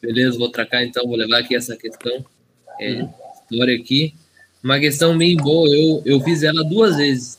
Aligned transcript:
Beleza, 0.00 0.38
vou 0.38 0.50
tracar 0.50 0.84
então, 0.84 1.06
vou 1.06 1.16
levar 1.16 1.38
aqui 1.38 1.54
essa 1.54 1.76
questão. 1.76 2.24
É, 2.80 3.06
história 3.50 3.76
aqui. 3.76 4.14
Uma 4.62 4.78
questão 4.78 5.16
bem 5.16 5.36
boa, 5.36 5.68
eu, 5.68 6.02
eu 6.04 6.20
fiz 6.20 6.42
ela 6.42 6.62
duas 6.64 6.96
vezes. 6.96 7.38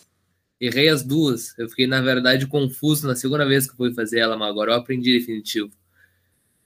Errei 0.60 0.90
as 0.90 1.04
duas. 1.04 1.58
Eu 1.58 1.68
fiquei, 1.70 1.88
na 1.88 2.02
verdade, 2.02 2.46
confuso 2.48 3.08
na 3.08 3.16
segunda 3.16 3.46
vez 3.46 3.70
que 3.70 3.76
fui 3.76 3.94
fazer 3.94 4.20
ela, 4.20 4.38
mas 4.38 4.50
agora 4.50 4.72
eu 4.72 4.76
aprendi 4.76 5.18
definitivo. 5.18 5.72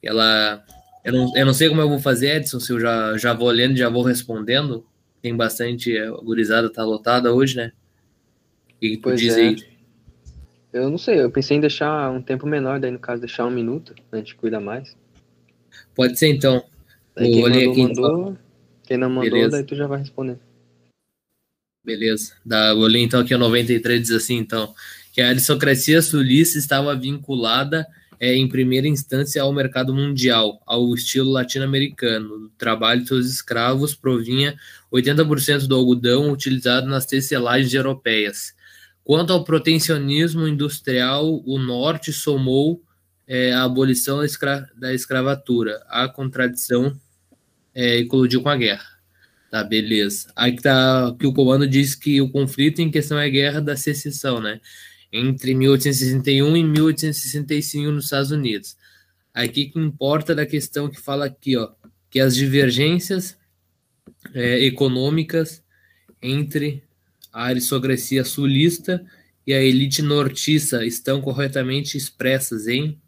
Ela. 0.04 0.64
Eu 1.04 1.14
não, 1.14 1.38
eu 1.38 1.46
não 1.46 1.54
sei 1.54 1.70
como 1.70 1.82
eu 1.82 1.90
vou 1.90 2.00
fazer, 2.00 2.38
Edson, 2.38 2.60
se 2.60 2.74
eu 2.74 2.80
já, 2.80 3.18
já 3.18 3.34
vou 3.34 3.50
lendo 3.50 3.78
já 3.78 3.90
vou 3.90 4.04
respondendo. 4.04 4.86
Tem 5.22 5.36
bastante. 5.36 5.98
A 5.98 6.12
gurizada 6.12 6.70
tá 6.70 6.84
lotada 6.84 7.34
hoje, 7.34 7.56
né? 7.56 7.72
O 8.70 8.80
que, 8.80 8.90
que 8.90 8.98
tu 8.98 9.04
Pois 9.04 9.20
diz 9.20 9.38
é. 9.38 9.42
aí? 9.42 9.76
Eu 10.74 10.90
não 10.90 10.98
sei, 10.98 11.22
eu 11.22 11.32
pensei 11.32 11.56
em 11.56 11.62
deixar 11.62 12.12
um 12.12 12.22
tempo 12.22 12.46
menor, 12.46 12.82
daí 12.82 12.92
no 12.92 13.00
caso 13.00 13.22
deixar 13.22 13.46
um 13.46 13.50
minuto, 13.50 13.96
a 14.12 14.18
gente 14.18 14.36
cuida 14.36 14.60
mais. 14.60 14.94
Pode 15.96 16.18
ser 16.18 16.28
então. 16.28 16.64
Eu 17.16 17.24
quem 17.24 17.42
mandou, 17.42 17.72
aqui, 17.72 17.82
mandou. 17.84 18.38
Quem 18.84 18.98
não 18.98 19.10
mandou, 19.10 19.32
Beleza. 19.32 19.52
daí 19.52 19.64
tu 19.64 19.76
já 19.76 19.88
vai 19.88 20.00
responder. 20.00 20.38
Beleza. 21.84 22.34
Da, 22.46 22.70
eu 22.70 22.88
li 22.88 23.02
então 23.02 23.20
aqui 23.20 23.34
o 23.34 23.38
93 23.38 24.02
diz 24.02 24.12
assim, 24.12 24.38
então, 24.38 24.74
que 25.14 25.22
a 25.22 25.30
aristocracia 25.30 26.02
sulista 26.02 26.58
estava 26.58 26.96
vinculada 26.96 27.88
é, 28.20 28.34
em 28.34 28.48
primeira 28.48 28.88
instância 28.88 29.42
ao 29.42 29.54
mercado 29.54 29.94
mundial, 29.94 30.62
ao 30.66 30.94
estilo 30.94 31.32
latino-americano. 31.32 32.46
O 32.46 32.50
trabalho 32.58 33.02
de 33.02 33.08
seus 33.08 33.28
escravos 33.28 33.94
provinha 33.94 34.58
80% 34.92 35.68
do 35.68 35.76
algodão 35.76 36.32
utilizado 36.32 36.88
nas 36.88 37.06
tecelagens 37.06 37.74
europeias. 37.74 38.54
Quanto 39.04 39.32
ao 39.32 39.44
protecionismo 39.44 40.48
industrial, 40.48 41.42
o 41.46 41.60
norte 41.60 42.12
somou 42.12 42.82
é, 43.28 43.54
a 43.54 43.64
abolição 43.64 44.20
da, 44.20 44.26
escra- 44.26 44.70
da 44.76 44.94
escravatura, 44.94 45.84
a 45.88 46.08
contradição 46.08 46.96
é, 47.74 48.04
colidiu 48.06 48.42
com 48.42 48.50
a 48.50 48.56
guerra. 48.58 48.86
Tá, 49.52 49.64
beleza. 49.64 50.32
Aí 50.36 50.54
que 50.56 50.62
tá 50.62 51.16
que 51.20 51.26
o 51.26 51.34
comando 51.34 51.68
diz 51.68 51.96
que 51.96 52.22
o 52.22 52.30
conflito 52.30 52.82
em 52.82 52.92
questão 52.92 53.18
é 53.18 53.26
a 53.26 53.30
guerra 53.30 53.62
da 53.62 53.76
secessão, 53.76 54.42
né? 54.42 54.60
Entre 55.12 55.54
1861 55.54 56.58
e 56.58 56.64
1865 56.64 57.92
nos 57.92 58.06
Estados 58.06 58.32
Unidos. 58.32 58.76
Aqui 59.34 59.68
que 59.68 59.80
importa 59.80 60.36
da 60.36 60.46
questão 60.46 60.90
que 60.90 61.00
fala 61.00 61.26
aqui, 61.26 61.56
ó, 61.56 61.72
que 62.10 62.20
as 62.20 62.36
divergências 62.36 63.38
é, 64.34 64.60
econômicas 64.66 65.64
entre 66.22 66.84
a 67.32 67.46
aristocracia 67.46 68.24
sulista 68.24 69.06
e 69.46 69.54
a 69.54 69.62
elite 69.62 70.02
nortista 70.02 70.86
estão 70.86 71.22
corretamente 71.22 71.98
expressas 71.98 72.68
em 72.68 73.00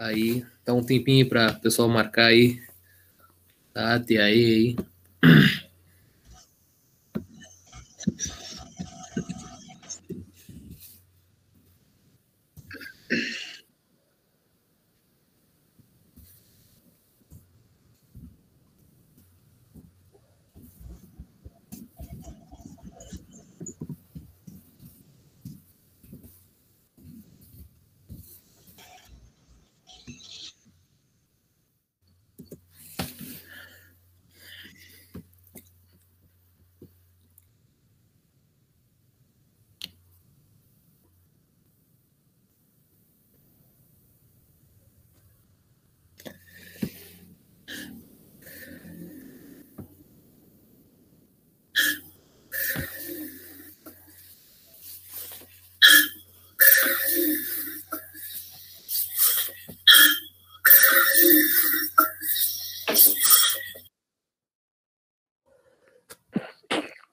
aí 0.00 0.44
dá 0.64 0.72
um 0.72 0.82
tempinho 0.82 1.28
para 1.28 1.52
o 1.52 1.60
pessoal 1.60 1.88
marcar 1.88 2.26
aí. 2.26 2.60
Tá 3.72 4.00
tem 4.00 4.18
aí 4.18 4.76
aí 4.76 4.76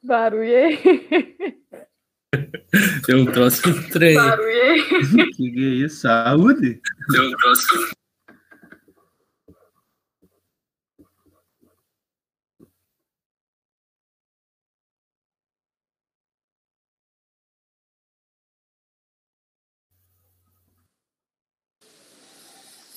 Barulhei. 0.07 0.79
Deu 3.06 3.19
um 3.19 3.25
troço 3.25 3.69
estranho. 3.69 4.16
Barulhei. 4.16 4.81
Que 5.35 5.51
que 5.51 5.59
é 5.59 5.85
isso? 5.85 6.01
Saúde? 6.01 6.81
Deu 7.12 7.23
um 7.23 7.31
troço. 7.35 7.91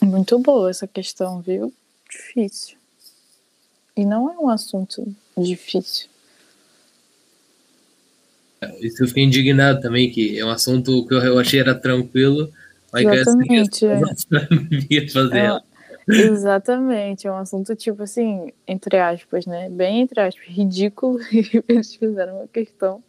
Muito 0.01 0.39
boa 0.39 0.71
essa 0.71 0.87
questão, 0.87 1.41
viu? 1.41 1.75
Difícil. 2.09 2.79
E 3.97 4.05
não 4.05 4.33
é 4.33 4.39
um 4.39 4.49
assunto 4.49 5.05
difícil. 5.37 6.09
Isso 8.81 9.03
eu 9.03 9.09
fiquei 9.09 9.25
indignado 9.25 9.81
também, 9.81 10.11
que 10.11 10.39
é 10.39 10.45
um 10.45 10.51
assunto 10.51 11.07
que 11.07 11.15
eu 11.15 11.39
achei 11.39 11.61
era 11.61 11.75
tranquilo, 11.75 12.51
mas 12.93 13.03
que 13.03 13.09
essa 13.09 13.31
Exatamente, 13.31 13.87
é. 13.87 14.01
não 14.01 14.87
ia 14.91 15.11
fazer 15.11 15.39
É, 15.39 15.61
exatamente, 16.09 17.27
é 17.27 17.33
um 17.33 17.37
assunto 17.37 17.75
tipo 17.75 18.03
assim, 18.03 18.53
entre 18.69 18.99
aspas, 18.99 19.47
né? 19.47 19.71
Bem 19.71 20.03
entre 20.03 20.21
aspas, 20.21 20.47
ridículo. 20.47 21.19
E 21.33 21.65
eles 21.69 21.95
fizeram 21.95 22.39
uma 22.39 22.49
questão. 22.49 23.03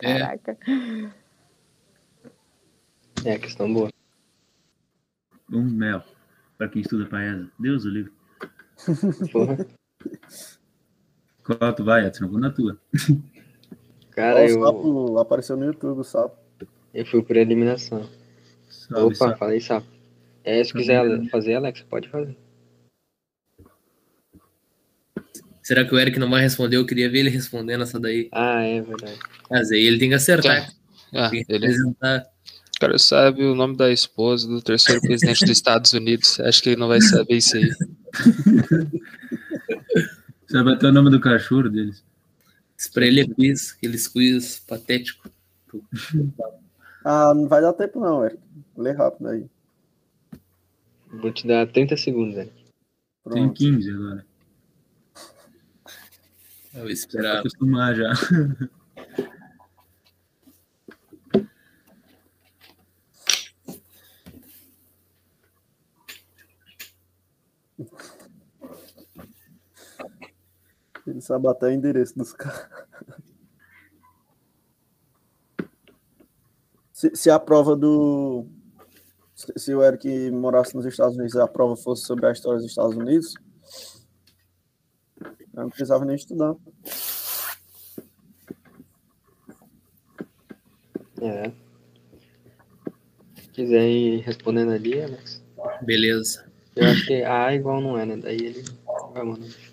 É. 0.00 0.18
Caraca. 0.18 0.58
É, 3.24 3.38
questão 3.38 3.72
boa. 3.72 3.90
Um 5.52 5.62
mel. 5.62 6.02
Pra 6.56 6.68
quem 6.68 6.80
estuda 6.80 7.04
paesa. 7.06 7.50
Deus 7.58 7.84
o 7.84 7.90
livre. 7.90 8.12
Qual 11.44 11.74
tu 11.74 11.84
vai, 11.84 12.06
Edson? 12.06 12.28
Vou 12.28 12.40
na 12.40 12.50
tua. 12.50 12.78
Cara, 14.16 14.40
o 14.40 14.48
eu, 14.48 14.62
sapo 14.64 15.18
apareceu 15.18 15.56
no 15.56 15.66
YouTube, 15.66 16.00
o 16.00 16.04
sapo. 16.04 16.36
eu 16.94 17.04
fui 17.06 17.22
por 17.22 17.36
eliminação. 17.36 18.08
Salve, 18.68 19.06
Opa, 19.06 19.14
salve. 19.14 19.38
falei 19.38 19.60
sapo. 19.60 19.86
É, 20.42 20.64
se 20.64 20.72
quiser 20.72 21.04
fazer, 21.28 21.54
Alex, 21.54 21.82
pode 21.82 22.08
fazer. 22.08 22.36
Será 25.62 25.84
que 25.84 25.92
o 25.94 25.98
Eric 25.98 26.18
não 26.18 26.30
vai 26.30 26.40
responder? 26.40 26.76
Eu 26.76 26.86
queria 26.86 27.10
ver 27.10 27.18
ele 27.18 27.28
respondendo 27.30 27.82
essa 27.82 27.98
daí. 28.00 28.28
Ah, 28.32 28.62
é 28.62 28.80
verdade. 28.80 29.18
Mas 29.50 29.70
aí 29.72 29.82
ele 29.82 29.98
tem 29.98 30.08
que 30.08 30.14
acertar. 30.14 30.72
Ah, 31.12 31.28
Tem 31.28 31.44
que 31.44 31.52
ele, 31.52 31.66
apresentar. 31.66 32.24
o 32.76 32.80
cara 32.80 32.98
sabe 32.98 33.42
o 33.44 33.54
nome 33.54 33.76
da 33.76 33.90
esposa 33.90 34.46
do 34.46 34.62
terceiro 34.62 35.00
presidente 35.00 35.40
dos 35.40 35.50
Estados 35.50 35.92
Unidos. 35.92 36.38
Acho 36.40 36.62
que 36.62 36.70
ele 36.70 36.80
não 36.80 36.86
vai 36.88 37.00
saber 37.00 37.36
isso 37.36 37.56
aí. 37.56 37.68
Sabe 40.48 40.72
até 40.72 40.86
o 40.86 40.92
nome 40.92 41.10
do 41.10 41.18
cachorro 41.20 41.68
deles. 41.68 42.04
Isso 42.76 42.92
pra 42.92 43.06
ele 43.06 43.20
é 43.20 43.26
quiz, 43.26 43.72
aqueles 43.72 44.08
quiz 44.08 44.58
patético. 44.60 45.30
Ah, 47.08 47.32
não 47.32 47.46
vai 47.46 47.60
dar 47.60 47.72
tempo 47.72 48.00
não, 48.00 48.24
Eric. 48.24 48.42
Lê 48.76 48.90
rápido 48.90 49.28
aí. 49.28 49.46
Vou 51.08 51.32
te 51.32 51.46
dar 51.46 51.70
30 51.70 51.96
segundos, 51.96 52.34
né? 52.34 52.46
Tem 52.46 52.52
Pronto. 53.22 53.54
15 53.54 53.90
agora. 53.92 54.26
Eu 56.74 56.90
esperar. 56.90 57.38
acostumar 57.38 57.94
já. 57.94 58.12
Ele 71.06 71.20
sabe 71.20 71.46
até 71.48 71.66
o 71.66 71.70
endereço 71.70 72.18
dos 72.18 72.32
caras. 72.32 72.68
Se, 76.92 77.14
se 77.14 77.30
a 77.30 77.38
prova 77.38 77.76
do. 77.76 78.46
Se, 79.34 79.52
se 79.56 79.74
o 79.74 79.82
Eric 79.82 80.30
morasse 80.30 80.74
nos 80.74 80.86
Estados 80.86 81.14
Unidos 81.14 81.34
e 81.34 81.40
a 81.40 81.46
prova 81.46 81.76
fosse 81.76 82.06
sobre 82.06 82.26
a 82.26 82.32
história 82.32 82.58
dos 82.58 82.70
Estados 82.70 82.96
Unidos, 82.96 83.34
eu 85.20 85.62
não 85.62 85.68
precisava 85.68 86.06
nem 86.06 86.16
estudar. 86.16 86.54
É. 91.20 91.52
Se 93.34 93.48
quiser 93.50 93.88
ir 93.88 94.20
respondendo 94.20 94.72
ali, 94.72 95.02
Alex. 95.02 95.44
Beleza. 95.82 96.50
Eu 96.74 96.86
acho 96.88 97.06
que 97.06 97.22
A 97.22 97.54
igual 97.54 97.80
não 97.80 97.98
é, 97.98 98.06
né? 98.06 98.16
Daí 98.16 98.36
ele 98.36 98.64
vai 99.12 99.22
mandando. 99.22 99.65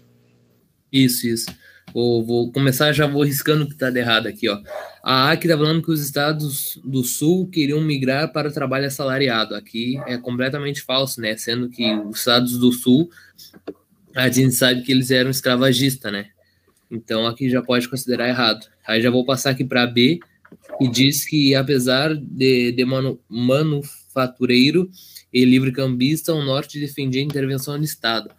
Isso, 0.94 1.28
isso. 1.28 1.48
Vou, 1.92 2.24
vou 2.24 2.52
começar, 2.52 2.94
já 2.94 3.08
vou 3.08 3.24
riscando 3.24 3.64
o 3.64 3.68
que 3.68 3.74
está 3.74 3.90
errado 3.90 4.28
aqui, 4.28 4.48
ó. 4.48 4.60
A 5.04 5.32
ACI 5.32 5.48
está 5.48 5.58
falando 5.58 5.82
que 5.82 5.92
os 5.92 6.02
estados 6.02 6.80
do 6.84 7.04
sul 7.04 7.48
queriam 7.50 7.82
migrar 7.82 8.32
para 8.32 8.50
o 8.50 8.54
trabalho 8.54 8.86
assalariado. 8.86 9.56
Aqui 9.56 10.00
é 10.08 10.18
completamente 10.18 10.82
falso, 10.82 11.20
né? 11.20 11.36
Sendo 11.36 11.70
que 11.70 11.94
os 11.94 12.20
estados 12.20 12.58
do 12.58 12.72
sul, 12.72 13.10
a 14.16 14.30
gente 14.30 14.54
sabe 14.54 14.82
que 14.84 14.92
eles 14.92 15.12
eram 15.12 15.30
escravagistas, 15.30 16.12
né? 16.12 16.28
Então 16.90 17.28
aqui 17.28 17.50
já 17.50 17.62
pode 17.62 17.90
considerar 17.90 18.30
errado. 18.30 18.68
Aí 18.88 19.02
já 19.02 19.10
vou 19.10 19.26
passar 19.26 19.52
aqui 19.52 19.64
para 19.64 19.86
B, 19.86 20.20
que 20.78 20.88
diz 20.88 21.26
que 21.26 21.54
apesar 21.54 22.16
de, 22.16 22.72
de 22.72 22.86
manu, 22.86 23.20
manufatureiro 23.28 24.90
e 25.32 25.44
livre 25.44 25.72
cambista, 25.72 26.34
o 26.34 26.44
norte 26.44 26.80
defendia 26.80 27.22
a 27.22 27.26
intervenção 27.26 27.78
no 27.78 27.84
Estado 27.84 28.30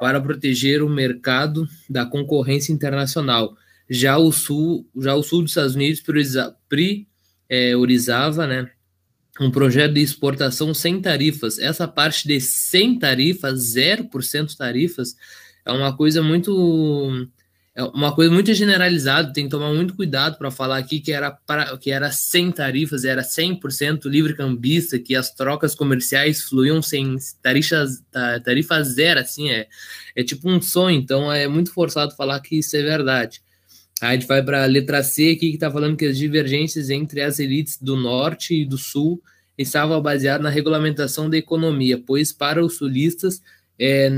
para 0.00 0.20
proteger 0.20 0.82
o 0.82 0.88
mercado 0.88 1.68
da 1.88 2.06
concorrência 2.06 2.72
internacional. 2.72 3.54
Já 3.88 4.16
o 4.16 4.32
sul, 4.32 4.88
já 4.96 5.14
o 5.14 5.22
sul 5.22 5.42
dos 5.42 5.50
Estados 5.50 5.74
Unidos 5.74 6.00
prioriza, 6.00 6.56
priorizava, 7.46 8.46
né, 8.46 8.70
um 9.38 9.50
projeto 9.50 9.92
de 9.92 10.00
exportação 10.00 10.72
sem 10.72 11.02
tarifas. 11.02 11.58
Essa 11.58 11.86
parte 11.86 12.26
de 12.26 12.40
sem 12.40 12.98
tarifas, 12.98 13.74
0% 13.74 14.56
tarifas, 14.56 15.14
é 15.66 15.70
uma 15.70 15.94
coisa 15.94 16.22
muito 16.22 17.28
é 17.74 17.84
uma 17.84 18.14
coisa 18.14 18.32
muito 18.32 18.52
generalizada, 18.52 19.32
tem 19.32 19.44
que 19.44 19.50
tomar 19.50 19.72
muito 19.72 19.94
cuidado 19.94 20.36
para 20.36 20.50
falar 20.50 20.78
aqui 20.78 20.98
que 20.98 21.12
era, 21.12 21.30
para, 21.30 21.76
que 21.78 21.90
era 21.90 22.10
sem 22.10 22.50
tarifas, 22.50 23.04
era 23.04 23.22
100% 23.22 24.06
livre 24.06 24.34
cambista, 24.34 24.98
que 24.98 25.14
as 25.14 25.32
trocas 25.32 25.74
comerciais 25.74 26.42
fluíam 26.42 26.82
sem 26.82 27.16
tarifas, 27.40 28.02
tarifa 28.44 28.82
zero, 28.82 29.20
assim, 29.20 29.50
é, 29.50 29.68
é 30.16 30.24
tipo 30.24 30.50
um 30.50 30.60
sonho, 30.60 30.98
então 30.98 31.32
é 31.32 31.46
muito 31.46 31.72
forçado 31.72 32.14
falar 32.16 32.40
que 32.40 32.58
isso 32.58 32.76
é 32.76 32.82
verdade. 32.82 33.40
Aí 34.00 34.08
a 34.08 34.12
gente 34.14 34.26
vai 34.26 34.42
para 34.42 34.64
a 34.64 34.66
letra 34.66 35.02
C 35.02 35.30
aqui, 35.30 35.50
que 35.50 35.54
está 35.54 35.70
falando 35.70 35.96
que 35.96 36.06
as 36.06 36.18
divergências 36.18 36.90
entre 36.90 37.20
as 37.20 37.38
elites 37.38 37.78
do 37.80 37.96
norte 37.96 38.62
e 38.62 38.64
do 38.64 38.78
sul 38.78 39.22
estavam 39.56 40.00
baseadas 40.02 40.42
na 40.42 40.50
regulamentação 40.50 41.30
da 41.30 41.36
economia, 41.36 42.02
pois 42.04 42.32
para 42.32 42.64
os 42.64 42.78
sulistas 42.78 43.42
é, 43.78 44.10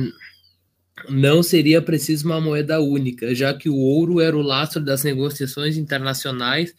não 1.08 1.42
seria 1.42 1.80
preciso 1.82 2.26
uma 2.26 2.40
moeda 2.40 2.80
única, 2.80 3.34
já 3.34 3.54
que 3.54 3.68
o 3.68 3.76
ouro 3.76 4.20
era 4.20 4.36
o 4.36 4.42
lastro 4.42 4.82
das 4.84 5.02
negociações 5.04 5.76
internacionais, 5.76 6.74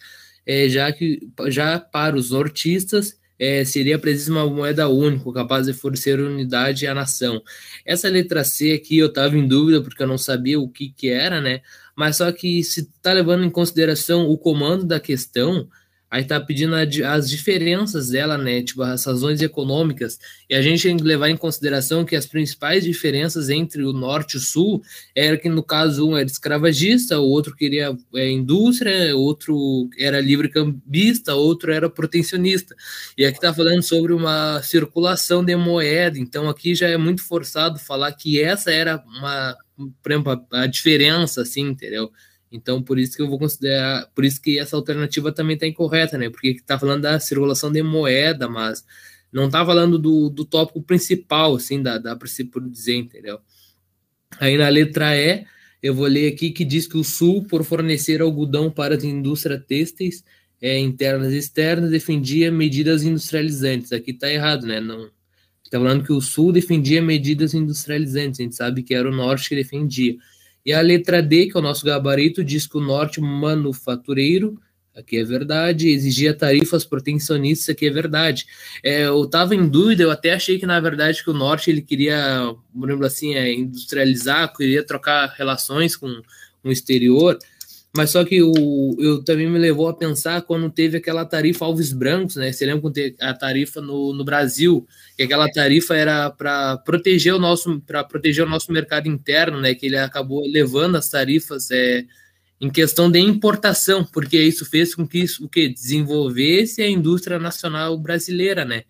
é, 0.45 0.67
já 0.69 0.91
que 0.91 1.19
já 1.47 1.79
para 1.79 2.15
os 2.15 2.31
nortistas 2.31 3.17
é, 3.39 3.65
seria 3.65 3.97
preciso 3.99 4.31
uma 4.31 4.45
moeda 4.47 4.87
única, 4.87 5.31
capaz 5.33 5.65
de 5.65 5.73
fornecer 5.73 6.19
unidade 6.19 6.85
à 6.87 6.93
nação. 6.93 7.41
Essa 7.85 8.07
letra 8.07 8.43
C 8.43 8.73
aqui 8.73 8.97
eu 8.97 9.07
estava 9.07 9.37
em 9.37 9.47
dúvida 9.47 9.81
porque 9.81 10.03
eu 10.03 10.07
não 10.07 10.17
sabia 10.17 10.59
o 10.59 10.69
que, 10.69 10.89
que 10.89 11.09
era, 11.09 11.41
né? 11.41 11.61
Mas 11.95 12.17
só 12.17 12.31
que 12.31 12.63
se 12.63 12.81
está 12.81 13.11
levando 13.13 13.43
em 13.43 13.49
consideração 13.49 14.29
o 14.29 14.37
comando 14.37 14.85
da 14.85 14.99
questão, 14.99 15.67
aí 16.13 16.23
tá 16.23 16.39
pedindo 16.39 16.75
as 16.75 17.27
diferenças 17.27 18.09
dela, 18.09 18.37
né? 18.37 18.61
Tipo, 18.61 18.83
as 18.83 19.03
razões 19.03 19.41
econômicas. 19.41 20.19
E 20.47 20.53
a 20.53 20.61
gente 20.61 20.83
tem 20.83 20.95
que 20.95 21.03
levar 21.03 21.27
em 21.29 21.35
consideração 21.35 22.05
que 22.05 22.15
as 22.15 22.27
principais 22.27 22.83
diferenças 22.83 23.49
entre 23.49 23.83
o 23.83 23.91
norte 23.91 24.35
e 24.35 24.37
o 24.37 24.39
sul 24.39 24.83
era 25.15 25.35
que, 25.37 25.49
no 25.49 25.63
caso, 25.63 26.07
um 26.07 26.15
era 26.15 26.27
escravagista, 26.27 27.19
o 27.19 27.27
outro 27.27 27.55
queria 27.55 27.97
é, 28.13 28.29
indústria, 28.29 29.17
outro 29.17 29.89
era 29.97 30.21
livre 30.21 30.49
cambista, 30.49 31.33
outro 31.33 31.73
era 31.73 31.89
protecionista. 31.89 32.75
E 33.17 33.25
aqui 33.25 33.41
tá 33.41 33.51
falando 33.51 33.81
sobre 33.81 34.13
uma 34.13 34.61
circulação 34.61 35.43
de 35.43 35.55
moeda. 35.55 36.19
Então, 36.19 36.47
aqui 36.47 36.75
já 36.75 36.89
é 36.89 36.97
muito 36.97 37.23
forçado 37.23 37.79
falar 37.79 38.11
que 38.11 38.39
essa 38.39 38.69
era 38.69 39.03
uma, 39.07 39.57
por 40.03 40.11
exemplo, 40.11 40.45
a 40.51 40.67
diferença, 40.67 41.41
assim, 41.41 41.69
entendeu? 41.69 42.11
Então, 42.53 42.83
por 42.83 42.99
isso 42.99 43.15
que 43.15 43.21
eu 43.23 43.27
vou 43.27 43.39
considerar, 43.39 44.07
por 44.13 44.23
isso 44.23 44.39
que 44.39 44.59
essa 44.59 44.75
alternativa 44.75 45.31
também 45.31 45.55
está 45.55 45.65
incorreta, 45.65 46.17
né? 46.17 46.29
Porque 46.29 46.49
está 46.49 46.77
falando 46.77 47.01
da 47.01 47.19
circulação 47.19 47.71
de 47.71 47.81
moeda, 47.81 48.47
mas 48.47 48.85
não 49.31 49.47
está 49.47 49.65
falando 49.65 49.97
do, 49.97 50.29
do 50.29 50.45
tópico 50.45 50.81
principal, 50.83 51.55
assim, 51.55 51.81
dá 51.81 52.15
para 52.15 52.27
se 52.27 52.47
dizer, 52.71 52.95
entendeu? 52.95 53.39
Aí 54.39 54.57
na 54.57 54.69
letra 54.69 55.17
E, 55.17 55.45
eu 55.81 55.95
vou 55.95 56.05
ler 56.05 56.31
aqui 56.31 56.51
que 56.51 56.63
diz 56.63 56.87
que 56.87 56.97
o 56.97 57.03
Sul, 57.03 57.43
por 57.43 57.63
fornecer 57.63 58.21
algodão 58.21 58.69
para 58.69 58.95
as 58.95 59.03
indústrias 59.03 59.63
têxteis 59.67 60.23
é, 60.61 60.77
internas 60.79 61.33
e 61.33 61.37
externas, 61.37 61.89
defendia 61.89 62.51
medidas 62.51 63.03
industrializantes. 63.03 63.91
Aqui 63.91 64.11
está 64.11 64.31
errado, 64.31 64.67
né? 64.67 64.79
Não, 64.79 65.09
Está 65.73 65.83
falando 65.83 66.03
que 66.03 66.13
o 66.13 66.21
Sul 66.21 66.51
defendia 66.51 67.01
medidas 67.01 67.55
industrializantes, 67.55 68.39
a 68.39 68.43
gente 68.43 68.55
sabe 68.55 68.83
que 68.83 68.93
era 68.93 69.09
o 69.09 69.15
Norte 69.15 69.49
que 69.49 69.55
defendia. 69.55 70.15
E 70.65 70.71
a 70.71 70.81
letra 70.81 71.21
D, 71.21 71.47
que 71.47 71.57
é 71.57 71.59
o 71.59 71.63
nosso 71.63 71.85
gabarito, 71.85 72.43
diz 72.43 72.65
que 72.65 72.77
o 72.77 72.81
norte 72.81 73.19
manufatureiro, 73.19 74.59
aqui 74.95 75.17
é 75.17 75.23
verdade, 75.23 75.89
exigia 75.89 76.33
tarifas 76.33 76.85
protecionistas, 76.85 77.69
aqui 77.69 77.87
é 77.87 77.89
verdade. 77.89 78.45
É, 78.83 79.03
eu 79.03 79.23
estava 79.23 79.55
em 79.55 79.67
dúvida, 79.67 80.03
eu 80.03 80.11
até 80.11 80.33
achei 80.33 80.59
que, 80.59 80.65
na 80.65 80.79
verdade, 80.79 81.23
que 81.23 81.29
o 81.29 81.33
norte 81.33 81.69
ele 81.69 81.81
queria, 81.81 82.55
exemplo 82.83 83.05
assim, 83.05 83.33
é, 83.35 83.53
industrializar, 83.53 84.53
queria 84.55 84.85
trocar 84.85 85.33
relações 85.37 85.95
com, 85.95 86.21
com 86.61 86.69
o 86.69 86.71
exterior, 86.71 87.37
mas 87.95 88.09
só 88.09 88.25
que 88.25 88.41
o, 88.41 88.95
eu 88.97 89.23
também 89.23 89.47
me 89.47 89.59
levou 89.59 89.87
a 89.87 89.93
pensar 89.93 90.41
quando 90.41 90.67
teve 90.67 90.97
aquela 90.97 91.23
tarifa 91.25 91.63
Alves 91.63 91.93
Brancos, 91.93 92.35
né? 92.37 92.51
Você 92.51 92.65
lembra 92.65 92.81
quando 92.81 92.95
teve 92.95 93.15
a 93.21 93.33
tarifa 93.35 93.81
no, 93.81 94.11
no 94.13 94.23
Brasil? 94.23 94.87
Que 95.15 95.23
aquela 95.23 95.47
tarifa 95.47 95.95
era 95.95 96.31
para 96.31 96.77
proteger 96.77 97.35
o 97.35 97.39
nosso 97.39 97.79
para 97.81 98.03
proteger 98.03 98.45
o 98.45 98.49
nosso 98.49 98.71
mercado 98.71 99.07
interno, 99.07 99.61
né? 99.61 99.75
Que 99.75 99.85
ele 99.85 99.97
acabou 99.97 100.41
levando 100.47 100.95
as 100.95 101.07
tarifas 101.07 101.69
é, 101.69 102.03
em 102.59 102.67
questão 102.67 103.11
de 103.11 103.19
importação, 103.19 104.03
porque 104.03 104.41
isso 104.41 104.65
fez 104.65 104.95
com 104.95 105.07
que 105.07 105.19
isso 105.19 105.45
o 105.45 105.49
que 105.49 105.69
desenvolvesse 105.69 106.81
a 106.81 106.89
indústria 106.89 107.37
nacional 107.37 107.95
brasileira, 107.95 108.65
né? 108.65 108.85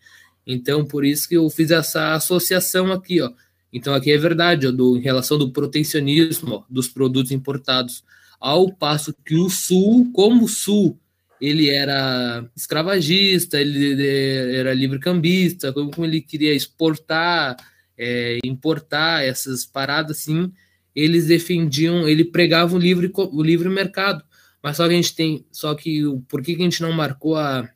Então 0.47 0.85
por 0.85 1.03
isso 1.03 1.27
que 1.27 1.35
eu 1.35 1.49
fiz 1.49 1.71
essa 1.71 2.13
associação 2.13 2.89
aqui, 2.93 3.21
ó. 3.21 3.29
Então 3.73 3.93
aqui 3.93 4.13
é 4.13 4.17
verdade, 4.17 4.65
ó, 4.65 4.71
do, 4.71 4.95
em 4.95 5.01
relação 5.01 5.37
do 5.37 5.51
protecionismo 5.51 6.55
ó, 6.55 6.63
dos 6.69 6.87
produtos 6.87 7.33
importados 7.33 8.01
ao 8.43 8.69
passo 8.69 9.15
que 9.25 9.35
o 9.35 9.49
Sul, 9.49 10.11
como 10.11 10.43
o 10.43 10.49
Sul, 10.49 10.99
ele 11.39 11.69
era 11.69 12.45
escravagista, 12.53 13.57
ele 13.57 14.05
era 14.53 14.73
livre-cambista, 14.73 15.71
como 15.71 16.05
ele 16.05 16.19
queria 16.19 16.53
exportar, 16.53 17.55
é, 17.97 18.39
importar 18.43 19.23
essas 19.23 19.65
paradas 19.65 20.17
assim, 20.17 20.51
eles 20.93 21.27
defendiam, 21.27 22.05
ele 22.05 22.25
pregava 22.25 22.75
o 22.75 22.77
livre, 22.79 23.09
o 23.15 23.41
livre 23.41 23.69
mercado. 23.69 24.21
Mas 24.61 24.75
só 24.75 24.87
que 24.89 24.93
a 24.93 24.97
gente 24.97 25.15
tem, 25.15 25.45
só 25.49 25.73
que 25.73 26.01
por 26.27 26.41
que, 26.41 26.53
a 26.53 26.57
gente 26.57 26.81
não 26.81 26.91
marcou 26.91 27.37
a, 27.37 27.69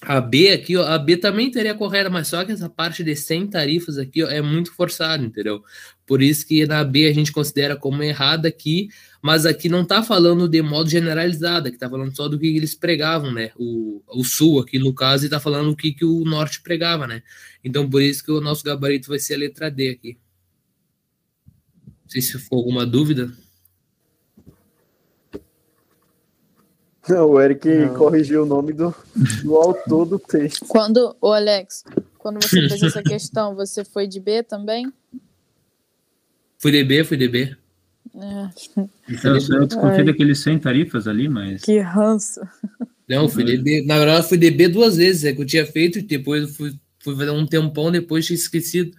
a 0.00 0.20
B 0.22 0.52
aqui, 0.52 0.74
ó, 0.78 0.86
a 0.86 0.98
B 0.98 1.18
também 1.18 1.50
teria 1.50 1.74
correta, 1.74 2.08
mas 2.08 2.28
só 2.28 2.46
que 2.46 2.52
essa 2.52 2.68
parte 2.70 3.04
de 3.04 3.14
100 3.14 3.48
tarifas 3.48 3.98
aqui 3.98 4.22
ó, 4.24 4.30
é 4.30 4.40
muito 4.40 4.72
forçado, 4.72 5.22
entendeu? 5.22 5.62
Por 6.08 6.22
isso 6.22 6.46
que 6.46 6.64
na 6.64 6.82
B 6.82 7.06
a 7.06 7.12
gente 7.12 7.30
considera 7.30 7.76
como 7.76 8.02
errada 8.02 8.48
aqui, 8.48 8.88
mas 9.20 9.44
aqui 9.44 9.68
não 9.68 9.82
está 9.82 10.02
falando 10.02 10.48
de 10.48 10.62
modo 10.62 10.88
generalizado, 10.88 11.68
aqui 11.68 11.76
está 11.76 11.88
falando 11.88 12.16
só 12.16 12.26
do 12.26 12.38
que 12.38 12.46
eles 12.46 12.74
pregavam, 12.74 13.30
né? 13.30 13.50
O, 13.58 14.00
o 14.08 14.24
sul 14.24 14.58
aqui 14.58 14.78
no 14.78 14.94
caso, 14.94 15.24
e 15.24 15.26
está 15.26 15.38
falando 15.38 15.70
o 15.70 15.76
que, 15.76 15.92
que 15.92 16.06
o 16.06 16.24
norte 16.24 16.62
pregava, 16.62 17.06
né? 17.06 17.22
Então 17.62 17.88
por 17.88 18.00
isso 18.00 18.24
que 18.24 18.32
o 18.32 18.40
nosso 18.40 18.64
gabarito 18.64 19.10
vai 19.10 19.18
ser 19.18 19.34
a 19.34 19.38
letra 19.38 19.70
D 19.70 19.90
aqui. 19.90 20.18
Não 21.84 22.08
sei 22.08 22.22
se 22.22 22.38
for 22.38 22.56
alguma 22.56 22.86
dúvida. 22.86 23.30
Não, 27.06 27.32
o 27.32 27.40
Eric 27.40 27.68
não. 27.68 27.94
corrigiu 27.94 28.44
o 28.44 28.46
nome 28.46 28.72
do, 28.72 28.94
do 29.42 29.56
autor 29.56 30.06
do 30.06 30.18
texto. 30.18 30.64
Quando, 30.66 31.14
o 31.20 31.32
Alex, 31.34 31.84
quando 32.16 32.42
você 32.42 32.64
fez 32.66 32.82
essa 32.82 33.02
questão, 33.02 33.54
você 33.54 33.84
foi 33.84 34.06
de 34.06 34.18
B 34.18 34.42
também? 34.42 34.90
Fui 36.58 36.72
de 36.72 36.84
B, 36.84 37.04
fui 37.04 37.16
de 37.16 37.28
B. 37.28 37.56
É. 38.14 38.50
Eu, 39.24 39.34
eu 39.34 39.66
desconfiei 39.66 40.04
daqueles 40.04 40.40
100 40.40 40.58
tarifas 40.58 41.06
ali, 41.06 41.28
mas. 41.28 41.62
Que 41.62 41.78
ranço. 41.78 42.40
Não, 43.08 43.28
fui 43.28 43.44
DB. 43.44 43.84
Na 43.86 43.98
verdade, 43.98 44.28
fui 44.28 44.36
DB 44.36 44.68
duas 44.68 44.96
vezes. 44.96 45.24
É 45.24 45.32
que 45.32 45.40
eu 45.40 45.46
tinha 45.46 45.64
feito 45.64 45.98
e 45.98 46.02
depois 46.02 46.56
fui, 46.56 46.78
fui 46.98 47.16
fazer 47.16 47.30
um 47.30 47.46
tempão, 47.46 47.90
depois 47.90 48.26
tinha 48.26 48.36
esquecido. 48.36 48.94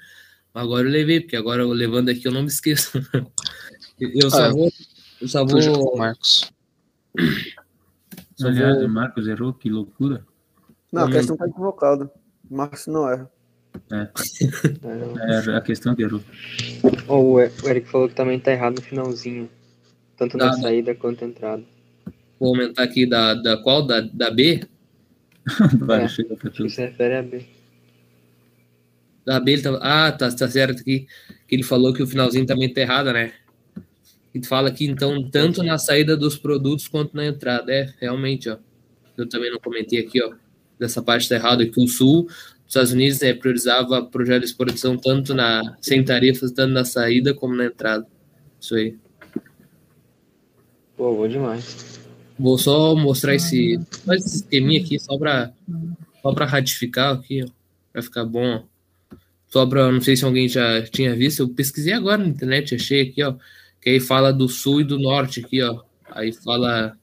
Agora 0.54 0.88
eu 0.88 0.92
levei, 0.92 1.20
porque 1.20 1.36
agora 1.36 1.62
eu 1.62 1.70
levando 1.70 2.10
aqui 2.10 2.28
eu 2.28 2.32
não 2.32 2.42
me 2.42 2.48
esqueço. 2.48 3.00
Eu 4.00 4.32
só 4.32 4.46
ah, 4.46 4.50
vou. 4.50 4.72
Eu 5.20 5.28
só 5.28 5.46
vou. 5.46 5.98
Marcos. 5.98 6.50
Aliás, 8.42 8.82
o 8.82 8.88
Marcos 8.88 9.28
errou, 9.28 9.54
que 9.54 9.70
loucura. 9.70 10.25
Não, 10.89 11.04
a 11.04 11.12
questão 11.12 11.36
tá 11.36 11.46
equivocada. 11.46 12.10
O 12.50 12.56
Marcos 12.56 12.88
não 12.88 13.10
erra. 13.10 13.30
É. 13.91 15.51
é 15.51 15.55
a 15.55 15.62
questão 15.62 15.95
que 15.95 16.03
errou. 16.03 16.21
Oh, 17.07 17.33
o 17.33 17.39
Eric 17.39 17.89
falou 17.89 18.07
que 18.07 18.15
também 18.15 18.39
tá 18.39 18.51
errado 18.51 18.75
no 18.75 18.81
finalzinho. 18.81 19.50
Tanto 20.17 20.38
na 20.38 20.48
da, 20.48 20.53
saída 20.53 20.93
quanto 20.93 21.21
na 21.21 21.31
entrada. 21.31 21.63
Vou 22.39 22.50
aumentar 22.50 22.83
aqui 22.83 23.05
da, 23.05 23.33
da 23.33 23.57
qual? 23.57 23.86
Da, 23.86 24.01
da 24.01 24.29
B? 24.29 24.62
Vai, 25.79 26.03
é, 26.03 26.07
chega 26.07 26.36
pra 26.36 26.50
tudo. 26.50 26.69
se 26.69 26.81
refere 26.81 27.15
a 27.15 27.24
B. 27.24 27.45
Da 29.25 29.39
B, 29.39 29.53
ele 29.53 29.62
tava, 29.62 29.79
ah, 29.81 30.12
tá, 30.12 30.31
tá 30.31 30.48
certo 30.48 30.81
aqui. 30.81 31.07
Que 31.48 31.55
ele 31.55 31.63
falou 31.63 31.93
que 31.93 32.03
o 32.03 32.07
finalzinho 32.07 32.45
também 32.45 32.71
tá 32.71 32.81
errado, 32.81 33.12
né? 33.13 33.33
E 34.33 34.45
fala 34.45 34.71
que 34.71 34.86
então, 34.86 35.29
tanto 35.29 35.63
na 35.63 35.77
saída 35.77 36.15
dos 36.15 36.38
produtos 36.38 36.88
quanto 36.88 37.15
na 37.15 37.25
entrada. 37.25 37.71
É, 37.71 37.93
realmente, 38.00 38.50
ó. 38.50 38.57
Eu 39.17 39.27
também 39.27 39.51
não 39.51 39.59
comentei 39.59 40.00
aqui, 40.00 40.21
ó. 40.21 40.33
Dessa 40.77 41.01
parte 41.01 41.27
tá 41.27 41.36
errado, 41.36 41.69
que 41.69 41.81
o 41.81 41.88
Sul 41.88 42.27
dos 42.70 42.76
Estados 42.76 42.92
Unidos 42.92 43.20
né, 43.20 43.34
priorizava 43.34 44.06
projeto 44.06 44.42
de 44.42 44.46
exportação 44.46 44.96
tanto 44.96 45.34
na 45.34 45.76
sem 45.82 46.06
tarifas, 46.06 46.52
tanto 46.52 46.72
na 46.72 46.86
saída 46.86 47.34
como 47.34 47.56
na 47.56 47.66
entrada. 47.66 48.06
Isso 48.62 48.76
aí. 48.76 48.96
Pô, 50.96 51.16
bom 51.16 51.28
demais. 51.28 52.00
Vou 52.38 52.60
só 52.60 52.96
mostrar 52.96 53.34
esse, 53.34 53.80
esse 54.12 54.36
esqueminha 54.36 54.82
aqui, 54.82 55.00
só 55.00 55.18
para 55.18 55.52
só 56.22 56.32
pra 56.32 56.46
ratificar 56.46 57.16
aqui. 57.16 57.44
Vai 57.92 58.04
ficar 58.04 58.24
bom. 58.24 58.64
Só 59.48 59.66
para, 59.66 59.92
não 59.92 60.00
sei 60.00 60.16
se 60.16 60.24
alguém 60.24 60.48
já 60.48 60.84
tinha 60.84 61.16
visto, 61.16 61.40
eu 61.40 61.50
pesquisei 61.50 61.94
agora 61.94 62.20
na 62.20 62.28
internet, 62.28 62.76
achei 62.76 63.02
aqui, 63.02 63.24
ó. 63.24 63.34
Que 63.82 63.90
aí 63.90 64.00
fala 64.00 64.32
do 64.32 64.48
sul 64.48 64.82
e 64.82 64.84
do 64.84 65.00
norte 65.00 65.40
aqui, 65.40 65.60
ó. 65.64 65.82
Aí 66.12 66.32
fala 66.32 66.96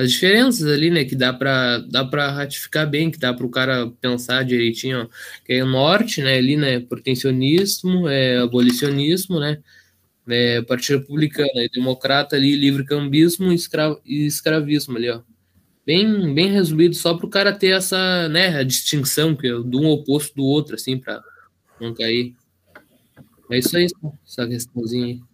as 0.00 0.12
diferenças 0.12 0.66
ali, 0.66 0.90
né? 0.90 1.04
Que 1.04 1.14
dá 1.14 1.32
para 1.32 1.78
dá 1.78 2.04
para 2.04 2.30
ratificar 2.30 2.88
bem, 2.88 3.10
que 3.10 3.18
dá 3.18 3.34
para 3.34 3.44
o 3.44 3.50
cara 3.50 3.90
pensar 4.00 4.44
direitinho. 4.44 5.02
Ó. 5.02 5.08
Que 5.44 5.54
é 5.54 5.64
o 5.64 5.66
norte, 5.66 6.22
né? 6.22 6.36
Ali, 6.38 6.56
né? 6.56 6.80
Protecionismo, 6.80 8.08
é 8.08 8.38
abolicionismo, 8.38 9.38
né? 9.38 9.58
É, 10.28 10.62
Partido 10.62 11.00
Republicano, 11.00 11.50
Democrata 11.74 12.36
ali, 12.36 12.56
livre 12.56 12.84
cambismo 12.84 13.52
e, 13.52 13.54
escra 13.54 13.96
e 14.06 14.26
escravismo 14.26 14.96
ali, 14.96 15.10
ó. 15.10 15.22
Bem, 15.84 16.34
bem 16.34 16.50
resumido, 16.52 16.94
só 16.94 17.14
para 17.14 17.26
o 17.26 17.30
cara 17.30 17.52
ter 17.52 17.68
essa, 17.68 18.28
né, 18.28 18.58
a 18.58 18.62
distinção 18.62 19.34
que 19.34 19.48
é 19.48 19.50
de 19.50 19.76
um 19.76 19.86
oposto 19.86 20.36
do 20.36 20.44
outro, 20.44 20.76
assim, 20.76 20.98
para 20.98 21.20
não 21.80 21.92
cair. 21.94 22.36
É 23.50 23.58
isso 23.58 23.76
aí, 23.76 23.86
essa 24.24 24.46
questãozinha 24.46 25.06
aí. 25.06 25.29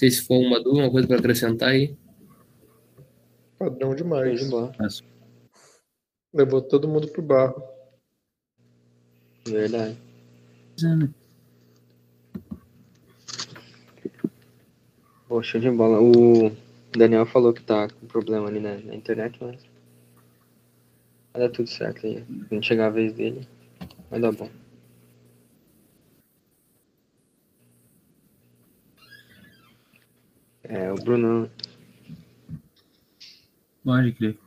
Sei 0.00 0.10
se 0.10 0.22
for 0.22 0.38
uma 0.38 0.58
dúvida, 0.58 0.84
uma 0.84 0.90
coisa 0.90 1.06
para 1.06 1.18
acrescentar 1.18 1.68
aí. 1.68 1.94
Padrão 3.58 3.94
demais. 3.94 4.40
Levou 6.32 6.62
todo 6.62 6.88
mundo 6.88 7.06
pro 7.08 7.20
barro. 7.20 7.62
Verdade. 9.46 9.98
Pô, 15.28 15.42
show 15.42 15.60
de 15.60 15.70
bola. 15.70 16.00
O 16.00 16.50
Daniel 16.96 17.26
falou 17.26 17.52
que 17.52 17.62
tá 17.62 17.86
com 17.90 18.06
problema 18.06 18.48
ali 18.48 18.58
na, 18.58 18.78
na 18.78 18.94
internet, 18.94 19.36
mas 19.38 19.60
vai 21.34 21.42
dar 21.42 21.50
tudo 21.50 21.68
certo 21.68 22.06
aí. 22.06 22.24
Quando 22.48 22.64
chegar 22.64 22.86
a 22.86 22.90
vez 22.90 23.12
dele, 23.12 23.46
vai 24.10 24.18
dar 24.18 24.32
bom. 24.32 24.48
É, 30.70 30.92
o 30.92 30.94
Bruno. 30.94 31.50
Pode 33.82 34.12
crer. 34.12 34.38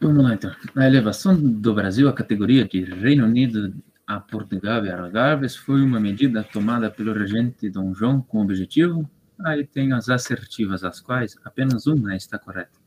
Vamos 0.00 0.22
lá, 0.22 0.34
então. 0.34 0.54
A 0.76 0.86
elevação 0.86 1.34
do 1.36 1.74
Brasil 1.74 2.08
à 2.08 2.12
categoria 2.12 2.64
de 2.64 2.84
Reino 2.84 3.26
Unido 3.26 3.74
a 4.06 4.20
Portugal 4.20 4.86
e 4.86 4.90
Algarves 4.90 5.56
foi 5.56 5.82
uma 5.82 5.98
medida 5.98 6.44
tomada 6.44 6.88
pelo 6.88 7.12
regente 7.12 7.68
Dom 7.68 7.92
João 7.92 8.22
com 8.22 8.40
objetivo? 8.40 9.10
Aí 9.44 9.66
tem 9.66 9.92
as 9.92 10.08
assertivas, 10.08 10.84
as 10.84 11.00
quais 11.00 11.36
apenas 11.44 11.86
uma 11.86 12.14
está 12.14 12.38
correta. 12.38 12.78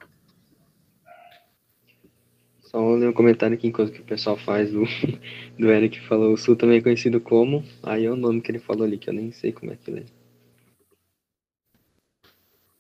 Só 2.62 2.96
ler 2.96 3.10
um 3.10 3.14
comentário 3.14 3.56
aqui 3.56 3.68
enquanto 3.68 3.92
que 3.92 4.00
o 4.00 4.06
pessoal 4.06 4.38
faz 4.38 4.72
do, 4.72 4.84
do 5.60 5.70
Eric 5.70 6.00
que 6.00 6.08
falou 6.08 6.34
o 6.34 6.38
Sul 6.38 6.56
também 6.56 6.78
é 6.78 6.82
conhecido 6.82 7.20
como. 7.20 7.62
Aí 7.84 8.06
é 8.06 8.10
o 8.10 8.16
nome 8.16 8.42
que 8.42 8.50
ele 8.50 8.60
falou 8.60 8.86
ali, 8.86 8.98
que 8.98 9.10
eu 9.10 9.14
nem 9.14 9.34
sei 9.34 9.52
como 9.52 9.74
é 9.74 9.76
que 9.76 9.92
ele 9.92 10.00
é. 10.00 10.21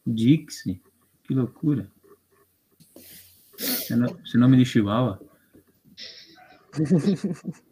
Dixie? 0.05 0.81
Que 1.24 1.34
loucura. 1.34 1.91
Esse 3.58 4.38
nome 4.38 4.58
de 4.58 4.65
Chihuahua. 4.65 5.20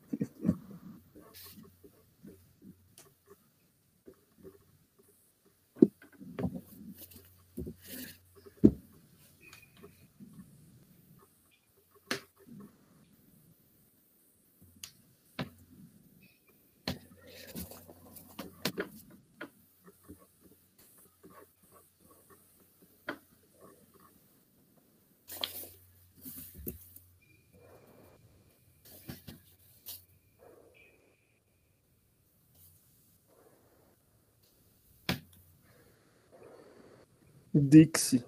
Dixie. 37.69 38.23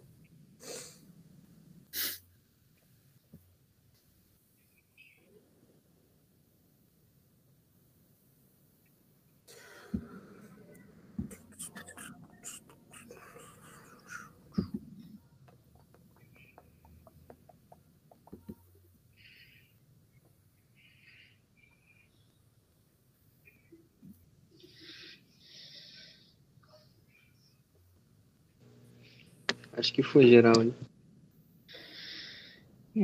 Acho 29.82 29.94
que 29.94 30.04
foi 30.04 30.28
geral. 30.28 30.54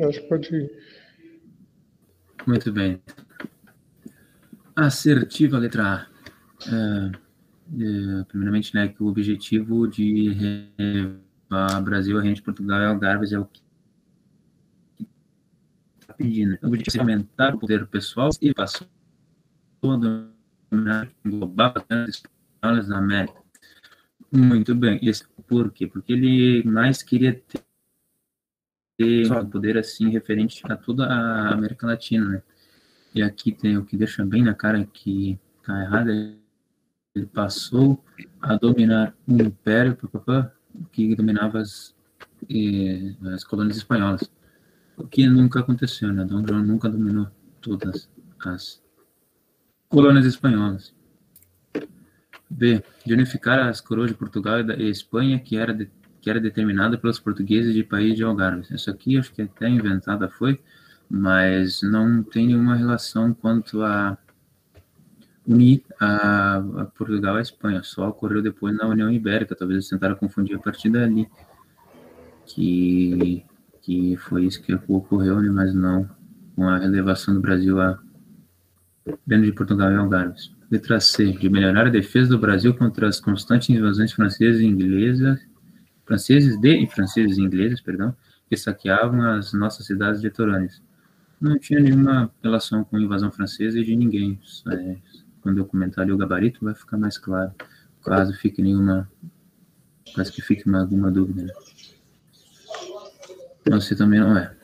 Acho 0.08 0.22
que 0.22 0.28
pode 0.30 0.56
ir. 0.56 0.72
Muito 2.46 2.72
bem. 2.72 3.02
Assertiva 4.76 5.58
letra 5.58 5.84
A. 5.84 6.08
É, 6.68 7.12
é, 7.82 8.24
primeiramente, 8.26 8.76
né, 8.76 8.90
que 8.90 9.02
o 9.02 9.08
objetivo 9.08 9.88
de 9.88 10.70
levar 10.78 11.82
Brasil, 11.82 12.16
a 12.20 12.24
gente, 12.24 12.44
Portugal 12.44 12.80
e 12.80 12.86
Algarves 12.86 13.34
é 13.34 13.40
o 13.40 13.46
que 13.46 13.64
está 16.00 16.14
pedindo. 16.14 16.60
O 16.62 16.68
objetivo 16.68 16.98
é 16.98 17.00
aumentar 17.00 17.56
o 17.56 17.60
poder 17.60 17.88
pessoal 17.88 18.30
e 18.40 18.54
passou 18.54 18.86
a 19.82 19.96
dominar 20.70 21.10
global 21.26 21.74
as 21.90 22.22
espanholas 22.62 22.88
na 22.88 23.00
América. 23.00 23.47
Muito 24.32 24.76
bem. 24.76 25.00
Isso 25.02 25.28
por 25.48 25.72
quê? 25.72 25.88
Porque 25.88 26.14
ele 26.14 26.64
mais 26.64 27.02
queria 27.02 27.42
ter 28.98 29.32
um 29.32 29.46
poder 29.46 29.78
assim 29.78 30.10
referente 30.10 30.62
a 30.70 30.76
toda 30.76 31.06
a 31.06 31.54
América 31.54 31.88
Latina, 31.88 32.28
né? 32.28 32.44
E 33.14 33.22
aqui 33.22 33.52
tem 33.52 33.78
o 33.78 33.86
que 33.86 33.96
deixa 33.96 34.26
bem 34.26 34.44
na 34.44 34.54
cara 34.54 34.86
que 34.86 35.40
tá 35.64 35.82
errado, 35.82 36.10
ele 36.10 37.26
passou 37.34 38.04
a 38.42 38.56
dominar 38.56 39.16
um 39.28 39.38
império 39.38 39.96
papapá, 39.96 40.52
que 40.92 41.16
dominava 41.16 41.60
as, 41.60 41.96
eh, 42.50 43.16
as 43.34 43.44
colônias 43.44 43.78
espanholas, 43.78 44.30
o 44.96 45.08
que 45.08 45.28
nunca 45.28 45.62
aconteceu, 45.62 46.12
né? 46.12 46.24
Dom 46.26 46.46
João 46.46 46.64
nunca 46.64 46.90
dominou 46.90 47.28
todas 47.62 48.10
as 48.40 48.82
colônias 49.90 50.26
espanholas. 50.26 50.94
B. 52.50 52.84
De 53.06 53.14
unificar 53.14 53.60
as 53.60 53.82
coroas 53.82 54.10
de 54.10 54.16
Portugal 54.16 54.60
e 54.60 54.90
Espanha, 54.90 55.40
que 55.40 55.58
era 55.58 55.74
de, 55.74 55.90
que 56.22 56.30
era 56.30 56.40
determinada 56.40 56.98
pelos 56.98 57.20
portugueses 57.20 57.74
de 57.74 57.84
País 57.84 58.16
de 58.16 58.24
Algarve. 58.24 58.66
Isso 58.74 58.90
aqui 58.90 59.18
acho 59.18 59.34
que 59.34 59.42
até 59.42 59.68
inventada 59.68 60.30
foi, 60.30 60.60
mas 61.10 61.82
não 61.82 62.24
tem 62.24 62.48
nenhuma 62.48 62.76
relação 62.76 63.34
quanto 63.34 63.82
a 63.84 64.18
unir 65.46 65.84
a, 66.00 66.58
a 66.58 66.86
Portugal 66.86 67.36
à 67.36 67.42
Espanha. 67.42 67.82
Só 67.84 68.10
ocorreu 68.10 68.42
depois 68.42 68.76
na 68.76 68.88
União 68.88 69.12
Ibérica. 69.12 69.56
Talvez 69.56 69.78
eles 69.78 69.90
tentaram 69.90 70.16
confundir 70.16 70.56
a 70.56 70.60
partir 70.60 70.90
dali, 70.90 71.30
que 72.46 73.46
que 73.88 74.18
foi 74.18 74.46
isso 74.46 74.62
que 74.62 74.78
ocorreu, 74.86 75.42
né? 75.42 75.50
mas 75.50 75.74
não 75.74 76.10
com 76.54 76.68
a 76.68 76.78
relevação 76.78 77.34
do 77.34 77.40
Brasil 77.40 77.80
a 77.80 77.98
dentro 79.26 79.46
de 79.46 79.54
Portugal 79.54 79.90
e 79.90 79.96
Algarves. 79.96 80.52
Letra 80.70 81.00
C, 81.00 81.32
de 81.32 81.50
melhorar 81.50 81.88
a 81.88 81.90
defesa 81.90 82.30
do 82.30 82.40
Brasil 82.40 82.74
contra 82.74 83.08
as 83.08 83.20
constantes 83.20 83.70
invasões 83.70 84.12
francesas 84.12 84.62
e 84.62 84.66
inglesas, 84.66 85.40
franceses 86.06 86.60
de 86.60 86.84
e 86.84 86.88
franceses 86.88 87.38
e 87.38 87.42
ingleses, 87.42 87.80
perdão, 87.80 88.16
que 88.50 88.58
saqueavam 88.58 89.22
as 89.22 89.54
nossas 89.54 89.86
cidades 89.86 90.22
litorâneas. 90.22 90.82
Não 91.40 91.58
tinha 91.58 91.80
nenhuma 91.80 92.32
relação 92.44 92.84
com 92.84 92.98
a 92.98 93.02
invasão 93.02 93.32
francesa 93.32 93.80
e 93.80 93.84
de 93.84 93.96
ninguém. 93.96 94.40
É, 94.72 94.98
quando 95.42 95.60
eu 95.60 95.66
comentar 95.66 96.04
ali 96.04 96.12
o 96.12 96.18
gabarito, 96.18 96.64
vai 96.64 96.74
ficar 96.74 96.98
mais 96.98 97.18
claro, 97.18 97.52
caso 98.04 98.34
fique 98.34 98.62
nenhuma, 98.62 99.10
caso 100.16 100.34
que 100.34 100.42
fique 100.42 100.70
alguma 100.70 101.12
dúvida. 101.12 101.54
Você 103.70 103.96
também 103.96 104.20
não 104.20 104.38
é. 104.38 104.56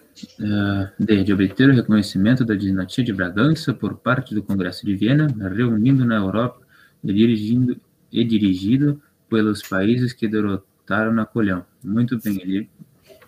D. 0.99 1.23
De 1.23 1.33
obter 1.33 1.69
o 1.69 1.73
reconhecimento 1.73 2.45
da 2.45 2.55
dinastia 2.55 3.03
de 3.03 3.13
Bragança 3.13 3.73
por 3.73 3.97
parte 3.97 4.33
do 4.33 4.43
Congresso 4.43 4.85
de 4.85 4.95
Viena, 4.95 5.27
reunindo 5.49 6.05
na 6.05 6.15
Europa 6.15 6.61
e, 7.03 7.13
dirigindo, 7.13 7.79
e 8.11 8.23
dirigido 8.23 9.01
pelos 9.29 9.61
países 9.63 10.13
que 10.13 10.27
derrotaram 10.27 11.11
Napoleão. 11.11 11.65
Muito 11.83 12.19
bem, 12.19 12.39
ele, 12.41 12.69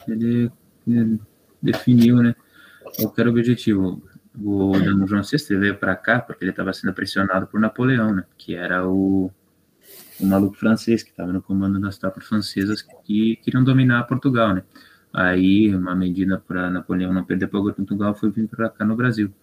ele, 0.07 0.51
ele 0.87 1.19
definiu 1.61 2.17
né, 2.17 2.35
objetivo. 3.27 4.01
O 4.37 4.73
Dom 4.77 5.07
João 5.07 5.23
VI 5.23 5.57
veio 5.57 5.77
para 5.77 5.95
cá 5.95 6.19
porque 6.19 6.43
ele 6.43 6.51
estava 6.51 6.73
sendo 6.73 6.93
pressionado 6.93 7.47
por 7.47 7.59
Napoleão, 7.59 8.13
né, 8.13 8.23
que 8.37 8.53
era 8.53 8.87
o, 8.87 9.31
o 10.19 10.25
maluco 10.25 10.57
francês 10.57 11.03
que 11.03 11.09
estava 11.09 11.31
no 11.31 11.41
comando 11.41 11.79
das 11.79 11.97
tropas 11.97 12.25
francesas 12.25 12.81
que 13.05 13.37
queriam 13.37 13.63
dominar 13.63 14.03
Portugal, 14.03 14.53
né? 14.53 14.63
Aí, 15.17 15.73
uma 15.73 15.95
medida 15.95 16.37
para 16.37 16.69
Napoleão 16.69 17.13
não 17.13 17.23
perder 17.23 17.47
para 17.47 17.61
Portugal 17.61 18.13
foi 18.13 18.29
vir 18.31 18.49
para 18.49 18.69
cá 18.69 18.83
no 18.83 18.97
Brasil. 18.97 19.33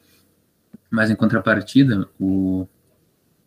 Mas, 0.91 1.11
em 1.11 1.17
contrapartida, 1.17 2.07
o, 2.21 2.69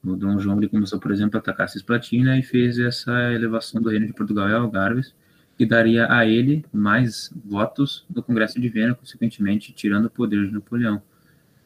o 0.03 0.15
Dom 0.15 0.39
João 0.39 0.57
ele 0.57 0.67
começou, 0.67 0.99
por 0.99 1.11
exemplo, 1.11 1.37
a 1.37 1.39
atacar 1.39 1.69
Cisplatina 1.69 2.35
e 2.35 2.41
fez 2.41 2.79
essa 2.79 3.31
elevação 3.31 3.79
do 3.79 3.91
reino 3.91 4.07
de 4.07 4.13
Portugal 4.13 4.49
e 4.49 4.53
Algarves, 4.53 5.13
que 5.55 5.67
daria 5.67 6.11
a 6.11 6.25
ele 6.25 6.65
mais 6.73 7.31
votos 7.45 8.03
no 8.09 8.23
Congresso 8.23 8.59
de 8.59 8.69
Viena, 8.69 8.95
consequentemente 8.95 9.71
tirando 9.71 10.05
o 10.05 10.09
poder 10.09 10.47
de 10.47 10.51
Napoleão. 10.51 10.99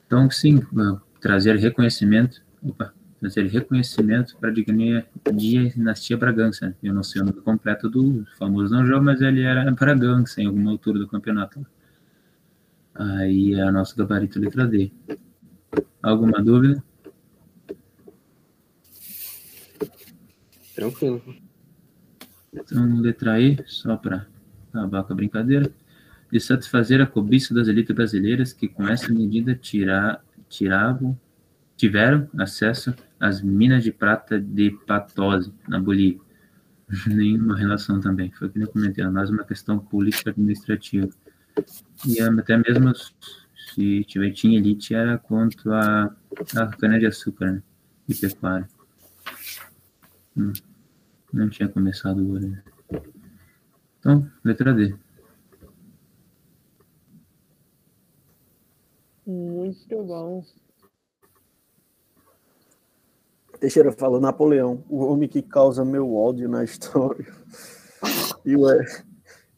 Então, 0.06 0.30
sim, 0.30 0.62
trazer 1.22 1.56
reconhecimento, 1.56 2.42
opa, 2.62 2.94
trazer 3.20 3.48
reconhecimento 3.48 4.38
para 4.38 4.50
a 4.50 5.32
dinastia 5.32 6.18
Bragança. 6.18 6.76
Eu 6.82 6.94
não 6.94 7.04
sei 7.04 7.22
o 7.22 7.26
nome 7.26 7.42
completo 7.42 7.90
do 7.90 8.26
famoso 8.38 8.74
Dom 8.74 8.86
João, 8.86 9.04
mas 9.04 9.22
ele 9.22 9.42
era 9.42 9.70
Bragança 9.72 10.42
em 10.42 10.48
alguma 10.48 10.72
altura 10.72 11.00
do 11.00 11.08
campeonato. 11.08 11.66
Aí 12.96 13.54
é 13.54 13.62
a 13.62 13.72
nossa 13.72 13.96
gabarito 13.96 14.40
letra 14.40 14.66
D. 14.66 14.92
Alguma 16.02 16.42
dúvida? 16.42 16.84
Tranquilo. 20.76 21.22
Então, 22.54 23.02
letra 23.02 23.40
E, 23.40 23.58
só 23.68 23.98
para 23.98 24.26
acabar 24.70 25.04
com 25.04 25.14
a 25.14 25.16
brincadeira. 25.16 25.70
De 26.32 26.40
satisfazer 26.40 27.02
a 27.02 27.08
cobiça 27.08 27.54
das 27.54 27.68
elites 27.68 27.94
brasileiras 27.94 28.54
que, 28.54 28.68
com 28.68 28.88
essa 28.88 29.12
medida, 29.12 29.56
tirar, 29.56 30.24
tiravam, 30.48 31.20
tiveram 31.76 32.30
acesso 32.38 32.94
às 33.20 33.42
minas 33.42 33.84
de 33.84 33.92
prata 33.92 34.40
de 34.40 34.72
Patose, 34.86 35.54
na 35.68 35.80
Bolívia. 35.80 36.22
Nenhuma 37.08 37.58
relação 37.58 38.00
também. 38.00 38.32
Foi 38.32 38.48
o 38.48 38.52
que 38.52 38.60
eu 38.60 38.68
comentei, 38.68 39.04
é 39.04 39.10
mais 39.10 39.30
uma 39.30 39.44
questão 39.44 39.78
política 39.78 40.32
administrativa. 40.32 41.10
E 42.08 42.22
até 42.22 42.58
mesmo 42.58 42.94
se 43.74 44.04
tiver, 44.06 44.32
tinha 44.32 44.58
elite, 44.58 44.96
era 44.96 45.18
contra 45.18 46.16
a, 46.56 46.64
a 46.64 46.68
cana-de-açúcar 46.68 47.52
né? 47.52 47.64
e 48.08 48.16
pecuária. 48.16 48.68
Hum. 50.36 50.54
Não 51.32 51.50
tinha 51.50 51.70
começado 51.70 52.22
agora. 52.22 52.48
Né? 52.48 52.64
Então, 54.00 54.32
letra 54.44 54.74
D. 54.74 54.96
Muito 59.28 60.04
bom. 60.04 60.44
Teixeira 63.60 63.92
falou 63.92 64.22
Napoleão, 64.22 64.84
o 64.90 65.04
homem 65.06 65.28
que 65.28 65.42
causa 65.42 65.84
meu 65.84 66.16
ódio 66.16 66.48
na 66.48 66.64
história. 66.64 67.26
E 68.46 68.56
o 68.56 68.70
Eric, 68.70 69.04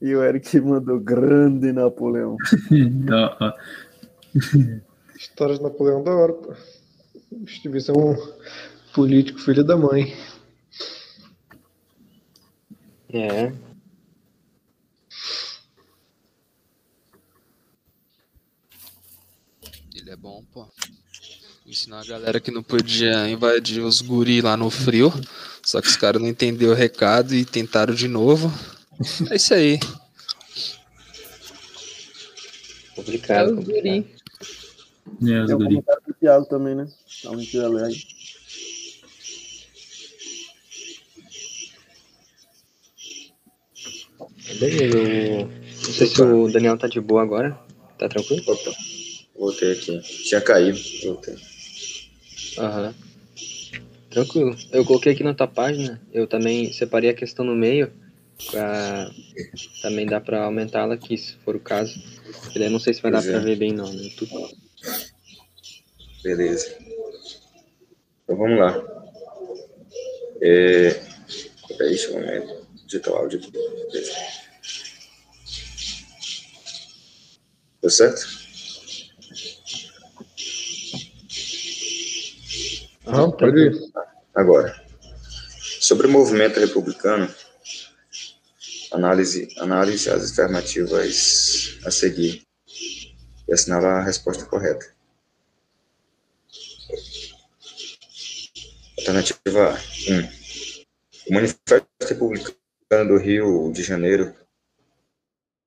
e 0.01 0.15
o 0.15 0.23
Eric 0.23 0.59
mandou 0.59 0.99
grande 0.99 1.71
Napoleão. 1.71 2.35
História 5.15 5.55
de 5.55 5.61
Napoleão 5.61 6.03
da 6.03 6.15
hora, 6.15 6.33
pô. 6.33 6.55
Steve 7.47 7.77
é 7.77 7.91
um 7.91 8.15
político 8.93 9.39
filho 9.39 9.63
da 9.63 9.77
mãe. 9.77 10.13
É. 13.13 13.53
Ele 19.93 20.09
é 20.09 20.15
bom, 20.15 20.43
pô. 20.51 20.67
Ensinar 21.71 22.01
a 22.01 22.05
galera 22.05 22.39
que 22.41 22.51
não 22.51 22.61
podia 22.61 23.29
invadir 23.29 23.79
os 23.81 24.01
guri 24.01 24.41
lá 24.41 24.57
no 24.57 24.69
frio. 24.69 25.09
Só 25.63 25.79
que 25.81 25.87
os 25.87 25.95
caras 25.95 26.21
não 26.21 26.27
entenderam 26.27 26.73
o 26.73 26.75
recado 26.75 27.33
e 27.33 27.45
tentaram 27.45 27.93
de 27.95 28.09
novo. 28.09 28.51
É 29.31 29.37
isso 29.37 29.53
aí. 29.53 29.79
Complicado. 32.93 33.51
É 33.51 33.53
o 33.53 33.63
guri. 33.63 34.15
É, 35.29 35.41
os 35.41 35.47
Tem 35.47 35.55
um 35.55 35.57
guri. 35.59 35.65
comentário 35.69 36.01
do 36.07 36.13
Thiago 36.15 36.45
também, 36.45 36.75
né? 36.75 36.87
Um 37.25 37.37
quiser 37.37 37.67
ler 37.69 37.85
aí. 37.85 37.95
Beleza. 44.59 44.97
o- 44.97 45.45
Não 45.87 45.93
sei 45.93 46.07
se 46.07 46.21
o 46.21 46.51
Daniel 46.51 46.77
tá 46.77 46.87
de 46.87 46.99
boa 47.01 47.21
agora. 47.23 47.57
Tá 47.97 48.07
tranquilo? 48.07 48.43
Opa, 48.47 48.71
voltei 49.35 49.71
aqui. 49.73 49.99
Tinha 50.27 50.41
caído, 50.41 50.79
voltei. 51.03 51.35
Aham. 52.57 52.93
Tranquilo. 54.09 54.55
Eu 54.71 54.85
coloquei 54.85 55.13
aqui 55.13 55.23
na 55.23 55.33
tua 55.33 55.47
página. 55.47 56.01
Eu 56.11 56.27
também 56.27 56.71
separei 56.73 57.09
a 57.09 57.13
questão 57.13 57.45
no 57.45 57.55
meio. 57.55 57.91
Pra... 58.49 59.09
Também 59.81 60.05
dá 60.05 60.19
pra 60.19 60.43
aumentá-la 60.43 60.95
aqui, 60.95 61.17
se 61.17 61.35
for 61.45 61.55
o 61.55 61.59
caso. 61.59 61.93
Eu 62.55 62.69
não 62.69 62.79
sei 62.79 62.93
se 62.93 63.01
vai 63.01 63.11
dar 63.11 63.19
Pois 63.19 63.31
pra 63.31 63.41
é. 63.41 63.43
ver 63.43 63.55
bem 63.55 63.71
não, 63.71 63.91
no 63.91 64.01
YouTube. 64.03 64.31
Beleza. 66.23 66.75
Então 68.23 68.35
vamos 68.35 68.59
lá. 68.59 68.83
É... 70.41 70.89
Peraí, 71.67 71.89
deixa 71.89 72.07
eu 72.07 72.13
momento. 72.19 72.67
Digitar 72.85 73.13
o 73.13 73.17
áudio 73.17 73.39
aqui. 73.39 73.51
Beleza. 73.51 74.11
Deu 77.81 77.89
certo? 77.89 78.40
Ah, 83.13 83.29
pode. 83.29 83.91
Agora, 84.33 84.73
sobre 85.81 86.07
o 86.07 86.09
movimento 86.09 86.61
republicano, 86.61 87.29
análise, 88.93 89.49
análise 89.57 90.09
as 90.09 90.29
alternativas 90.29 91.77
a 91.85 91.91
seguir 91.91 92.47
e 93.49 93.53
assinala 93.53 93.99
a 93.99 94.03
resposta 94.03 94.45
correta. 94.45 94.85
Alternativa 98.99 99.73
A. 99.73 99.81
1. 100.09 100.41
O 101.29 101.33
Manifesto 101.33 101.87
Republicano 102.07 103.07
do 103.09 103.17
Rio 103.17 103.73
de 103.73 103.83
Janeiro, 103.83 104.33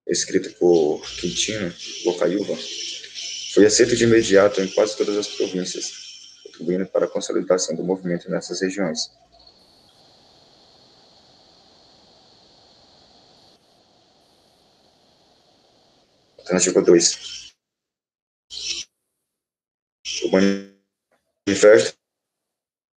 escrito 0.07 0.50
por 0.59 1.02
Quintino 1.20 1.70
Bocaiúva, 2.04 2.57
foi 3.52 3.66
aceito 3.66 3.94
de 3.94 4.04
imediato 4.04 4.62
em 4.62 4.68
quase 4.68 4.96
todas 4.96 5.16
as 5.18 5.28
províncias, 5.28 6.03
contribuindo 6.54 6.86
para 6.86 7.06
a 7.06 7.10
consolidação 7.10 7.74
do 7.74 7.82
movimento 7.82 8.30
nessas 8.30 8.60
regiões. 8.60 9.10
Alternativa 16.38 16.82
2. 16.82 17.54
O 20.24 20.30
Manifesto 20.30 21.98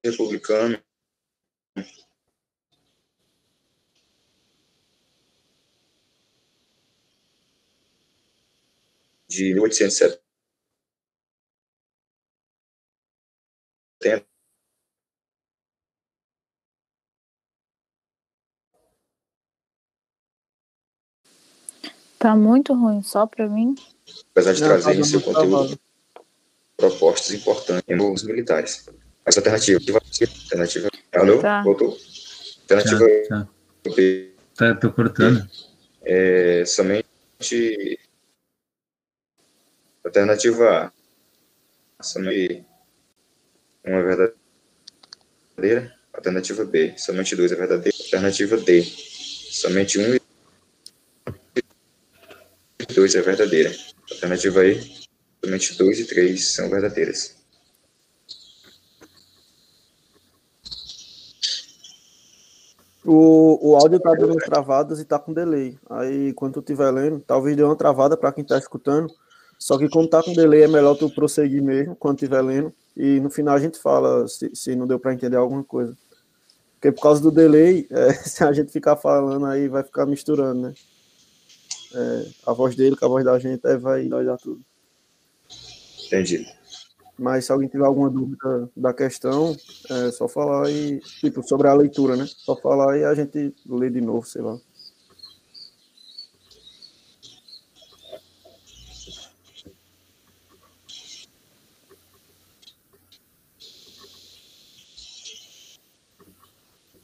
Republicano 0.04 0.82
de 9.28 9.54
1870 9.54 10.27
Tá 22.20 22.36
muito 22.36 22.74
ruim 22.74 23.02
só 23.04 23.28
pra 23.28 23.48
mim. 23.48 23.76
apesar 24.32 24.54
de 24.54 24.62
Não, 24.62 24.68
trazer 24.68 24.94
tá 24.94 25.00
em 25.00 25.04
seu 25.04 25.20
dando 25.20 25.34
conteúdo 25.34 25.50
travado. 25.68 25.80
propostas 26.76 27.32
importantes 27.34 27.98
nos 27.98 28.24
militares. 28.24 28.90
Essa 29.26 29.40
alternativa, 29.40 29.80
alternativa, 30.00 30.90
alô, 31.14 31.42
Tá. 31.42 31.62
voltou? 31.64 31.96
Tá, 32.68 32.76
Alternativa 32.76 33.06
tá. 33.30 33.48
B, 33.96 34.34
Tá, 34.56 34.76
tô 34.76 34.92
cortando. 34.92 35.48
é, 36.02 36.66
somente 36.66 37.08
somente. 37.40 38.00
Alternativa 40.04 40.92
A, 42.00 42.04
somente 42.04 42.66
uma 43.88 44.00
é 44.00 44.04
verdadeira. 44.04 45.98
Alternativa 46.14 46.66
B, 46.66 46.94
somente 46.98 47.36
duas 47.36 47.52
é 47.52 47.56
verdadeira. 47.56 47.98
Alternativa 48.00 48.58
D, 48.58 48.84
somente 48.84 50.00
um 50.00 50.16
e 50.16 50.22
dois 52.94 53.16
é 53.16 53.22
verdadeira. 53.22 53.72
Alternativa 54.12 54.66
E, 54.66 54.82
somente 55.44 55.78
dois 55.78 56.00
e 56.00 56.06
três 56.06 56.54
são 56.54 56.70
verdadeiras. 56.70 57.36
O, 63.06 63.70
o 63.70 63.76
áudio 63.78 64.02
tá 64.02 64.12
dando 64.14 64.36
travadas 64.36 65.00
e 65.00 65.06
tá 65.06 65.18
com 65.18 65.32
delay. 65.32 65.80
Aí, 65.90 66.34
quando 66.34 66.56
tu 66.56 66.60
estiver 66.60 66.92
lendo, 66.92 67.22
talvez 67.22 67.56
dê 67.56 67.64
uma 67.64 67.76
travada 67.76 68.18
para 68.18 68.34
quem 68.34 68.44
tá 68.44 68.58
escutando. 68.58 69.08
Só 69.58 69.78
que 69.78 69.90
como 69.90 70.08
tá 70.08 70.22
com 70.22 70.34
delay, 70.34 70.64
é 70.64 70.68
melhor 70.68 70.96
tu 70.96 71.10
prosseguir 71.10 71.62
mesmo 71.62 71.96
quando 71.96 72.18
estiver 72.18 72.42
lendo. 72.42 72.74
E 72.96 73.20
no 73.20 73.30
final 73.30 73.56
a 73.56 73.60
gente 73.60 73.80
fala 73.80 74.28
se, 74.28 74.52
se 74.56 74.76
não 74.76 74.88
deu 74.88 75.00
para 75.00 75.14
entender 75.14 75.38
alguma 75.38 75.64
coisa. 75.64 75.98
Porque 76.74 76.92
por 76.92 77.02
causa 77.02 77.22
do 77.22 77.32
delay, 77.32 77.88
é, 77.90 78.14
se 78.26 78.44
a 78.44 78.54
gente 78.54 78.72
ficar 78.72 78.96
falando 78.96 79.46
aí, 79.46 79.68
vai 79.68 79.84
ficar 79.84 80.06
misturando, 80.06 80.62
né? 80.62 80.74
É, 81.96 82.28
a 82.46 82.54
voz 82.54 82.76
dele 82.76 82.96
com 82.96 83.06
a 83.06 83.10
voz 83.10 83.26
da 83.26 83.40
gente, 83.40 83.66
aí 83.66 83.78
vai 83.78 84.08
dar 84.08 84.38
tudo. 84.38 84.62
Entendido. 86.06 86.46
Mas 87.18 87.46
se 87.46 87.52
alguém 87.52 87.68
tiver 87.68 87.86
alguma 87.86 88.10
dúvida 88.10 88.70
da 88.76 88.94
questão, 88.94 89.56
é 89.90 90.12
só 90.12 90.28
falar 90.28 90.70
e, 90.70 91.00
tipo, 91.20 91.42
sobre 91.42 91.68
a 91.68 91.74
leitura, 91.74 92.16
né? 92.16 92.26
Só 92.28 92.56
falar 92.56 92.98
e 92.98 93.04
a 93.04 93.14
gente 93.16 93.54
lê 93.66 93.90
de 93.90 94.02
novo, 94.02 94.28
sei 94.28 94.42
lá. 94.42 94.58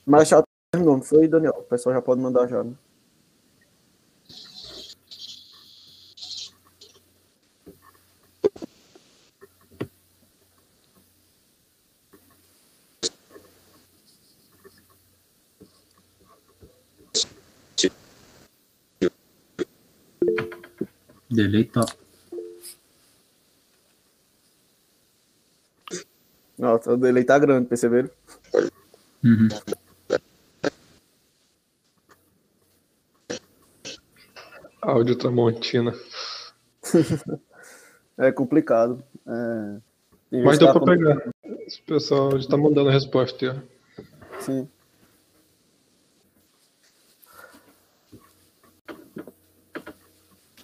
Mas 0.05 0.27
já 0.29 0.43
terminou, 0.71 0.97
não 0.97 1.03
foi, 1.03 1.27
Daniel? 1.27 1.53
O 1.59 1.63
pessoal 1.63 1.95
já 1.95 2.01
pode 2.01 2.21
mandar 2.21 2.47
já, 2.47 2.63
né? 2.63 2.73
Delay 21.29 21.63
top. 21.65 21.91
Nossa, 26.57 26.93
o 26.93 26.97
delay 26.97 27.23
tá 27.23 27.39
grande, 27.39 27.67
perceberam? 27.67 28.09
Uhum. 29.23 29.47
Áudio 34.93 35.15
Tramontina. 35.15 35.93
É 38.17 38.32
complicado. 38.32 39.03
É... 39.27 40.41
Mas 40.43 40.60
deu 40.60 40.71
pra 40.71 40.82
ela- 40.82 40.86
pegar. 40.86 41.34
Esse 41.65 41.82
pessoal 41.82 42.39
já 42.39 42.47
tá 42.47 42.58
mandando 42.58 42.89
a 42.89 42.91
resposta. 42.91 43.63
Sim. 44.39 44.67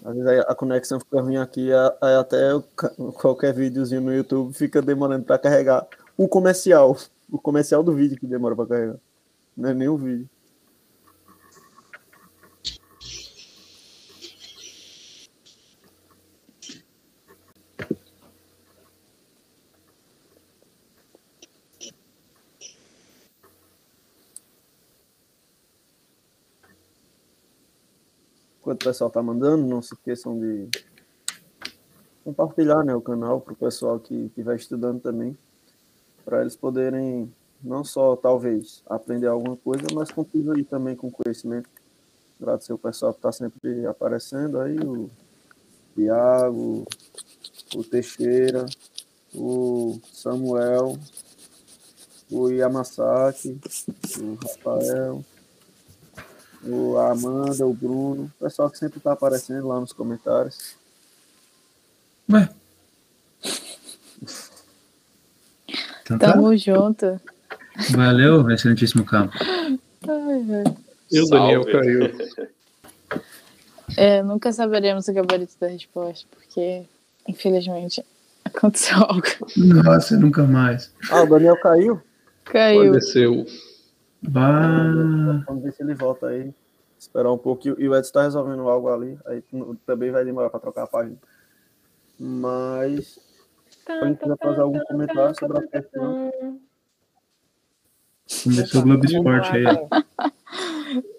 Às 0.03 0.15
vezes 0.15 0.45
a 0.47 0.55
conexão 0.55 0.99
fica 0.99 1.21
ruim 1.21 1.37
aqui, 1.37 1.69
aí 2.01 2.15
até 2.15 2.53
o 2.55 2.61
qualquer 3.13 3.53
videozinho 3.53 4.01
no 4.01 4.13
YouTube 4.13 4.53
fica 4.53 4.81
demorando 4.81 5.25
para 5.25 5.37
carregar 5.37 5.85
o 6.17 6.27
comercial. 6.27 6.97
O 7.29 7.37
comercial 7.37 7.83
do 7.83 7.93
vídeo 7.93 8.17
que 8.17 8.25
demora 8.25 8.55
para 8.55 8.65
carregar. 8.67 8.95
Não 9.55 9.69
é 9.69 9.73
nem 9.73 9.89
o 9.89 9.97
vídeo. 9.97 10.29
O 28.79 28.85
pessoal 28.85 29.09
tá 29.09 29.21
mandando, 29.21 29.67
não 29.67 29.81
se 29.81 29.93
esqueçam 29.93 30.39
de 30.39 30.69
compartilhar 32.23 32.83
né, 32.83 32.95
o 32.95 33.01
canal 33.01 33.41
para 33.41 33.53
o 33.53 33.57
pessoal 33.57 33.99
que 33.99 34.13
estiver 34.13 34.55
estudando 34.55 35.01
também, 35.01 35.37
para 36.23 36.41
eles 36.41 36.55
poderem 36.55 37.29
não 37.61 37.83
só, 37.83 38.15
talvez, 38.15 38.81
aprender 38.87 39.27
alguma 39.27 39.57
coisa, 39.57 39.83
mas 39.93 40.11
contribuir 40.11 40.63
também 40.63 40.95
com 40.95 41.11
conhecimento. 41.11 41.69
Agradecer 42.39 42.71
o 42.71 42.77
pessoal 42.77 43.11
que 43.11 43.19
está 43.19 43.33
sempre 43.33 43.85
aparecendo 43.85 44.61
aí, 44.61 44.77
o 44.79 45.09
Tiago, 45.93 46.85
o 47.75 47.83
Teixeira, 47.83 48.65
o 49.35 49.99
Samuel, 50.13 50.97
o 52.31 52.47
Yamasaki, 52.49 53.59
o 54.21 54.35
Rafael, 54.35 55.25
o 56.63 56.97
a 56.97 57.11
Amanda, 57.11 57.65
o 57.65 57.73
Bruno, 57.73 58.31
o 58.39 58.43
pessoal 58.43 58.69
que 58.69 58.77
sempre 58.77 58.97
está 58.97 59.13
aparecendo 59.13 59.67
lá 59.67 59.79
nos 59.79 59.93
comentários. 59.93 60.75
Ué. 62.31 62.49
Então 66.03 66.17
tá. 66.17 66.33
Tamo 66.33 66.55
junto. 66.57 67.19
Valeu, 67.91 68.49
excelentíssimo 68.49 69.05
campo. 69.05 69.33
E 71.11 71.21
o 71.21 71.25
Daniel 71.27 71.65
caiu. 71.65 72.11
É, 73.97 74.21
nunca 74.21 74.51
saberemos 74.51 75.07
o 75.07 75.13
gabarito 75.13 75.53
da 75.59 75.67
resposta, 75.67 76.27
porque, 76.31 76.83
infelizmente, 77.27 78.05
aconteceu 78.45 78.97
algo. 78.97 79.23
Nossa, 79.57 80.17
nunca 80.17 80.43
mais. 80.43 80.91
Ah, 81.09 81.23
o 81.23 81.27
Daniel 81.27 81.59
caiu? 81.59 82.01
Caiu. 82.45 82.91
Desceu. 82.91 83.45
Bah. 84.21 85.43
Vamos 85.47 85.63
ver 85.63 85.73
se 85.73 85.83
ele 85.83 85.95
volta 85.95 86.27
aí. 86.27 86.53
Esperar 86.97 87.31
um 87.31 87.37
pouquinho. 87.37 87.75
E 87.79 87.87
o 87.87 87.95
Edson 87.95 88.07
está 88.07 88.23
resolvendo 88.23 88.67
algo 88.67 88.89
ali. 88.89 89.17
Aí 89.25 89.43
também 89.85 90.11
vai 90.11 90.25
demorar 90.25 90.49
para 90.49 90.59
trocar 90.59 90.83
a 90.83 90.87
página. 90.87 91.17
Mas. 92.19 93.19
Se 93.69 93.91
alguém 93.91 94.15
quiser 94.15 94.37
fazer 94.37 94.61
algum 94.61 94.79
comentário 94.85 95.39
sobre 95.39 95.59
a 95.59 95.67
questão. 95.67 96.31
Começou 98.43 98.81
o 98.81 98.83
Globo 98.83 99.05
Esporte 99.05 99.49
aí. 99.55 99.65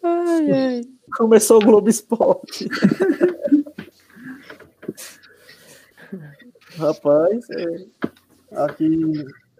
Ai, 0.02 0.50
ai. 0.52 0.82
Começou 1.16 1.56
o 1.56 1.64
Globo 1.64 1.88
Esporte. 1.88 2.68
Rapaz, 6.76 7.50
é, 7.50 7.86
aqui 8.64 8.86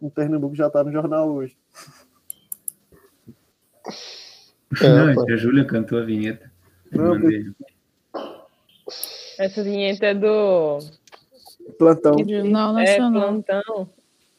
em 0.00 0.08
Pernambuco 0.10 0.54
já 0.54 0.70
tá 0.70 0.84
no 0.84 0.92
jornal 0.92 1.28
hoje. 1.30 1.56
Não, 4.80 5.08
É, 5.08 5.12
é 5.12 5.24
que 5.24 5.32
a 5.32 5.36
Júlia 5.36 5.64
cantou 5.64 5.98
a 5.98 6.04
vinheta. 6.04 6.50
Não, 6.92 7.08
mandei. 7.18 7.44
Essa 9.38 9.62
vinheta 9.62 10.06
é 10.06 10.14
do. 10.14 10.78
Plantão. 11.78 12.12
Jornal 12.28 12.78
É 12.78 12.84
Nacional. 12.84 13.22
plantão. 13.22 13.62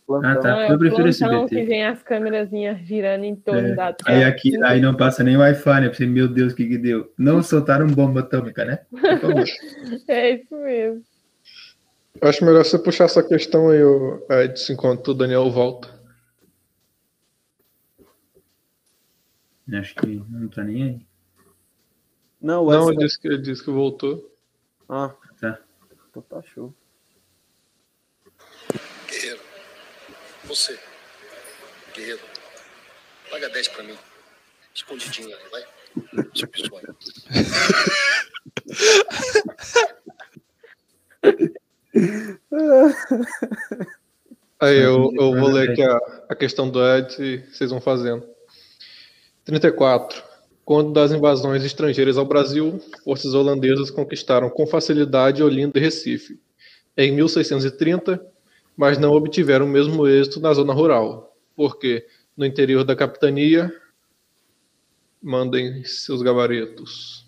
plantão. 0.06 0.32
Ah, 0.32 0.34
Não, 0.36 0.41
tá. 0.41 0.62
é 0.63 0.72
Eu 0.72 0.78
prefiro 0.78 1.04
plantão 1.04 1.44
SBT. 1.46 1.56
que 1.56 1.63
vem 1.63 1.86
as 1.86 2.04
câmerazinhas 2.04 2.80
girando 2.86 3.24
em 3.24 3.36
torno 3.36 3.70
É. 3.70 3.76
da 3.76 3.96
Aí 4.06 4.24
aqui, 4.26 4.62
aí 4.63 4.82
não 4.82 4.94
passa 4.96 5.24
nem 5.24 5.38
Wi-Fi, 5.38 5.82
né? 5.82 5.88
Você, 5.94 6.06
meu 6.06 6.28
Deus, 6.28 6.52
o 6.52 6.56
que 6.56 6.67
que 6.67 6.78
deu? 6.78 7.12
Não 7.17 7.41
soltaram 7.41 7.88
bomba 7.88 8.20
atômica, 8.20 8.65
né? 8.65 8.80
É 10.08 10.32
isso 10.36 10.56
mesmo. 10.58 11.02
Eu 12.22 12.28
acho 12.28 12.44
melhor 12.46 12.65
você 12.65 12.78
puxar 12.78 13.06
essa 13.06 13.24
questão 13.24 13.70
aí, 13.70 13.80
Edson, 14.44 14.74
enquanto 14.74 15.08
o 15.10 15.13
Daniel 15.13 15.50
volta. 15.50 15.88
Acho 19.79 19.95
que 19.95 20.07
não 20.07 20.47
tá 20.49 20.63
nem 20.63 20.84
aí. 20.84 21.07
Não, 22.41 22.65
o 22.65 22.71
Não, 22.71 22.89
ele 22.89 22.97
disse 22.99 23.19
que, 23.19 23.27
ele 23.27 23.38
disse 23.41 23.63
que 23.63 23.69
voltou. 23.71 24.29
Ah, 24.89 25.13
Tá. 25.39 25.60
então 26.10 26.21
tá 26.23 26.41
show. 26.41 26.73
Guerreiro, 29.07 29.39
você, 30.45 30.79
guerreiro, 31.93 32.21
paga 33.29 33.49
10 33.49 33.67
pra 33.69 33.84
mim. 33.84 33.97
Escondidinho 34.73 35.34
ali, 35.34 35.49
vai. 35.51 35.65
Seu 36.36 36.47
pessoal. 36.47 36.81
Aí 44.60 44.77
eu, 44.77 45.12
eu 45.15 45.31
vou 45.39 45.49
ler 45.49 45.71
aqui 45.71 45.81
a, 45.81 45.97
a 46.29 46.36
questão 46.36 46.69
do 46.69 46.79
Edson 46.86 47.23
e 47.23 47.38
vocês 47.51 47.71
vão 47.71 47.81
fazendo. 47.81 48.27
34. 49.52 50.24
Quando 50.64 50.94
das 50.94 51.12
invasões 51.12 51.66
estrangeiras 51.66 52.18
ao 52.18 52.26
Brasil, 52.26 52.80
forças 53.04 53.34
holandesas 53.34 53.92
conquistaram 53.92 54.50
com 54.50 54.66
facilidade 54.66 55.44
Olinda 55.44 55.78
e 55.78 55.82
Recife. 55.82 56.40
Em 56.96 57.12
1630, 57.12 58.26
mas 58.78 58.98
não 58.98 59.12
obtiveram 59.12 59.66
o 59.66 59.70
mesmo 59.70 60.08
êxito 60.08 60.40
na 60.40 60.54
zona 60.54 60.72
rural, 60.72 61.36
porque 61.54 62.08
no 62.38 62.46
interior 62.46 62.86
da 62.86 62.96
capitania 62.96 63.70
mandem 65.22 65.84
seus 65.84 66.22
gabaritos. 66.22 67.20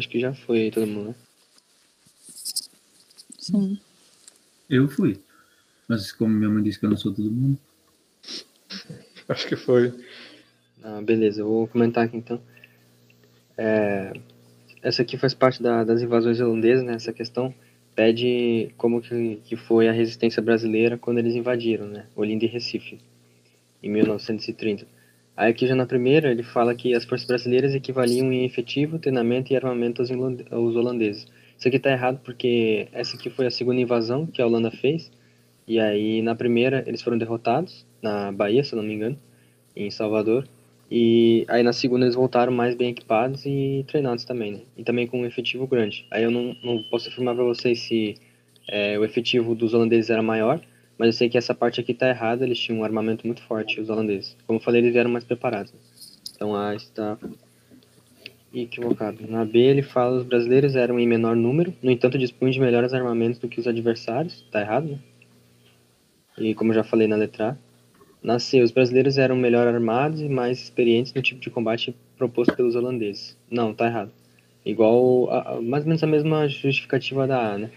Acho 0.00 0.08
que 0.08 0.18
já 0.18 0.32
foi 0.32 0.70
todo 0.70 0.86
mundo, 0.86 1.08
né? 1.10 1.14
Sim. 3.38 3.78
Eu 4.68 4.88
fui. 4.88 5.20
Mas 5.86 6.10
como 6.10 6.32
minha 6.32 6.48
mãe 6.48 6.62
disse 6.62 6.80
que 6.80 6.86
eu 6.86 6.90
não 6.90 6.96
sou 6.96 7.12
todo 7.12 7.30
mundo. 7.30 7.58
Acho 9.28 9.46
que 9.46 9.56
foi. 9.56 9.92
Ah, 10.82 11.02
beleza, 11.02 11.42
eu 11.42 11.48
vou 11.48 11.68
comentar 11.68 12.06
aqui 12.06 12.16
então. 12.16 12.40
É, 13.58 14.14
essa 14.82 15.02
aqui 15.02 15.18
faz 15.18 15.34
parte 15.34 15.62
da- 15.62 15.84
das 15.84 16.00
invasões 16.00 16.40
holandesas, 16.40 16.82
né? 16.82 16.94
Essa 16.94 17.12
questão 17.12 17.54
pede 17.94 18.72
como 18.78 19.02
que, 19.02 19.36
que 19.44 19.54
foi 19.54 19.86
a 19.86 19.92
resistência 19.92 20.40
brasileira 20.40 20.96
quando 20.96 21.18
eles 21.18 21.34
invadiram, 21.34 21.86
né? 21.86 22.06
Olinda 22.16 22.46
e 22.46 22.48
Recife, 22.48 22.98
em 23.82 23.90
1930. 23.90 24.86
Aí 25.40 25.52
aqui 25.52 25.66
já 25.66 25.74
na 25.74 25.86
primeira 25.86 26.30
ele 26.30 26.42
fala 26.42 26.74
que 26.74 26.92
as 26.94 27.06
forças 27.06 27.26
brasileiras 27.26 27.74
equivaliam 27.74 28.30
em 28.30 28.44
efetivo, 28.44 28.98
treinamento 28.98 29.50
e 29.50 29.56
armamento 29.56 30.02
aos, 30.02 30.10
holand- 30.10 30.44
aos 30.50 30.76
holandeses. 30.76 31.26
Isso 31.56 31.66
aqui 31.66 31.78
tá 31.78 31.90
errado 31.90 32.20
porque 32.22 32.88
essa 32.92 33.16
aqui 33.16 33.30
foi 33.30 33.46
a 33.46 33.50
segunda 33.50 33.80
invasão 33.80 34.26
que 34.26 34.42
a 34.42 34.46
Holanda 34.46 34.70
fez. 34.70 35.10
E 35.66 35.80
aí 35.80 36.20
na 36.20 36.34
primeira 36.34 36.84
eles 36.86 37.00
foram 37.00 37.16
derrotados, 37.16 37.86
na 38.02 38.30
Bahia, 38.30 38.62
se 38.62 38.76
não 38.76 38.82
me 38.82 38.92
engano, 38.92 39.18
em 39.74 39.90
Salvador. 39.90 40.46
E 40.90 41.46
aí 41.48 41.62
na 41.62 41.72
segunda 41.72 42.04
eles 42.04 42.16
voltaram 42.16 42.52
mais 42.52 42.74
bem 42.74 42.90
equipados 42.90 43.46
e 43.46 43.82
treinados 43.88 44.26
também, 44.26 44.52
né? 44.52 44.60
E 44.76 44.84
também 44.84 45.06
com 45.06 45.22
um 45.22 45.24
efetivo 45.24 45.66
grande. 45.66 46.06
Aí 46.10 46.22
eu 46.22 46.30
não, 46.30 46.54
não 46.62 46.82
posso 46.82 47.08
afirmar 47.08 47.34
para 47.34 47.44
vocês 47.44 47.80
se 47.80 48.14
é, 48.68 48.98
o 48.98 49.04
efetivo 49.06 49.54
dos 49.54 49.72
holandeses 49.72 50.10
era 50.10 50.22
maior, 50.22 50.60
mas 51.00 51.06
eu 51.06 51.12
sei 51.14 51.30
que 51.30 51.38
essa 51.38 51.54
parte 51.54 51.80
aqui 51.80 51.94
tá 51.94 52.10
errada, 52.10 52.44
eles 52.44 52.58
tinham 52.58 52.80
um 52.80 52.84
armamento 52.84 53.26
muito 53.26 53.40
forte, 53.44 53.80
os 53.80 53.88
holandeses. 53.88 54.36
Como 54.46 54.58
eu 54.58 54.62
falei, 54.62 54.82
eles 54.82 54.92
vieram 54.92 55.10
mais 55.10 55.24
preparados. 55.24 55.72
Então 56.34 56.54
A 56.54 56.74
está 56.74 57.16
equivocado. 58.52 59.26
Na 59.26 59.42
B 59.42 59.60
ele 59.60 59.80
fala 59.80 60.18
os 60.18 60.24
brasileiros 60.24 60.76
eram 60.76 61.00
em 61.00 61.06
menor 61.06 61.34
número, 61.34 61.72
no 61.82 61.90
entanto 61.90 62.18
dispunham 62.18 62.50
de 62.52 62.60
melhores 62.60 62.92
armamentos 62.92 63.38
do 63.38 63.48
que 63.48 63.58
os 63.58 63.66
adversários. 63.66 64.44
Tá 64.52 64.60
errado, 64.60 64.88
né? 64.88 64.98
E 66.36 66.54
como 66.54 66.70
eu 66.70 66.74
já 66.74 66.84
falei 66.84 67.08
na 67.08 67.16
letra 67.16 67.52
A. 67.52 67.56
Na 68.22 68.38
C, 68.38 68.60
os 68.60 68.70
brasileiros 68.70 69.16
eram 69.16 69.36
melhor 69.36 69.66
armados 69.66 70.20
e 70.20 70.28
mais 70.28 70.60
experientes 70.60 71.14
no 71.14 71.22
tipo 71.22 71.40
de 71.40 71.48
combate 71.48 71.96
proposto 72.18 72.54
pelos 72.54 72.76
holandeses. 72.76 73.38
Não, 73.50 73.72
tá 73.72 73.86
errado. 73.86 74.10
Igual, 74.66 75.30
a- 75.30 75.62
mais 75.62 75.84
ou 75.84 75.88
menos 75.88 76.02
a 76.02 76.06
mesma 76.06 76.46
justificativa 76.46 77.26
da 77.26 77.54
A, 77.54 77.56
né? 77.56 77.70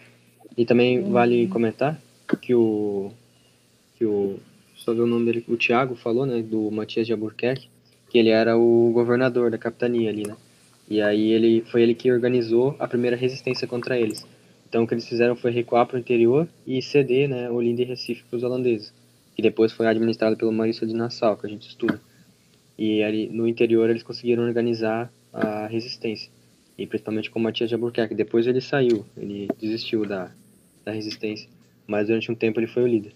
E 0.57 0.65
também 0.65 1.01
vale 1.09 1.47
comentar 1.47 1.97
que 2.41 2.53
o, 2.55 3.12
que 3.95 4.05
o, 4.05 4.39
só 4.75 4.93
ver 4.93 5.01
o 5.01 5.07
nome 5.07 5.25
dele, 5.25 5.45
o 5.47 5.57
Thiago 5.57 5.95
falou, 5.95 6.25
né, 6.25 6.41
do 6.41 6.69
Matias 6.71 7.05
de 7.05 7.13
Albuquerque, 7.13 7.69
que 8.09 8.17
ele 8.17 8.29
era 8.29 8.57
o 8.57 8.91
governador 8.93 9.49
da 9.51 9.57
capitania 9.57 10.09
ali, 10.09 10.27
né? 10.27 10.36
E 10.89 11.01
aí 11.01 11.31
ele, 11.31 11.62
foi 11.71 11.81
ele 11.81 11.95
que 11.95 12.12
organizou 12.12 12.75
a 12.77 12.88
primeira 12.88 13.15
resistência 13.15 13.67
contra 13.67 13.97
eles. 13.97 14.25
Então 14.67 14.83
o 14.83 14.88
que 14.88 14.93
eles 14.93 15.07
fizeram 15.07 15.36
foi 15.36 15.51
recuar 15.51 15.86
para 15.86 15.97
o 15.97 15.99
interior 15.99 16.47
e 16.67 16.81
ceder, 16.81 17.29
né, 17.29 17.49
Olinda 17.49 17.81
e 17.81 17.86
Recife 17.86 18.23
para 18.29 18.38
os 18.38 18.43
holandeses 18.43 18.93
que 19.36 19.41
depois 19.41 19.71
foi 19.71 19.88
administrado 19.88 20.38
pelo 20.38 20.51
Maurício 20.51 20.88
de 20.88 20.93
Nassau, 20.93 21.38
que 21.38 21.45
a 21.45 21.49
gente 21.49 21.67
estuda. 21.67 21.99
E 22.77 23.03
ali 23.03 23.27
no 23.29 23.47
interior 23.47 23.89
eles 23.89 24.03
conseguiram 24.03 24.43
organizar 24.43 25.12
a 25.31 25.67
resistência, 25.67 26.29
e 26.77 26.86
principalmente 26.86 27.29
com 27.29 27.39
Matias 27.39 27.69
de 27.69 27.75
Albuquerque. 27.75 28.13
Depois 28.13 28.45
ele 28.45 28.62
saiu, 28.62 29.05
ele 29.17 29.47
desistiu 29.59 30.05
da, 30.05 30.31
da 30.86 30.91
resistência, 30.91 31.49
mas 31.93 32.08
durante 32.08 32.32
um 32.32 32.36
tempo 32.36 32.60
ele 32.60 32.65
foi 32.65 32.82
o 32.84 32.88
líder. 32.88 33.13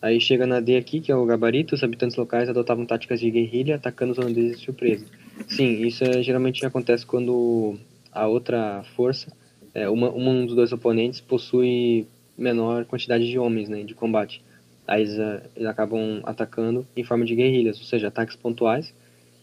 Aí 0.00 0.18
chega 0.18 0.46
na 0.46 0.60
D 0.60 0.76
aqui, 0.78 0.98
que 0.98 1.12
é 1.12 1.14
o 1.14 1.26
gabarito, 1.26 1.74
os 1.74 1.84
habitantes 1.84 2.16
locais 2.16 2.48
adotavam 2.48 2.86
táticas 2.86 3.20
de 3.20 3.30
guerrilha, 3.30 3.76
atacando 3.76 4.12
os 4.12 4.18
holandeses 4.18 4.58
de 4.58 4.64
surpresa. 4.64 5.04
Sim, 5.46 5.86
isso 5.86 6.02
é, 6.02 6.22
geralmente 6.22 6.64
acontece 6.64 7.04
quando 7.04 7.78
a 8.10 8.26
outra 8.26 8.82
força, 8.96 9.30
é, 9.74 9.88
uma, 9.90 10.10
um 10.10 10.46
dos 10.46 10.56
dois 10.56 10.72
oponentes, 10.72 11.20
possui 11.20 12.06
menor 12.36 12.86
quantidade 12.86 13.30
de 13.30 13.38
homens 13.38 13.68
né, 13.68 13.82
de 13.82 13.94
combate. 13.94 14.42
Aí 14.88 15.02
eles, 15.02 15.18
eh, 15.18 15.42
eles 15.54 15.68
acabam 15.68 16.20
atacando 16.24 16.86
em 16.96 17.04
forma 17.04 17.24
de 17.24 17.36
guerrilhas, 17.36 17.78
ou 17.78 17.84
seja, 17.84 18.08
ataques 18.08 18.34
pontuais 18.34 18.92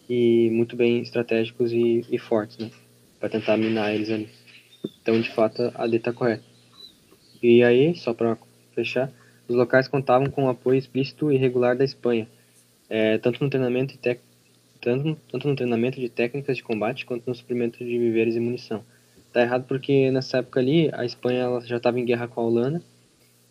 e 0.09 0.49
muito 0.51 0.75
bem 0.75 0.99
estratégicos 0.99 1.71
e, 1.71 2.03
e 2.09 2.17
fortes, 2.17 2.57
né? 2.57 2.69
Para 3.19 3.29
tentar 3.29 3.55
minar 3.55 3.93
eles 3.93 4.09
ali. 4.09 4.27
Então, 5.01 5.21
de 5.21 5.29
fato, 5.29 5.71
a 5.75 5.87
D 5.87 5.97
está 5.97 6.11
correta. 6.11 6.48
E 7.41 7.63
aí, 7.63 7.95
só 7.95 8.13
para 8.13 8.37
fechar, 8.73 9.11
os 9.47 9.55
locais 9.55 9.87
contavam 9.87 10.29
com 10.29 10.45
o 10.45 10.49
apoio 10.49 10.77
explícito 10.77 11.31
e 11.31 11.37
regular 11.37 11.75
da 11.75 11.83
Espanha, 11.83 12.27
eh, 12.89 13.17
tanto 13.17 13.43
no 13.43 13.49
treinamento 13.49 13.97
tec... 13.97 14.19
tanto, 14.81 15.17
tanto 15.31 15.47
no 15.47 15.55
treinamento 15.55 15.99
de 15.99 16.09
técnicas 16.09 16.57
de 16.57 16.63
combate 16.63 17.05
quanto 17.05 17.27
no 17.27 17.35
suprimento 17.35 17.79
de 17.79 17.97
víveres 17.97 18.35
e 18.35 18.39
munição. 18.39 18.83
Tá 19.33 19.41
errado 19.41 19.65
porque 19.67 20.11
nessa 20.11 20.37
época 20.39 20.59
ali 20.59 20.89
a 20.93 21.05
Espanha 21.05 21.61
já 21.61 21.77
estava 21.77 21.99
em 21.99 22.05
guerra 22.05 22.27
com 22.27 22.41
a 22.41 22.43
Holanda 22.43 22.81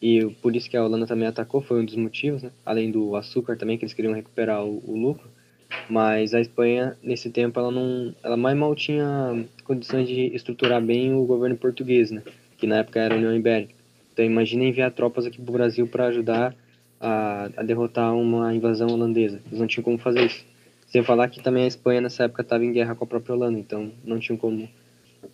e 0.01 0.24
por 0.40 0.55
isso 0.55 0.70
que 0.70 0.77
a 0.77 0.85
Holanda 0.85 1.07
também 1.07 1.27
atacou, 1.27 1.61
foi 1.61 1.81
um 1.81 1.85
dos 1.85 1.96
motivos, 1.96 2.42
né? 2.42 2.51
Além 2.64 2.90
do 2.90 3.16
açúcar 3.16 3.57
também, 3.57 3.77
que 3.77 3.85
eles 3.85 3.94
queriam 3.94 4.14
recuperar 4.14 4.64
o, 4.64 4.83
o 4.87 4.96
lucro. 4.96 5.29
Mas 5.88 6.35
a 6.35 6.40
Espanha, 6.40 6.96
nesse 7.03 7.31
tempo, 7.31 7.59
ela 7.59 7.70
não, 7.70 8.14
ela 8.22 8.37
mais 8.37 8.57
mal 8.57 8.74
tinha 8.74 9.44
condições 9.64 10.09
de 10.09 10.35
estruturar 10.35 10.81
bem 10.81 11.12
o 11.14 11.24
governo 11.24 11.57
português, 11.57 12.11
né? 12.11 12.22
Que 12.57 12.66
na 12.66 12.79
época 12.79 13.01
era 13.01 13.14
a 13.14 13.18
União 13.18 13.35
Ibérica. 13.35 13.74
Então 14.18 14.26
imagina 14.26 14.64
enviar 14.64 14.90
tropas 14.90 15.26
aqui 15.26 15.40
pro 15.40 15.52
Brasil 15.52 15.87
para 15.87 16.07
ajudar 16.07 16.52
a, 17.00 17.44
a 17.57 17.62
derrotar 17.62 18.12
uma 18.16 18.52
invasão 18.52 18.88
holandesa. 18.88 19.40
Eles 19.46 19.61
não 19.61 19.68
tinham 19.68 19.85
como 19.85 19.96
fazer 19.96 20.26
isso. 20.26 20.44
Sem 20.88 21.04
falar 21.04 21.28
que 21.28 21.40
também 21.40 21.62
a 21.62 21.68
Espanha 21.68 22.00
nessa 22.00 22.24
época 22.24 22.42
estava 22.42 22.64
em 22.64 22.72
guerra 22.72 22.96
com 22.96 23.04
a 23.04 23.07
própria 23.07 23.37
Holanda, 23.37 23.57
então 23.57 23.92
não 24.02 24.18
tinham 24.18 24.37
como 24.37 24.68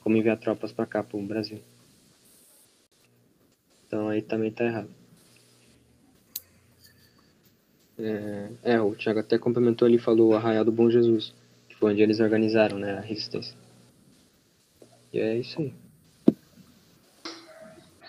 como 0.00 0.18
enviar 0.18 0.36
tropas 0.36 0.70
para 0.70 0.84
cá, 0.84 1.02
pro 1.02 1.18
Brasil. 1.22 1.62
Então 3.86 4.10
aí 4.10 4.20
também 4.20 4.50
tá 4.50 4.66
errado. 4.66 4.90
É, 7.98 8.48
é, 8.64 8.80
o 8.82 8.94
Thiago 8.94 9.20
até 9.20 9.38
complementou 9.38 9.88
ali, 9.88 9.96
falou 9.96 10.32
o 10.32 10.36
Arraial 10.36 10.62
do 10.62 10.72
Bom 10.72 10.90
Jesus, 10.90 11.32
que 11.70 11.76
foi 11.76 11.92
onde 11.92 12.02
eles 12.02 12.20
organizaram, 12.20 12.78
né, 12.78 12.98
a 12.98 13.00
resistência. 13.00 13.56
E 15.10 15.20
é 15.20 15.38
isso 15.38 15.58
aí. 15.58 15.83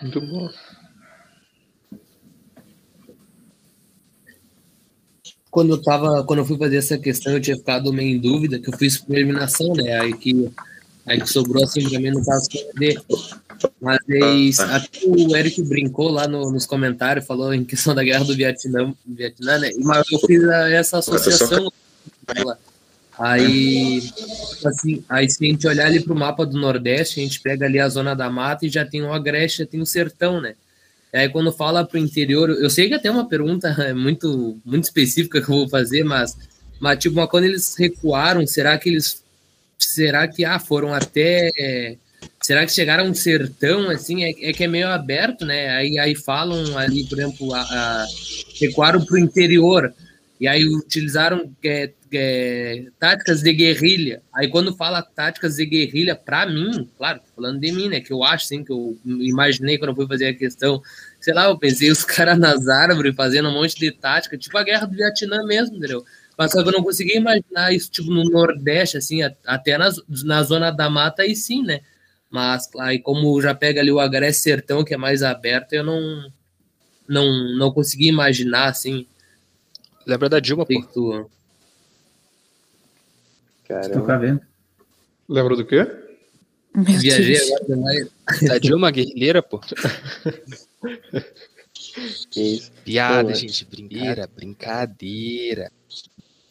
Muito 0.02 0.20
bom. 0.20 0.50
quando 5.50 5.70
eu 5.70 5.80
tava, 5.82 6.22
quando 6.24 6.40
eu 6.40 6.44
fui 6.44 6.58
fazer 6.58 6.76
essa 6.76 6.98
questão, 6.98 7.32
eu 7.32 7.40
tinha 7.40 7.56
ficado 7.56 7.90
meio 7.90 8.14
em 8.14 8.20
dúvida, 8.20 8.58
que 8.58 8.68
eu 8.68 8.76
fiz 8.76 8.98
por 8.98 9.16
eliminação, 9.16 9.72
né? 9.72 9.98
Aí 10.00 10.12
que, 10.12 10.50
aí 11.06 11.18
que 11.18 11.26
sobrou 11.30 11.64
assim 11.64 11.88
pra 11.88 11.98
mim 11.98 12.10
no 12.10 12.22
caso 12.22 12.46
perder. 12.50 13.00
Mas 13.80 14.60
até 14.60 14.98
o 15.06 15.34
Eric 15.34 15.62
brincou 15.62 16.10
lá 16.10 16.28
no- 16.28 16.52
nos 16.52 16.66
comentários, 16.66 17.24
falou 17.26 17.54
em 17.54 17.64
questão 17.64 17.94
da 17.94 18.04
guerra 18.04 18.24
do 18.24 18.34
Vietnã, 18.36 18.92
Vietnã 19.06 19.58
né? 19.58 19.70
Mas 19.78 20.04
eu 20.12 20.18
fiz 20.18 20.44
a- 20.44 20.68
essa 20.70 20.98
associação. 20.98 21.72
Aí, 23.18 24.02
assim, 24.64 25.02
aí 25.08 25.28
se 25.28 25.44
a 25.44 25.48
gente 25.48 25.66
olhar 25.66 25.86
ali 25.86 26.00
pro 26.00 26.14
mapa 26.14 26.44
do 26.44 26.58
Nordeste, 26.58 27.18
a 27.18 27.22
gente 27.22 27.40
pega 27.40 27.64
ali 27.64 27.80
a 27.80 27.88
zona 27.88 28.14
da 28.14 28.28
mata 28.28 28.66
e 28.66 28.68
já 28.68 28.84
tem 28.84 29.02
o 29.02 29.12
Agreste, 29.12 29.58
já 29.58 29.66
tem 29.66 29.80
o 29.80 29.86
sertão, 29.86 30.40
né? 30.40 30.54
E 31.12 31.18
aí 31.18 31.28
quando 31.30 31.50
fala 31.50 31.84
pro 31.84 31.98
interior, 31.98 32.50
eu 32.50 32.68
sei 32.68 32.88
que 32.88 32.94
até 32.94 33.08
é 33.08 33.10
uma 33.10 33.26
pergunta 33.26 33.68
é, 33.82 33.94
muito, 33.94 34.58
muito 34.64 34.84
específica 34.84 35.40
que 35.40 35.50
eu 35.50 35.56
vou 35.56 35.68
fazer, 35.68 36.04
mas, 36.04 36.36
mas 36.78 36.98
tipo, 36.98 37.16
mas 37.16 37.30
quando 37.30 37.44
eles 37.44 37.74
recuaram, 37.76 38.46
será 38.46 38.76
que 38.76 38.90
eles, 38.90 39.24
será 39.78 40.28
que, 40.28 40.44
ah, 40.44 40.58
foram 40.58 40.92
até, 40.92 41.50
é, 41.58 41.96
será 42.42 42.66
que 42.66 42.72
chegaram 42.72 43.06
um 43.06 43.14
sertão, 43.14 43.88
assim, 43.88 44.24
é, 44.24 44.50
é 44.50 44.52
que 44.52 44.64
é 44.64 44.68
meio 44.68 44.88
aberto, 44.88 45.46
né? 45.46 45.70
Aí, 45.70 45.98
aí 45.98 46.14
falam 46.14 46.76
ali, 46.76 47.04
por 47.04 47.18
exemplo, 47.18 47.54
a, 47.54 47.62
a, 47.62 48.06
recuaram 48.60 49.02
pro 49.02 49.16
interior, 49.16 49.90
e 50.38 50.46
aí 50.46 50.66
utilizaram 50.66 51.50
é, 51.64 51.90
é, 52.16 52.86
táticas 52.98 53.42
de 53.42 53.52
guerrilha. 53.52 54.22
Aí 54.32 54.48
quando 54.48 54.74
fala 54.74 55.02
táticas 55.02 55.56
de 55.56 55.66
guerrilha, 55.66 56.14
para 56.14 56.46
mim, 56.46 56.88
claro, 56.96 57.20
falando 57.34 57.60
de 57.60 57.72
mim, 57.72 57.88
né? 57.88 58.00
Que 58.00 58.12
eu 58.12 58.24
acho, 58.24 58.44
assim, 58.44 58.64
que 58.64 58.72
eu 58.72 58.98
imaginei 59.04 59.78
quando 59.78 59.90
eu 59.90 59.96
fui 59.96 60.06
fazer 60.06 60.26
a 60.26 60.34
questão. 60.34 60.82
Sei 61.20 61.34
lá, 61.34 61.46
eu 61.46 61.58
pensei 61.58 61.90
os 61.90 62.02
caras 62.04 62.38
nas 62.38 62.68
árvores 62.68 63.14
fazendo 63.14 63.48
um 63.48 63.52
monte 63.52 63.76
de 63.76 63.90
tática, 63.90 64.36
tipo 64.36 64.56
a 64.56 64.62
guerra 64.62 64.86
do 64.86 64.96
Vietnã 64.96 65.44
mesmo, 65.44 65.76
entendeu? 65.76 66.04
Mas 66.36 66.52
só 66.52 66.62
que 66.62 66.68
eu 66.68 66.72
não 66.72 66.82
conseguia 66.82 67.16
imaginar 67.16 67.72
isso, 67.72 67.90
tipo, 67.90 68.10
no 68.10 68.24
Nordeste, 68.24 68.98
assim, 68.98 69.20
até 69.46 69.78
nas, 69.78 69.96
na 70.24 70.42
zona 70.42 70.70
da 70.70 70.90
mata, 70.90 71.22
aí 71.22 71.34
sim, 71.34 71.62
né? 71.62 71.80
Mas 72.30 72.68
aí, 72.78 72.98
como 72.98 73.40
já 73.40 73.54
pega 73.54 73.80
ali 73.80 73.90
o 73.90 74.00
Agreste 74.00 74.42
Sertão, 74.42 74.84
que 74.84 74.92
é 74.92 74.96
mais 74.98 75.22
aberto, 75.22 75.72
eu 75.72 75.82
não, 75.82 76.30
não, 77.08 77.56
não 77.56 77.70
consegui 77.72 78.08
imaginar, 78.08 78.68
assim. 78.68 79.06
Lembra 80.06 80.28
da 80.28 80.40
Dilma, 80.40 80.66
pô? 80.66 81.30
Tu... 83.66 83.72
Estou 83.72 84.02
cá 84.04 84.16
vendo. 84.16 84.40
Lembra 85.28 85.56
do 85.56 85.66
quê? 85.66 85.86
Viajei 86.74 87.36
agora 87.36 87.64
demais. 87.64 88.08
Da 88.42 88.58
Dilma 88.58 88.90
guerrilheira, 88.90 89.42
pô. 89.42 89.60
Que 92.30 92.40
isso. 92.40 92.70
Piada, 92.84 93.28
Pô, 93.28 93.34
gente. 93.34 93.64
Brincadeira, 93.64 94.28
brincadeira. 94.34 95.72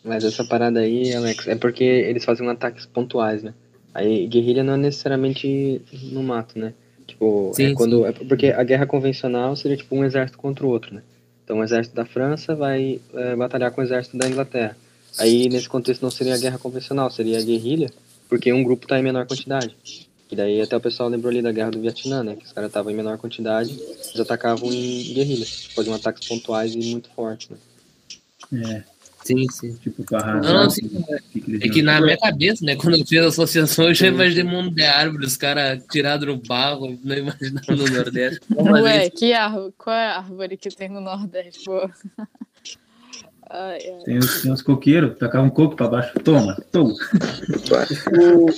Mas 0.03 0.23
essa 0.23 0.43
parada 0.43 0.79
aí, 0.79 1.13
Alex, 1.13 1.47
é 1.47 1.55
porque 1.55 1.83
eles 1.83 2.25
fazem 2.25 2.47
ataques 2.49 2.85
pontuais, 2.85 3.43
né? 3.43 3.53
Aí 3.93 4.27
guerrilha 4.27 4.63
não 4.63 4.73
é 4.73 4.77
necessariamente 4.77 5.81
no 6.11 6.21
mato, 6.23 6.59
né? 6.59 6.73
Tipo, 7.07 7.51
Sim, 7.53 7.71
é 7.71 7.73
quando. 7.73 8.05
É 8.05 8.11
porque 8.11 8.47
a 8.47 8.63
guerra 8.63 8.85
convencional 8.85 9.55
seria 9.55 9.77
tipo 9.77 9.95
um 9.95 10.03
exército 10.03 10.37
contra 10.37 10.65
o 10.65 10.69
outro, 10.69 10.93
né? 10.93 11.01
Então 11.43 11.59
o 11.59 11.63
exército 11.63 11.95
da 11.95 12.05
França 12.05 12.55
vai 12.55 12.99
é, 13.13 13.35
batalhar 13.35 13.71
com 13.71 13.81
o 13.81 13.83
exército 13.83 14.17
da 14.17 14.27
Inglaterra. 14.27 14.75
Aí 15.19 15.47
nesse 15.49 15.69
contexto 15.69 16.01
não 16.01 16.11
seria 16.11 16.35
a 16.35 16.37
guerra 16.37 16.57
convencional, 16.57 17.09
seria 17.09 17.39
a 17.39 17.41
guerrilha, 17.43 17.89
porque 18.27 18.51
um 18.51 18.63
grupo 18.63 18.87
tá 18.87 18.99
em 18.99 19.03
menor 19.03 19.25
quantidade. 19.25 19.75
E 20.31 20.35
daí 20.35 20.59
até 20.61 20.75
o 20.75 20.81
pessoal 20.81 21.07
lembrou 21.07 21.29
ali 21.31 21.41
da 21.41 21.51
guerra 21.51 21.71
do 21.71 21.79
Vietnã, 21.79 22.23
né? 22.23 22.35
Que 22.35 22.45
os 22.45 22.51
caras 22.51 22.69
estavam 22.69 22.91
em 22.91 22.95
menor 22.95 23.17
quantidade, 23.17 23.71
eles 23.79 24.19
atacavam 24.19 24.71
em 24.73 25.13
guerrilha. 25.13 25.45
Faziam 25.75 25.93
ataques 25.95 26.27
pontuais 26.27 26.73
e 26.73 26.79
muito 26.79 27.09
fortes, 27.11 27.49
né? 27.49 27.57
É, 28.53 28.83
Sim, 29.23 29.49
sim. 29.49 29.73
tipo, 29.77 30.03
para 30.03 30.19
arrasar. 30.19 30.53
Não, 30.53 30.63
não, 30.63 30.69
sim, 30.69 30.89
eles 31.47 31.61
É 31.61 31.67
que 31.69 31.79
iam- 31.79 31.85
na 31.85 31.99
minha 32.01 32.17
cabeça, 32.17 32.63
né, 32.63 32.75
quando 32.75 32.97
eu 32.97 33.05
fiz 33.05 33.19
a 33.23 33.27
associação, 33.27 33.87
eu 33.87 33.93
já 33.93 34.07
imaginei 34.07 34.43
mundo 34.43 34.69
de 34.69 34.83
árvores, 34.83 35.31
os 35.31 35.37
caras 35.37 35.81
tirados 35.91 36.27
no 36.27 36.37
barro, 36.37 36.99
não 37.03 37.15
imaginava 37.15 37.75
no 37.75 37.87
Nordeste. 37.89 38.39
Ué, 38.55 39.09
que 39.09 39.33
árvore? 39.33 39.73
Qual 39.77 39.95
é 39.95 40.07
a 40.07 40.17
árvore 40.17 40.57
que 40.57 40.69
tem 40.69 40.89
no 40.89 41.01
Nordeste, 41.01 41.63
pô? 41.65 41.89
Ai, 43.57 43.79
ai. 43.85 44.03
Tem 44.03 44.17
os, 44.17 44.41
tem 44.41 44.51
os 44.51 44.61
coqueiros, 44.61 45.17
tacar 45.17 45.41
um 45.43 45.49
coco 45.49 45.75
para 45.75 45.87
baixo. 45.87 46.19
Toma, 46.19 46.55
toma. 46.71 46.93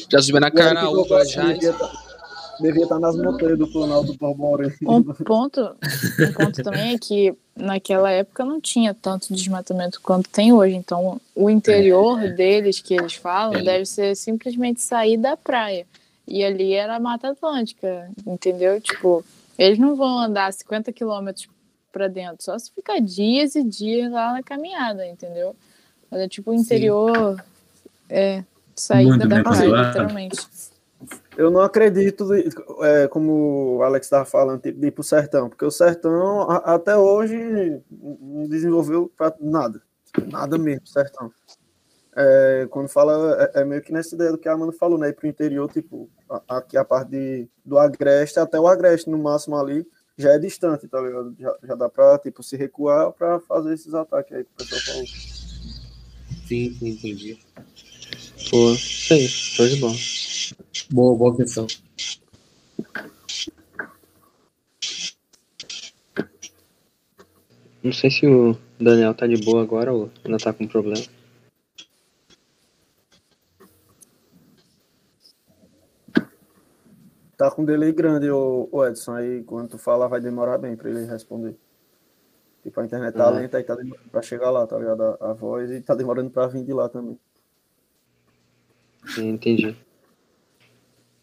Já 0.10 0.22
subi 0.22 0.40
na 0.40 0.48
O 0.48 0.96
Gilberto 1.06 1.30
já. 1.32 1.44
devia 1.54 1.74
tá- 1.74 1.92
estar 2.84 3.00
nas 3.00 3.16
montanhas 3.16 3.58
do 3.60 3.68
Planalto 3.68 4.14
do 4.14 4.18
Borborema. 4.18 4.74
Um 4.82 5.04
ponto, 5.04 5.62
um 5.62 6.34
ponto 6.34 6.64
também 6.64 6.96
é 6.96 6.98
que 6.98 7.34
naquela 7.56 8.10
época 8.12 8.44
não 8.44 8.60
tinha 8.60 8.94
tanto 8.94 9.34
desmatamento 9.34 10.00
quanto 10.02 10.30
tem 10.30 10.52
hoje. 10.54 10.76
Então, 10.76 11.22
o 11.36 11.50
interior 11.50 12.20
deles, 12.34 12.80
que 12.80 12.94
eles 12.96 13.14
falam, 13.14 13.60
É. 13.60 13.64
deve 13.64 13.86
ser 13.86 14.16
simplesmente 14.16 14.82
sair 14.82 15.18
da 15.18 15.38
praia. 15.38 15.86
E 16.28 16.44
ali 16.44 16.74
era 16.74 16.96
a 16.96 17.00
Mata 17.00 17.30
Atlântica, 17.30 18.10
entendeu? 18.26 18.82
Tipo, 18.82 19.24
eles 19.58 19.80
não 19.80 19.96
vão 19.96 20.18
andar 20.20 20.52
50 20.52 20.92
quilômetros 20.92 21.48
para 21.98 22.08
dentro, 22.08 22.38
só 22.44 22.58
se 22.60 22.72
ficar 22.72 23.00
dias 23.00 23.56
e 23.56 23.64
dias 23.64 24.12
lá 24.12 24.32
na 24.34 24.44
caminhada, 24.44 25.06
entendeu? 25.08 25.56
Mas 26.12 26.22
é 26.22 26.28
tipo 26.28 26.52
o 26.52 26.54
interior, 26.54 27.36
é, 28.08 28.44
saída 28.76 29.10
Muito 29.10 29.28
da 29.28 29.44
praia, 29.44 29.68
literalmente. 29.88 30.48
Eu 31.36 31.50
não 31.52 31.62
acredito, 31.62 32.28
é, 32.84 33.08
como 33.08 33.78
o 33.78 33.84
Alex 33.84 34.06
estava 34.06 34.26
falando, 34.26 34.62
tipo, 34.62 34.80
de 34.80 34.88
ir 34.88 34.92
pro 34.92 35.04
sertão, 35.04 35.50
porque 35.50 35.66
o 35.66 35.72
sertão 35.72 36.42
a- 36.50 36.76
até 36.76 36.96
hoje 36.96 37.82
não 37.92 38.48
desenvolveu 38.48 39.12
pra 39.16 39.34
nada. 39.40 39.82
Nada 40.28 40.58
mesmo, 40.58 40.86
sertão. 40.88 41.32
É, 42.16 42.68
quando 42.72 42.90
fala, 42.90 43.52
é, 43.56 43.62
é 43.62 43.66
meio 43.66 43.82
que 43.84 43.92
nessa 43.94 44.16
ideia 44.16 44.32
do 44.32 44.38
que 44.40 44.50
a 44.50 44.54
Amanda 44.54 44.72
falou, 44.72 44.98
né? 44.98 45.10
Ir 45.10 45.14
pro 45.14 45.28
interior, 45.28 45.72
tipo, 45.72 46.10
a- 46.30 46.58
aqui 46.58 46.76
a 46.76 46.84
parte 46.84 47.12
de, 47.12 47.48
do 47.64 47.78
Agreste, 47.78 48.40
até 48.40 48.60
o 48.60 48.68
Agreste, 48.68 49.08
no 49.10 49.20
máximo 49.20 49.56
ali, 49.56 49.86
já 50.18 50.32
é 50.32 50.40
distante, 50.40 50.88
tá 50.88 51.00
ligado? 51.00 51.36
Já, 51.40 51.56
já 51.64 51.76
dá 51.76 51.90
pra, 51.90 52.18
tipo, 52.18 52.42
se 52.42 52.58
recuar 52.58 53.12
pra 53.12 53.40
fazer 53.40 53.74
esses 53.74 53.94
ataques 53.94 54.34
aí 54.36 54.44
que 54.44 54.50
o 54.52 54.58
pessoal 54.58 54.82
falou. 54.82 55.06
Sim, 56.48 56.74
sim, 56.74 56.90
entendi. 56.90 57.40
Pô, 58.50 58.70
aí, 59.12 59.28
show 59.28 59.68
de 59.68 59.76
bola. 59.78 59.96
Boa, 60.90 61.18
boa 61.18 61.36
questão. 61.36 61.68
Não 67.84 67.94
sei 67.94 68.10
se 68.10 68.26
o 68.26 68.58
Daniel 68.80 69.14
tá 69.14 69.28
de 69.28 69.38
boa 69.38 69.62
agora 69.62 69.94
ou 69.94 70.10
ainda 70.26 70.38
tá 70.38 70.52
com 70.52 70.68
problema. 70.68 71.06
Tá 77.38 77.52
com 77.52 77.64
delay 77.64 77.92
grande, 77.92 78.30
o, 78.32 78.68
Edson, 78.86 79.14
aí 79.14 79.44
quando 79.44 79.70
tu 79.70 79.78
falar 79.78 80.08
vai 80.08 80.20
demorar 80.20 80.58
bem 80.58 80.76
pra 80.76 80.90
ele 80.90 81.06
responder. 81.06 81.56
Tipo, 82.64 82.82
a 82.82 82.86
internet 82.86 83.14
tá 83.14 83.28
Ah. 83.28 83.30
lenta 83.30 83.60
e 83.60 83.64
tá 83.64 83.76
demorando 83.76 84.10
pra 84.10 84.22
chegar 84.22 84.50
lá, 84.50 84.66
tá 84.66 84.78
ligado? 84.78 85.02
A, 85.04 85.18
a 85.30 85.34
voz 85.34 85.70
e 85.70 85.80
tá 85.82 85.94
demorando 85.94 86.32
pra 86.32 86.48
vir 86.48 86.64
de 86.64 86.74
lá 86.74 86.90
também. 86.90 87.18
Sim, 89.14 89.30
Entendi. 89.30 89.76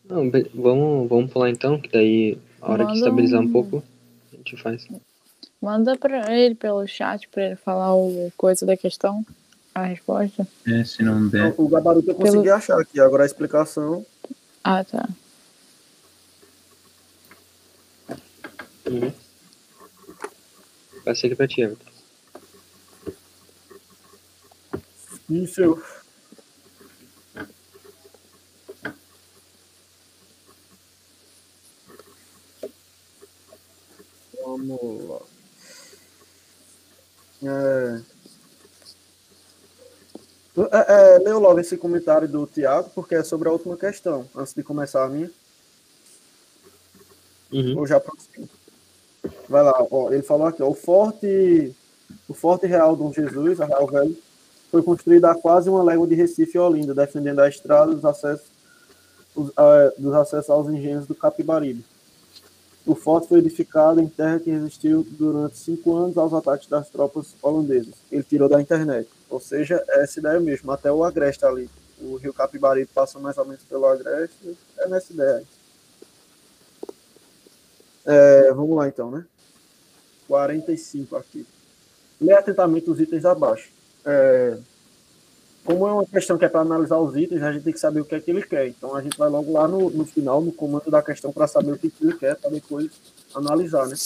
Não, 0.04 0.30
vamos, 0.54 1.08
vamos 1.08 1.32
pular 1.32 1.50
então, 1.50 1.80
que 1.80 1.90
daí 1.90 2.38
a 2.60 2.70
hora 2.70 2.86
que 2.86 2.92
estabilizar 2.92 3.40
um 3.40 3.44
um- 3.44 3.52
pouco, 3.52 3.82
a 4.32 4.36
gente 4.36 4.56
faz. 4.62 4.86
Manda 5.60 5.96
pra 5.96 6.30
ele 6.38 6.54
pelo 6.54 6.86
chat 6.86 7.26
pra 7.28 7.46
ele 7.46 7.56
falar 7.56 7.94
o 7.96 8.30
coisa 8.36 8.66
da 8.66 8.76
questão, 8.76 9.24
a 9.74 9.84
resposta. 9.84 10.46
É, 10.66 10.84
se 10.84 11.02
não 11.02 11.26
der. 11.26 11.54
O 11.56 11.66
gabarito 11.68 12.10
eu 12.10 12.14
consegui 12.14 12.50
achar 12.50 12.78
aqui, 12.78 13.00
agora 13.00 13.22
a 13.22 13.26
explicação. 13.26 14.04
Ah, 14.62 14.84
tá. 14.84 15.08
Uhum. 18.94 19.12
Passei 21.04 21.28
aqui 21.28 21.36
pra 21.36 21.48
ti, 21.48 21.62
Everton. 21.62 21.90
Isso. 25.28 25.82
Vamos 34.44 35.08
lá. 35.08 35.20
É... 37.42 38.14
É, 40.56 41.16
é, 41.16 41.18
leu 41.18 41.40
logo 41.40 41.58
esse 41.58 41.76
comentário 41.76 42.28
do 42.28 42.46
Tiago, 42.46 42.88
porque 42.90 43.16
é 43.16 43.24
sobre 43.24 43.48
a 43.48 43.52
última 43.52 43.76
questão, 43.76 44.28
antes 44.36 44.54
de 44.54 44.62
começar 44.62 45.04
a 45.04 45.08
minha. 45.08 45.28
Uhum. 47.52 47.78
Ou 47.78 47.86
já 47.86 47.98
prossigo? 47.98 48.48
Vai 49.54 49.62
lá, 49.62 49.86
ó, 49.88 50.10
ele 50.10 50.24
falou 50.24 50.48
aqui, 50.48 50.60
ó, 50.64 50.68
o 50.68 50.74
forte, 50.74 51.72
o 52.28 52.34
forte 52.34 52.66
real 52.66 52.96
Dom 52.96 53.12
Jesus, 53.12 53.60
a 53.60 53.66
Real 53.66 53.86
Velho, 53.86 54.18
foi 54.68 54.82
construído 54.82 55.26
a 55.26 55.34
quase 55.36 55.70
uma 55.70 55.80
légua 55.80 56.08
de 56.08 56.16
Recife 56.16 56.56
e 56.56 56.60
Olinda, 56.60 56.92
defendendo 56.92 57.38
a 57.38 57.48
estrada 57.48 57.94
dos 57.94 58.04
acessos, 58.04 58.48
os, 59.32 59.52
ah, 59.56 59.92
dos 59.96 60.12
acessos 60.12 60.50
aos 60.50 60.68
engenhos 60.68 61.06
do 61.06 61.14
Capibaribe. 61.14 61.84
O 62.84 62.96
forte 62.96 63.28
foi 63.28 63.38
edificado 63.38 64.00
em 64.00 64.08
terra 64.08 64.40
que 64.40 64.50
resistiu 64.50 65.06
durante 65.08 65.56
cinco 65.56 65.94
anos 65.94 66.18
aos 66.18 66.34
ataques 66.34 66.66
das 66.66 66.90
tropas 66.90 67.36
holandesas. 67.40 67.94
Ele 68.10 68.24
tirou 68.24 68.48
da 68.48 68.60
internet. 68.60 69.08
Ou 69.30 69.38
seja, 69.38 69.80
é 69.88 70.02
essa 70.02 70.18
ideia 70.18 70.40
mesmo. 70.40 70.72
Até 70.72 70.90
o 70.90 71.04
Agreste 71.04 71.46
ali. 71.46 71.70
O 72.00 72.16
rio 72.16 72.34
Capibaribe 72.34 72.90
passa 72.92 73.20
mais 73.20 73.38
ou 73.38 73.44
menos 73.44 73.62
pelo 73.62 73.86
Agreste. 73.86 74.58
É 74.80 74.88
nessa 74.88 75.12
ideia. 75.12 75.44
É, 78.04 78.52
vamos 78.52 78.76
lá 78.76 78.88
então, 78.88 79.12
né? 79.12 79.24
45 80.28 81.16
aqui. 81.16 81.46
Lê 82.20 82.32
atentamente 82.32 82.90
os 82.90 83.00
itens 83.00 83.24
abaixo. 83.24 83.70
É, 84.04 84.58
como 85.64 85.86
é 85.88 85.92
uma 85.92 86.04
questão 86.04 86.36
que 86.36 86.44
é 86.44 86.48
para 86.48 86.60
analisar 86.60 86.98
os 86.98 87.16
itens, 87.16 87.42
a 87.42 87.50
gente 87.50 87.64
tem 87.64 87.72
que 87.72 87.80
saber 87.80 88.00
o 88.00 88.04
que 88.04 88.14
é 88.14 88.20
que 88.20 88.30
ele 88.30 88.42
quer. 88.42 88.68
Então 88.68 88.94
a 88.94 89.02
gente 89.02 89.16
vai 89.16 89.30
logo 89.30 89.52
lá 89.52 89.66
no, 89.66 89.88
no 89.88 90.04
final, 90.04 90.42
no 90.42 90.52
comando 90.52 90.90
da 90.90 91.02
questão, 91.02 91.32
para 91.32 91.46
saber 91.46 91.72
o 91.72 91.78
que, 91.78 91.90
que 91.90 92.04
ele 92.04 92.16
quer, 92.16 92.36
para 92.36 92.50
depois 92.50 92.90
analisar, 93.34 93.86
né? 93.86 93.96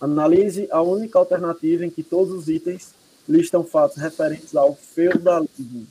Analise 0.00 0.66
a 0.70 0.82
única 0.82 1.18
alternativa 1.18 1.84
em 1.84 1.90
que 1.90 2.02
todos 2.02 2.32
os 2.32 2.48
itens 2.48 2.94
listam 3.28 3.64
fatos 3.64 3.98
referentes 3.98 4.56
ao 4.56 4.74
feudalismo. 4.74 5.86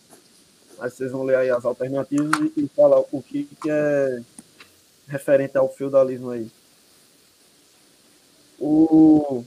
Aí 0.80 0.90
vocês 0.90 1.12
vão 1.12 1.24
ler 1.24 1.36
aí 1.36 1.50
as 1.50 1.64
alternativas 1.64 2.32
e, 2.42 2.62
e 2.62 2.68
falar 2.76 3.00
o 3.12 3.22
que, 3.22 3.48
que 3.62 3.70
é 3.70 4.22
referente 5.08 5.58
ao 5.58 5.72
feudalismo 5.72 6.32
aí. 6.32 6.50
O, 8.66 9.44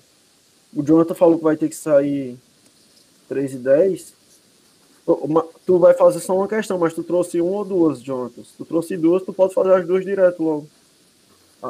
o 0.75 0.83
Jonathan 0.83 1.15
falou 1.15 1.39
que 1.39 1.45
vai 1.45 1.57
ter 1.57 1.69
que 1.71 1.77
sair 1.77 2.37
3 3.29 3.55
e 3.55 3.59
10. 3.59 4.13
Uma- 5.07 5.47
Tu 5.65 5.79
vai 5.79 5.95
fazer 5.95 6.21
só 6.21 6.37
uma 6.37 6.47
questão, 6.47 6.79
mas 6.79 6.93
tu 6.95 7.03
trouxe 7.03 7.41
uma 7.41 7.59
ou 7.59 7.65
duas, 7.65 8.01
Jonathan. 8.03 8.45
Se 8.45 8.53
tu 8.59 8.65
trouxe 8.65 8.97
duas, 8.97 9.23
tu 9.23 9.33
pode 9.33 9.55
fazer 9.55 9.73
as 9.73 9.87
duas 9.87 10.05
direto 10.05 10.43
logo. 10.43 10.69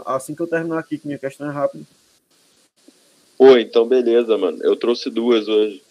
Assim 0.04 0.34
que 0.34 0.42
eu 0.42 0.46
terminar 0.46 0.78
aqui, 0.78 0.98
que 0.98 1.06
minha 1.06 1.18
questão 1.18 1.48
é 1.48 1.52
rápida. 1.52 1.84
Pô, 3.38 3.56
então 3.56 3.86
beleza, 3.86 4.36
mano. 4.36 4.58
Eu 4.62 4.74
trouxe 4.76 5.08
duas 5.08 5.46
hoje. 5.46 5.82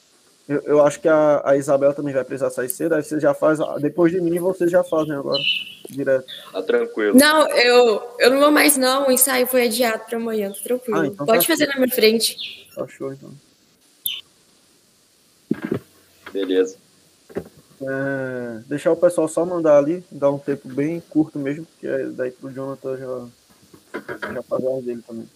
Eu, 0.48 0.62
eu 0.62 0.86
acho 0.86 1.00
que 1.00 1.08
a, 1.08 1.42
a 1.44 1.58
Isabel 1.58 1.94
também 1.94 2.14
vai 2.14 2.24
precisar 2.24 2.52
sair 2.52 2.70
cedo, 2.70 2.94
aí 2.94 3.04
você 3.04 3.20
já 3.20 3.34
faz. 3.34 3.58
Depois 3.82 4.12
de 4.12 4.22
mim, 4.22 4.38
vocês 4.38 4.70
já 4.70 4.84
fazem 4.84 5.14
agora. 5.14 5.42
Direto. 5.90 6.26
Tá 6.52 6.62
tranquilo. 6.62 7.18
Não, 7.18 7.48
eu, 7.50 8.02
eu 8.20 8.30
não 8.30 8.40
vou 8.40 8.52
mais, 8.52 8.78
não. 8.78 9.08
O 9.08 9.12
ensaio 9.12 9.48
foi 9.48 9.66
adiado 9.66 10.04
para 10.06 10.18
amanhã, 10.18 10.52
tá 10.52 10.60
tranquilo. 10.64 11.00
Ah, 11.00 11.08
então 11.08 11.26
Pode 11.26 11.48
tá 11.48 11.54
fazer 11.54 11.68
na 11.68 11.76
minha 11.76 11.90
frente. 11.90 12.68
Tá 12.76 12.88
show, 12.88 13.12
então. 13.12 13.32
Beleza. 16.32 16.78
É, 17.82 18.62
deixar 18.68 18.92
o 18.92 18.98
pessoal 18.98 19.28
só 19.28 19.46
mandar 19.46 19.78
ali, 19.78 20.04
dar 20.12 20.32
um 20.32 20.38
tempo 20.38 20.68
bem 20.68 21.02
curto 21.10 21.40
mesmo, 21.40 21.68
que 21.80 21.88
é 21.88 22.06
daí 22.06 22.32
pro 22.32 22.52
Jonathan 22.52 22.98
já, 22.98 24.34
já 24.34 24.44
fazer 24.44 24.68
as 24.68 24.84
dele 24.84 25.04
também. 25.06 25.30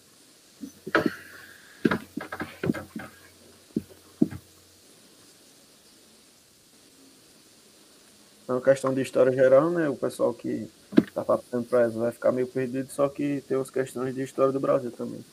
Então, 8.49 8.59
questão 8.59 8.91
de 8.91 8.99
história 9.03 9.31
geral, 9.31 9.69
né? 9.69 9.87
O 9.87 9.95
pessoal 9.95 10.33
que 10.33 10.67
tá 11.13 11.23
passando 11.23 11.67
para 11.67 11.81
essa 11.81 11.99
vai 11.99 12.11
ficar 12.11 12.31
meio 12.31 12.47
perdido, 12.47 12.89
só 12.91 13.07
que 13.07 13.43
tem 13.47 13.55
as 13.55 13.69
questões 13.69 14.15
de 14.15 14.23
história 14.23 14.51
do 14.51 14.59
Brasil 14.59 14.89
também. 14.89 15.23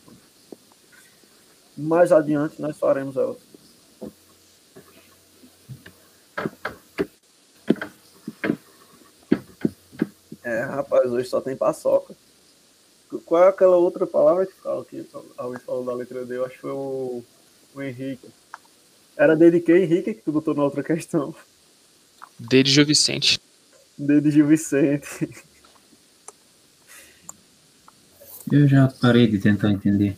Mais 1.78 2.12
adiante 2.12 2.60
nós 2.60 2.76
faremos 2.76 3.16
elas. 3.16 3.38
É, 10.44 10.60
rapaz, 10.64 11.10
hoje 11.10 11.26
só 11.26 11.40
tem 11.40 11.56
paçoca. 11.56 12.14
Qual 13.24 13.44
é 13.44 13.48
aquela 13.48 13.78
outra 13.78 14.06
palavra 14.06 14.44
que 14.44 14.52
fala 14.60 14.84
que 14.84 15.08
alguém 15.38 15.60
falou 15.60 15.86
da 15.86 15.94
letra 15.94 16.22
D? 16.26 16.36
Eu 16.36 16.44
acho 16.44 16.56
que 16.56 16.60
foi 16.60 16.72
o, 16.72 17.24
o 17.74 17.80
Henrique. 17.80 18.28
Era 19.16 19.34
D 19.34 19.52
de 19.52 19.60
quem, 19.60 19.84
Henrique, 19.84 20.12
que 20.12 20.22
tu 20.22 20.32
botou 20.32 20.54
na 20.54 20.64
outra 20.64 20.82
questão? 20.82 21.34
D 22.38 22.62
de 22.62 22.70
Gil 22.70 22.86
Vicente. 22.86 23.40
D 23.98 24.20
de 24.20 24.30
Gil 24.30 24.46
Vicente. 24.46 25.28
Eu 28.52 28.68
já 28.68 28.88
parei 29.00 29.26
de 29.26 29.38
tentar 29.38 29.70
entender. 29.70 30.16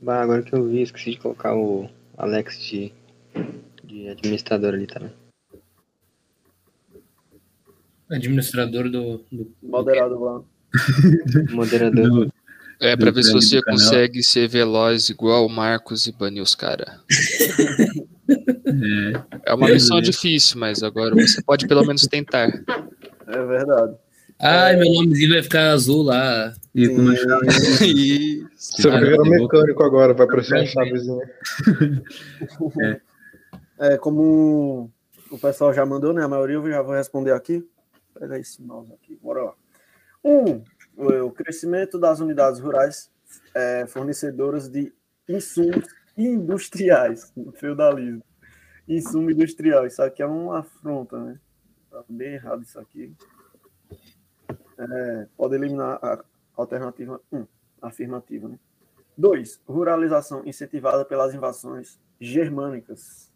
Bah, 0.00 0.22
agora 0.22 0.42
que 0.42 0.54
eu 0.54 0.66
vi, 0.66 0.82
esqueci 0.82 1.12
de 1.12 1.18
colocar 1.18 1.54
o 1.54 1.88
Alex 2.16 2.58
de, 2.58 2.92
de 3.84 4.08
administrador 4.08 4.74
ali, 4.74 4.86
tá? 4.86 5.00
Administrador 8.10 8.90
do. 8.90 9.24
do 9.30 9.54
Moderado 9.62 10.18
lá. 10.18 10.42
Moderador. 11.50 12.31
É, 12.82 12.96
pra 12.96 13.12
ver 13.12 13.22
se 13.22 13.32
você 13.32 13.60
canal. 13.62 13.78
consegue 13.78 14.22
ser 14.24 14.48
veloz 14.48 15.08
igual 15.08 15.46
o 15.46 15.48
Marcos 15.48 16.08
e 16.08 16.12
banir 16.12 16.42
os 16.42 16.54
caras. 16.54 16.88
É 19.44 19.52
uma 19.52 19.68
missão 19.68 20.00
difícil, 20.00 20.58
mas 20.58 20.82
agora 20.82 21.14
você 21.14 21.42
pode 21.42 21.66
pelo 21.66 21.84
menos 21.84 22.02
tentar. 22.02 22.48
É 23.26 23.44
verdade. 23.44 23.94
Ai, 24.40 24.76
meu 24.76 24.90
nomezinho 24.90 25.34
vai 25.34 25.42
ficar 25.42 25.72
azul 25.72 26.02
lá. 26.02 26.54
E 26.74 26.88
com 26.88 26.96
uma 26.96 27.14
chave. 27.14 28.46
Você 28.56 28.88
vai 28.88 29.00
virar 29.00 29.22
mecânico 29.22 29.82
agora, 29.82 30.14
vai 30.14 30.26
aparecer 30.26 30.56
uma 30.56 30.66
chavezinha. 30.66 31.30
É, 33.78 33.96
como 33.96 34.92
o 35.28 35.38
pessoal 35.38 35.74
já 35.74 35.84
mandou, 35.84 36.12
né? 36.12 36.22
A 36.22 36.28
maioria 36.28 36.54
eu 36.54 36.70
já 36.70 36.80
vou 36.82 36.94
responder 36.94 37.32
aqui. 37.32 37.66
Pega 38.16 38.38
esse 38.38 38.62
mouse 38.62 38.92
aqui, 38.92 39.18
bora 39.20 39.42
lá. 39.42 39.54
Um, 40.24 40.62
o 41.06 41.30
crescimento 41.30 41.98
das 41.98 42.20
unidades 42.20 42.60
rurais 42.60 43.10
é, 43.54 43.86
fornecedoras 43.86 44.68
de 44.68 44.92
insumos 45.28 45.86
industriais 46.16 47.32
no 47.36 47.52
feudalismo. 47.52 48.22
Insumo 48.88 49.30
industrial, 49.30 49.86
isso 49.86 50.02
aqui 50.02 50.22
é 50.22 50.26
uma 50.26 50.60
afronta, 50.60 51.18
né? 51.18 51.40
Tá 51.90 52.04
bem 52.08 52.34
errado 52.34 52.62
isso 52.62 52.78
aqui. 52.78 53.14
É, 54.78 55.28
pode 55.36 55.54
eliminar 55.54 55.98
a 56.02 56.24
alternativa 56.56 57.20
1, 57.30 57.46
afirmativa, 57.80 58.48
né? 58.48 58.58
2. 59.16 59.60
Ruralização 59.66 60.42
incentivada 60.44 61.04
pelas 61.04 61.34
invasões 61.34 62.00
germânicas. 62.20 63.30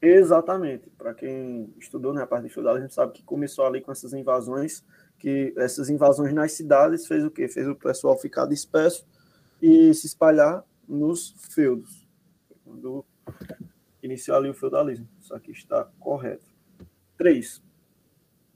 Exatamente. 0.00 0.88
Para 0.90 1.12
quem 1.12 1.74
estudou 1.78 2.14
né, 2.14 2.22
a 2.22 2.26
parte 2.26 2.44
de 2.44 2.54
feudalismo, 2.54 2.90
sabe 2.90 3.12
que 3.12 3.22
começou 3.22 3.66
ali 3.66 3.80
com 3.80 3.92
essas 3.92 4.12
invasões, 4.12 4.84
que 5.20 5.54
essas 5.56 5.88
invasões 5.88 6.32
nas 6.32 6.52
cidades 6.52 7.06
fez 7.06 7.24
o 7.24 7.30
quê? 7.30 7.46
Fez 7.46 7.68
o 7.68 7.76
pessoal 7.76 8.18
ficar 8.18 8.46
disperso 8.46 9.06
e 9.62 9.94
se 9.94 10.06
espalhar 10.06 10.64
nos 10.88 11.36
feudos. 11.54 12.08
Quando 12.64 13.04
iniciou 14.02 14.36
ali 14.36 14.48
o 14.48 14.54
feudalismo. 14.54 15.06
Isso 15.20 15.34
aqui 15.34 15.52
está 15.52 15.88
correto. 16.00 16.46
3. 17.16 17.62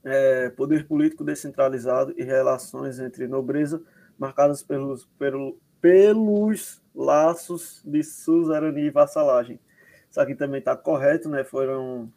É, 0.03 0.49
poder 0.49 0.87
político 0.87 1.23
descentralizado 1.23 2.13
e 2.17 2.23
relações 2.23 2.99
entre 2.99 3.27
nobreza 3.27 3.81
marcadas 4.17 4.63
pelos, 4.63 5.05
pelo, 5.17 5.57
pelos 5.79 6.81
laços 6.93 7.81
de 7.85 8.03
suzerania 8.03 8.85
e 8.85 8.89
vassalagem. 8.89 9.59
Isso 10.09 10.21
aqui 10.21 10.35
também 10.35 10.59
está 10.59 10.75
correto, 10.75 11.27
né? 11.27 11.43
Foram, 11.43 12.11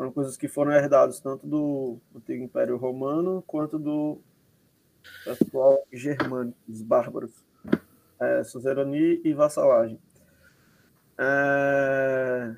foram 0.00 0.12
coisas 0.12 0.34
que 0.34 0.48
foram 0.48 0.72
herdadas 0.72 1.20
tanto 1.20 1.46
do 1.46 1.98
antigo 2.16 2.42
Império 2.42 2.78
Romano 2.78 3.44
quanto 3.46 3.78
do 3.78 4.18
pessoal 5.22 5.78
germânico, 5.92 6.56
dos 6.66 6.80
bárbaros. 6.80 7.44
É, 8.18 8.42
suzerania 8.42 9.20
e 9.22 9.34
vassalagem. 9.34 10.00
É, 11.18 12.56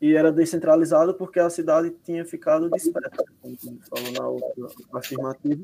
e 0.00 0.16
era 0.16 0.32
descentralizado 0.32 1.14
porque 1.14 1.38
a 1.38 1.48
cidade 1.48 1.94
tinha 2.02 2.24
ficado 2.24 2.68
dispersa, 2.68 3.24
como 3.40 3.56
falou 3.88 4.12
na 4.12 4.28
outra 4.28 4.66
afirmativa. 4.94 5.62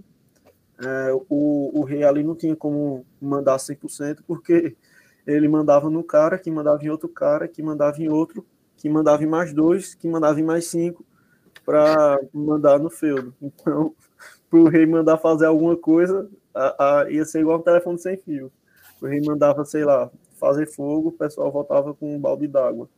É, 0.79 1.13
o, 1.29 1.81
o 1.81 1.83
rei 1.83 2.05
ali 2.05 2.23
não 2.23 2.37
tinha 2.37 2.55
como 2.55 3.05
mandar 3.21 3.57
100%, 3.57 4.21
porque 4.29 4.77
ele 5.27 5.49
mandava 5.49 5.91
no 5.91 6.05
cara, 6.05 6.39
que 6.39 6.53
mandava 6.53 6.85
em 6.85 6.89
outro 6.89 7.09
cara, 7.09 7.49
que 7.49 7.61
mandava 7.65 8.01
em 8.01 8.09
outro, 8.09 8.47
que 8.81 8.89
mandava 8.89 9.23
em 9.23 9.27
mais 9.27 9.53
dois, 9.53 9.95
que 9.95 10.09
mandava 10.09 10.41
em 10.41 10.43
mais 10.43 10.67
cinco, 10.67 11.05
para 11.67 12.19
mandar 12.33 12.79
no 12.79 12.89
feudo. 12.89 13.35
Então, 13.41 13.95
para 14.49 14.59
o 14.59 14.69
rei 14.69 14.87
mandar 14.87 15.19
fazer 15.19 15.47
alguma 15.47 15.77
coisa, 15.77 16.29
a, 16.55 17.01
a, 17.03 17.11
ia 17.11 17.25
ser 17.27 17.41
igual 17.41 17.59
um 17.59 17.63
telefone 17.63 17.99
sem 17.99 18.17
fio. 18.17 18.51
O 19.01 19.07
rei 19.07 19.21
mandava, 19.21 19.65
sei 19.67 19.85
lá, 19.85 20.11
fazer 20.37 20.67
fogo, 20.67 21.11
o 21.11 21.13
pessoal 21.13 21.53
voltava 21.53 21.93
com 21.93 22.17
um 22.17 22.19
balde 22.19 22.49
d'água. 22.49 22.89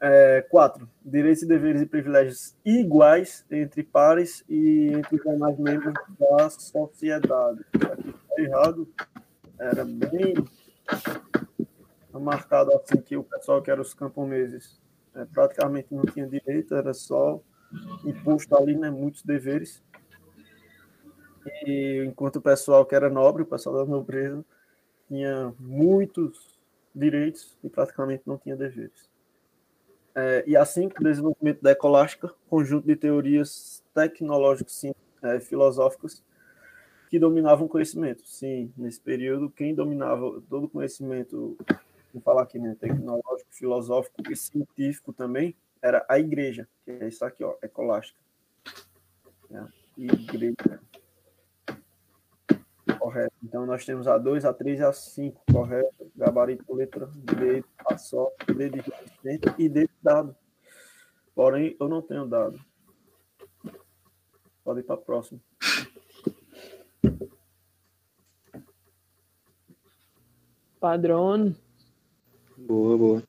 É, 0.00 0.44
quatro, 0.50 0.88
direitos 1.04 1.46
deveres 1.46 1.80
e 1.80 1.86
privilégios 1.86 2.56
iguais 2.64 3.44
entre 3.48 3.84
pares 3.84 4.42
e 4.48 4.88
entre 4.94 5.14
os 5.14 5.22
demais 5.22 5.56
membros 5.56 5.94
da 6.18 6.50
sociedade. 6.50 7.64
Aqui 7.72 8.08
está 8.08 8.42
errado, 8.42 8.88
era 9.60 9.84
bem 9.84 10.34
marcado 12.20 12.72
assim 12.74 13.00
que 13.00 13.16
o 13.16 13.24
pessoal 13.24 13.62
que 13.62 13.70
era 13.70 13.80
os 13.80 13.94
camponeses 13.94 14.80
é, 15.14 15.24
praticamente 15.24 15.88
não 15.90 16.04
tinha 16.04 16.26
direito, 16.26 16.74
era 16.74 16.92
só 16.94 17.40
imposto 18.04 18.56
ali, 18.56 18.76
né, 18.76 18.90
muitos 18.90 19.22
deveres. 19.22 19.82
E 21.66 22.04
enquanto 22.06 22.36
o 22.36 22.42
pessoal 22.42 22.84
que 22.86 22.94
era 22.94 23.10
nobre, 23.10 23.42
o 23.42 23.46
pessoal 23.46 23.76
da 23.76 23.84
nobreza, 23.84 24.44
tinha 25.08 25.52
muitos 25.58 26.58
direitos 26.94 27.56
e 27.62 27.68
praticamente 27.68 28.22
não 28.26 28.38
tinha 28.38 28.56
deveres. 28.56 29.10
É, 30.14 30.44
e 30.46 30.56
assim, 30.56 30.88
com 30.88 31.00
o 31.00 31.04
desenvolvimento 31.04 31.62
da 31.62 31.72
ecolástica, 31.72 32.32
conjunto 32.48 32.86
de 32.86 32.94
teorias 32.94 33.82
tecnológicas 33.94 34.74
sim, 34.74 34.94
é, 35.22 35.40
filosóficas 35.40 36.22
que 37.08 37.18
dominavam 37.18 37.66
o 37.66 37.68
conhecimento. 37.68 38.22
Sim, 38.26 38.72
nesse 38.76 39.00
período, 39.00 39.50
quem 39.50 39.74
dominava 39.74 40.42
todo 40.48 40.64
o 40.64 40.68
conhecimento, 40.68 41.56
vou 42.12 42.22
falar 42.22 42.42
aqui, 42.42 42.58
né, 42.58 42.76
tecnológico, 42.78 43.48
filosófico 43.50 44.30
e 44.30 44.36
científico 44.36 45.12
também, 45.12 45.56
era 45.80 46.04
a 46.08 46.18
igreja, 46.18 46.68
que 46.84 46.90
é 46.90 47.08
isso 47.08 47.24
aqui, 47.24 47.42
ó, 47.42 47.56
ecolástica. 47.62 48.18
É, 49.50 49.64
igreja. 49.96 50.80
Correto. 52.98 53.34
Então, 53.42 53.66
nós 53.66 53.84
temos 53.84 54.06
a 54.06 54.16
2, 54.16 54.44
a 54.44 54.54
3 54.54 54.78
e 54.78 54.84
a 54.84 54.92
5, 54.92 55.42
correto? 55.50 56.12
Gabarito, 56.14 56.72
letra 56.72 57.06
D, 57.06 57.64
A 57.84 57.98
só, 57.98 58.30
D 58.46 58.70
de 58.70 58.80
resistente 58.80 59.54
e 59.58 59.68
D 59.68 59.82
de 59.82 59.90
dado. 60.00 60.36
Porém, 61.34 61.76
eu 61.80 61.88
não 61.88 62.00
tenho 62.00 62.26
dado. 62.26 62.60
Pode 64.62 64.80
ir 64.80 64.82
para 64.84 64.94
a 64.94 64.98
próxima. 64.98 65.40
Padrão. 70.78 71.54
Boa, 72.66 72.96
boa. 72.96 73.22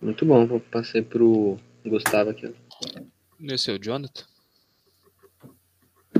Muito 0.00 0.26
bom, 0.26 0.46
vou 0.46 0.60
passei 0.60 1.00
pro 1.00 1.56
Gustavo 1.84 2.30
aqui. 2.30 2.54
Esse 3.40 3.70
é 3.70 3.74
o 3.74 3.78
Jonathan? 3.78 4.24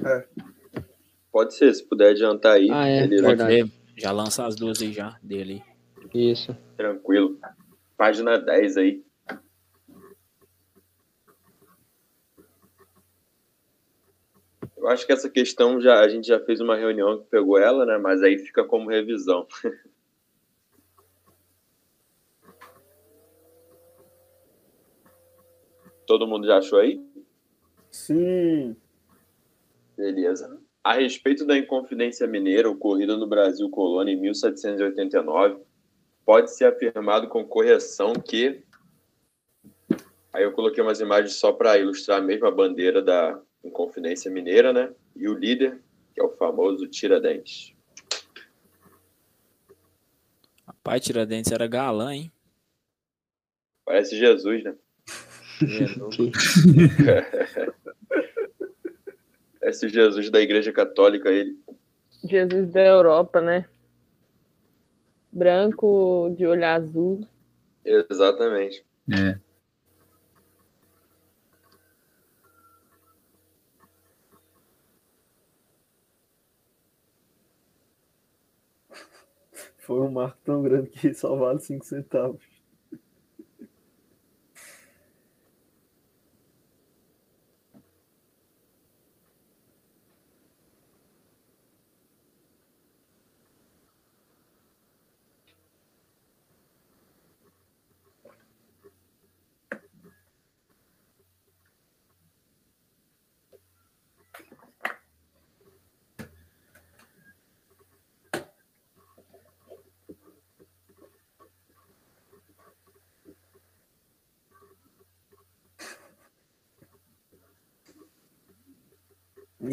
É. 0.04 0.26
Pode 1.30 1.54
ser, 1.54 1.74
se 1.74 1.84
puder 1.84 2.10
adiantar 2.10 2.54
aí. 2.54 2.68
Ah, 2.70 2.86
é, 2.86 3.06
beleza. 3.06 3.36
Pode 3.36 3.44
ver. 3.44 3.70
Já 3.96 4.10
lança 4.10 4.46
as 4.46 4.56
duas 4.56 4.80
aí 4.80 4.92
já, 4.92 5.18
dele. 5.22 5.62
Isso. 6.14 6.56
Tranquilo. 6.76 7.38
Página 7.96 8.38
10 8.38 8.76
aí. 8.76 9.03
Eu 14.84 14.90
acho 14.90 15.06
que 15.06 15.12
essa 15.14 15.30
questão 15.30 15.80
já 15.80 15.98
a 16.00 16.08
gente 16.08 16.26
já 16.26 16.38
fez 16.38 16.60
uma 16.60 16.76
reunião 16.76 17.18
que 17.18 17.24
pegou 17.30 17.56
ela, 17.58 17.86
né? 17.86 17.96
Mas 17.96 18.22
aí 18.22 18.36
fica 18.36 18.62
como 18.62 18.90
revisão. 18.90 19.46
Todo 26.06 26.26
mundo 26.26 26.46
já 26.46 26.58
achou 26.58 26.78
aí? 26.80 27.02
Sim. 27.90 28.76
Beleza. 29.96 30.60
A 30.84 30.92
respeito 30.92 31.46
da 31.46 31.56
Inconfidência 31.56 32.26
Mineira 32.26 32.68
ocorrida 32.68 33.16
no 33.16 33.26
Brasil 33.26 33.70
Colônia 33.70 34.12
em 34.12 34.20
1789, 34.20 35.62
pode-se 36.26 36.62
afirmado 36.62 37.26
com 37.28 37.42
correção 37.42 38.12
que. 38.12 38.62
Aí 40.30 40.44
eu 40.44 40.52
coloquei 40.52 40.82
umas 40.82 41.00
imagens 41.00 41.36
só 41.36 41.54
para 41.54 41.78
ilustrar 41.78 42.22
mesmo 42.22 42.46
a 42.46 42.50
bandeira 42.50 43.00
da 43.00 43.40
Inconfidência 43.64 44.30
Mineira, 44.30 44.72
né? 44.72 44.92
E 45.16 45.28
o 45.28 45.34
líder, 45.34 45.80
que 46.14 46.20
é 46.20 46.24
o 46.24 46.36
famoso 46.36 46.86
Tiradentes. 46.86 47.74
Rapaz, 50.66 51.02
Tiradentes 51.02 51.50
era 51.50 51.66
galã, 51.66 52.14
hein? 52.14 52.30
Parece 53.84 54.16
Jesus, 54.16 54.62
né? 54.64 54.74
Parece 59.60 59.86
o 59.86 59.88
Jesus 59.88 60.30
da 60.30 60.40
Igreja 60.40 60.72
Católica, 60.72 61.30
ele. 61.30 61.58
Jesus 62.22 62.70
da 62.70 62.80
Europa, 62.84 63.40
né? 63.40 63.66
Branco, 65.32 66.34
de 66.36 66.46
olho 66.46 66.64
azul. 66.66 67.26
Exatamente. 67.84 68.84
É. 69.12 69.38
Foi 79.84 80.00
um 80.00 80.10
marco 80.10 80.38
tão 80.44 80.62
grande 80.62 80.88
que 80.90 81.12
vale 81.36 81.60
5 81.60 81.84
centavos. 81.84 82.53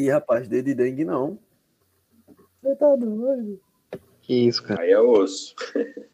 Ih, 0.01 0.09
rapaz, 0.09 0.47
dedo 0.47 0.65
de 0.65 0.73
dengue 0.73 1.05
não. 1.05 1.37
Você 2.59 2.75
tá 2.75 2.95
doido? 2.95 3.61
Que 4.23 4.47
isso, 4.47 4.63
cara. 4.63 4.81
Aí 4.81 4.89
é 4.89 4.99
osso. 4.99 5.53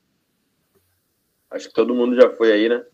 Acho 1.50 1.70
que 1.70 1.74
todo 1.74 1.96
mundo 1.96 2.14
já 2.14 2.30
foi 2.36 2.52
aí, 2.52 2.68
né? 2.68 2.86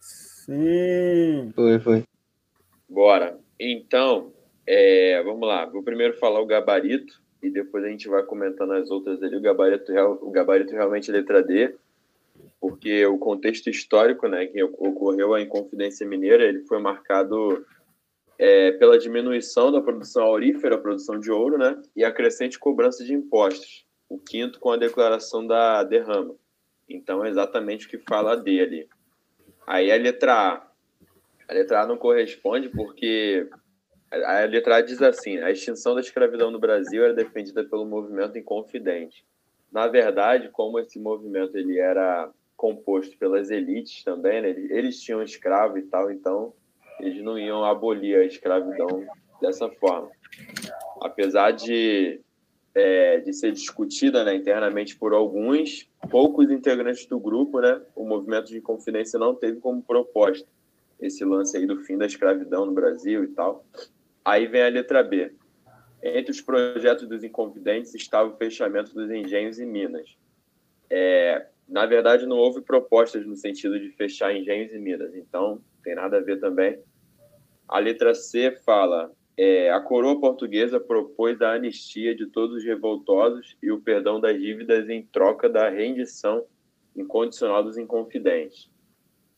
Sim. 0.00 1.52
Foi, 1.54 1.78
foi. 1.78 2.04
Bora. 2.88 3.38
Então, 3.60 4.32
é, 4.66 5.22
vamos 5.22 5.46
lá. 5.46 5.66
Vou 5.66 5.82
primeiro 5.82 6.16
falar 6.16 6.40
o 6.40 6.46
gabarito 6.46 7.20
e 7.42 7.50
depois 7.50 7.84
a 7.84 7.88
gente 7.88 8.08
vai 8.08 8.22
comentando 8.22 8.72
as 8.72 8.90
outras 8.90 9.22
ali. 9.22 9.36
O 9.36 9.42
gabarito, 9.42 9.92
real- 9.92 10.18
o 10.22 10.30
gabarito 10.30 10.72
realmente 10.72 11.10
é 11.10 11.12
letra 11.12 11.42
D, 11.42 11.74
porque 12.58 13.04
o 13.04 13.18
contexto 13.18 13.68
histórico, 13.68 14.26
né, 14.26 14.46
que 14.46 14.62
ocorreu 14.62 15.34
a 15.34 15.42
Inconfidência 15.42 16.06
Mineira, 16.08 16.44
ele 16.44 16.60
foi 16.60 16.78
marcado 16.80 17.66
é, 18.38 18.72
pela 18.72 18.98
diminuição 18.98 19.70
da 19.70 19.80
produção 19.80 20.24
aurífera, 20.24 20.74
a 20.74 20.80
produção 20.80 21.18
de 21.18 21.30
ouro, 21.30 21.58
né, 21.58 21.80
e 21.94 22.04
a 22.04 22.12
crescente 22.12 22.58
cobrança 22.58 23.04
de 23.04 23.14
impostos. 23.14 23.86
O 24.08 24.18
quinto 24.18 24.60
com 24.60 24.70
a 24.70 24.76
declaração 24.76 25.46
da 25.46 25.82
derrama. 25.82 26.36
Então, 26.88 27.24
é 27.24 27.28
exatamente 27.28 27.86
o 27.86 27.88
que 27.88 27.98
fala 27.98 28.32
a 28.32 28.36
D 28.36 28.60
ali. 28.60 28.88
Aí 29.66 29.90
a 29.90 29.96
letra 29.96 30.34
A. 30.34 30.66
A 31.48 31.54
letra 31.54 31.82
A 31.82 31.86
não 31.86 31.96
corresponde 31.96 32.68
porque 32.68 33.48
a 34.10 34.44
letra 34.44 34.76
A 34.76 34.80
diz 34.80 35.00
assim: 35.02 35.38
a 35.38 35.50
extinção 35.50 35.94
da 35.94 36.00
escravidão 36.00 36.50
no 36.50 36.58
Brasil 36.58 37.02
era 37.02 37.14
defendida 37.14 37.64
pelo 37.64 37.86
movimento 37.86 38.38
Inconfidente. 38.38 39.24
Na 39.72 39.88
verdade, 39.88 40.50
como 40.50 40.78
esse 40.78 40.98
movimento 40.98 41.56
ele 41.56 41.78
era 41.78 42.30
composto 42.56 43.16
pelas 43.18 43.50
elites 43.50 44.04
também, 44.04 44.40
né, 44.40 44.50
eles 44.50 45.00
tinham 45.02 45.22
escravo 45.22 45.76
e 45.76 45.82
tal, 45.82 46.10
então 46.10 46.54
eles 47.00 47.22
não 47.22 47.38
iam 47.38 47.64
abolir 47.64 48.18
a 48.18 48.24
escravidão 48.24 49.06
dessa 49.40 49.68
forma. 49.68 50.10
Apesar 51.00 51.50
de, 51.50 52.20
é, 52.74 53.18
de 53.20 53.32
ser 53.32 53.52
discutida 53.52 54.24
né, 54.24 54.34
internamente 54.34 54.96
por 54.96 55.12
alguns, 55.12 55.88
poucos 56.10 56.50
integrantes 56.50 57.06
do 57.06 57.18
grupo, 57.18 57.60
né, 57.60 57.80
o 57.94 58.04
movimento 58.06 58.46
de 58.46 58.58
Inconfidência 58.58 59.18
não 59.18 59.34
teve 59.34 59.60
como 59.60 59.82
proposta 59.82 60.46
esse 61.00 61.24
lance 61.24 61.56
aí 61.56 61.66
do 61.66 61.80
fim 61.80 61.98
da 61.98 62.06
escravidão 62.06 62.64
no 62.66 62.72
Brasil 62.72 63.24
e 63.24 63.28
tal. 63.28 63.64
Aí 64.24 64.46
vem 64.46 64.62
a 64.62 64.68
letra 64.68 65.02
B. 65.02 65.32
Entre 66.02 66.30
os 66.30 66.40
projetos 66.40 67.06
dos 67.06 67.24
Inconfidentes 67.24 67.94
estava 67.94 68.28
o 68.28 68.36
fechamento 68.36 68.94
dos 68.94 69.10
engenhos 69.10 69.58
e 69.58 69.66
minas. 69.66 70.16
É, 70.88 71.46
na 71.68 71.86
verdade, 71.86 72.26
não 72.26 72.36
houve 72.36 72.60
propostas 72.60 73.26
no 73.26 73.36
sentido 73.36 73.78
de 73.78 73.90
fechar 73.90 74.34
engenhos 74.34 74.72
e 74.72 74.78
minas, 74.78 75.14
então 75.14 75.60
tem 75.82 75.94
nada 75.94 76.18
a 76.18 76.20
ver 76.20 76.38
também. 76.38 76.78
A 77.68 77.78
letra 77.78 78.14
C 78.14 78.50
fala 78.64 79.10
é, 79.36 79.70
a 79.70 79.80
coroa 79.80 80.20
portuguesa 80.20 80.78
propôs 80.78 81.40
a 81.42 81.54
anistia 81.54 82.14
de 82.14 82.26
todos 82.26 82.56
os 82.56 82.64
revoltosos 82.64 83.56
e 83.62 83.70
o 83.70 83.80
perdão 83.80 84.20
das 84.20 84.40
dívidas 84.40 84.88
em 84.88 85.02
troca 85.02 85.48
da 85.48 85.68
rendição 85.68 86.44
incondicional 86.94 87.64
dos 87.64 87.76
inconfidentes. 87.76 88.70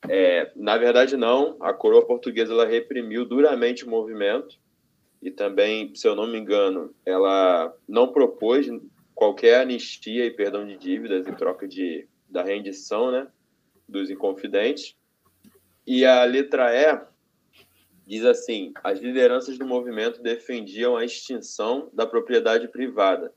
É, 0.08 0.52
na 0.54 0.76
verdade, 0.76 1.16
não. 1.16 1.56
A 1.60 1.72
coroa 1.72 2.04
portuguesa 2.04 2.52
ela 2.52 2.66
reprimiu 2.66 3.24
duramente 3.24 3.84
o 3.84 3.90
movimento 3.90 4.58
e 5.22 5.30
também, 5.30 5.94
se 5.94 6.06
eu 6.06 6.14
não 6.14 6.26
me 6.26 6.38
engano, 6.38 6.94
ela 7.04 7.74
não 7.88 8.12
propôs 8.12 8.68
qualquer 9.14 9.60
anistia 9.60 10.26
e 10.26 10.30
perdão 10.30 10.66
de 10.66 10.76
dívidas 10.76 11.26
em 11.26 11.32
troca 11.32 11.66
de, 11.66 12.06
da 12.36 12.42
rendição 12.42 13.10
né, 13.10 13.26
dos 13.88 14.10
inconfidentes. 14.10 14.94
E 15.86 16.04
a 16.04 16.22
letra 16.24 16.70
E 16.74 17.00
diz 18.06 18.24
assim: 18.24 18.72
as 18.84 19.00
lideranças 19.00 19.56
do 19.56 19.66
movimento 19.66 20.22
defendiam 20.22 20.96
a 20.96 21.04
extinção 21.04 21.88
da 21.94 22.06
propriedade 22.06 22.68
privada. 22.68 23.32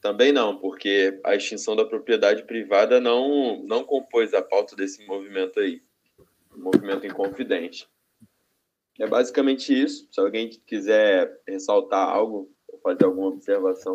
Também 0.00 0.32
não, 0.32 0.58
porque 0.58 1.18
a 1.24 1.34
extinção 1.34 1.74
da 1.76 1.84
propriedade 1.84 2.42
privada 2.42 3.00
não, 3.00 3.62
não 3.62 3.84
compôs 3.84 4.34
a 4.34 4.42
pauta 4.42 4.76
desse 4.76 5.06
movimento 5.06 5.60
aí, 5.60 5.80
o 6.54 6.58
movimento 6.58 7.06
inconfidente. 7.06 7.88
É 8.98 9.06
basicamente 9.06 9.72
isso. 9.72 10.06
Se 10.10 10.20
alguém 10.20 10.50
quiser 10.66 11.40
ressaltar 11.48 12.06
algo, 12.06 12.52
ou 12.68 12.78
fazer 12.80 13.04
alguma 13.04 13.28
observação. 13.28 13.94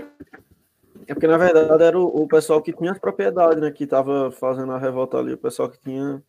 É 1.08 1.14
porque, 1.14 1.28
na 1.28 1.38
verdade, 1.38 1.84
era 1.84 2.00
o, 2.00 2.24
o 2.24 2.28
pessoal 2.28 2.62
que 2.62 2.74
tinha 2.74 2.92
as 2.92 3.00
propriedades, 3.00 3.62
né? 3.62 3.72
Que 3.72 3.84
estava 3.84 4.32
fazendo 4.32 4.72
a 4.72 4.78
revolta 4.78 5.18
ali, 5.18 5.34
o 5.34 5.38
pessoal 5.38 5.70
que 5.70 5.80
tinha. 5.80 6.22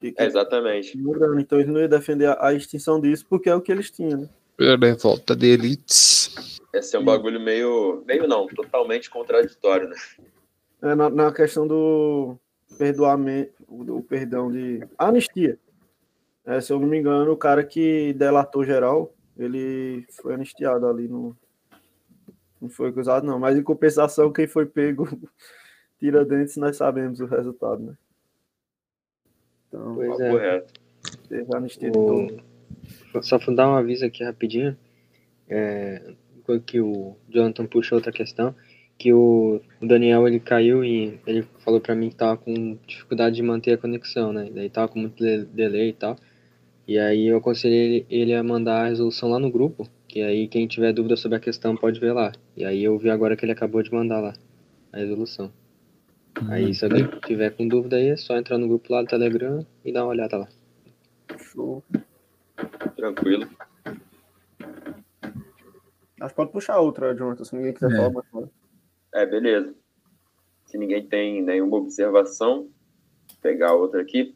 Que, 0.00 0.12
que 0.12 0.22
exatamente. 0.22 0.96
Mudando. 0.98 1.40
Então 1.40 1.58
eles 1.58 1.72
não 1.72 1.80
iam 1.80 1.88
defender 1.88 2.26
a, 2.26 2.48
a 2.48 2.54
extinção 2.54 3.00
disso 3.00 3.24
porque 3.28 3.48
é 3.48 3.54
o 3.54 3.60
que 3.60 3.72
eles 3.72 3.90
tinham, 3.90 4.20
né? 4.20 4.28
Revolta 4.58 5.36
de 5.36 5.46
elites. 5.46 6.60
Esse 6.72 6.96
é 6.96 6.98
um 6.98 7.04
bagulho 7.04 7.40
meio. 7.40 8.02
meio 8.06 8.26
não, 8.26 8.46
totalmente 8.46 9.10
contraditório, 9.10 9.88
né? 9.88 9.96
É, 10.82 10.94
na, 10.94 11.08
na 11.08 11.32
questão 11.32 11.66
do 11.66 12.36
perdoamento, 12.78 13.52
o, 13.68 13.98
o 13.98 14.02
perdão 14.02 14.50
de. 14.50 14.86
anistia. 14.98 15.58
É, 16.44 16.60
se 16.60 16.72
eu 16.72 16.78
não 16.78 16.86
me 16.86 16.98
engano, 16.98 17.32
o 17.32 17.36
cara 17.36 17.64
que 17.64 18.12
delatou 18.12 18.64
geral, 18.64 19.12
ele 19.36 20.06
foi 20.22 20.34
anistiado 20.34 20.86
ali 20.86 21.08
no. 21.08 21.36
Não 22.60 22.68
foi 22.68 22.88
acusado, 22.88 23.26
não. 23.26 23.38
Mas 23.38 23.56
em 23.56 23.62
compensação, 23.62 24.32
quem 24.32 24.46
foi 24.46 24.66
pego 24.66 25.06
tira 25.98 26.24
dentes, 26.24 26.56
nós 26.56 26.76
sabemos 26.76 27.20
o 27.20 27.26
resultado, 27.26 27.82
né? 27.82 27.94
Então, 29.68 29.94
Pois 29.94 30.20
é. 30.20 30.30
Correto. 30.30 30.72
teve 31.28 31.44
de 31.44 31.90
todo. 31.92 32.42
O... 33.14 33.22
Só 33.22 33.38
dar 33.54 33.68
um 33.68 33.74
aviso 33.74 34.04
aqui 34.04 34.24
rapidinho. 34.24 34.76
É, 35.48 36.14
enquanto 36.36 36.64
que 36.64 36.80
o 36.80 37.16
Jonathan 37.28 37.66
puxou 37.66 37.96
outra 37.96 38.12
questão, 38.12 38.54
que 38.98 39.12
o, 39.12 39.60
Daniel 39.80 40.26
ele 40.26 40.40
caiu 40.40 40.84
e 40.84 41.20
ele 41.26 41.42
falou 41.58 41.80
pra 41.80 41.94
mim 41.94 42.08
que 42.08 42.16
tava 42.16 42.36
com 42.36 42.78
dificuldade 42.86 43.36
de 43.36 43.42
manter 43.42 43.72
a 43.72 43.78
conexão, 43.78 44.32
né? 44.32 44.50
Daí 44.52 44.70
tava 44.70 44.88
com 44.88 44.98
muito 44.98 45.22
de- 45.22 45.44
delay 45.46 45.90
e 45.90 45.92
tal. 45.92 46.16
E 46.86 46.98
aí 46.98 47.26
eu 47.26 47.36
aconselhei 47.36 47.78
ele, 47.78 48.06
ele 48.08 48.34
a 48.34 48.42
mandar 48.42 48.84
a 48.84 48.88
resolução 48.88 49.28
lá 49.28 49.38
no 49.38 49.50
grupo, 49.50 49.88
que 50.16 50.22
aí 50.22 50.48
quem 50.48 50.66
tiver 50.66 50.94
dúvida 50.94 51.14
sobre 51.14 51.36
a 51.36 51.40
questão 51.40 51.76
pode 51.76 52.00
ver 52.00 52.14
lá. 52.14 52.32
E 52.56 52.64
aí 52.64 52.82
eu 52.82 52.96
vi 52.96 53.10
agora 53.10 53.36
que 53.36 53.44
ele 53.44 53.52
acabou 53.52 53.82
de 53.82 53.92
mandar 53.92 54.18
lá 54.18 54.32
a 54.90 54.96
resolução. 54.96 55.52
Aí 56.48 56.72
se 56.74 56.86
alguém 56.86 57.06
tiver 57.26 57.50
com 57.50 57.68
dúvida 57.68 57.96
aí, 57.96 58.08
é 58.08 58.16
só 58.16 58.34
entrar 58.34 58.56
no 58.56 58.66
grupo 58.66 58.90
lá 58.90 59.02
do 59.02 59.08
Telegram 59.08 59.66
e 59.84 59.92
dar 59.92 60.04
uma 60.04 60.12
olhada 60.12 60.38
lá. 60.38 60.48
Show. 61.38 61.84
Tranquilo. 62.96 63.46
Acho 66.18 66.30
que 66.30 66.34
pode 66.34 66.50
puxar 66.50 66.78
outra, 66.78 67.14
Jonathan, 67.14 67.44
se 67.44 67.54
ninguém 67.54 67.74
quiser 67.74 67.92
É. 67.92 67.96
falar 67.96 68.10
mais 68.10 68.26
nada. 68.32 68.50
É, 69.16 69.26
beleza. 69.26 69.74
Se 70.64 70.78
ninguém 70.78 71.06
tem 71.06 71.42
nenhuma 71.42 71.76
observação, 71.76 72.60
vou 72.62 73.38
pegar 73.42 73.74
outra 73.74 74.00
aqui. 74.00 74.34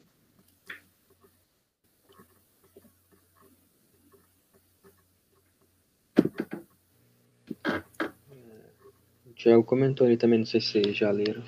O 9.40 9.42
Thiago 9.42 9.64
comentou 9.64 10.06
ali 10.06 10.18
também, 10.18 10.40
não 10.40 10.44
sei 10.44 10.60
se 10.60 10.92
já 10.92 11.10
leram. 11.10 11.42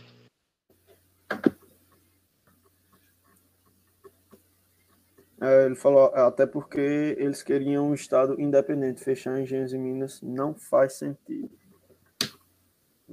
É, 5.39 5.67
ele 5.67 5.75
falou, 5.75 6.07
até 6.15 6.47
porque 6.47 6.81
eles 7.19 7.43
queriam 7.43 7.91
um 7.91 7.93
Estado 7.93 8.41
independente, 8.41 9.05
fechar 9.05 9.39
engenhos 9.39 9.75
e 9.75 9.79
minas 9.79 10.23
não 10.23 10.55
faz 10.55 10.95
sentido. 10.95 11.51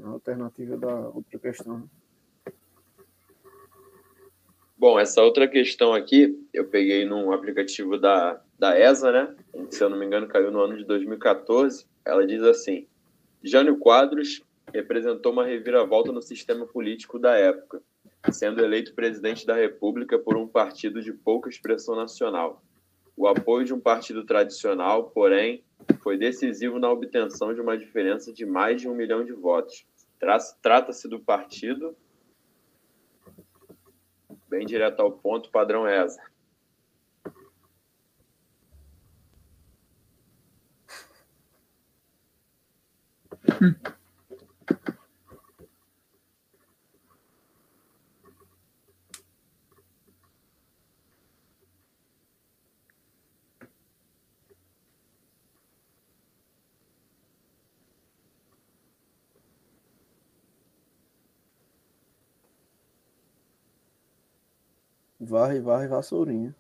A 0.02 0.08
alternativa 0.12 0.78
da 0.78 1.10
outra 1.10 1.38
questão. 1.38 1.80
né? 1.80 1.86
Bom, 4.78 4.98
essa 4.98 5.22
outra 5.22 5.46
questão 5.46 5.94
aqui, 5.94 6.42
eu 6.54 6.70
peguei 6.70 7.04
num 7.04 7.34
aplicativo 7.34 8.00
da, 8.00 8.42
da 8.58 8.80
ESA, 8.80 9.12
né? 9.12 9.36
Se 9.72 9.84
eu 9.84 9.90
não 9.90 10.00
me 10.00 10.06
engano, 10.06 10.26
caiu 10.26 10.52
no 10.52 10.62
ano 10.62 10.78
de 10.78 10.86
2014. 10.86 11.86
Ela 12.06 12.26
diz 12.26 12.42
assim: 12.44 12.88
Jânio 13.44 13.78
Quadros 13.78 14.42
representou 14.74 15.32
uma 15.32 15.46
reviravolta 15.46 16.12
no 16.12 16.22
sistema 16.22 16.66
político 16.66 17.18
da 17.20 17.36
época, 17.36 17.82
sendo 18.32 18.64
eleito 18.64 18.94
presidente 18.94 19.46
da 19.46 19.56
República 19.56 20.18
por 20.20 20.38
um 20.38 20.48
partido 20.48 21.02
de 21.02 21.14
pouca 21.14 21.50
expressão 21.50 21.96
nacional. 21.96 22.62
O 23.16 23.28
apoio 23.28 23.66
de 23.66 23.74
um 23.74 23.80
partido 23.80 24.26
tradicional, 24.26 25.10
porém, 25.10 25.64
foi 26.02 26.18
decisivo 26.18 26.80
na 26.80 26.90
obtenção 26.90 27.54
de 27.54 27.62
uma 27.62 27.78
diferença 27.78 28.32
de 28.32 28.46
mais 28.46 28.82
de 28.82 28.88
um 28.88 28.96
milhão 28.96 29.26
de 29.26 29.34
votos. 29.34 29.86
Tra- 30.20 30.38
Trata-se 30.62 31.08
do 31.08 31.20
partido 31.20 31.96
bem 34.50 34.66
direto 34.66 35.00
ao 35.02 35.12
ponto, 35.12 35.52
padrão 35.52 35.88
ESA. 35.88 36.22
Varre, 65.30 65.60
varre, 65.60 65.88
vassourinha. 65.88 66.56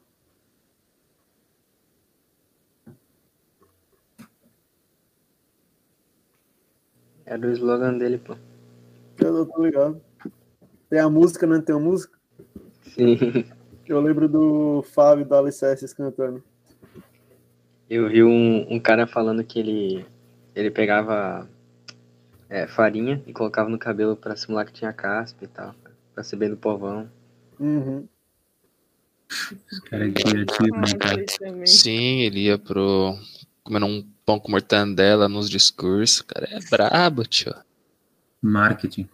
Era 7.26 7.48
o 7.48 7.52
slogan 7.52 7.98
dele, 7.98 8.20
pô. 8.20 8.36
Eu 9.18 9.34
não 9.34 9.46
tô 9.48 9.64
ligado. 9.64 10.00
Tem 10.88 11.00
a 11.00 11.10
música, 11.10 11.48
né? 11.48 11.60
Tem 11.62 11.76
a 11.76 11.80
música? 11.80 12.16
Sim. 12.84 13.18
Eu 13.88 14.00
lembro 14.00 14.30
do 14.30 14.84
Fábio 14.84 15.26
da 15.26 15.40
Alicerces 15.40 15.92
cantando. 15.92 16.44
Eu 17.90 18.08
vi 18.08 18.24
um, 18.24 18.72
um 18.72 18.80
cara 18.80 19.08
falando 19.08 19.44
que 19.44 19.60
ele, 19.60 20.06
ele 20.54 20.70
pegava 20.70 21.50
é, 22.48 22.68
farinha 22.68 23.24
e 23.26 23.34
colocava 23.34 23.68
no 23.68 23.80
cabelo 23.80 24.16
pra 24.16 24.36
simular 24.36 24.68
que 24.68 24.74
tinha 24.74 24.94
caspa 24.94 25.44
e 25.44 25.48
tal. 25.48 25.74
Pra 26.14 26.24
ser 26.24 26.36
bem 26.36 26.52
do 26.52 26.58
povão. 26.58 27.10
Uhum. 27.60 28.08
Esse 29.72 29.82
cara 29.84 30.08
é 30.08 30.12
criativo, 30.12 30.76
né, 30.76 30.98
cara? 31.00 31.66
Sim, 31.66 32.22
ele 32.22 32.46
ia 32.46 32.58
pro. 32.58 33.18
comendo 33.64 33.86
um 33.86 34.06
pão 34.26 34.40
com 34.40 34.52
mortandela 34.52 35.30
nos 35.30 35.50
discursos. 35.50 36.20
O 36.20 36.26
cara 36.26 36.48
é 36.52 36.60
brabo, 36.70 37.24
tio. 37.26 37.54
Marketing. 38.42 39.08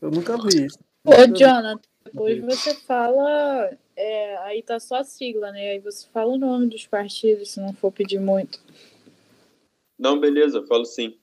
Eu 0.00 0.10
nunca 0.10 0.36
vi 0.36 0.66
isso. 0.66 0.78
Ô, 1.04 1.12
Jonathan, 1.26 1.80
depois 2.04 2.40
você 2.40 2.74
fala. 2.74 3.70
é, 3.96 4.36
aí 4.38 4.62
tá 4.62 4.78
só 4.78 4.96
a 4.96 5.04
sigla, 5.04 5.50
né? 5.50 5.70
Aí 5.70 5.80
você 5.80 6.06
fala 6.12 6.32
o 6.32 6.38
nome 6.38 6.68
dos 6.68 6.86
partidos, 6.86 7.50
se 7.50 7.60
não 7.60 7.72
for 7.72 7.90
pedir 7.92 8.20
muito. 8.20 8.60
Não, 9.98 10.18
beleza, 10.18 10.58
eu 10.58 10.66
falo 10.66 10.84
sim. 10.84 11.18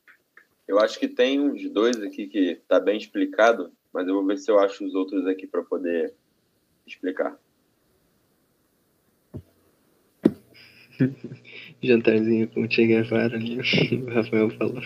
Eu 0.67 0.80
acho 0.80 0.99
que 0.99 1.07
tem 1.07 1.39
uns 1.39 1.70
dois 1.70 2.01
aqui 2.01 2.28
que 2.28 2.61
tá 2.67 2.80
bem 2.80 2.97
explicado, 2.97 3.72
mas 3.93 4.07
eu 4.07 4.13
vou 4.13 4.25
ver 4.25 4.37
se 4.37 4.51
eu 4.51 4.59
acho 4.59 4.85
os 4.85 4.93
outros 4.95 5.25
aqui 5.25 5.47
para 5.47 5.63
poder 5.63 6.13
explicar. 6.85 7.37
Jantarzinho 11.81 12.47
com 12.49 12.63
o 12.63 12.71
Che 12.71 12.85
Guevara 12.85 13.35
ali, 13.35 13.59
o 14.03 14.13
Rafael 14.13 14.49
falou. 14.51 14.81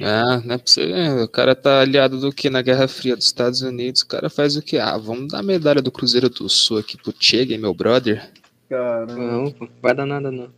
Ah, 0.00 0.40
não 0.44 0.54
é 0.54 0.58
pra 0.58 0.66
você 0.66 0.86
ver. 0.86 1.22
O 1.22 1.28
cara 1.28 1.54
tá 1.54 1.80
aliado 1.80 2.20
do 2.20 2.32
que 2.32 2.48
na 2.48 2.62
Guerra 2.62 2.86
Fria 2.86 3.16
dos 3.16 3.26
Estados 3.26 3.62
Unidos. 3.62 4.02
O 4.02 4.08
cara 4.08 4.30
faz 4.30 4.56
o 4.56 4.62
que? 4.62 4.78
Ah, 4.78 4.96
vamos 4.96 5.32
dar 5.32 5.40
a 5.40 5.42
medalha 5.42 5.82
do 5.82 5.90
Cruzeiro 5.90 6.28
do 6.28 6.48
Sul 6.48 6.78
aqui 6.78 6.96
pro 6.96 7.12
Che, 7.18 7.58
meu 7.58 7.74
brother. 7.74 8.30
Caramba. 8.68 9.14
Não, 9.14 9.54
vai 9.82 9.94
dar 9.94 10.06
nada 10.06 10.30
não. 10.30 10.52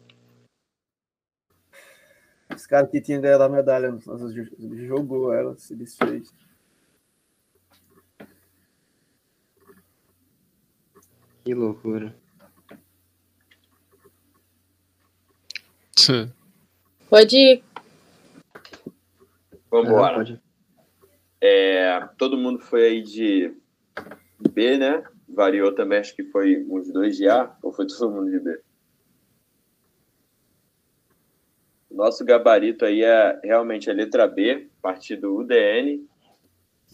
Esse 2.51 2.66
cara 2.66 2.86
que 2.86 3.01
tinha 3.01 3.20
ganhado 3.20 3.44
a 3.44 3.49
medalha, 3.49 3.99
jogou 4.86 5.32
ela, 5.32 5.57
se 5.59 5.76
desfez. 5.76 6.32
Que 11.49 11.55
loucura. 11.55 12.14
Pode 17.09 17.36
ir. 17.38 17.64
Vamos 19.70 19.86
Ah, 19.88 19.92
embora. 19.92 20.14
pode. 20.16 20.40
É, 21.40 22.07
todo 22.18 22.36
mundo 22.36 22.59
foi 22.61 22.84
aí 22.84 23.03
de 23.03 23.55
B, 24.51 24.76
né? 24.76 25.03
Variou 25.26 25.74
também, 25.74 26.01
acho 26.01 26.14
que 26.14 26.24
foi 26.24 26.62
uns 26.68 26.92
dois 26.92 27.16
de 27.16 27.26
A, 27.30 27.57
ou 27.62 27.72
foi 27.72 27.86
todo 27.86 28.11
mundo 28.11 28.30
de 28.30 28.40
B? 28.40 28.61
Nosso 31.90 32.26
gabarito 32.26 32.84
aí 32.84 33.03
é 33.03 33.40
realmente 33.42 33.90
a 33.90 33.94
letra 33.94 34.28
B, 34.28 34.68
partido 34.82 35.34
UDN, 35.34 36.07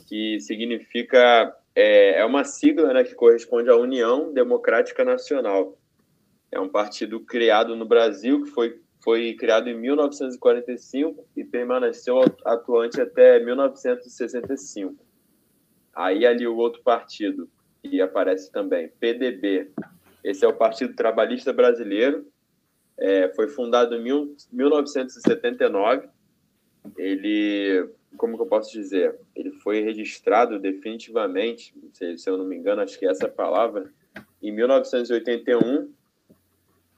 que 0.07 0.39
significa, 0.39 1.53
é, 1.75 2.21
é 2.21 2.25
uma 2.25 2.45
sigla 2.45 2.93
né, 2.93 3.05
que 3.05 3.15
corresponde 3.15 3.69
à 3.69 3.77
União 3.77 4.33
Democrática 4.33 5.05
Nacional. 5.05 5.77
É 6.51 6.61
um 6.61 6.69
partido 6.69 7.21
criado 7.21 7.75
no 7.75 7.85
Brasil, 7.85 8.45
que 8.45 8.51
foi, 8.51 8.81
foi 9.03 9.35
criado 9.35 9.69
em 9.69 9.77
1945 9.77 11.27
e 11.37 11.45
permaneceu 11.45 12.21
atuante 12.45 13.01
até 13.01 13.41
1965. 13.41 15.05
Aí 15.93 16.25
ali 16.27 16.47
o 16.47 16.57
outro 16.57 16.83
partido, 16.83 17.49
que 17.83 18.01
aparece 18.01 18.51
também, 18.51 18.89
PDB. 19.01 19.71
Esse 20.23 20.45
é 20.45 20.49
o 20.49 20.55
Partido 20.55 20.95
Trabalhista 20.95 21.53
Brasileiro. 21.53 22.27
É, 22.97 23.29
foi 23.35 23.49
fundado 23.49 23.95
em 23.97 24.03
mil- 24.03 24.37
1979. 24.53 26.09
Ele, 26.97 27.89
como 28.17 28.37
eu 28.41 28.47
posso 28.47 28.73
dizer? 28.73 29.19
Ele 29.35 29.51
foi 29.51 29.81
registrado 29.81 30.59
definitivamente, 30.59 31.75
se, 31.93 32.19
se 32.19 32.29
eu 32.29 32.37
não 32.37 32.45
me 32.45 32.57
engano, 32.57 32.83
acho 32.83 32.99
que 32.99 33.07
é 33.07 33.11
essa 33.11 33.29
palavra, 33.29 33.93
em 34.43 34.53
1981. 34.53 35.93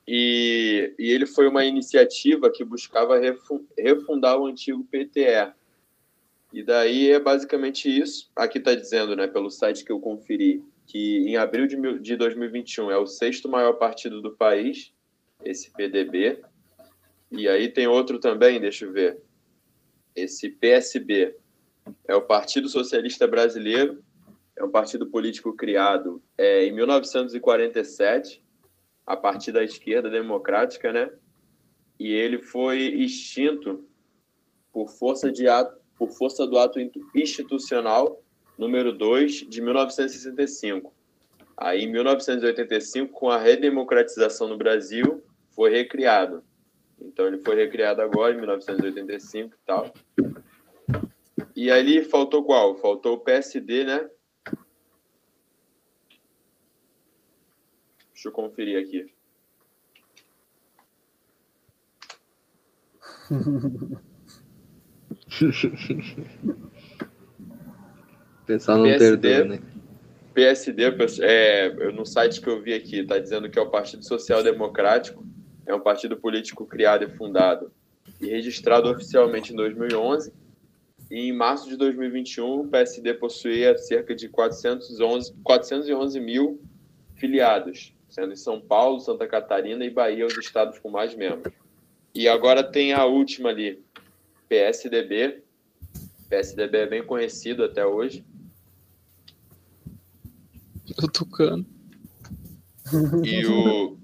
E, 0.09 0.95
e 0.99 1.11
ele 1.11 1.27
foi 1.27 1.49
uma 1.49 1.65
iniciativa 1.65 2.51
que 2.51 2.65
buscava 2.65 3.19
refu- 3.19 3.67
refundar 3.77 4.39
o 4.39 4.47
antigo 4.47 4.85
PTE, 4.85 5.53
e 6.53 6.63
daí 6.63 7.11
é 7.11 7.19
basicamente 7.19 7.87
isso. 7.87 8.31
Aqui 8.35 8.59
está 8.59 8.75
dizendo, 8.75 9.17
né, 9.17 9.27
pelo 9.27 9.51
site 9.51 9.85
que 9.85 9.93
eu 9.93 10.01
conferi, 10.01 10.65
que 10.87 11.19
em 11.29 11.37
abril 11.37 11.67
de, 11.67 11.99
de 11.99 12.17
2021 12.17 12.91
é 12.91 12.97
o 12.97 13.07
sexto 13.07 13.49
maior 13.49 13.75
partido 13.75 14.23
do 14.23 14.31
país, 14.31 14.93
esse 15.45 15.71
PDB. 15.73 16.41
E 17.31 17.49
aí 17.49 17.69
tem 17.69 17.87
outro 17.87 18.19
também, 18.19 18.61
deixa 18.61 18.85
eu 18.85 18.93
ver. 18.93 19.19
Esse 20.17 20.49
PSB 20.49 21.37
é 22.09 22.15
o 22.15 22.23
Partido 22.23 22.71
Socialista 22.71 23.27
Brasileiro, 23.27 24.03
é 24.57 24.65
um 24.65 24.71
partido 24.71 25.07
político 25.07 25.55
criado 25.55 26.23
é, 26.39 26.65
em 26.65 26.73
1947, 26.73 28.43
a 29.07 29.15
partir 29.15 29.53
da 29.53 29.63
esquerda 29.63 30.09
democrática, 30.09 30.91
né? 30.91 31.11
E 32.01 32.13
ele 32.13 32.39
foi 32.39 32.79
extinto 32.79 33.87
por 34.73 34.89
força 34.89 35.31
de 35.31 35.47
ato, 35.47 35.79
por 35.99 36.11
força 36.11 36.47
do 36.47 36.59
ato 36.59 36.79
institucional 37.15 38.23
número 38.59 38.93
2 38.93 39.47
de 39.49 39.61
1965. 39.61 40.95
Aí, 41.57 41.85
em 41.85 41.93
1985, 41.93 43.13
com 43.13 43.31
a 43.31 43.39
redemocratização 43.39 44.49
no 44.49 44.57
Brasil, 44.57 45.23
foi 45.51 45.71
recriado. 45.71 46.43
Então, 47.01 47.27
ele 47.27 47.39
foi 47.39 47.57
recriado 47.57 48.01
agora, 48.03 48.35
em 48.35 48.39
1985 48.39 49.55
e 49.55 49.59
tal. 49.67 49.93
E 51.55 51.71
ali 51.71 52.05
faltou 52.05 52.45
qual? 52.45 52.77
Faltou 52.77 53.15
o 53.15 53.21
PSD, 53.21 53.85
né? 53.85 54.11
Deixa 58.13 58.29
eu 58.29 58.33
conferir 58.33 58.79
aqui. 58.79 59.11
O 68.43 68.47
pessoal 68.47 68.79
não 68.79 68.85
PSD, 68.85 69.45
né? 69.45 69.63
PSD, 70.33 70.83
é, 71.23 71.91
no 71.93 72.05
site 72.05 72.41
que 72.41 72.49
eu 72.49 72.63
vi 72.63 72.75
aqui, 72.75 73.01
está 73.01 73.19
dizendo 73.19 73.51
que 73.51 73.59
é 73.59 73.63
o 73.63 73.71
Partido 73.71 74.05
Social 74.05 74.43
Democrático, 74.43 75.27
é 75.67 75.75
um 75.75 75.81
partido 75.81 76.17
político 76.17 76.65
criado 76.65 77.05
e 77.05 77.09
fundado 77.09 77.73
e 78.21 78.29
registrado 78.29 78.89
oficialmente 78.91 79.53
em 79.53 79.57
2011. 79.57 80.33
E 81.11 81.29
em 81.29 81.33
março 81.33 81.69
de 81.69 81.77
2021, 81.77 82.61
o 82.61 82.69
PSD 82.69 83.15
possuía 83.15 83.77
cerca 83.77 84.15
de 84.15 84.29
411, 84.29 85.35
411 85.43 86.21
mil 86.21 86.61
filiados, 87.15 87.95
sendo 88.09 88.33
em 88.33 88.37
São 88.37 88.61
Paulo, 88.61 89.01
Santa 89.01 89.27
Catarina 89.27 89.85
e 89.85 89.91
Bahia 89.91 90.27
os 90.27 90.37
estados 90.37 90.79
com 90.79 90.91
mais 90.91 91.15
membros. 91.15 91.53
E 92.15 92.29
agora 92.29 92.65
tem 92.65 92.93
a 92.93 93.05
última 93.05 93.51
ali, 93.51 93.83
PSDB. 94.49 95.43
PSDB 96.29 96.79
é 96.79 96.87
bem 96.87 97.05
conhecido 97.05 97.63
até 97.63 97.87
hoje. 97.87 98.25
O 101.03 101.09
Tucano. 101.09 101.67
E 103.25 103.47
o. 103.47 103.99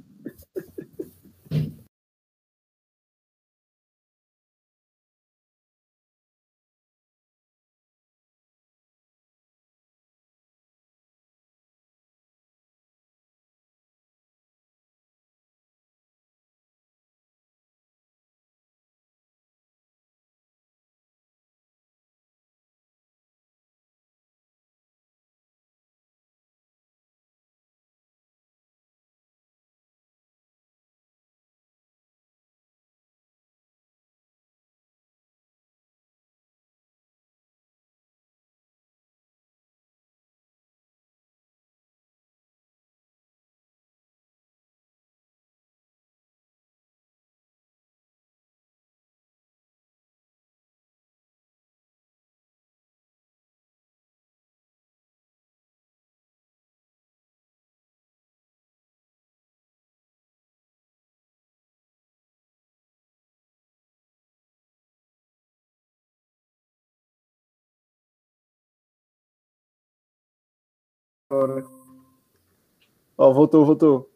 Ó, 73.17 73.33
voltou, 73.33 73.65
voltou. 73.65 74.11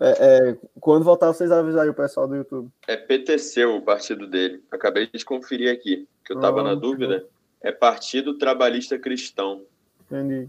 É, 0.00 0.50
é, 0.50 0.56
quando 0.80 1.04
voltar, 1.04 1.26
vocês 1.28 1.50
avisam 1.50 1.82
aí 1.82 1.88
o 1.88 1.94
pessoal 1.94 2.28
do 2.28 2.36
YouTube. 2.36 2.70
É 2.86 2.96
PTC 2.96 3.64
o 3.64 3.82
partido 3.82 4.26
dele. 4.26 4.62
Acabei 4.70 5.08
de 5.12 5.24
conferir 5.24 5.72
aqui, 5.72 6.08
que 6.24 6.32
eu 6.32 6.36
estava 6.36 6.60
Ah, 6.60 6.64
na 6.64 6.74
dúvida. 6.74 7.26
É 7.60 7.72
Partido 7.72 8.38
Trabalhista 8.38 8.98
Cristão. 8.98 9.62
Entendi. 10.06 10.48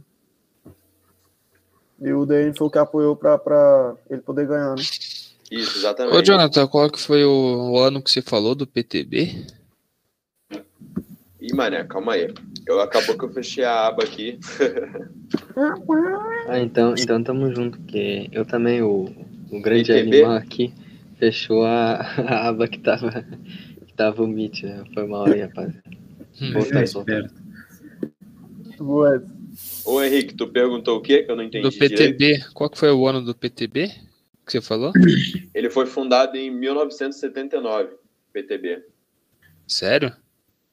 E 2.00 2.14
o 2.14 2.26
DN 2.26 2.56
foi 2.56 2.68
o 2.68 2.70
que 2.70 2.78
apoiou 2.78 3.16
pra, 3.16 3.38
pra 3.38 3.96
ele 4.10 4.22
poder 4.22 4.48
ganhar, 4.48 4.76
né? 4.76 4.82
Isso, 5.52 5.80
exatamente. 5.80 6.16
Ô, 6.16 6.24
Jonathan, 6.24 6.68
qual 6.68 6.90
que 6.90 7.00
foi 7.00 7.26
o, 7.26 7.72
o 7.72 7.80
ano 7.80 8.02
que 8.02 8.12
você 8.12 8.22
falou 8.22 8.54
do 8.54 8.68
PTB? 8.68 9.46
Ih, 11.42 11.54
mané, 11.56 11.84
calma 11.84 12.14
aí. 12.14 12.32
Eu, 12.70 12.80
acabou 12.80 13.18
que 13.18 13.26
eu 13.26 13.34
fechei 13.34 13.64
a 13.64 13.88
aba 13.88 14.04
aqui. 14.04 14.40
Ah, 16.48 16.60
então, 16.60 16.96
então 16.98 17.22
tamo 17.22 17.54
junto, 17.54 17.78
porque 17.80 18.30
eu 18.32 18.46
também, 18.46 18.82
o, 18.82 19.06
o 19.52 19.62
grande 19.62 19.92
animal 19.92 20.32
aqui, 20.32 20.74
fechou 21.18 21.66
a, 21.66 21.96
a 22.26 22.48
aba 22.48 22.68
que 22.68 22.80
tava, 22.80 23.26
que 23.86 23.94
tava 23.94 24.24
o 24.24 24.28
Meet, 24.28 24.64
né? 24.64 24.84
Foi 24.94 25.06
mal 25.06 25.26
aí, 25.26 25.42
rapaziada. 25.42 25.84
Hum, 26.42 26.54
Volta 26.54 26.76
é 26.76 26.80
aí, 26.80 26.86
volta 26.88 27.14
aí. 27.14 28.78
Boa. 28.78 29.24
Ô, 29.86 30.02
Henrique, 30.02 30.34
tu 30.34 30.48
perguntou 30.48 30.98
o 30.98 31.02
quê? 31.02 31.24
Que 31.24 31.32
eu 31.32 31.36
não 31.36 31.44
entendi 31.44 31.64
Do 31.64 31.70
direito. 31.70 32.18
PTB. 32.18 32.46
Qual 32.54 32.70
que 32.70 32.80
foi 32.80 32.92
o 32.92 33.06
ano 33.06 33.22
do 33.22 33.36
PTB 33.36 33.90
que 34.46 34.52
você 34.54 34.62
falou? 34.62 34.94
Ele 35.54 35.70
foi 35.70 35.86
fundado 35.86 36.38
em 36.38 36.50
1979, 36.50 37.90
PTB. 38.32 38.84
Sério? 39.68 40.16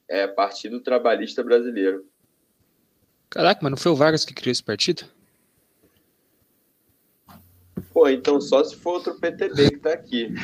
É 0.09 0.27
Partido 0.27 0.81
Trabalhista 0.81 1.43
Brasileiro. 1.43 2.05
Caraca, 3.29 3.61
mas 3.63 3.71
não 3.71 3.77
foi 3.77 3.93
o 3.93 3.97
Vargas 3.97 4.25
que 4.25 4.35
criou 4.35 4.53
esse 4.53 4.63
partido? 4.63 5.05
Pô, 7.93 8.09
então 8.09 8.41
só 8.41 8.63
se 8.63 8.77
for 8.77 8.95
outro 8.95 9.15
PTB 9.15 9.71
que 9.71 9.79
tá 9.79 9.93
aqui. 9.93 10.33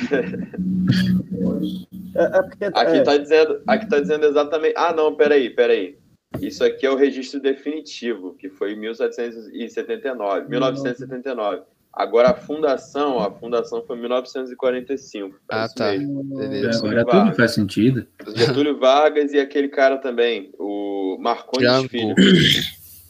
É, 2.14 2.66
é 2.66 2.66
Aqui 2.74 2.96
é, 2.98 3.02
tá 3.02 3.16
dizendo, 3.16 3.62
aqui 3.66 3.88
tá 3.88 3.98
dizendo 3.98 4.26
exatamente. 4.26 4.74
Ah, 4.76 4.92
não, 4.92 5.14
peraí, 5.16 5.48
peraí. 5.48 5.98
Isso 6.40 6.64
aqui 6.64 6.86
é 6.86 6.90
o 6.90 6.96
registro 6.96 7.40
definitivo, 7.40 8.34
que 8.34 8.48
foi 8.48 8.72
em 8.72 8.76
1779, 8.80 10.48
1979. 10.48 11.62
Agora 11.93 12.30
a 12.30 12.34
fundação, 12.34 13.18
a 13.18 13.30
fundação 13.30 13.84
foi 13.86 13.97
em 13.99 14.01
1945. 14.01 15.36
é 15.36 15.38
Ah, 15.51 15.68
tá. 15.68 15.90
mesmo. 15.93 16.24
Beleza. 16.24 16.78
Agora 16.78 17.05
Vargas. 17.05 17.24
tudo 17.24 17.36
faz 17.36 17.51
sentido. 17.53 18.07
Getúlio 18.34 18.78
Vargas 18.78 19.32
e 19.32 19.38
aquele 19.38 19.68
cara 19.68 19.99
também, 19.99 20.51
o 20.59 21.18
Marcondes 21.20 21.68
Jango. 21.68 21.88
Filho. 21.88 22.14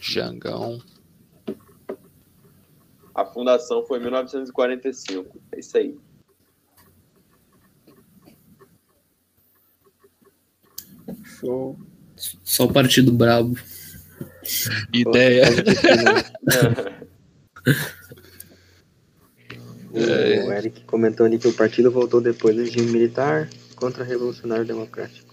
Jangão. 0.01 0.81
A 3.15 3.25
fundação 3.25 3.85
foi 3.87 3.99
em 3.99 4.03
1945. 4.03 5.41
É 5.53 5.61
isso 5.61 5.77
aí. 5.79 5.97
show. 11.25 11.79
Só 12.17 12.65
o 12.65 12.73
partido 12.73 13.13
brabo. 13.13 13.57
Ideia. 14.93 15.45
O 19.95 20.53
Eric 20.53 20.85
comentou 20.85 21.27
ali 21.27 21.39
que 21.39 21.49
o 21.49 21.53
partido 21.53 21.91
voltou 21.91 22.21
depois 22.21 22.57
do 22.57 22.63
regime 22.63 22.91
militar 22.93 23.49
contra 23.77 24.03
revolucionário 24.05 24.65
democrático. 24.65 25.33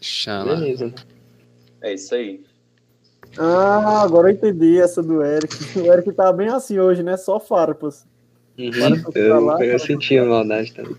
Xana. 0.00 0.56
Beleza, 0.56 0.86
né? 0.86 0.94
É 1.82 1.94
isso 1.94 2.14
aí. 2.14 2.42
Ah, 3.36 4.02
agora 4.02 4.30
eu 4.30 4.34
entendi 4.34 4.78
essa 4.78 5.02
do 5.02 5.22
Eric. 5.22 5.54
O 5.80 5.92
Eric 5.92 6.12
tá 6.12 6.32
bem 6.32 6.48
assim 6.48 6.78
hoje, 6.78 7.02
né? 7.02 7.16
Só 7.16 7.38
farpas. 7.40 8.06
Uhum. 8.58 8.72
Farpas 8.72 9.16
Eu, 9.16 9.44
lá, 9.44 9.54
eu 9.54 9.70
farpas 9.70 9.82
senti 9.82 10.16
a 10.16 10.24
maldade 10.24 10.72
também. 10.72 10.96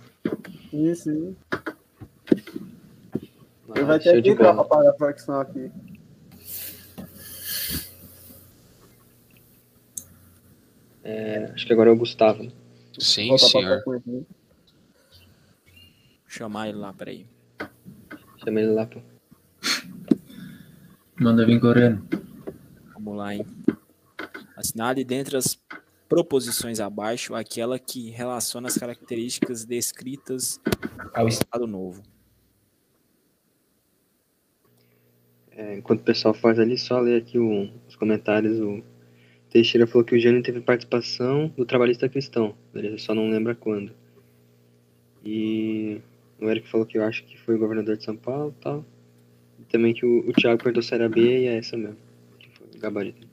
Isso, 0.73 1.09
isso. 1.11 1.35
Ah, 1.51 1.63
Ele 3.75 3.85
vai 3.85 3.99
show 4.01 4.11
ter 4.11 4.15
que 4.17 4.21
de 4.21 4.29
entrar 4.31 4.53
bola. 4.53 4.67
pra 4.67 4.77
pagar 4.77 4.89
a 4.91 4.93
flexão 4.93 5.39
aqui. 5.39 5.71
É, 11.07 11.51
acho 11.53 11.67
que 11.67 11.71
agora 11.73 11.91
é 11.91 11.93
o 11.93 11.97
Gustavo. 11.97 12.43
né? 12.43 12.51
Sim, 12.99 13.27
Voltar 13.29 13.49
pra 13.51 13.61
senhor. 13.83 14.25
Chamar 16.27 16.67
ele 16.69 16.77
lá, 16.79 16.91
peraí. 16.91 17.27
Chama 18.43 18.59
ele 18.61 18.71
lá, 18.71 18.87
pô. 18.87 18.99
Manda 21.19 21.45
vir 21.45 21.59
correndo. 21.61 22.03
Vamos 22.93 23.15
lá, 23.17 23.35
hein? 23.35 23.45
Assinale 24.57 25.03
dentre 25.03 25.37
as 25.37 25.61
proposições 26.09 26.79
abaixo 26.79 27.35
aquela 27.35 27.77
que 27.79 28.09
relaciona 28.09 28.67
as 28.67 28.77
características 28.77 29.63
descritas 29.63 30.59
ao 31.13 31.27
Estado 31.27 31.67
Novo. 31.67 32.01
É, 35.51 35.77
enquanto 35.77 36.01
o 36.01 36.03
pessoal 36.03 36.33
faz 36.33 36.59
ali, 36.59 36.77
só 36.77 36.99
ler 36.99 37.21
aqui 37.21 37.37
o- 37.39 37.69
os 37.87 37.95
comentários. 37.95 38.59
O 38.59 38.83
Teixeira 39.55 39.87
falou 39.87 40.03
que 40.03 40.13
o 40.13 40.19
Jânio 40.19 40.43
teve 40.43 40.59
participação 40.59 41.47
do 41.55 41.65
trabalhista 41.65 42.09
cristão. 42.09 42.53
Ele 42.73 42.97
só 42.97 43.15
não 43.15 43.29
lembra 43.29 43.55
quando. 43.55 43.93
E 45.23 46.01
o 46.41 46.49
Eric 46.49 46.67
falou 46.67 46.85
que 46.85 46.97
eu 46.97 47.03
acho 47.05 47.23
que 47.23 47.37
foi 47.37 47.55
o 47.55 47.57
governador 47.57 47.95
de 47.95 48.03
São 48.03 48.17
Paulo 48.17 48.53
e 48.59 48.61
tal. 48.61 48.85
E 49.57 49.63
também 49.71 49.93
que 49.93 50.05
o, 50.05 50.27
o 50.27 50.33
Thiago 50.33 50.61
perguntou 50.61 50.83
B 51.07 51.21
e 51.21 51.47
é 51.47 51.55
essa 51.55 51.77
mesmo. 51.77 51.95
Que 52.37 52.49
foi 52.49 52.67
o 52.67 52.79
gabarito. 52.81 53.25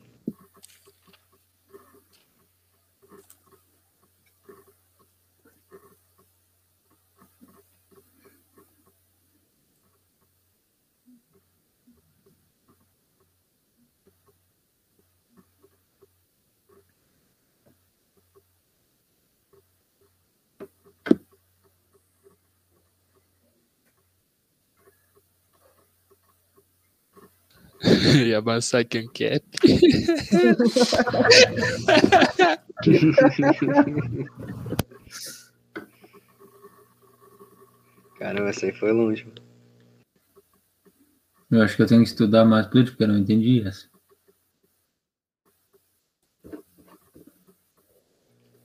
Yamasaki 28.32 28.98
Ancap. 28.98 29.42
Caramba, 38.18 38.50
essa 38.50 38.66
aí 38.66 38.72
foi 38.72 38.92
longe. 38.92 39.24
mano. 39.24 39.40
Eu 41.50 41.62
acho 41.62 41.74
que 41.76 41.82
eu 41.82 41.86
tenho 41.86 42.02
que 42.02 42.08
estudar 42.08 42.44
mais 42.44 42.66
política, 42.66 42.92
porque 42.92 43.04
eu 43.04 43.08
não 43.08 43.18
entendi 43.18 43.66
essa. 43.66 43.90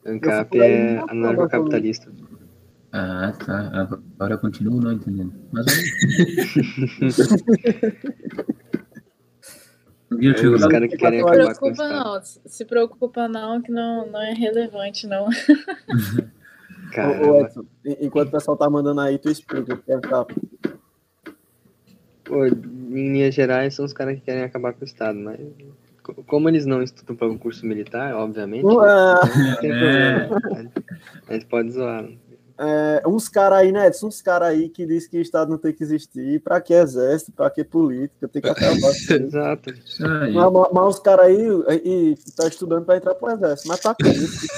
ANCAP 0.05 0.59
é 0.59 0.99
anarcocapitalista. 1.09 2.11
Ah, 2.93 3.33
tá. 3.33 3.89
Agora 4.13 4.35
eu 4.35 4.39
continuo 4.39 4.79
não 4.79 4.93
entendendo. 4.93 5.33
Mas 5.51 5.65
chego 10.37 10.55
Os 10.55 10.65
caras 10.67 10.89
que 10.89 10.97
querem 10.97 11.21
Não 11.21 11.27
se 11.27 11.33
acabar 11.33 11.55
com 11.55 11.67
o 11.69 11.73
preocupa 11.73 11.87
não, 12.03 12.21
se 12.23 12.65
preocupa 12.65 13.27
não, 13.27 13.61
que 13.61 13.71
não, 13.71 14.07
não 14.11 14.21
é 14.21 14.33
relevante 14.33 15.05
não. 15.07 15.27
Ô. 17.21 17.41
Edson, 17.41 17.65
en- 17.85 17.97
enquanto 18.01 18.29
o 18.29 18.31
pessoal 18.31 18.55
tá 18.57 18.69
mandando 18.69 19.01
aí, 19.01 19.17
tu 19.17 19.29
explica 19.29 19.73
o 19.73 19.77
que 19.77 19.91
é 19.91 19.97
o. 19.97 20.27
Pô, 22.23 22.45
em 22.45 23.11
linhas 23.11 23.35
gerais, 23.35 23.73
são 23.75 23.85
os 23.85 23.93
caras 23.93 24.15
que 24.15 24.21
querem 24.21 24.43
acabar 24.43 24.73
com 24.73 24.81
o 24.81 24.85
Estado, 24.85 25.17
mas 25.19 25.39
co- 26.01 26.23
como 26.25 26.49
eles 26.49 26.65
não 26.65 26.81
estudam 26.81 27.15
para 27.15 27.27
um 27.27 27.37
curso 27.37 27.65
militar, 27.65 28.13
obviamente, 28.15 28.65
Ah. 28.81 29.21
não 29.37 29.55
tem 29.57 29.69
problema. 29.77 30.41
A 31.27 31.33
gente 31.33 31.45
pode 31.45 31.71
zoar. 31.71 32.03
né? 32.03 32.17
É, 32.59 33.03
uns 33.07 33.29
caras 33.29 33.59
aí, 33.59 33.71
né, 33.71 33.85
Edson? 33.87 34.07
Uns 34.07 34.19
caras 34.21 34.49
aí 34.49 34.67
que 34.69 34.83
diz 34.85 35.07
que 35.07 35.17
o 35.17 35.21
Estado 35.21 35.49
não 35.51 35.57
tem 35.59 35.71
que 35.73 35.83
existir. 35.83 36.41
Pra 36.41 36.59
que 36.59 36.73
exército? 36.73 37.31
Pra 37.31 37.49
que 37.51 37.63
política? 37.63 38.27
Tem 38.27 38.41
que 38.41 38.49
acabar. 38.49 38.75
Exato. 39.11 39.71
Mas, 39.99 40.33
mas- 40.33 40.69
mas 40.73 40.95
os 40.95 40.99
caras 40.99 41.27
aí 41.27 41.37
e, 41.83 42.13
e 42.13 42.15
tá 42.35 42.47
estudando 42.47 42.83
pra 42.85 42.97
entrar 42.97 43.13
pro 43.15 43.29
exército. 43.29 43.67
Mas 43.67 43.79
tá 43.79 43.93
com 43.95 44.07
isso. 44.07 44.47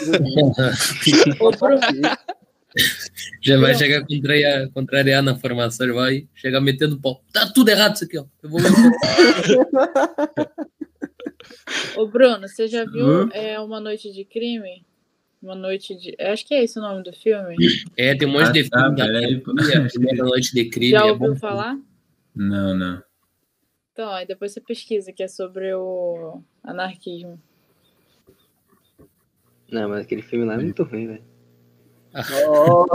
Já 3.42 3.58
vai 3.60 3.74
chegar 3.74 4.06
contrariar, 4.06 4.70
contrariar 4.70 5.24
na 5.24 5.36
formação, 5.36 5.88
ele 5.88 5.96
vai 5.96 6.28
chegar 6.36 6.62
metendo 6.62 7.00
pau. 7.02 7.24
Tá 7.34 7.52
tudo 7.52 7.70
errado 7.70 7.96
isso 7.96 8.04
aqui, 8.04 8.20
ó. 8.20 8.26
Eu 8.44 8.50
vou 8.50 8.60
ô, 11.98 12.08
Bruno, 12.08 12.48
você 12.48 12.68
já 12.68 12.86
viu 12.86 13.24
Hum? 13.26 13.30
é, 13.34 13.60
Uma 13.60 13.80
Noite 13.80 14.12
de 14.14 14.24
Crime? 14.24 14.86
Uma 15.42 15.56
Noite 15.56 15.96
de. 15.96 16.16
Acho 16.20 16.46
que 16.46 16.54
é 16.54 16.64
esse 16.64 16.78
o 16.78 16.82
nome 16.82 17.04
do 17.04 17.14
filme. 17.14 17.56
É, 17.96 18.14
tem 18.14 18.28
um 18.28 18.32
monte 18.32 18.52
de 18.52 18.68
Ah, 18.74 18.92
tá, 18.92 18.96
filme 18.96 19.90
Primeira 19.90 20.24
Noite 20.24 20.54
de 20.54 20.70
Crime. 20.70 20.92
Já 20.92 21.08
é 21.08 21.12
ouviu 21.12 21.34
bom. 21.34 21.36
falar? 21.40 21.80
Não, 22.36 22.76
não. 22.76 23.02
Então, 23.94 24.12
aí 24.12 24.26
depois 24.26 24.52
você 24.52 24.62
pesquisa, 24.62 25.12
que 25.14 25.24
é 25.24 25.28
sobre 25.28 25.74
o 25.74 26.42
anarquismo. 26.64 27.42
Não, 29.72 29.90
mas 29.90 30.02
aquele 30.02 30.22
filme 30.22 30.46
lá 30.46 30.56
é 30.56 30.58
muito 30.58 30.84
ruim, 30.84 31.08
velho. 31.08 31.24
No, 32.30 32.88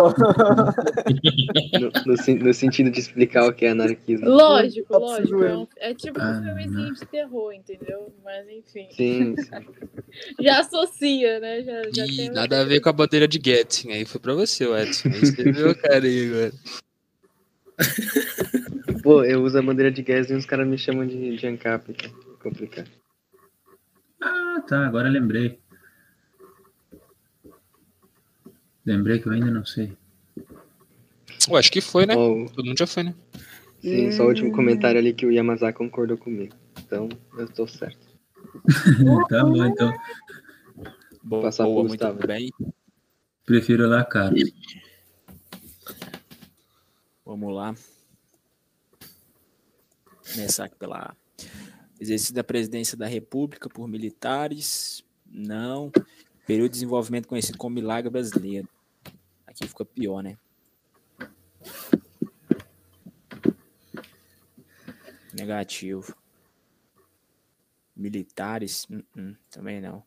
no 2.04 2.44
no 2.44 2.54
sentido 2.54 2.90
de 2.90 2.98
explicar 3.00 3.46
o 3.46 3.52
que 3.52 3.64
é 3.64 3.70
anarquismo. 3.70 4.28
Lógico, 4.28 4.92
Tá 4.92 4.98
lógico. 4.98 5.44
É, 5.44 5.56
um- 5.56 5.66
é 5.78 5.94
tipo 5.94 6.20
Ah, 6.20 6.30
um 6.40 6.42
filmezinho 6.44 6.94
de 6.94 7.06
terror, 7.06 7.52
entendeu? 7.52 8.12
Mas 8.24 8.48
enfim. 8.48 8.88
Sim, 8.92 9.36
sim. 9.36 9.50
Já 10.40 10.60
associa, 10.60 11.38
né? 11.40 11.62
Já, 11.62 11.82
já 11.92 12.06
tem 12.16 12.30
nada 12.30 12.60
a 12.60 12.64
ver 12.64 12.80
com 12.80 12.88
a 12.88 12.92
bandeira 12.92 13.28
de 13.28 13.40
Getting. 13.42 13.92
Aí 13.92 14.04
foi 14.04 14.20
pra 14.20 14.34
você, 14.34 14.66
o 14.66 14.76
Edson. 14.76 15.08
Aí 15.08 15.20
viu 15.52 15.70
o 15.70 15.76
cara 15.76 16.04
aí 16.04 16.28
agora. 16.28 16.52
Pô, 19.02 19.24
eu 19.24 19.42
uso 19.42 19.58
a 19.58 19.62
bandeira 19.62 19.90
de 19.90 20.02
gás 20.02 20.30
e 20.30 20.34
os 20.34 20.46
caras 20.46 20.66
me 20.66 20.78
chamam 20.78 21.06
de, 21.06 21.36
de 21.36 21.46
ANCAP. 21.46 21.92
Tá? 21.94 22.06
É 22.08 22.42
complicado. 22.42 22.90
Ah, 24.22 24.62
tá. 24.66 24.86
Agora 24.86 25.08
lembrei. 25.08 25.58
Lembrei 28.84 29.18
que 29.18 29.26
eu 29.28 29.32
ainda 29.32 29.50
não 29.50 29.64
sei. 29.64 29.96
Ué, 31.48 31.58
acho 31.58 31.70
que 31.72 31.80
foi, 31.80 32.06
né? 32.06 32.14
Ó, 32.16 32.32
o- 32.44 32.50
Todo 32.50 32.64
mundo 32.66 32.78
já 32.78 32.86
foi, 32.86 33.02
né? 33.02 33.14
sim, 33.80 34.10
só 34.12 34.24
o 34.24 34.28
último 34.28 34.50
comentário 34.52 34.98
ali 34.98 35.12
que 35.12 35.26
o 35.26 35.30
Yamazaki 35.32 35.76
concordou 35.76 36.16
comigo. 36.16 36.54
Então, 36.78 37.08
eu 37.38 37.44
estou 37.44 37.66
certo. 37.66 38.06
tá 39.28 39.44
bom, 39.44 39.64
então. 39.66 39.92
Boa, 41.22 41.42
Passar 41.42 41.64
boa 41.64 41.84
muito 41.84 42.12
bem. 42.26 42.50
Prefiro 43.44 43.86
lá, 43.88 44.04
cara. 44.04 44.34
Vamos 47.24 47.54
lá. 47.54 47.74
Começar 50.32 50.64
aqui 50.64 50.76
pela 50.76 50.96
A. 50.98 51.14
Exercício 52.00 52.34
da 52.34 52.44
presidência 52.44 52.96
da 52.96 53.06
República 53.06 53.68
por 53.68 53.86
militares. 53.88 55.04
Não. 55.30 55.90
Período 56.46 56.68
de 56.70 56.74
desenvolvimento 56.74 57.26
conhecido 57.28 57.56
como 57.58 57.74
Milagre 57.74 58.10
Brasileiro. 58.10 58.68
Aqui 59.54 59.68
fica 59.68 59.84
pior, 59.84 60.20
né? 60.20 60.36
Negativo. 65.32 66.16
Militares? 67.94 68.84
Hum, 68.90 69.02
hum, 69.16 69.36
também 69.48 69.80
não. 69.80 70.02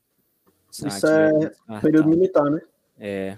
Isso 0.70 0.86
Aqui 0.86 0.96
é 1.08 1.32
descartável. 1.32 1.82
período 1.82 2.10
militar, 2.10 2.52
né? 2.52 2.62
É. 2.98 3.38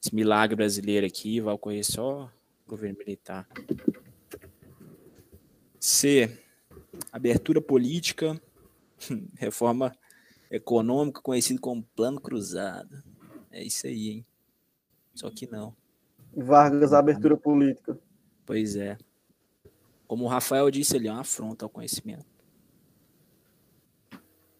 Esse 0.00 0.14
milagre 0.14 0.54
brasileiro 0.54 1.04
aqui 1.04 1.40
vai 1.40 1.52
ocorrer 1.54 1.84
só 1.84 2.32
governo 2.64 2.98
militar. 2.98 3.48
C. 5.80 6.38
Abertura 7.10 7.60
política, 7.60 8.40
reforma 9.36 9.92
econômica, 10.48 11.20
conhecido 11.20 11.60
como 11.60 11.82
Plano 11.96 12.20
Cruzado. 12.20 13.02
É 13.50 13.60
isso 13.64 13.88
aí, 13.88 14.10
hein? 14.10 14.26
Só 15.14 15.30
que 15.30 15.50
não. 15.50 15.74
Vargas, 16.34 16.92
abertura 16.92 17.36
política. 17.36 17.98
Pois 18.46 18.76
é. 18.76 18.96
Como 20.06 20.24
o 20.24 20.28
Rafael 20.28 20.70
disse 20.70 20.96
ali, 20.96 21.08
é 21.08 21.12
uma 21.12 21.20
afronta 21.20 21.64
ao 21.64 21.70
conhecimento. 21.70 22.26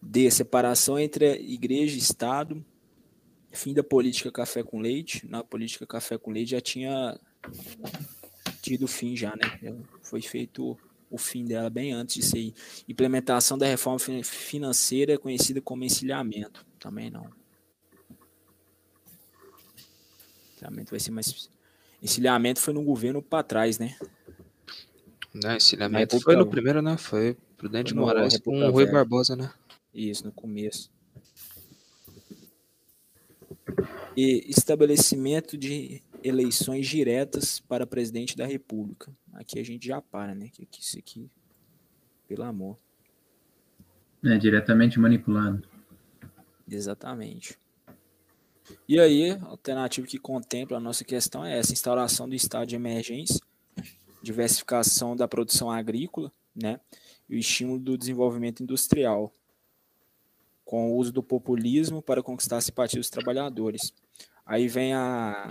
D. 0.01 0.29
Separação 0.29 0.99
entre 0.99 1.39
igreja 1.41 1.95
e 1.95 1.99
Estado. 1.99 2.63
Fim 3.51 3.73
da 3.73 3.83
política 3.83 4.31
café 4.31 4.63
com 4.63 4.79
leite. 4.79 5.27
Na 5.27 5.43
política 5.43 5.85
café 5.85 6.17
com 6.17 6.31
leite 6.31 6.51
já 6.51 6.61
tinha 6.61 7.19
tido 8.61 8.87
fim 8.87 9.15
já, 9.15 9.35
né? 9.35 9.59
Já 9.61 9.75
Foi 10.01 10.21
feito 10.21 10.77
o 11.09 11.17
fim 11.17 11.45
dela 11.45 11.69
bem 11.69 11.91
antes 11.91 12.15
disso 12.15 12.35
aí. 12.35 12.53
Implementação 12.87 13.57
da 13.57 13.65
reforma 13.67 13.99
fin- 13.99 14.23
financeira 14.23 15.17
conhecida 15.17 15.61
como 15.61 15.83
encilhamento. 15.83 16.65
Também 16.79 17.09
não. 17.11 17.29
Encilhamento 20.63 20.91
vai 20.91 20.99
ser 20.99 21.11
mais... 21.11 21.49
Encilhamento 22.01 22.59
foi 22.59 22.73
no 22.73 22.83
governo 22.83 23.21
para 23.21 23.43
trás, 23.43 23.77
né? 23.79 23.97
Né, 25.33 25.57
encilhamento 25.57 26.19
foi 26.19 26.35
no 26.35 26.47
primeiro, 26.47 26.81
né? 26.81 26.95
Foi 26.95 27.35
Prudente 27.57 27.93
Foi 27.93 28.01
Moraes 28.01 28.37
com 28.39 28.59
o 28.59 28.71
Rui. 28.71 28.85
Barbosa, 28.85 29.35
né? 29.35 29.51
Isso, 29.93 30.25
no 30.25 30.31
começo. 30.31 30.91
E 34.15 34.45
estabelecimento 34.49 35.57
de 35.57 36.01
eleições 36.23 36.87
diretas 36.87 37.59
para 37.59 37.87
presidente 37.87 38.37
da 38.37 38.45
República. 38.45 39.11
Aqui 39.33 39.59
a 39.59 39.63
gente 39.63 39.87
já 39.87 40.01
para, 40.01 40.35
né? 40.35 40.49
Que, 40.51 40.65
que 40.65 40.81
isso 40.81 40.97
aqui, 40.99 41.29
pelo 42.27 42.43
amor. 42.43 42.77
É 44.23 44.37
diretamente 44.37 44.99
manipulado. 44.99 45.67
Exatamente. 46.69 47.57
E 48.87 48.99
aí, 48.99 49.31
a 49.31 49.45
alternativa 49.45 50.07
que 50.07 50.17
contempla 50.17 50.77
a 50.77 50.79
nossa 50.79 51.03
questão 51.03 51.45
é 51.45 51.57
essa: 51.57 51.73
instauração 51.73 52.27
do 52.27 52.35
estado 52.35 52.67
de 52.67 52.75
emergência, 52.75 53.39
diversificação 54.21 55.15
da 55.15 55.27
produção 55.27 55.69
agrícola, 55.69 56.31
né? 56.55 56.79
E 57.29 57.35
o 57.35 57.39
estímulo 57.39 57.79
do 57.79 57.97
desenvolvimento 57.97 58.61
industrial, 58.61 59.33
com 60.65 60.91
o 60.91 60.97
uso 60.97 61.11
do 61.11 61.23
populismo 61.23 62.01
para 62.01 62.23
conquistar 62.23 62.57
a 62.57 62.61
simpatia 62.61 62.99
dos 62.99 63.09
trabalhadores. 63.09 63.93
Aí 64.45 64.67
vem 64.67 64.93
a, 64.93 65.47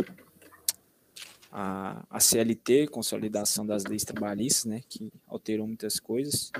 a, 1.51 2.05
a 2.11 2.21
CLT, 2.21 2.89
Consolidação 2.89 3.67
das 3.67 3.85
Leis 3.85 4.05
Trabalhistas, 4.05 4.65
né? 4.65 4.83
Que 4.89 5.13
alterou 5.27 5.67
muitas 5.67 5.99
coisas. 5.99 6.51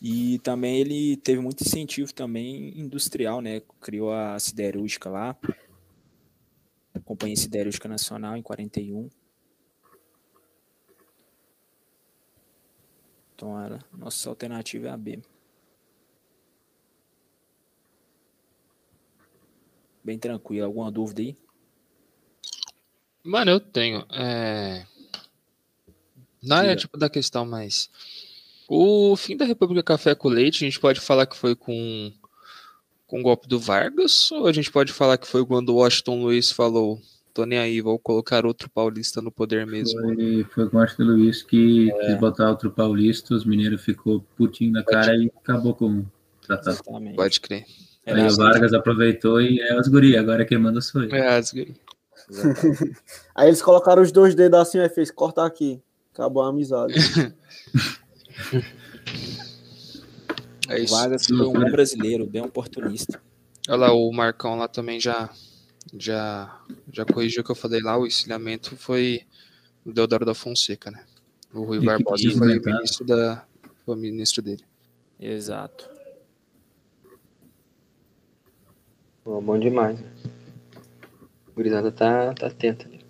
E 0.00 0.38
também 0.38 0.78
ele 0.78 1.16
teve 1.18 1.40
muito 1.40 1.62
incentivo 1.62 2.12
também 2.14 2.78
industrial, 2.78 3.40
né? 3.40 3.60
Criou 3.80 4.12
a 4.12 4.38
siderúrgica 4.38 5.10
lá, 5.10 5.36
a 6.94 7.00
Companhia 7.00 7.36
Siderúrgica 7.36 7.88
Nacional 7.88 8.36
em 8.36 8.42
41. 8.42 9.10
Então, 13.34 13.56
a 13.56 13.78
nossa 13.92 14.28
alternativa 14.28 14.88
é 14.88 14.90
a 14.90 14.96
B. 14.96 15.22
Bem 20.04 20.18
tranquilo. 20.18 20.66
Alguma 20.66 20.90
dúvida 20.90 21.22
aí? 21.22 21.36
Mano, 23.22 23.50
eu 23.50 23.60
tenho. 23.60 24.04
É... 24.10 24.86
Não 26.42 26.58
é 26.58 26.74
tipo 26.74 26.98
da 26.98 27.08
questão, 27.08 27.44
mas. 27.44 27.90
O 28.72 29.16
fim 29.16 29.36
da 29.36 29.44
República 29.44 29.82
Café 29.82 30.14
com 30.14 30.28
Leite, 30.28 30.64
a 30.64 30.68
gente 30.68 30.78
pode 30.78 31.00
falar 31.00 31.26
que 31.26 31.36
foi 31.36 31.56
com, 31.56 32.12
com 33.04 33.18
o 33.18 33.22
golpe 33.24 33.48
do 33.48 33.58
Vargas? 33.58 34.30
Ou 34.30 34.46
a 34.46 34.52
gente 34.52 34.70
pode 34.70 34.92
falar 34.92 35.18
que 35.18 35.26
foi 35.26 35.44
quando 35.44 35.70
o 35.70 35.78
Washington 35.78 36.22
Luiz 36.22 36.52
falou: 36.52 37.00
tô 37.34 37.44
nem 37.44 37.58
aí, 37.58 37.80
vou 37.80 37.98
colocar 37.98 38.46
outro 38.46 38.70
paulista 38.70 39.20
no 39.20 39.32
poder 39.32 39.66
mesmo? 39.66 40.00
Foi, 40.00 40.46
foi 40.54 40.68
com 40.68 40.76
o 40.76 40.80
Arthur 40.80 41.02
Luiz 41.02 41.42
que 41.42 41.90
quis 41.90 42.20
botar 42.20 42.48
outro 42.48 42.70
paulista, 42.70 43.34
os 43.34 43.44
mineiros 43.44 43.82
ficou 43.82 44.24
putinho 44.36 44.70
na 44.70 44.84
cara 44.84 45.16
e 45.16 45.32
acabou 45.42 45.74
com 45.74 45.86
o 45.86 46.06
tratado. 46.40 46.76
Exatamente. 46.76 47.16
Pode 47.16 47.40
crer. 47.40 47.66
Aí 48.06 48.24
o 48.24 48.36
Vargas 48.36 48.72
aproveitou 48.72 49.40
e 49.40 49.60
é 49.60 49.76
os 49.80 49.88
guri, 49.88 50.16
agora 50.16 50.44
quem 50.44 50.58
manda 50.58 50.80
sou 50.80 51.02
eu. 51.02 51.12
É, 51.12 51.36
as 51.36 51.52
guri. 51.52 51.74
Aí 53.34 53.48
eles 53.48 53.62
colocaram 53.62 54.00
os 54.00 54.12
dois 54.12 54.36
dedos 54.36 54.60
assim, 54.60 54.78
aí 54.78 54.88
fez, 54.88 55.10
corta 55.10 55.44
aqui. 55.44 55.82
Acabou 56.14 56.44
a 56.44 56.50
amizade. 56.50 56.94
É 60.68 60.80
isso. 60.80 60.94
Vargas 60.94 61.26
foi 61.26 61.36
um 61.46 61.52
bom 61.52 61.70
brasileiro, 61.70 62.26
bem 62.26 62.42
oportunista. 62.42 63.20
Olha 63.68 63.76
lá, 63.76 63.92
o 63.92 64.10
Marcão 64.12 64.56
lá 64.56 64.68
também 64.68 65.00
já, 65.00 65.28
já, 65.98 66.60
já 66.92 67.04
corrigiu 67.04 67.42
o 67.42 67.44
que 67.44 67.50
eu 67.50 67.56
falei 67.56 67.80
lá. 67.80 67.98
O 67.98 68.06
encilhamento 68.06 68.76
foi 68.76 69.22
o 69.84 69.92
Deodoro 69.92 70.24
da 70.24 70.34
Fonseca, 70.34 70.90
né? 70.90 71.04
O 71.52 71.64
Rui 71.64 71.78
E 71.78 71.84
Barbosa 71.84 72.22
quis 72.22 72.36
foi 72.38 72.46
o 72.46 72.50
inventar. 72.50 72.74
ministro, 72.74 73.06
da, 73.06 73.44
foi 73.84 73.94
o 73.94 73.98
ministro 73.98 74.42
dele. 74.42 74.64
Exato. 75.18 75.90
Bom 79.24 79.58
demais. 79.58 80.00
né? 80.00 80.12
A 81.48 81.50
gurizada 81.52 81.92
tá, 81.92 82.32
tá 82.34 82.46
atenta 82.46 82.86
ali. 82.86 83.00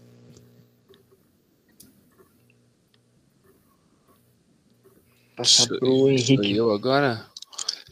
Passar 5.40 5.66
Sou- 5.68 5.78
pro 5.78 6.10
Henrique. 6.10 6.54
eu 6.56 6.70
agora? 6.70 7.26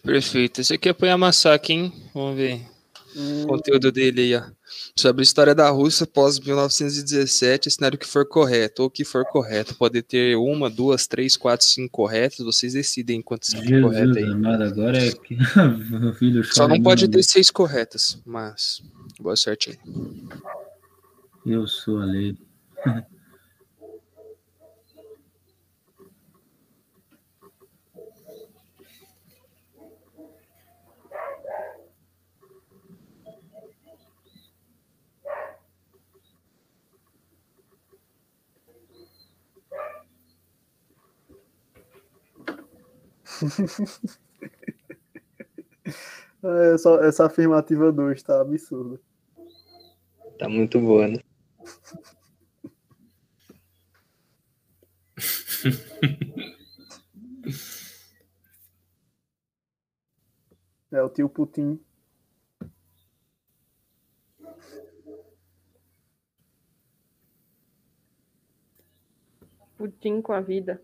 Perfeito. 0.03 0.61
Esse 0.61 0.75
aqui 0.75 0.89
é 0.89 0.93
pra 0.93 1.09
Yamasaki, 1.09 1.73
hein? 1.73 1.93
Vamos 2.15 2.37
ver. 2.37 2.63
Hum, 3.17 3.45
O 3.45 3.47
conteúdo 3.49 3.91
dele 3.91 4.21
aí, 4.21 4.35
ó. 4.37 4.43
Sobre 4.95 5.23
a 5.23 5.25
história 5.25 5.55
da 5.55 5.71
Rússia 5.71 6.07
pós 6.07 6.39
1917, 6.39 7.71
cenário 7.71 7.97
que 7.99 8.07
for 8.07 8.27
correto 8.27 8.83
ou 8.83 8.91
que 8.91 9.05
for 9.05 9.25
correto. 9.25 9.75
Pode 9.75 10.03
ter 10.03 10.37
uma, 10.37 10.69
duas, 10.69 11.07
três, 11.07 11.37
quatro, 11.37 11.67
cinco 11.67 11.91
corretas. 11.91 12.39
Vocês 12.45 12.73
decidem 12.75 13.23
quantas 13.23 13.51
tem 13.51 13.81
correto 13.81 14.15
Jesus 14.15 14.17
aí. 14.27 14.33
amado, 14.33 14.63
agora 14.65 14.99
é 14.99 15.11
que 15.13 15.35
o 16.11 16.13
filho 16.15 16.45
Só 16.45 16.69
não 16.69 16.83
pode 16.83 17.05
meu 17.05 17.11
ter 17.13 17.23
seis 17.23 17.51
corretas, 17.51 18.19
mas 18.27 18.83
boa 19.21 19.37
sorte 19.37 19.71
aí. 19.71 19.79
Eu 21.47 21.67
sou 21.67 22.01
a 22.01 22.05
lei. 22.05 22.37
é, 46.43 46.79
só, 46.79 46.99
essa 47.01 47.27
afirmativa 47.27 47.93
2 47.93 48.23
tá 48.23 48.41
absurda. 48.41 48.99
Tá 50.39 50.49
muito 50.49 50.81
boa, 50.81 51.09
né? 51.09 51.19
É 60.91 61.03
o 61.03 61.09
tio 61.11 61.29
Putin. 61.29 61.79
Putin 69.77 70.23
com 70.23 70.33
a 70.33 70.41
vida. 70.41 70.81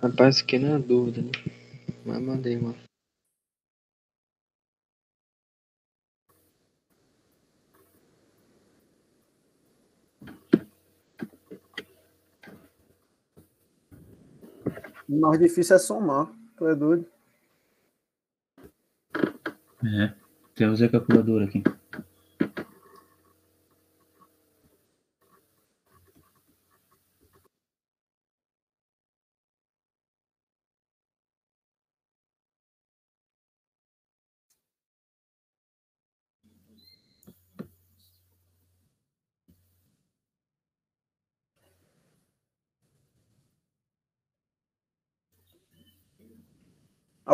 Rapaz, 0.00 0.38
fiquei 0.38 0.60
na 0.60 0.78
dúvida, 0.78 1.22
né? 1.22 1.30
Mas 2.06 2.22
mandei, 2.22 2.56
mano. 2.56 2.76
O 15.08 15.20
mais 15.20 15.38
difícil 15.40 15.74
é 15.74 15.78
somar. 15.80 16.28
Tu 16.56 16.68
é 16.68 16.74
doido? 16.76 17.06
É. 19.84 20.12
Até 20.54 20.68
usei 20.68 20.86
a 20.86 20.90
calculadora 20.90 21.44
aqui. 21.46 21.62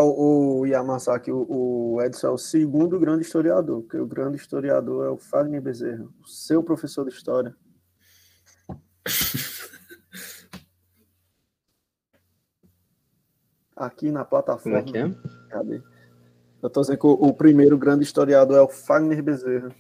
O, 0.05 0.61
o 0.61 0.67
Yamasaki, 0.67 1.33
o, 1.33 1.47
o 1.49 2.03
Edson 2.03 2.27
é 2.29 2.31
o 2.31 2.39
segundo 2.39 2.99
grande 2.99 3.23
historiador, 3.23 3.83
porque 3.83 3.99
o 3.99 4.07
grande 4.07 4.37
historiador 4.37 5.07
é 5.07 5.11
o 5.11 5.17
Fagner 5.17 5.63
Bezerra, 5.63 6.05
o 6.23 6.29
seu 6.29 6.63
professor 6.63 7.05
de 7.05 7.15
história. 7.15 7.57
Aqui 13.77 14.11
na 14.11 14.25
plataforma. 14.25 14.83
Como 14.83 14.89
é 14.89 14.93
que 14.93 14.99
é? 14.99 15.15
Cadê? 15.49 15.83
Eu 16.63 16.71
tô 16.71 16.81
dizendo 16.81 16.99
que 16.99 17.07
o, 17.07 17.11
o 17.11 17.35
primeiro 17.35 17.77
grande 17.77 18.05
historiador 18.05 18.57
é 18.57 18.61
o 18.61 18.69
Fagner 18.69 19.23
Bezerra. 19.23 19.75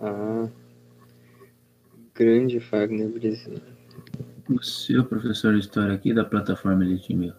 Ah. 0.00 0.48
Grande 2.14 2.60
Fagner 2.60 3.08
Brasil. 3.08 3.60
O 4.48 4.62
seu 4.62 5.04
professor 5.04 5.52
de 5.52 5.60
história 5.60 5.94
aqui 5.94 6.14
da 6.14 6.24
plataforma 6.24 6.84
Elite 6.84 7.14
Meu. 7.14 7.34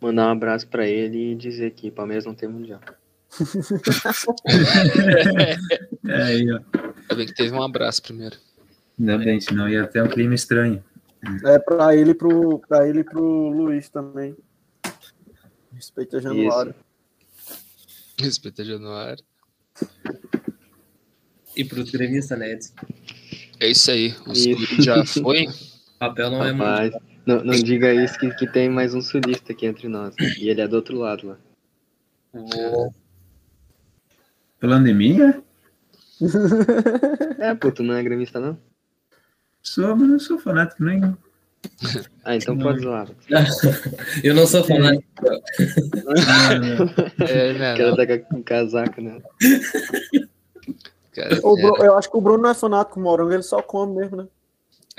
Mandar 0.00 0.28
um 0.28 0.32
abraço 0.32 0.66
pra 0.66 0.86
ele 0.86 1.32
e 1.32 1.34
dizer 1.34 1.72
que 1.72 1.90
Palmeiras 1.90 2.24
não 2.24 2.34
tem 2.34 2.48
mundial. 2.48 2.80
É 6.08 6.22
aí, 6.22 6.50
ó. 6.50 6.56
Ainda 6.56 7.14
bem 7.14 7.26
que 7.26 7.34
teve 7.34 7.54
um 7.54 7.62
abraço 7.62 8.02
primeiro. 8.02 8.36
Ainda 8.98 9.18
bem, 9.18 9.40
senão 9.40 9.68
ia 9.68 9.86
ter 9.86 10.02
um 10.02 10.08
clima 10.08 10.34
estranho. 10.34 10.82
É 11.44 11.58
pra 11.58 11.94
ele 11.94 12.10
e 12.10 12.14
pro, 12.14 12.58
pra 12.60 12.88
ele 12.88 13.04
pro 13.04 13.48
Luiz 13.48 13.88
também. 13.88 14.34
Respeita 15.72 16.20
Januário. 16.20 16.74
Respeita 18.18 18.64
Januário. 18.64 19.24
E 21.56 21.64
pro 21.64 21.84
gremista, 21.84 22.36
né, 22.36 22.52
Edson? 22.52 22.72
É 23.60 23.68
isso 23.68 23.90
aí. 23.90 24.14
O 24.26 24.32
Isso. 24.32 24.82
Já 24.82 25.04
foi. 25.22 25.46
Papel 25.98 26.30
não 26.30 26.44
é 26.44 26.52
Rapaz, 26.52 26.92
muito. 26.92 27.09
Não, 27.26 27.44
não 27.44 27.52
diga 27.54 27.92
isso 27.92 28.18
que, 28.18 28.30
que 28.34 28.46
tem 28.46 28.68
mais 28.68 28.94
um 28.94 29.00
sulista 29.00 29.52
aqui 29.52 29.66
entre 29.66 29.88
nós. 29.88 30.14
E 30.38 30.48
ele 30.48 30.60
é 30.60 30.68
do 30.68 30.76
outro 30.76 30.96
lado 30.98 31.26
lá. 31.28 31.36
Falando 34.60 34.86
em 34.88 34.94
mim, 34.94 35.20
é? 35.20 35.40
É, 37.38 37.54
pô, 37.54 37.70
tu 37.72 37.82
não 37.82 37.94
é 37.94 38.02
gremista, 38.02 38.38
não? 38.38 38.58
Sou, 39.62 39.96
mas 39.96 40.08
não 40.08 40.18
sou 40.18 40.38
fanático 40.38 40.82
nenhum. 40.84 41.16
Ah, 42.24 42.36
então 42.36 42.56
pode 42.58 42.80
zoar. 42.80 43.08
Eu 44.24 44.34
não 44.34 44.46
sou 44.46 44.64
fanático. 44.64 45.04
É, 47.28 47.52
O 47.52 47.58
cara 47.58 47.90
não. 47.90 47.96
tá 47.96 48.18
com 48.18 48.42
casaco, 48.42 49.00
né? 49.00 49.20
Cara, 51.12 51.40
O 51.42 51.56
Bru- 51.56 51.84
eu 51.84 51.98
acho 51.98 52.08
que 52.08 52.16
o 52.16 52.20
Bruno 52.20 52.44
não 52.44 52.50
é 52.50 52.54
fanático 52.54 52.94
com 52.94 53.00
morango, 53.00 53.32
ele 53.32 53.42
só 53.42 53.60
come 53.60 53.96
mesmo, 53.96 54.16
né? 54.18 54.28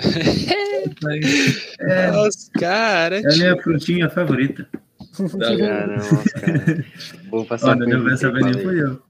É, 1.80 2.10
Nossa, 2.10 2.50
cara. 2.52 3.20
é 3.20 3.26
a 3.26 3.36
minha 3.36 3.62
frutinha 3.62 4.08
favorita. 4.08 4.68
Caramba, 5.16 6.24
cara. 6.34 6.84
Vou 7.30 7.44
passar 7.44 7.76
Olha, 7.76 7.86
não 7.86 8.04
vai 8.04 8.16
saber 8.16 8.44
nem 8.44 8.54
fui 8.54 8.82
eu. 8.82 9.02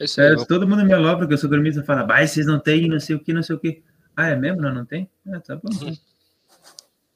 É 0.00 0.04
isso. 0.04 0.20
É, 0.20 0.36
todo 0.44 0.68
mundo 0.68 0.84
me 0.84 0.92
alopra 0.92 1.26
que 1.26 1.34
eu 1.34 1.38
sou 1.38 1.50
gremista 1.50 1.82
fala, 1.82 2.04
vai, 2.04 2.26
vocês 2.26 2.46
não 2.46 2.58
tem, 2.58 2.88
não 2.88 3.00
sei 3.00 3.16
o 3.16 3.20
que, 3.20 3.32
não 3.32 3.42
sei 3.42 3.56
o 3.56 3.58
que. 3.58 3.82
Ah, 4.16 4.28
é 4.28 4.36
mesmo? 4.36 4.60
Não, 4.60 4.74
não 4.74 4.84
tem? 4.84 5.10
Ah, 5.32 5.40
tá 5.40 5.56
bom. 5.56 5.70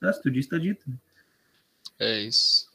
Ah, 0.02 0.12
se 0.12 0.22
tu 0.22 0.30
diz, 0.30 0.46
tá 0.46 0.58
dito. 0.58 0.84
É 1.98 2.22
isso. 2.22 2.68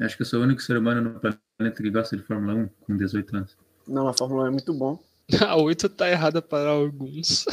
Acho 0.00 0.16
que 0.16 0.22
eu 0.22 0.26
sou 0.26 0.40
o 0.40 0.42
único 0.42 0.62
ser 0.62 0.76
humano 0.76 1.00
no 1.00 1.20
planeta 1.20 1.82
que 1.82 1.90
gosta 1.90 2.16
de 2.16 2.22
Fórmula 2.22 2.54
1 2.54 2.68
com 2.68 2.96
18 2.96 3.36
anos. 3.36 3.56
Não, 3.86 4.08
a 4.08 4.14
Fórmula 4.14 4.44
1 4.44 4.46
é 4.46 4.50
muito 4.50 4.72
bom. 4.72 5.02
A 5.46 5.56
8 5.56 5.88
tá 5.88 6.08
errada 6.08 6.42
para 6.42 6.70
alguns. 6.70 7.46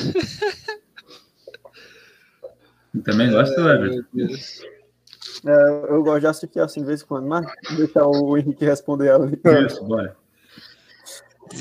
E 2.94 3.00
também 3.00 3.32
gosto, 3.32 3.60
Everton. 3.60 4.04
Meu 4.14 4.28
Deus. 4.28 4.62
É, 5.46 5.92
eu 5.92 6.04
gosto 6.04 6.22
de 6.22 6.28
assistir 6.28 6.60
assim 6.60 6.82
de 6.82 6.88
vez 6.88 7.02
em 7.02 7.06
quando, 7.06 7.28
mas 7.28 7.46
deixar 7.76 8.08
o 8.08 8.38
Henrique 8.38 8.66
responder 8.66 9.08
ela. 9.08 9.30
Isso, 9.66 9.84
bora. 9.84 10.16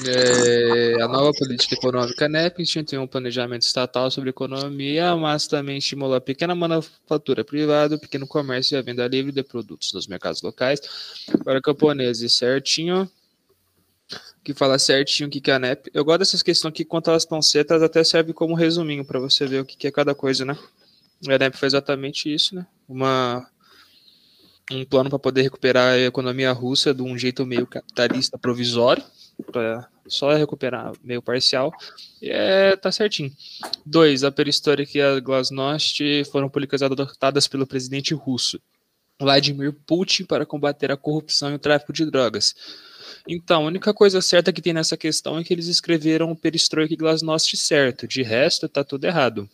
É, 0.09 1.01
a 1.01 1.07
nova 1.07 1.31
política 1.39 1.75
econômica 1.75 2.29
NEP 2.29 2.61
instituiu 2.61 3.03
um 3.03 3.07
planejamento 3.07 3.63
estatal 3.63 4.11
sobre 4.11 4.31
economia, 4.31 5.15
mas 5.15 5.47
também 5.47 5.79
estimulou 5.79 6.17
a 6.17 6.21
pequena 6.21 6.55
manufatura 6.55 7.45
privada, 7.45 7.95
o 7.95 8.01
pequeno 8.01 8.27
comércio 8.27 8.75
e 8.75 8.79
a 8.79 8.83
venda 8.83 9.07
livre 9.07 9.31
de 9.31 9.45
produtos 9.45 9.93
nos 9.93 10.09
mercados 10.09 10.43
locais. 10.43 10.81
Para 11.45 11.61
camponeses, 11.61 12.37
certinho. 12.37 13.09
Que 14.47 14.55
fala 14.55 14.79
certinho 14.79 15.27
o 15.27 15.31
que 15.33 15.41
que 15.41 15.51
é 15.51 15.55
a 15.55 15.59
NEP. 15.59 15.91
Eu 15.93 16.05
gosto 16.05 16.21
dessas 16.21 16.41
questões 16.41 16.73
que, 16.73 16.85
quando 16.85 17.09
elas 17.09 17.25
estão 17.25 17.43
certas, 17.43 17.83
até 17.83 18.05
serve 18.05 18.33
como 18.33 18.55
resuminho 18.55 19.05
para 19.05 19.19
você 19.19 19.45
ver 19.45 19.61
o 19.61 19.65
que 19.65 19.77
que 19.77 19.89
é 19.89 19.91
cada 19.91 20.15
coisa, 20.15 20.45
né? 20.45 20.57
A 21.29 21.37
NEP 21.37 21.57
foi 21.57 21.67
exatamente 21.67 22.33
isso, 22.33 22.55
né? 22.55 22.65
Uma, 22.89 23.45
um 24.71 24.85
plano 24.85 25.11
para 25.11 25.19
poder 25.19 25.43
recuperar 25.43 25.95
a 25.95 25.99
economia 25.99 26.53
russa 26.53 26.95
de 26.95 27.03
um 27.03 27.19
jeito 27.19 27.45
meio 27.45 27.67
capitalista 27.67 28.39
provisório 28.39 29.03
para 29.51 29.89
só 30.07 30.33
recuperar 30.33 30.93
meio 31.03 31.21
parcial, 31.21 31.73
e 32.23 32.31
é, 32.31 32.77
tá 32.77 32.93
certinho. 32.93 33.33
Dois, 33.85 34.23
a 34.23 34.31
perestroika 34.31 34.97
e 34.97 35.03
a 35.03 35.19
glasnost 35.19 36.25
foram 36.31 36.49
políticas 36.49 36.83
adotadas 36.83 37.49
pelo 37.49 37.67
presidente 37.67 38.15
russo 38.15 38.61
Vladimir 39.19 39.73
Putin 39.87 40.25
para 40.25 40.47
combater 40.47 40.93
a 40.93 40.97
corrupção 40.97 41.51
e 41.51 41.55
o 41.55 41.59
tráfico 41.59 41.93
de 41.93 42.05
drogas. 42.07 42.55
Então, 43.27 43.63
a 43.63 43.67
única 43.67 43.93
coisa 43.95 44.21
certa 44.21 44.53
que 44.53 44.63
tem 44.63 44.73
nessa 44.73 44.97
questão 44.97 45.39
é 45.39 45.45
que 45.45 45.53
eles 45.53 45.67
escreveram 45.67 46.35
perestroika 46.35 46.95
e 46.95 46.97
glasnost 46.97 47.57
certo, 47.57 48.07
de 48.07 48.23
resto 48.23 48.69
tá 48.69 48.85
tudo 48.85 49.05
errado. 49.05 49.49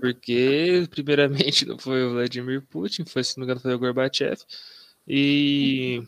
Porque, 0.00 0.86
primeiramente, 0.90 1.64
não 1.66 1.78
foi 1.78 2.04
o 2.04 2.10
Vladimir 2.12 2.62
Putin, 2.62 3.04
foi, 3.04 3.24
se 3.24 3.36
não 3.36 3.42
me 3.42 3.46
engano, 3.46 3.60
foi 3.60 3.74
o 3.74 3.78
Gorbachev, 3.78 4.40
e 5.06 6.02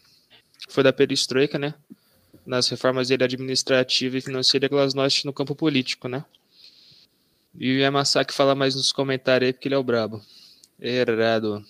foi 0.69 0.83
da 0.83 0.93
perestroika, 0.93 1.59
né? 1.59 1.75
nas 2.47 2.69
reformas 2.69 3.09
dele 3.09 3.25
administrativa 3.25 4.17
e 4.17 4.21
financeira 4.21 4.69
Glasnost 4.69 5.27
no 5.27 5.33
campo 5.33 5.55
político, 5.55 6.09
né? 6.09 6.25
E 7.59 7.75
o 7.75 7.79
Yamasaki 7.79 8.33
fala 8.33 8.55
mais 8.55 8.75
nos 8.75 8.93
comentários 8.93 9.49
aí 9.49 9.53
porque 9.53 9.67
ele 9.67 9.75
é 9.75 9.79
o 9.79 9.83
brabo. 9.83 10.23
Errado. 10.79 11.65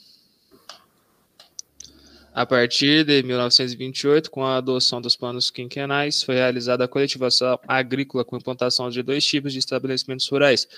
A 2.36 2.44
partir 2.44 3.02
de 3.02 3.22
1928, 3.22 4.30
com 4.30 4.44
a 4.44 4.58
adoção 4.58 5.00
dos 5.00 5.16
planos 5.16 5.50
quinquenais, 5.50 6.22
foi 6.22 6.34
realizada 6.34 6.84
a 6.84 6.88
coletivação 6.88 7.58
agrícola 7.66 8.26
com 8.26 8.36
implantação 8.36 8.90
de 8.90 9.02
dois 9.02 9.24
tipos 9.24 9.54
de 9.54 9.58
estabelecimentos 9.58 10.28
rurais. 10.28 10.68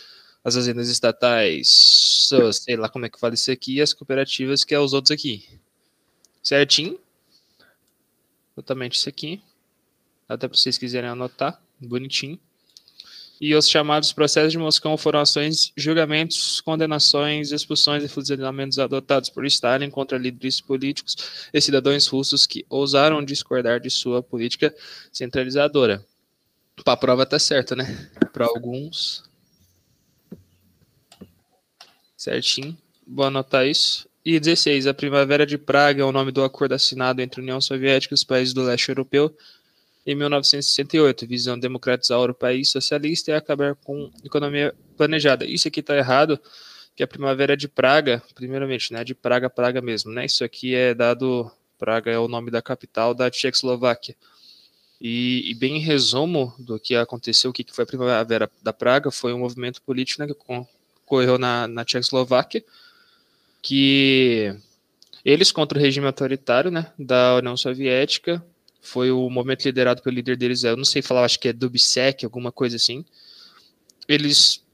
As 0.45 0.55
fazendas 0.55 0.89
estatais, 0.89 2.31
sei 2.53 2.77
lá 2.77 2.89
como 2.89 3.07
é 3.07 3.09
que 3.09 3.19
fala 3.19 3.35
isso 3.35 3.51
aqui, 3.51 3.75
e 3.75 3.83
as 3.83 3.93
cooperativas, 3.93 4.63
que 4.63 4.73
é 4.73 4.79
os 4.79 4.93
outros 4.93 5.11
aqui. 5.11 5.49
Certinho? 6.41 6.97
Exatamente 8.57 8.97
isso 8.97 9.09
aqui 9.09 9.43
até 10.29 10.47
para 10.47 10.57
vocês 10.57 10.79
quiserem 10.79 11.11
anotar, 11.11 11.61
bonitinho. 11.81 12.39
E 13.41 13.55
os 13.55 13.69
chamados 13.69 14.13
processos 14.13 14.51
de 14.51 14.59
Moscão 14.59 14.97
foram 14.97 15.21
ações, 15.21 15.73
julgamentos, 15.77 16.61
condenações, 16.61 17.53
expulsões 17.53 18.03
e 18.03 18.09
fuzilamentos 18.09 18.79
adotados 18.81 19.31
por 19.31 19.47
Stalin 19.47 19.91
contra 19.91 20.19
líderes 20.19 20.61
políticos 20.61 21.17
e 21.53 21.61
cidadãos 21.61 22.07
russos 22.09 22.47
que 22.47 22.67
ousaram 22.69 23.25
discordar 23.25 23.79
de 23.79 23.91
sua 23.91 24.23
política 24.23 24.75
centralizadora. 25.13 26.05
Para 26.85 26.95
a 26.95 26.97
prova 26.97 27.27
tá 27.27 27.39
certo, 27.39 27.77
né? 27.77 28.11
Para 28.33 28.47
alguns. 28.47 29.25
Certinho. 32.17 32.77
Vou 33.07 33.25
anotar 33.25 33.67
isso. 33.67 34.09
E 34.25 34.39
16. 34.39 34.87
A 34.87 34.95
Primavera 34.95 35.47
de 35.47 35.57
Praga 35.57 36.03
é 36.03 36.05
o 36.05 36.13
nome 36.13 36.33
do 36.33 36.43
acordo 36.43 36.75
assinado 36.75 37.23
entre 37.23 37.41
a 37.41 37.43
União 37.43 37.61
Soviética 37.61 38.13
e 38.13 38.17
os 38.17 38.25
países 38.25 38.53
do 38.53 38.63
leste 38.63 38.89
europeu 38.89 39.35
em 40.09 40.15
1968, 40.15 41.27
visando 41.27 41.61
democratizar 41.61 42.19
o 42.19 42.35
país 42.35 42.71
socialista 42.71 43.31
e 43.31 43.35
acabar 43.35 43.75
com 43.75 44.11
economia 44.25 44.75
planejada. 44.97 45.45
Isso 45.45 45.69
aqui 45.69 45.81
está 45.81 45.95
errado, 45.95 46.41
que 46.97 47.03
a 47.03 47.07
primavera 47.07 47.55
de 47.55 47.69
Praga, 47.69 48.23
primeiramente, 48.35 48.91
né, 48.91 49.05
de 49.05 49.15
Praga, 49.15 49.51
Praga 49.51 49.83
mesmo, 49.83 50.11
né? 50.11 50.25
Isso 50.25 50.43
aqui 50.43 50.75
é 50.75 50.95
dado, 50.95 51.51
Praga 51.79 52.11
é 52.11 52.19
o 52.19 52.27
nome 52.27 52.51
da 52.51 52.63
capital 52.63 53.13
da 53.13 53.31
Tchecoslováquia. 53.31 54.17
E, 54.99 55.51
e 55.51 55.55
bem 55.55 55.77
em 55.77 55.81
resumo 55.81 56.55
do 56.59 56.81
que 56.81 56.97
aconteceu, 56.97 57.51
o 57.51 57.53
que 57.53 57.67
foi 57.71 57.85
a 57.85 57.87
primavera 57.87 58.51
da 58.63 58.73
Praga, 58.73 59.11
foi 59.11 59.35
um 59.35 59.41
movimento 59.41 59.83
político 59.83 60.23
né, 60.23 60.27
que 60.27 60.67
ocorreu 61.05 61.37
na, 61.37 61.69
na 61.69 61.85
Tchecoslováquia, 61.85 62.65
que 63.61 64.57
eles 65.23 65.53
contra 65.53 65.79
o 65.79 65.83
regime 65.83 66.07
autoritário 66.07 66.71
né, 66.71 66.91
da 66.99 67.37
União 67.37 67.59
Soviética, 67.59 68.43
foi 68.81 69.11
o 69.11 69.29
movimento 69.29 69.65
liderado 69.65 70.03
pelo 70.03 70.17
líder 70.17 70.37
deles, 70.37 70.65
eu 70.65 70.77
não 70.77 70.85
sei 70.85 71.03
falar, 71.03 71.25
acho 71.25 71.39
que 71.39 71.49
é 71.49 71.53
Dubček, 71.53 72.25
alguma 72.25 72.53
coisa 72.53 72.77
assim. 72.77 73.05
Eles, 74.09 74.65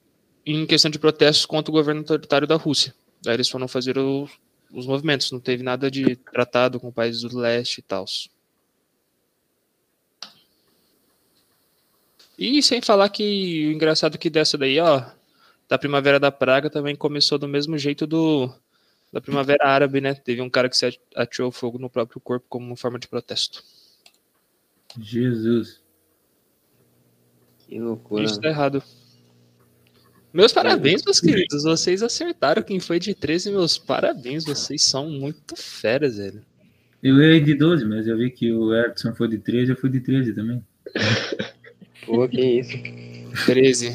em 0.47 0.67
questão 0.67 0.91
de 0.91 0.99
protestos 0.99 1.47
contra 1.47 1.71
o 1.71 1.75
governo 1.75 2.01
autoritário 2.01 2.47
da 2.47 2.57
Rússia, 2.57 2.95
aí 3.27 3.35
eles 3.35 3.49
foram 3.49 3.67
fazer 3.67 3.99
o, 3.99 4.29
os 4.73 4.87
movimentos, 4.87 5.33
não 5.33 5.41
teve 5.41 5.63
nada 5.63 5.91
de 5.91 6.17
tratado 6.17 6.79
com 6.79 6.93
países 6.93 7.23
do 7.23 7.39
leste 7.39 7.79
e 7.79 7.83
tal. 7.83 8.05
E 12.39 12.63
sem 12.63 12.81
falar 12.83 13.09
que 13.11 13.69
o 13.69 13.73
engraçado 13.73 14.19
que 14.19 14.29
dessa 14.29 14.59
daí, 14.59 14.79
ó, 14.81 15.05
da 15.69 15.79
Primavera 15.79 16.19
da 16.19 16.33
Praga 16.33 16.69
também 16.69 16.97
começou 16.97 17.39
do 17.39 17.49
mesmo 17.49 17.79
jeito 17.79 18.07
do 18.07 18.53
da 19.13 19.21
Primavera 19.21 19.65
Árabe, 19.69 20.01
né? 20.01 20.13
Teve 20.15 20.43
um 20.43 20.51
cara 20.51 20.69
que 20.69 20.77
se 20.77 20.99
atirou 21.15 21.53
fogo 21.53 21.79
no 21.79 21.89
próprio 21.89 22.21
corpo 22.21 22.47
como 22.49 22.75
forma 22.75 22.99
de 22.99 23.07
protesto. 23.07 23.63
Jesus. 25.01 25.83
Que 27.59 27.79
loucura. 27.79 28.25
Isso 28.25 28.41
tá 28.41 28.49
errado. 28.49 28.83
Meus 30.33 30.53
parabéns, 30.53 31.05
meus 31.05 31.21
queridos. 31.21 31.63
Vocês 31.63 32.03
acertaram 32.03 32.63
quem 32.63 32.81
foi 32.81 32.99
de 32.99 33.15
13. 33.15 33.51
Meus 33.51 33.79
parabéns. 33.79 34.45
Vocês 34.45 34.83
são 34.83 35.09
muito 35.09 35.57
feras, 35.57 36.17
velho. 36.17 36.43
Eu 37.03 37.21
errei 37.21 37.41
de 37.41 37.55
12, 37.55 37.85
mas 37.85 38.07
eu 38.07 38.17
vi 38.17 38.31
que 38.31 38.51
o 38.51 38.75
Edson 38.75 39.15
foi 39.15 39.29
de 39.29 39.39
13, 39.39 39.73
eu 39.73 39.77
fui 39.77 39.91
de 39.91 40.01
13 40.01 40.33
também. 40.33 40.65
Pô, 42.07 42.27
que 42.27 42.41
isso. 42.41 42.77
13. 43.45 43.95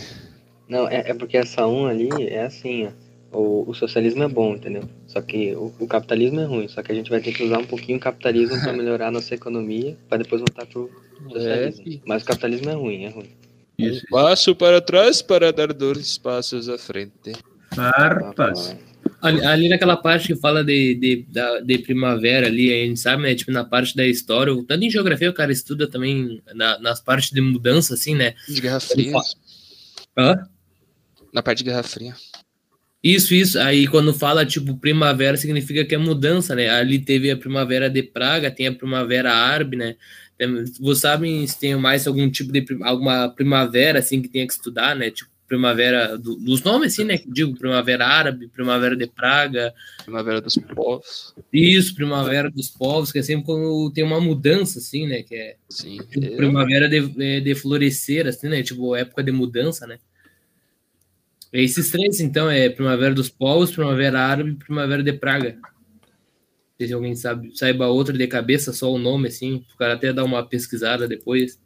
Não, 0.67 0.87
é, 0.87 1.09
é 1.09 1.13
porque 1.15 1.35
essa 1.35 1.65
1 1.65 1.85
ali 1.87 2.09
é 2.27 2.45
assim, 2.45 2.85
ó. 2.85 2.91
O, 3.31 3.69
o 3.69 3.73
socialismo 3.73 4.23
é 4.23 4.27
bom, 4.27 4.55
entendeu? 4.55 4.87
Só 5.09 5.21
que 5.21 5.55
o, 5.55 5.73
o 5.79 5.87
capitalismo 5.87 6.39
é 6.39 6.45
ruim. 6.45 6.67
Só 6.67 6.81
que 6.83 6.91
a 6.91 6.95
gente 6.95 7.09
vai 7.09 7.19
ter 7.19 7.33
que 7.33 7.43
usar 7.43 7.57
um 7.57 7.65
pouquinho 7.65 7.97
o 7.97 8.01
capitalismo 8.01 8.59
para 8.61 8.71
melhorar 8.77 9.07
a 9.07 9.11
nossa 9.11 9.33
economia, 9.33 9.97
para 10.07 10.19
depois 10.19 10.39
voltar 10.39 10.65
pro 10.67 10.89
socialismo. 11.29 11.83
É. 11.93 11.99
Mas 12.05 12.23
o 12.23 12.25
capitalismo 12.27 12.69
é 12.69 12.73
ruim, 12.73 13.03
é 13.05 13.09
ruim. 13.09 13.29
Isso. 13.77 14.05
Um 14.07 14.11
passo 14.11 14.55
para 14.55 14.79
trás 14.79 15.21
para 15.21 15.51
dar 15.51 15.73
dois 15.73 16.17
passos 16.17 16.69
à 16.69 16.77
frente. 16.77 17.33
Farpas. 17.73 18.75
Ali, 19.21 19.45
ali 19.45 19.69
naquela 19.69 19.97
parte 19.97 20.27
que 20.27 20.35
fala 20.35 20.63
de, 20.63 20.95
de, 20.95 21.25
da, 21.29 21.59
de 21.59 21.77
primavera 21.79 22.47
ali, 22.47 22.71
a 22.71 22.85
gente 22.85 22.99
sabe, 22.99 23.23
né? 23.23 23.33
Tipo, 23.35 23.51
na 23.51 23.63
parte 23.65 23.95
da 23.95 24.05
história, 24.05 24.53
tanto 24.67 24.83
em 24.85 24.89
geografia 24.89 25.29
o 25.29 25.33
cara 25.33 25.51
estuda 25.51 25.87
também 25.89 26.41
na- 26.53 26.77
nas 26.79 27.01
partes 27.01 27.31
de 27.31 27.41
mudança, 27.41 27.93
assim, 27.95 28.15
né? 28.15 28.35
De 28.47 28.61
Guerra 28.61 28.79
Fria. 28.79 29.13
Hã? 30.17 30.47
Na 31.33 31.41
parte 31.41 31.59
de 31.59 31.63
Guerra 31.65 31.83
Fria. 31.83 32.15
Isso, 33.03 33.33
isso. 33.33 33.57
Aí 33.59 33.87
quando 33.87 34.13
fala, 34.13 34.45
tipo, 34.45 34.75
primavera, 34.77 35.37
significa 35.37 35.85
que 35.85 35.95
é 35.95 35.97
mudança, 35.97 36.53
né? 36.55 36.69
Ali 36.69 36.99
teve 36.99 37.31
a 37.31 37.37
primavera 37.37 37.89
de 37.89 38.03
Praga, 38.03 38.51
tem 38.51 38.67
a 38.67 38.73
primavera 38.73 39.33
árabe, 39.33 39.77
né? 39.77 39.95
Vocês 40.79 40.99
sabem 40.99 41.45
se 41.47 41.59
tem 41.59 41.75
mais 41.75 42.07
algum 42.07 42.29
tipo 42.29 42.51
de 42.51 42.65
alguma 42.83 43.29
primavera, 43.29 43.99
assim, 43.99 44.21
que 44.21 44.27
tenha 44.29 44.45
que 44.47 44.53
estudar, 44.53 44.95
né? 44.95 45.11
Tipo, 45.11 45.29
primavera 45.47 46.17
do- 46.17 46.35
dos 46.35 46.61
nomes, 46.61 46.93
assim, 46.93 47.03
né? 47.03 47.19
Digo, 47.27 47.57
primavera 47.57 48.05
árabe, 48.05 48.47
primavera 48.49 48.95
de 48.95 49.07
Praga. 49.07 49.73
Primavera 50.03 50.39
dos 50.39 50.55
povos. 50.75 51.33
Isso, 51.51 51.95
primavera 51.95 52.51
dos 52.51 52.69
povos, 52.69 53.11
que 53.11 53.19
é 53.19 53.23
sempre 53.23 53.45
quando 53.45 53.91
tem 53.91 54.03
uma 54.03 54.21
mudança, 54.21 54.77
assim, 54.79 55.07
né? 55.07 55.23
Que 55.23 55.35
é 55.35 55.55
Sim. 55.69 55.97
tipo, 56.09 56.23
Eu- 56.25 56.37
primavera 56.37 56.87
de, 56.87 57.41
de 57.41 57.55
florescer, 57.55 58.27
assim, 58.27 58.47
né? 58.47 58.61
Tipo, 58.61 58.95
época 58.95 59.23
de 59.23 59.31
mudança, 59.31 59.87
né? 59.87 59.97
Esses 61.51 61.89
três, 61.89 62.19
então, 62.19 62.49
é 62.49 62.69
Primavera 62.69 63.13
dos 63.13 63.29
Povos, 63.29 63.71
Primavera 63.71 64.19
Árabe 64.21 64.51
e 64.51 64.55
Primavera 64.55 65.01
de 65.03 65.13
Praga. 65.13 65.57
Não 65.61 65.69
sei 66.77 66.87
se 66.87 66.93
alguém 66.93 67.15
sabe, 67.15 67.51
saiba 67.57 67.87
outra 67.87 68.17
de 68.17 68.27
cabeça, 68.27 68.71
só 68.71 68.91
o 68.91 68.99
nome, 68.99 69.27
assim, 69.29 69.65
o 69.73 69.77
cara 69.77 69.95
até 69.95 70.13
dar 70.13 70.23
uma 70.23 70.45
pesquisada 70.45 71.07
depois. 71.07 71.59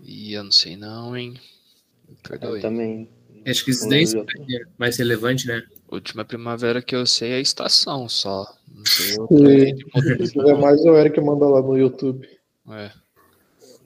Ih, 0.00 0.34
eu 0.34 0.44
não 0.44 0.52
sei 0.52 0.76
não, 0.76 1.16
hein. 1.16 1.34
Perdoe. 2.22 2.56
Eu 2.56 2.60
também. 2.60 3.08
Acho 3.46 3.64
que 3.64 3.70
esses 3.70 3.82
Não 3.84 3.90
10 3.90 4.14
lembro. 4.14 4.34
é 4.50 4.60
mais 4.76 4.96
relevante, 4.96 5.46
né? 5.46 5.62
Última 5.88 6.24
primavera 6.24 6.82
que 6.82 6.96
eu 6.96 7.06
sei 7.06 7.30
é 7.30 7.36
a 7.36 7.40
estação 7.40 8.08
só. 8.08 8.44
Não 8.74 8.84
sei 8.84 9.06
Se 9.06 9.20
outra 9.20 10.16
de 10.16 10.36
não. 10.36 10.60
mais, 10.60 10.80
o 10.84 10.96
Eric 10.96 11.20
manda 11.20 11.46
lá 11.46 11.62
no 11.62 11.78
YouTube. 11.78 12.28
É. 12.70 12.90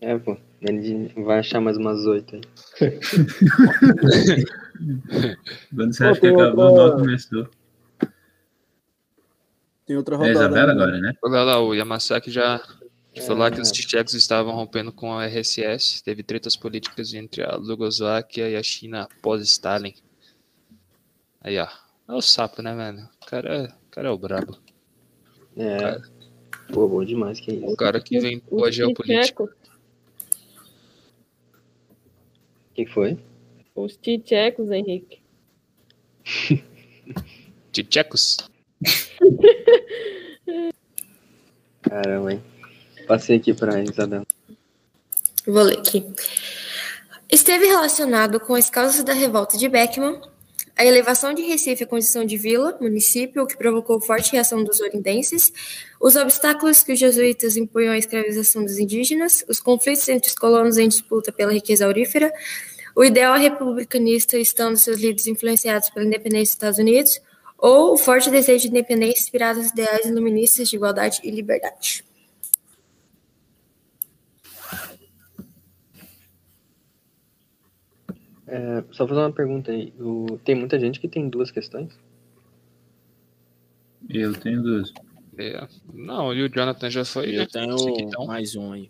É, 0.00 0.18
pô. 0.18 0.36
Ele 0.62 1.10
vai 1.24 1.38
achar 1.38 1.60
mais 1.60 1.76
umas 1.76 2.04
oito 2.06 2.36
aí. 2.36 2.42
Quando 5.74 5.92
você 5.92 6.04
Pô, 6.04 6.10
acha 6.10 6.20
que 6.20 6.26
tem 6.26 6.30
acabou, 6.40 6.64
outra- 6.64 6.88
mal 6.88 6.96
começou. 6.98 7.48
Tem 9.86 9.96
outra 9.96 10.14
É 10.14 10.16
a 10.16 10.20
rodada. 10.20 10.32
Isabela 10.38 10.72
ainda. 10.72 10.84
agora, 10.84 10.98
né? 11.00 11.12
Olha 11.22 11.42
lá, 11.42 11.60
o 11.60 11.74
Yamasaki 11.74 12.30
já 12.30 12.60
falou 13.26 13.46
É. 13.46 13.50
que 13.50 13.60
os 13.60 13.70
tchecos 13.72 14.14
estavam 14.14 14.54
rompendo 14.54 14.92
com 14.92 15.12
a 15.12 15.24
RSS. 15.26 16.02
Teve 16.02 16.22
tretas 16.22 16.56
políticas 16.56 17.12
entre 17.12 17.42
a 17.42 17.56
Lugosláquia 17.56 18.48
e 18.48 18.56
a 18.56 18.62
China 18.62 19.02
após 19.02 19.42
Stalin. 19.42 19.94
Aí, 21.40 21.58
ó. 21.58 21.66
É 22.08 22.12
o 22.12 22.20
sapo, 22.22 22.62
né, 22.62 22.74
velho? 22.74 23.08
O 23.22 23.26
cara, 23.26 23.74
o 23.86 23.90
cara 23.90 24.08
é 24.08 24.10
o 24.10 24.18
brabo. 24.18 24.58
É. 25.56 26.00
Pô, 26.72 26.88
bom 26.88 27.04
demais, 27.04 27.40
que 27.40 27.50
O 27.52 27.66
isso. 27.66 27.76
cara 27.76 28.00
que 28.00 28.16
inventou 28.16 28.64
a 28.64 28.68
Os 28.68 28.74
geopolítica. 28.74 29.42
O 29.44 29.48
que 32.74 32.84
que 32.84 32.92
foi? 32.92 33.18
Os 33.84 33.96
tchecos, 33.96 34.70
Henrique. 34.70 35.20
Tchecos? 37.72 38.36
Caramba, 41.82 42.32
hein? 42.32 42.42
Passei 43.06 43.36
aqui 43.36 43.54
pra 43.54 43.82
Isabela. 43.82 44.26
Vou 45.46 45.62
ler 45.62 45.78
aqui. 45.78 46.06
Esteve 47.30 47.66
relacionado 47.66 48.40
com 48.40 48.54
as 48.54 48.68
causas 48.68 49.04
da 49.04 49.12
revolta 49.12 49.56
de 49.56 49.68
Beckman, 49.68 50.20
a 50.76 50.84
elevação 50.84 51.34
de 51.34 51.42
Recife 51.42 51.84
à 51.84 51.86
condição 51.86 52.24
de 52.24 52.36
vila, 52.36 52.76
município, 52.80 53.42
o 53.42 53.46
que 53.46 53.56
provocou 53.56 54.00
forte 54.00 54.32
reação 54.32 54.64
dos 54.64 54.80
olindenses, 54.80 55.52
os 56.00 56.16
obstáculos 56.16 56.82
que 56.82 56.92
os 56.92 56.98
jesuítas 56.98 57.56
impunham 57.56 57.92
à 57.92 57.98
escravização 57.98 58.64
dos 58.64 58.78
indígenas, 58.78 59.44
os 59.46 59.60
conflitos 59.60 60.08
entre 60.08 60.30
os 60.30 60.34
colonos 60.34 60.78
em 60.78 60.88
disputa 60.88 61.30
pela 61.30 61.52
riqueza 61.52 61.84
aurífera, 61.84 62.32
o 62.96 63.04
ideal 63.04 63.36
republicanista 63.38 64.36
estando 64.38 64.76
seus 64.76 64.98
líderes 64.98 65.26
influenciados 65.26 65.90
pela 65.90 66.04
independência 66.06 66.44
dos 66.44 66.54
Estados 66.54 66.78
Unidos, 66.78 67.20
ou 67.58 67.92
o 67.94 67.96
forte 67.98 68.30
desejo 68.30 68.62
de 68.62 68.68
independência 68.68 69.22
inspirado 69.22 69.60
nos 69.60 69.70
ideais 69.70 70.06
iluministas 70.06 70.68
de 70.68 70.76
igualdade 70.76 71.20
e 71.22 71.30
liberdade. 71.30 72.04
É, 78.46 78.82
só 78.90 79.06
fazer 79.06 79.20
uma 79.20 79.32
pergunta 79.32 79.70
aí. 79.70 79.92
O- 79.98 80.38
Tem 80.44 80.54
muita 80.54 80.78
gente 80.78 80.98
que 80.98 81.08
tem 81.08 81.28
duas 81.28 81.50
questões? 81.50 81.92
Eu 84.08 84.34
tenho 84.34 84.62
duas. 84.62 84.92
É. 85.38 85.66
Não, 85.94 86.34
e 86.34 86.42
o 86.42 86.48
Jonathan 86.48 86.90
já 86.90 87.04
foi. 87.04 87.34
Eu 87.36 87.40
né? 87.40 87.46
tenho 87.50 87.76
então. 88.00 88.26
mais 88.26 88.56
um 88.56 88.72
aí. 88.72 88.88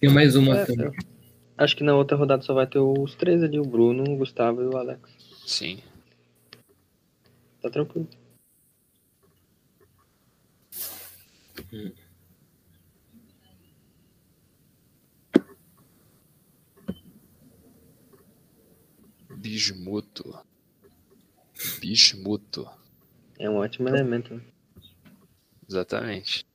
Tem 0.00 0.10
mais 0.10 0.34
uma 0.36 0.58
É, 0.58 0.64
também. 0.64 0.90
Acho 1.56 1.76
que 1.76 1.84
na 1.84 1.94
outra 1.94 2.16
rodada 2.16 2.42
só 2.42 2.52
vai 2.52 2.66
ter 2.66 2.80
os 2.80 3.14
três 3.14 3.42
ali, 3.42 3.58
o 3.58 3.64
Bruno, 3.64 4.02
o 4.04 4.16
Gustavo 4.16 4.60
e 4.62 4.66
o 4.66 4.76
Alex. 4.76 5.00
Sim. 5.46 5.80
Tá 7.62 7.70
tranquilo. 7.70 8.08
Bismuto. 19.30 20.38
Bismuto. 21.80 22.68
É 23.38 23.48
um 23.48 23.56
ótimo 23.56 23.88
elemento. 23.88 24.34
né? 24.34 24.42
Exatamente. 25.68 26.46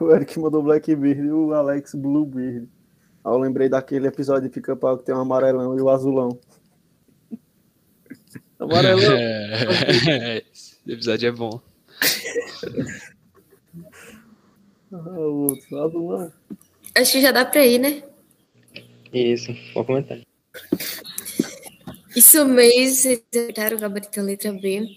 O 0.00 0.10
Eric 0.12 0.38
mandou 0.38 0.62
Blackbeard 0.62 1.20
e 1.20 1.30
o 1.30 1.52
Alex 1.52 1.94
Bluebeard. 1.94 2.66
Aí 3.22 3.32
eu 3.32 3.38
lembrei 3.38 3.68
daquele 3.68 4.06
episódio 4.06 4.48
de 4.48 4.54
Pica-Pau 4.54 4.96
que 4.96 5.04
tem 5.04 5.14
o 5.14 5.18
amarelão 5.18 5.76
e 5.76 5.80
o 5.82 5.90
azulão. 5.90 6.38
Amarelão. 8.58 9.12
É, 9.12 10.42
Esse 10.52 10.78
episódio 10.86 11.28
é 11.28 11.32
bom. 11.32 11.60
Ah, 14.92 14.96
o 14.96 15.50
outro, 15.50 15.78
azulão. 15.78 16.32
Acho 16.96 17.12
que 17.12 17.22
já 17.22 17.30
dá 17.30 17.44
pra 17.44 17.64
ir, 17.64 17.78
né? 17.78 18.02
Isso, 19.12 19.54
pode 19.72 19.86
comentar. 19.86 20.18
Isso 22.16 22.44
mesmo, 22.44 22.96
vocês 22.96 23.22
acertaram 23.32 23.76
o 23.76 23.80
gabarito 23.80 24.16
da 24.16 24.26
letra 24.26 24.52
B. 24.52 24.88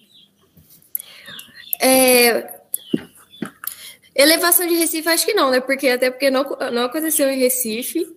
É, 1.79 2.52
Elevação 4.23 4.67
de 4.67 4.75
Recife, 4.75 5.07
acho 5.09 5.25
que 5.25 5.33
não, 5.33 5.51
né? 5.51 5.59
Porque 5.59 5.87
até 5.89 6.09
porque 6.09 6.31
não, 6.31 6.43
não 6.71 6.83
aconteceu 6.83 7.29
em 7.29 7.37
Recife, 7.37 8.07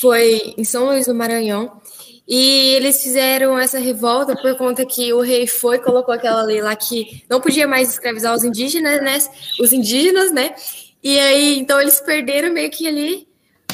foi 0.00 0.54
em 0.56 0.64
São 0.64 0.86
Luís 0.86 1.06
do 1.06 1.14
Maranhão. 1.14 1.80
E 2.28 2.74
eles 2.74 3.02
fizeram 3.02 3.56
essa 3.56 3.78
revolta 3.78 4.34
por 4.36 4.56
conta 4.56 4.84
que 4.84 5.12
o 5.12 5.20
rei 5.20 5.46
foi 5.46 5.78
colocou 5.78 6.12
aquela 6.12 6.42
lei 6.42 6.60
lá 6.60 6.74
que 6.74 7.24
não 7.30 7.40
podia 7.40 7.68
mais 7.68 7.90
escravizar 7.90 8.34
os 8.34 8.42
indígenas, 8.42 9.00
né? 9.00 9.18
Os 9.60 9.72
indígenas, 9.72 10.32
né? 10.32 10.54
E 11.02 11.18
aí, 11.20 11.58
então 11.58 11.80
eles 11.80 12.00
perderam 12.00 12.52
meio 12.52 12.68
que 12.68 12.88
ali 12.88 13.28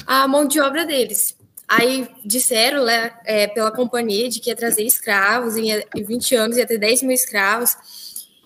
a 0.07 0.29
mão 0.29 0.47
de 0.47 0.61
obra 0.61 0.85
deles. 0.85 1.35
Aí 1.67 2.07
disseram 2.23 2.85
né, 2.85 3.13
é, 3.25 3.47
pela 3.47 3.71
companhia 3.71 4.29
de 4.29 4.39
que 4.39 4.51
ia 4.51 4.57
trazer 4.57 4.83
escravos, 4.83 5.57
em 5.57 5.83
20 5.97 6.35
anos 6.35 6.57
ia 6.59 6.67
ter 6.67 6.77
10 6.77 7.05
mil 7.05 7.13
escravos, 7.13 7.75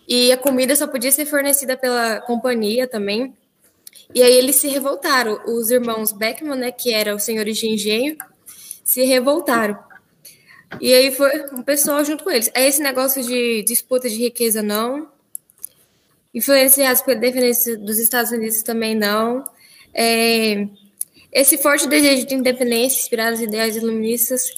e 0.06 0.30
a 0.30 0.36
comida 0.36 0.76
só 0.76 0.86
podia 0.86 1.10
ser 1.10 1.26
fornecida 1.26 1.76
pela 1.76 2.20
companhia 2.20 2.86
também. 2.86 3.34
E 4.14 4.22
aí 4.22 4.34
eles 4.34 4.56
se 4.56 4.68
revoltaram. 4.68 5.40
Os 5.46 5.70
irmãos 5.70 6.12
Beckman, 6.12 6.56
né, 6.56 6.70
que 6.70 6.92
eram 6.92 7.16
os 7.16 7.24
senhores 7.24 7.58
de 7.58 7.68
engenho, 7.68 8.16
se 8.84 9.02
revoltaram. 9.04 9.78
E 10.80 10.92
aí 10.92 11.10
foi 11.10 11.30
um 11.52 11.62
pessoal 11.62 12.04
junto 12.04 12.24
com 12.24 12.30
eles. 12.30 12.50
Aí 12.54 12.66
esse 12.66 12.82
negócio 12.82 13.22
de 13.22 13.62
disputa 13.62 14.08
de 14.08 14.16
riqueza, 14.16 14.62
não. 14.62 15.08
Influenciados 16.34 17.02
pela 17.02 17.16
independência 17.16 17.76
dos 17.76 17.98
Estados 17.98 18.30
Unidos 18.30 18.62
também 18.62 18.94
não. 18.94 19.44
É, 19.92 20.68
esse 21.32 21.58
forte 21.58 21.88
desejo 21.88 22.26
de 22.26 22.34
independência, 22.34 23.00
inspirado 23.00 23.32
nas 23.32 23.40
ideias 23.40 23.76
iluministas, 23.76 24.52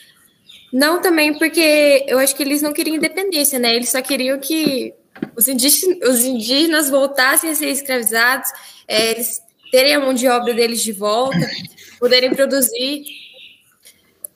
não 0.73 1.01
também 1.01 1.39
porque 1.39 2.05
eu 2.07 2.19
acho 2.19 2.35
que 2.35 2.43
eles 2.43 2.61
não 2.61 2.73
queriam 2.73 2.97
independência, 2.97 3.59
né? 3.59 3.75
Eles 3.75 3.91
só 3.91 4.03
queriam 4.03 4.39
que 4.39 4.93
os 5.37 5.49
indígenas, 5.49 6.09
os 6.09 6.25
indígenas 6.25 6.91
voltassem 6.91 7.51
a 7.51 7.55
ser 7.55 7.69
escravizados, 7.69 8.51
é, 8.87 9.13
eles 9.13 9.41
terem 9.71 9.95
a 9.95 10.01
mão 10.01 10.15
de 10.15 10.27
obra 10.29 10.55
deles 10.55 10.83
de 10.83 10.93
volta, 10.93 11.39
poderem 12.01 12.35
produzir 12.35 13.05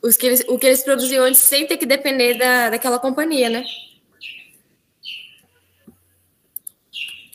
os 0.03 0.17
que 0.17 0.27
eles, 0.27 0.45
o 0.49 0.59
que 0.59 0.67
eles 0.67 0.83
produziam 0.83 1.25
antes 1.25 1.41
sem 1.41 1.67
ter 1.67 1.77
que 1.77 1.87
depender 1.87 2.35
da, 2.35 2.71
daquela 2.71 2.99
companhia, 2.99 3.49
né? 3.49 3.65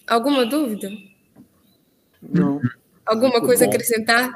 Alguma 0.06 0.45
dúvida? 0.45 0.90
Não. 2.22 2.61
Alguma 3.06 3.32
Muito 3.34 3.45
coisa 3.45 3.65
a 3.65 3.68
bom. 3.68 3.74
acrescentar? 3.74 4.30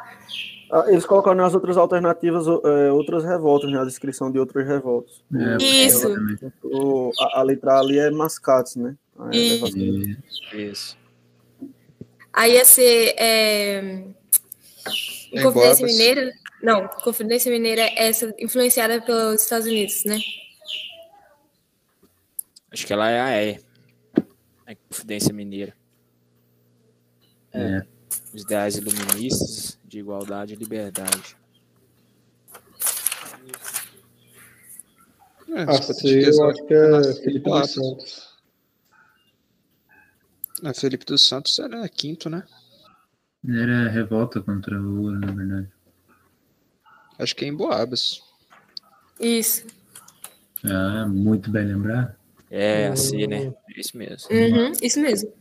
Ah, 0.71 0.85
Eles 0.87 1.05
colocaram 1.05 1.37
nas 1.37 1.53
outras 1.53 1.75
alternativas 1.77 2.45
é, 2.47 2.91
outras 2.91 3.23
revoltas, 3.23 3.69
né? 3.71 3.79
A 3.79 3.85
descrição 3.85 4.31
de 4.31 4.39
outras 4.39 4.65
revoltas. 4.67 5.21
É, 5.33 5.63
Isso. 5.63 6.07
O- 6.63 7.11
a, 7.19 7.39
a 7.39 7.43
letra 7.43 7.79
ali 7.79 7.99
é 7.99 8.09
mascates, 8.09 8.75
né? 8.75 8.95
Isso. 9.31 9.65
elevação. 9.77 10.59
Isso. 10.59 10.97
Aí 12.33 12.53
ia 12.53 12.65
ser. 12.65 13.15
É... 13.17 14.03
Boabas. 15.41 15.81
Mineira? 15.81 16.31
Não, 16.61 16.87
Confidência 16.87 17.51
Mineira 17.51 17.81
é 17.81 18.07
essa 18.07 18.33
influenciada 18.37 19.01
pelos 19.01 19.41
Estados 19.41 19.67
Unidos, 19.67 20.03
né? 20.05 20.19
Acho 22.71 22.85
que 22.85 22.93
ela 22.93 23.09
é 23.09 23.19
a 23.19 23.43
E. 23.43 23.59
A 24.65 24.75
Confidência 24.75 25.33
Mineira. 25.33 25.75
É. 27.53 27.81
Os 28.33 28.43
ideais 28.43 28.75
iluministas 28.75 29.77
de 29.83 29.99
igualdade 29.99 30.53
e 30.53 30.57
liberdade. 30.57 31.35
É, 35.49 35.63
A 35.63 35.65
você 35.65 35.93
C, 35.93 36.29
eu 36.29 36.49
acho 36.49 36.65
que 36.65 36.73
é 36.73 37.13
Felipe 37.23 37.49
Santos. 37.67 38.30
É, 40.63 40.73
Felipe 40.73 41.05
dos 41.05 41.27
Santos 41.27 41.57
era 41.59 41.87
quinto, 41.89 42.29
né? 42.29 42.43
Era 43.47 43.89
revolta 43.89 44.39
contra 44.41 44.79
o 44.79 45.01
ouro, 45.03 45.19
na 45.19 45.31
verdade. 45.31 45.69
Acho 47.17 47.35
que 47.35 47.45
é 47.45 47.47
em 47.47 47.55
Boabas. 47.55 48.21
Isso. 49.19 49.65
Ah, 50.63 51.07
muito 51.07 51.49
bem 51.49 51.65
lembrar. 51.65 52.15
É, 52.49 52.87
assim, 52.87 53.25
né? 53.27 53.53
É 53.69 53.79
isso 53.79 53.97
mesmo. 53.97 54.29
Uhum, 54.31 54.71
isso 54.81 54.99
mesmo. 54.99 55.33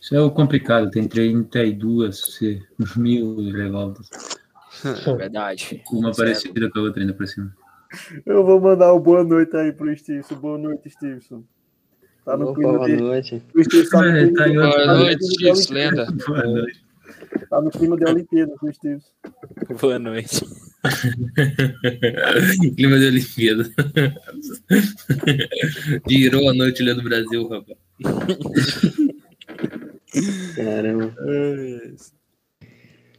Isso 0.00 0.16
é 0.16 0.20
o 0.20 0.30
complicado, 0.30 0.90
tem 0.90 1.06
32 1.06 2.18
se- 2.18 2.66
mil 2.96 3.36
revoltas. 3.52 4.08
Verdade. 5.16 5.82
Uma 5.92 6.10
é- 6.10 6.14
parecida 6.14 6.70
com 6.70 6.78
a 6.80 6.82
outra 6.82 7.02
ainda 7.02 7.14
por 7.14 7.26
cima. 7.28 7.54
Eu 8.24 8.44
vou 8.44 8.60
mandar 8.60 8.92
o 8.92 8.98
boa 8.98 9.22
noite 9.22 9.54
aí 9.56 9.70
pro 9.72 9.96
Stevenson. 9.96 10.34
Boa 10.36 10.58
noite, 10.58 10.88
Stevenson. 10.90 11.44
Tá 12.24 12.36
no 12.36 12.44
Opa, 12.50 12.54
clima 12.54 12.72
boa 12.74 12.86
de. 12.88 12.96
noite. 12.96 13.42
O 13.54 13.64
Stevenson 13.64 13.90
tá 13.90 14.02
no 14.02 14.16
É, 14.16 14.26
clima 14.26 14.42
tá 14.42 14.46
de- 14.48 14.54
Boa 14.54 14.86
noite, 14.98 15.24
Chiefs, 15.38 15.68
lenda. 15.70 16.06
Boa 16.26 16.42
noite. 16.44 16.82
Tá 17.50 17.60
no 17.60 17.70
clima 17.70 17.96
de 17.96 18.04
Olimpíada, 18.04 18.52
o 18.62 18.72
Stevenson. 18.72 19.08
Boa 19.80 19.98
noite. 19.98 20.40
Clima 22.76 22.98
de 22.98 23.06
Olimpíada. 23.06 23.70
Virou 26.08 26.48
a 26.50 26.54
noite 26.54 26.82
lá 26.82 26.92
do 26.94 27.02
Brasil, 27.02 27.48
rapaz. 27.48 27.78
Caramba. 30.56 31.14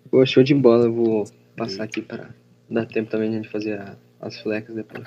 Pô, 0.09 0.25
show 0.25 0.43
de 0.43 0.53
bola. 0.53 0.85
Eu 0.85 0.93
vou 0.93 1.25
passar 1.57 1.83
aqui 1.83 2.01
para 2.01 2.29
dar 2.69 2.85
tempo 2.85 3.09
também 3.11 3.29
de 3.31 3.35
a 3.37 3.41
gente 3.41 3.51
fazer 3.51 3.79
a- 3.79 3.97
as 4.21 4.37
flecas 4.39 4.75
depois. 4.75 5.05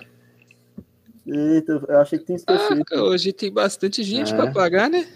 Eita, 1.27 1.83
eu 1.89 1.99
achei 1.99 2.19
que 2.19 2.27
tinha 2.27 2.37
esquecido. 2.37 2.83
Ah, 2.93 3.03
hoje 3.03 3.33
tem 3.33 3.53
bastante 3.53 4.03
gente 4.05 4.33
Ah. 4.33 4.37
pra 4.37 4.51
pagar, 4.53 4.89
né? 4.89 5.07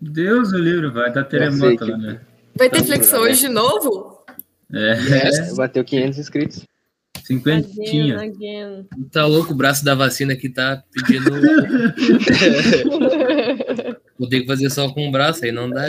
Deus 0.00 0.52
o 0.52 0.58
livro, 0.58 0.92
vai 0.92 1.12
dar 1.12 1.24
terremoto 1.24 1.84
que- 1.84 1.90
lá, 1.90 1.98
né? 1.98 2.20
Vai 2.54 2.70
ter 2.70 2.82
flexão 2.84 3.22
hoje 3.22 3.40
de 3.42 3.48
novo? 3.48 4.24
É, 4.72 5.52
Bateu 5.54 5.84
500 5.84 6.18
inscritos. 6.18 6.62
Cinquentinha. 7.24 8.16
Tá 9.12 9.26
louco, 9.26 9.52
o 9.52 9.56
braço 9.56 9.84
da 9.84 9.94
vacina 9.94 10.32
aqui 10.32 10.48
tá 10.48 10.82
pedindo. 10.92 11.30
Vou 14.18 14.28
ter 14.28 14.40
que 14.40 14.46
fazer 14.46 14.70
só 14.70 14.88
com 14.92 15.08
o 15.08 15.12
braço, 15.12 15.44
aí 15.44 15.52
não 15.52 15.68
dá. 15.68 15.86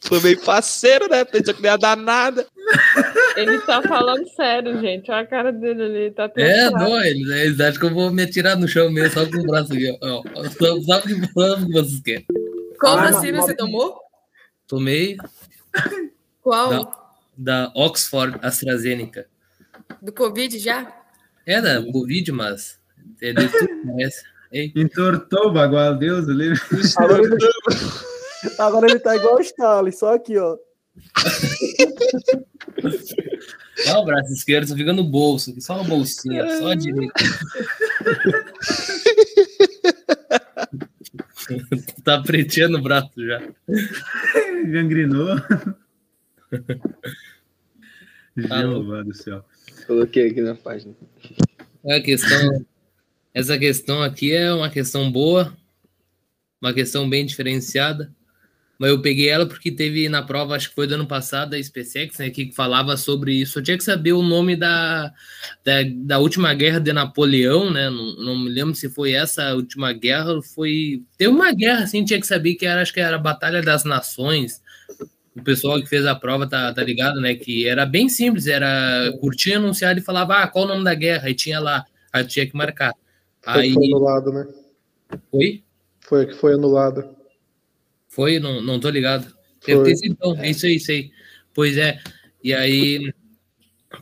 Foi 0.00 0.20
meio 0.20 0.40
parceiro, 0.40 1.08
né? 1.08 1.24
Pensou 1.24 1.54
que 1.54 1.62
não 1.62 1.70
ia 1.70 1.76
dar 1.76 1.96
nada. 1.96 2.46
Ele 3.36 3.58
tá 3.60 3.82
falando 3.82 4.28
sério, 4.30 4.80
gente. 4.80 5.10
Olha 5.10 5.20
a 5.22 5.26
cara 5.26 5.52
dele 5.52 5.82
ali. 5.82 6.10
Tá 6.12 6.28
tendo 6.28 6.44
É, 6.46 6.70
não, 6.70 7.00
eles, 7.04 7.28
eles 7.28 7.60
acham 7.60 7.80
que 7.80 7.86
eu 7.86 7.94
vou 7.94 8.10
me 8.12 8.22
atirar 8.22 8.56
no 8.56 8.68
chão 8.68 8.90
mesmo, 8.90 9.12
só 9.12 9.28
com 9.30 9.38
o 9.38 9.42
braço 9.46 9.72
aqui, 9.72 9.98
ó. 10.02 10.22
Só, 10.50 10.80
só 10.80 10.98
o 10.98 11.02
que 11.02 11.32
só 11.32 11.54
o 11.54 11.66
que 11.66 11.72
vocês 11.72 12.00
querem. 12.00 12.26
Qual 12.78 12.98
Ah, 12.98 13.10
vacina 13.10 13.38
mas- 13.38 13.46
você 13.46 13.56
tomou? 13.56 13.98
Tomei 14.66 15.16
Qual? 16.42 16.70
Não. 16.70 16.92
da 17.36 17.72
Oxford 17.74 18.38
AstraZeneca. 18.42 19.26
Do 20.00 20.12
Covid 20.12 20.58
já? 20.58 20.92
É 21.46 21.60
da 21.60 21.82
Covid, 21.92 22.30
mas. 22.32 22.78
Entendeu? 23.04 23.48
Tu 23.50 23.82
conhece. 23.82 24.22
Ei, 24.52 24.72
Entortou 24.76 25.48
o 25.48 25.52
bagual, 25.52 25.96
Deus. 25.96 26.26
Agora 26.96 27.22
ele, 27.22 27.36
agora 28.58 28.86
ele 28.90 28.98
tá 29.00 29.16
igual 29.16 29.36
o 29.36 29.40
Stalin, 29.40 29.90
só 29.92 30.14
aqui, 30.14 30.38
ó. 30.38 30.56
Ó, 33.88 34.02
o 34.02 34.04
braço 34.04 34.32
esquerdo 34.32 34.68
só 34.68 34.76
fica 34.76 34.92
no 34.92 35.04
bolso, 35.04 35.54
só 35.60 35.76
no 35.76 35.84
bolsinho, 35.84 36.44
só 36.58 36.72
a 36.72 36.74
direita. 36.74 37.14
tá 42.04 42.22
preteando 42.22 42.78
o 42.78 42.82
braço 42.82 43.10
já. 43.16 43.42
Gangrenou. 44.66 45.36
Tá 48.48 48.60
Jeová 48.60 49.02
do 49.02 49.14
céu. 49.14 49.44
Coloquei 49.86 50.30
aqui 50.30 50.40
na 50.40 50.54
página. 50.54 50.94
A 51.86 52.00
questão, 52.00 52.64
essa 53.32 53.58
questão 53.58 54.02
aqui 54.02 54.32
é 54.32 54.52
uma 54.52 54.70
questão 54.70 55.10
boa, 55.10 55.56
uma 56.60 56.72
questão 56.72 57.08
bem 57.08 57.26
diferenciada. 57.26 58.12
Mas 58.78 58.90
eu 58.90 59.00
peguei 59.00 59.28
ela 59.28 59.46
porque 59.46 59.70
teve 59.70 60.08
na 60.08 60.22
prova, 60.22 60.56
acho 60.56 60.68
que 60.68 60.74
foi 60.74 60.86
do 60.86 60.94
ano 60.94 61.06
passado, 61.06 61.54
a 61.54 61.62
SpaceX, 61.62 62.18
né, 62.18 62.30
que 62.30 62.52
falava 62.52 62.96
sobre 62.96 63.32
isso. 63.32 63.58
Eu 63.58 63.62
tinha 63.62 63.78
que 63.78 63.84
saber 63.84 64.12
o 64.12 64.22
nome 64.22 64.56
da, 64.56 65.12
da, 65.64 65.82
da 65.94 66.18
última 66.18 66.52
guerra 66.54 66.80
de 66.80 66.92
Napoleão, 66.92 67.70
né? 67.70 67.88
Não, 67.88 68.16
não 68.16 68.38
me 68.38 68.50
lembro 68.50 68.74
se 68.74 68.88
foi 68.88 69.12
essa 69.12 69.50
a 69.50 69.54
última 69.54 69.92
guerra, 69.92 70.42
foi. 70.42 71.02
Teve 71.16 71.30
uma 71.30 71.52
guerra, 71.52 71.84
assim, 71.84 72.04
tinha 72.04 72.20
que 72.20 72.26
saber 72.26 72.54
que 72.54 72.66
era, 72.66 72.82
acho 72.82 72.92
que 72.92 73.00
era 73.00 73.16
a 73.16 73.20
Batalha 73.20 73.62
das 73.62 73.84
Nações. 73.84 74.60
o 75.36 75.42
pessoal 75.42 75.80
que 75.80 75.88
fez 75.88 76.04
a 76.06 76.14
prova 76.14 76.46
tá, 76.48 76.72
tá 76.72 76.82
ligado, 76.82 77.20
né? 77.20 77.34
Que 77.34 77.68
era 77.68 77.86
bem 77.86 78.08
simples, 78.08 78.46
era 78.48 79.12
curtir 79.20 79.54
anunciado 79.54 80.00
e 80.00 80.02
falava, 80.02 80.42
ah, 80.42 80.48
qual 80.48 80.64
o 80.64 80.68
nome 80.68 80.84
da 80.84 80.94
guerra? 80.94 81.28
Aí 81.28 81.34
tinha 81.34 81.60
lá, 81.60 81.84
aí 82.12 82.24
tinha 82.24 82.46
que 82.46 82.56
marcar. 82.56 82.92
Foi 83.40 83.62
Aí. 83.62 83.68
que 83.68 83.74
foi 83.74 83.86
anulado, 83.86 84.32
né? 84.32 84.46
Oi? 85.32 85.62
Foi 86.00 86.22
a 86.22 86.26
que 86.26 86.34
foi 86.34 86.54
anulada. 86.54 87.13
Foi? 88.14 88.38
Não, 88.38 88.60
não 88.62 88.78
tô 88.78 88.88
ligado. 88.90 89.24
Deve 89.66 89.80
Foi. 89.80 89.84
ter 89.90 89.96
sido, 89.96 90.12
então. 90.12 90.36
É 90.38 90.50
isso 90.50 90.66
aí, 90.66 90.76
isso 90.76 90.90
aí. 90.90 91.10
Pois 91.52 91.76
é. 91.76 92.00
E 92.42 92.52
aí, 92.54 93.12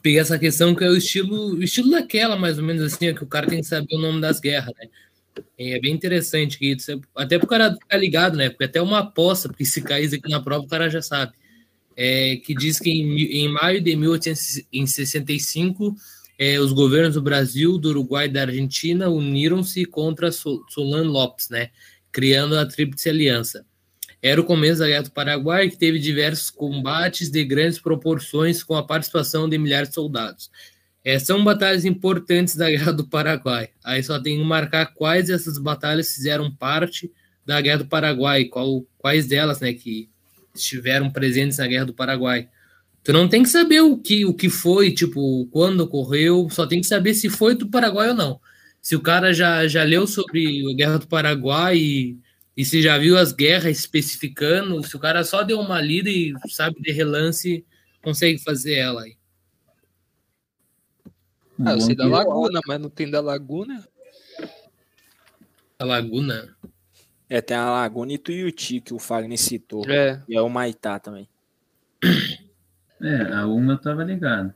peguei 0.02 0.18
essa 0.18 0.38
questão 0.38 0.74
que 0.74 0.84
é 0.84 0.88
o 0.88 0.96
estilo, 0.96 1.54
o 1.54 1.62
estilo 1.62 1.90
daquela, 1.90 2.36
mais 2.36 2.58
ou 2.58 2.64
menos 2.64 2.82
assim, 2.82 3.06
é 3.06 3.14
que 3.14 3.22
o 3.22 3.26
cara 3.26 3.46
tem 3.46 3.60
que 3.60 3.66
saber 3.66 3.94
o 3.94 3.98
nome 3.98 4.20
das 4.20 4.40
guerras, 4.40 4.72
né? 4.78 4.88
E 5.58 5.70
é 5.72 5.80
bem 5.80 5.92
interessante 5.94 6.58
que 6.58 6.72
isso, 6.72 6.90
é- 6.92 7.00
até 7.16 7.38
pro 7.38 7.46
cara 7.48 7.72
ficar 7.74 7.96
ligado, 7.96 8.36
né? 8.36 8.50
Porque 8.50 8.64
até 8.64 8.82
uma 8.82 8.98
aposta, 8.98 9.48
porque 9.48 9.64
se 9.64 9.80
cair 9.80 10.04
isso 10.06 10.14
aqui 10.16 10.28
na 10.30 10.40
prova, 10.42 10.64
o 10.64 10.68
cara 10.68 10.90
já 10.90 11.00
sabe. 11.00 11.32
É, 11.96 12.36
que 12.36 12.54
diz 12.54 12.78
que 12.78 12.90
em, 12.90 13.18
em 13.44 13.48
maio 13.48 13.80
de 13.80 13.94
1865, 13.96 15.94
é, 16.38 16.58
os 16.58 16.72
governos 16.72 17.14
do 17.14 17.22
Brasil, 17.22 17.78
do 17.78 17.90
Uruguai 17.90 18.26
e 18.26 18.28
da 18.30 18.42
Argentina 18.42 19.08
uniram-se 19.08 19.84
contra 19.84 20.32
Sol- 20.32 20.64
Solano 20.68 21.10
Lopes, 21.10 21.48
né? 21.50 21.70
Criando 22.10 22.58
a 22.58 22.66
Tríplice 22.66 23.08
Aliança. 23.08 23.64
Era 24.22 24.40
o 24.40 24.44
começo 24.44 24.78
da 24.78 24.86
Guerra 24.86 25.02
do 25.02 25.10
Paraguai, 25.10 25.68
que 25.68 25.76
teve 25.76 25.98
diversos 25.98 26.48
combates 26.48 27.28
de 27.28 27.44
grandes 27.44 27.80
proporções 27.80 28.62
com 28.62 28.76
a 28.76 28.86
participação 28.86 29.48
de 29.48 29.58
milhares 29.58 29.88
de 29.88 29.96
soldados. 29.96 30.48
É, 31.04 31.18
são 31.18 31.42
batalhas 31.42 31.84
importantes 31.84 32.54
da 32.54 32.70
Guerra 32.70 32.92
do 32.92 33.04
Paraguai. 33.04 33.70
Aí 33.84 34.00
só 34.00 34.20
tem 34.20 34.38
que 34.38 34.44
marcar 34.44 34.86
quais 34.94 35.26
dessas 35.26 35.58
batalhas 35.58 36.14
fizeram 36.14 36.54
parte 36.54 37.10
da 37.44 37.60
Guerra 37.60 37.78
do 37.78 37.86
Paraguai, 37.86 38.44
qual, 38.44 38.86
quais 38.96 39.26
delas, 39.26 39.58
né, 39.58 39.72
que 39.72 40.08
estiveram 40.54 41.10
presentes 41.10 41.58
na 41.58 41.66
Guerra 41.66 41.86
do 41.86 41.94
Paraguai. 41.94 42.48
Tu 43.02 43.12
não 43.12 43.28
tem 43.28 43.42
que 43.42 43.48
saber 43.48 43.80
o 43.80 43.98
que, 43.98 44.24
o 44.24 44.32
que 44.32 44.48
foi, 44.48 44.92
tipo, 44.92 45.48
quando 45.50 45.80
ocorreu, 45.80 46.48
só 46.48 46.64
tem 46.64 46.80
que 46.80 46.86
saber 46.86 47.14
se 47.14 47.28
foi 47.28 47.56
do 47.56 47.68
Paraguai 47.68 48.10
ou 48.10 48.14
não. 48.14 48.40
Se 48.80 48.94
o 48.94 49.00
cara 49.00 49.32
já, 49.32 49.66
já 49.66 49.82
leu 49.82 50.06
sobre 50.06 50.70
a 50.70 50.74
Guerra 50.76 50.98
do 50.98 51.08
Paraguai 51.08 51.76
e, 51.76 52.18
e 52.56 52.64
se 52.64 52.82
já 52.82 52.98
viu 52.98 53.16
as 53.16 53.32
guerras 53.32 53.78
especificando, 53.78 54.82
se 54.82 54.94
o 54.94 55.00
cara 55.00 55.24
só 55.24 55.42
deu 55.42 55.58
uma 55.58 55.80
lida 55.80 56.10
e 56.10 56.34
sabe 56.48 56.80
de 56.80 56.92
relance, 56.92 57.64
consegue 58.02 58.38
fazer 58.38 58.74
ela 58.74 59.02
aí. 59.02 59.16
Ah, 61.64 61.72
eu 61.72 61.80
sei 61.80 61.94
da 61.94 62.06
Laguna, 62.06 62.60
mas 62.66 62.80
não 62.80 62.90
tem 62.90 63.10
da 63.10 63.20
Laguna. 63.20 63.86
A 65.78 65.84
Laguna? 65.84 66.56
É, 67.28 67.40
tem 67.40 67.56
a 67.56 67.70
Laguna 67.70 68.12
e 68.12 68.18
Tuiuti, 68.18 68.80
que 68.80 68.92
o 68.92 68.98
Fagner 68.98 69.38
citou. 69.38 69.88
É. 69.88 70.22
E 70.28 70.36
é 70.36 70.42
o 70.42 70.48
Maitá 70.48 70.98
também. 70.98 71.28
É, 73.04 73.34
a 73.34 73.48
uma 73.48 73.72
eu 73.72 73.78
tava 73.80 74.04
ligado. 74.04 74.54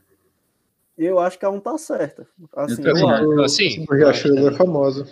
Eu 0.97 1.19
acho 1.19 1.37
que 1.37 1.43
a 1.43 1.49
um 1.49 1.59
tá 1.59 1.77
certa. 1.77 2.25
Assim, 2.55 2.81
Eu 2.81 2.95
eu 2.95 3.09
acho. 3.09 3.41
Assim, 3.41 3.85
O 3.85 3.93
Riachuelo 3.93 4.47
é 4.47 4.53
famosa. 4.55 5.05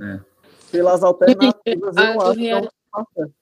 É. 0.00 0.14
Eu 0.14 0.20
do 1.92 2.00
acho 2.30 2.38
que 2.38 2.50
a 2.50 2.58
Ria- 2.58 2.58
um 2.58 2.62
tá 2.92 3.04
certa. 3.14 3.32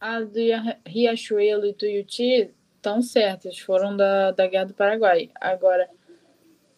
A 0.00 0.20
do 0.20 0.34
Ria- 0.38 0.78
Riachuelo 0.86 1.66
e 1.66 1.72
Tuiuti 1.74 2.50
estão 2.76 3.00
certas, 3.00 3.58
foram 3.58 3.96
da, 3.96 4.32
da 4.32 4.46
Guerra 4.46 4.64
do 4.66 4.74
Paraguai. 4.74 5.30
Agora, 5.40 5.88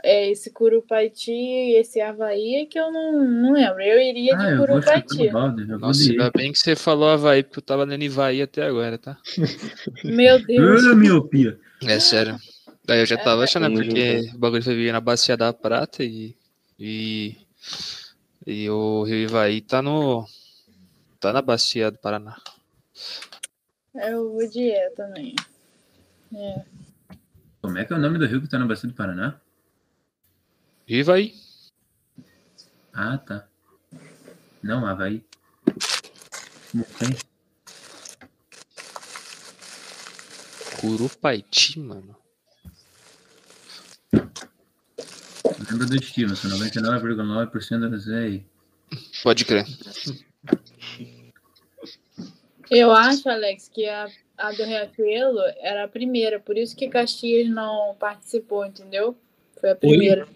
é 0.02 0.30
esse 0.30 0.50
Curupaiti 0.50 1.32
e 1.32 1.76
esse 1.76 1.98
Havaí 2.00 2.56
é 2.56 2.66
que 2.66 2.78
eu 2.78 2.92
não, 2.92 3.24
não 3.26 3.52
lembro. 3.54 3.80
Eu 3.82 3.98
iria 4.00 4.36
de 4.36 4.44
Ah, 4.44 4.50
eu 4.50 4.58
Curupaiti. 4.58 5.26
eu 5.26 5.78
Nossa, 5.78 6.10
ainda 6.10 6.30
bem 6.36 6.52
que 6.52 6.58
você 6.58 6.76
falou 6.76 7.08
Havaí, 7.08 7.42
porque 7.42 7.58
eu 7.58 7.62
tava 7.62 7.84
lendo 7.84 8.04
Ivaí 8.04 8.42
até 8.42 8.62
agora, 8.64 8.98
tá? 8.98 9.16
Meu 10.04 10.44
Deus. 10.44 10.84
Ah, 10.84 10.94
miopia. 10.94 11.58
É 11.86 11.98
sério. 11.98 12.36
Daí 12.86 13.00
eu 13.00 13.06
já 13.06 13.16
tava 13.16 13.44
achando, 13.44 13.68
né? 13.70 13.76
Tamo 13.76 13.82
Porque 13.86 14.30
o 14.34 14.38
bagulho 14.38 14.62
foi 14.62 14.74
vir 14.74 14.92
na 14.92 15.00
Bacia 15.00 15.36
da 15.38 15.52
Prata 15.54 16.04
e. 16.04 16.36
E, 16.78 17.36
e 18.46 18.68
o 18.68 19.04
Rio 19.04 19.16
Ivaí 19.16 19.60
tá 19.60 19.80
no. 19.80 20.26
Tá 21.18 21.32
na 21.32 21.40
Bacia 21.40 21.90
do 21.90 21.98
Paraná. 21.98 22.36
Eu 23.94 24.32
vou 24.32 24.48
de 24.48 24.70
E 24.70 24.90
também. 24.90 25.34
É. 26.34 26.64
Como 27.62 27.78
é 27.78 27.84
que 27.84 27.92
é 27.92 27.96
o 27.96 27.98
nome 27.98 28.18
do 28.18 28.26
rio 28.26 28.42
que 28.42 28.48
tá 28.48 28.58
na 28.58 28.66
Bacia 28.66 28.88
do 28.88 28.94
Paraná? 28.94 29.40
Rio 30.86 31.00
Ivaí. 31.00 31.34
Ah, 32.92 33.16
tá. 33.16 33.48
Não, 34.62 34.86
Havaí. 34.86 35.24
Não 36.72 36.84
tem. 36.84 37.16
Curupaiti, 40.80 41.80
mano. 41.80 42.23
Lembra 45.70 45.86
do 45.86 46.02
Stevenson, 46.02 46.48
99,9% 46.48 47.90
das 47.90 48.08
aí. 48.08 48.42
Pode 49.22 49.44
crer. 49.44 49.64
Eu 52.70 52.92
acho, 52.92 53.28
Alex, 53.28 53.70
que 53.72 53.86
a, 53.86 54.08
a 54.36 54.52
do 54.52 54.64
Riachuelo 54.64 55.40
era 55.60 55.84
a 55.84 55.88
primeira, 55.88 56.40
por 56.40 56.56
isso 56.56 56.76
que 56.76 56.88
Caxias 56.88 57.48
não 57.48 57.94
participou, 57.98 58.64
entendeu? 58.64 59.16
Foi 59.60 59.70
a 59.70 59.76
primeira. 59.76 60.26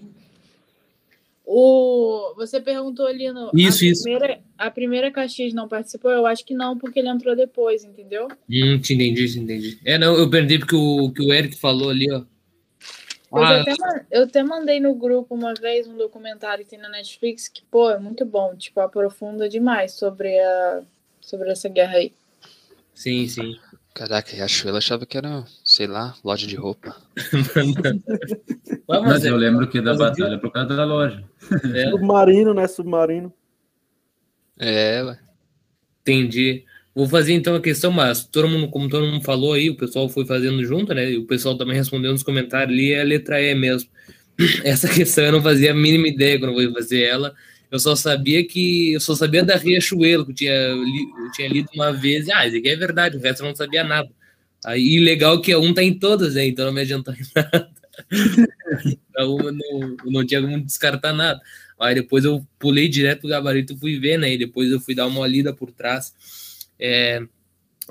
O, 1.45 2.35
você 2.37 2.61
perguntou 2.61 3.07
ali 3.07 3.33
no. 3.33 3.51
Isso, 3.55 3.83
a 3.83 3.87
isso. 3.87 4.03
Primeira, 4.03 4.41
a 4.59 4.71
primeira 4.71 5.11
Caxias 5.11 5.55
não 5.55 5.67
participou? 5.67 6.11
Eu 6.11 6.27
acho 6.27 6.45
que 6.45 6.55
não, 6.55 6.77
porque 6.77 6.99
ele 6.99 7.09
entrou 7.09 7.35
depois, 7.35 7.85
entendeu? 7.85 8.29
Hum, 8.49 8.79
te 8.79 8.93
entendi, 8.93 9.33
te 9.33 9.39
entendi. 9.39 9.79
É, 9.85 9.97
não, 9.97 10.15
eu 10.15 10.29
perdi 10.29 10.59
porque 10.59 10.77
o 10.77 11.11
que 11.11 11.23
o 11.23 11.33
Eric 11.33 11.57
falou 11.57 11.89
ali, 11.89 12.11
ó. 12.13 12.23
Ah, 13.33 13.53
eu, 13.55 13.61
até, 13.61 14.07
eu 14.11 14.23
até 14.25 14.43
mandei 14.43 14.81
no 14.81 14.95
grupo 14.95 15.35
uma 15.35 15.53
vez 15.55 15.87
um 15.87 15.97
documentário 15.97 16.65
que 16.65 16.71
tem 16.71 16.79
na 16.79 16.89
Netflix 16.89 17.47
que, 17.49 17.63
pô, 17.65 17.91
é 17.91 17.99
muito 17.99 18.25
bom. 18.25 18.57
Tipo, 18.57 18.81
aprofunda 18.81 19.49
demais 19.49 19.93
sobre, 19.93 20.39
a, 20.41 20.83
sobre 21.21 21.51
essa 21.51 21.69
guerra 21.69 21.99
aí. 21.99 22.13
sim, 22.95 23.27
sim. 23.29 23.57
Caraca, 23.95 24.31
Riachuelo 24.31 24.77
eu 24.77 24.79
achava 24.79 25.05
que 25.05 25.19
era, 25.19 25.45
sei 25.65 25.87
lá, 25.89 26.15
loja 26.23 26.47
de 26.47 26.55
roupa. 26.57 26.95
Mas, 28.89 29.03
Mas 29.03 29.25
é- 29.25 29.31
eu 29.31 29.37
lembro 29.37 29.69
que 29.69 29.81
da 29.81 29.93
batalha 29.95 30.39
por 30.39 30.53
causa 30.53 30.75
da 30.77 30.85
loja. 30.85 31.23
é, 31.75 31.91
Submarino, 31.91 32.55
né? 32.55 32.67
Submarino. 32.69 33.33
É, 34.59 35.03
ué. 35.03 35.19
entendi. 36.01 36.65
Vou 36.95 37.09
fazer 37.09 37.33
então 37.33 37.55
a 37.55 37.61
questão, 37.61 37.93
mas 37.93 38.25
todo 38.25 38.49
mundo, 38.49 38.69
como 38.69 38.89
todo 38.89 39.07
mundo 39.07 39.25
falou 39.25 39.53
aí, 39.53 39.71
o 39.71 39.77
pessoal 39.77 40.09
foi 40.09 40.27
fazendo 40.27 40.65
junto, 40.65 40.93
né? 40.93 41.13
E 41.13 41.17
o 41.19 41.27
pessoal 41.27 41.57
também 41.57 41.77
respondeu 41.77 42.11
nos 42.13 42.23
comentários 42.23 42.73
ali, 42.77 42.93
é 42.93 43.01
a 43.01 43.05
letra 43.05 43.41
E 43.41 43.55
mesmo. 43.55 43.89
Essa 44.65 44.89
questão 44.89 45.25
eu 45.25 45.33
não 45.33 45.43
fazia 45.43 45.71
a 45.73 45.75
mínima 45.75 46.09
ideia 46.09 46.39
quando 46.39 46.61
eu 46.61 46.73
fui 46.73 46.83
fazer 46.83 47.03
ela. 47.03 47.35
Eu 47.71 47.79
só 47.79 47.95
sabia 47.95 48.45
que. 48.47 48.93
Eu 48.95 49.01
só 49.01 49.15
sabia 49.15 49.45
da 49.45 49.57
Riachuelo, 49.57 50.25
que 50.25 50.33
eu 50.33 50.35
tinha, 50.35 50.53
eu 50.53 51.33
tinha 51.35 51.49
lido 51.49 51.69
uma 51.75 51.93
vez. 51.93 52.27
e, 52.27 52.33
Ah, 52.33 52.47
isso 52.47 52.57
aqui 52.57 52.69
é 52.69 52.77
verdade, 52.77 53.17
o 53.17 53.21
resto 53.21 53.43
eu 53.43 53.49
não 53.49 53.55
sabia 53.57 53.85
nada. 53.85 54.09
Aí 54.65 54.99
legal 55.01 55.41
que 55.41 55.55
um 55.57 55.73
tá 55.75 55.83
em 55.83 55.95
todas, 55.99 56.35
né? 56.35 56.47
Então 56.47 56.67
não 56.67 56.73
me 56.73 56.81
adiantou 56.81 57.15
em 57.15 57.19
nada. 57.35 57.71
Então 59.11 59.39
eu 59.41 59.53
não, 59.53 59.97
não 60.07 60.27
tinha 60.27 60.41
como 60.41 60.61
descartar 60.61 61.13
nada. 61.13 61.41
Aí 61.81 61.95
depois 61.95 62.25
eu 62.25 62.47
pulei 62.59 62.89
direto 62.89 63.25
o 63.25 63.29
gabarito 63.29 63.73
e 63.75 63.79
fui 63.79 63.99
ver, 63.99 64.19
né? 64.19 64.33
E 64.33 64.39
depois 64.39 64.71
eu 64.71 64.81
fui 64.81 64.95
dar 64.95 65.07
uma 65.07 65.27
lida 65.27 65.53
por 65.53 65.71
trás. 65.73 66.13
É, 66.79 67.23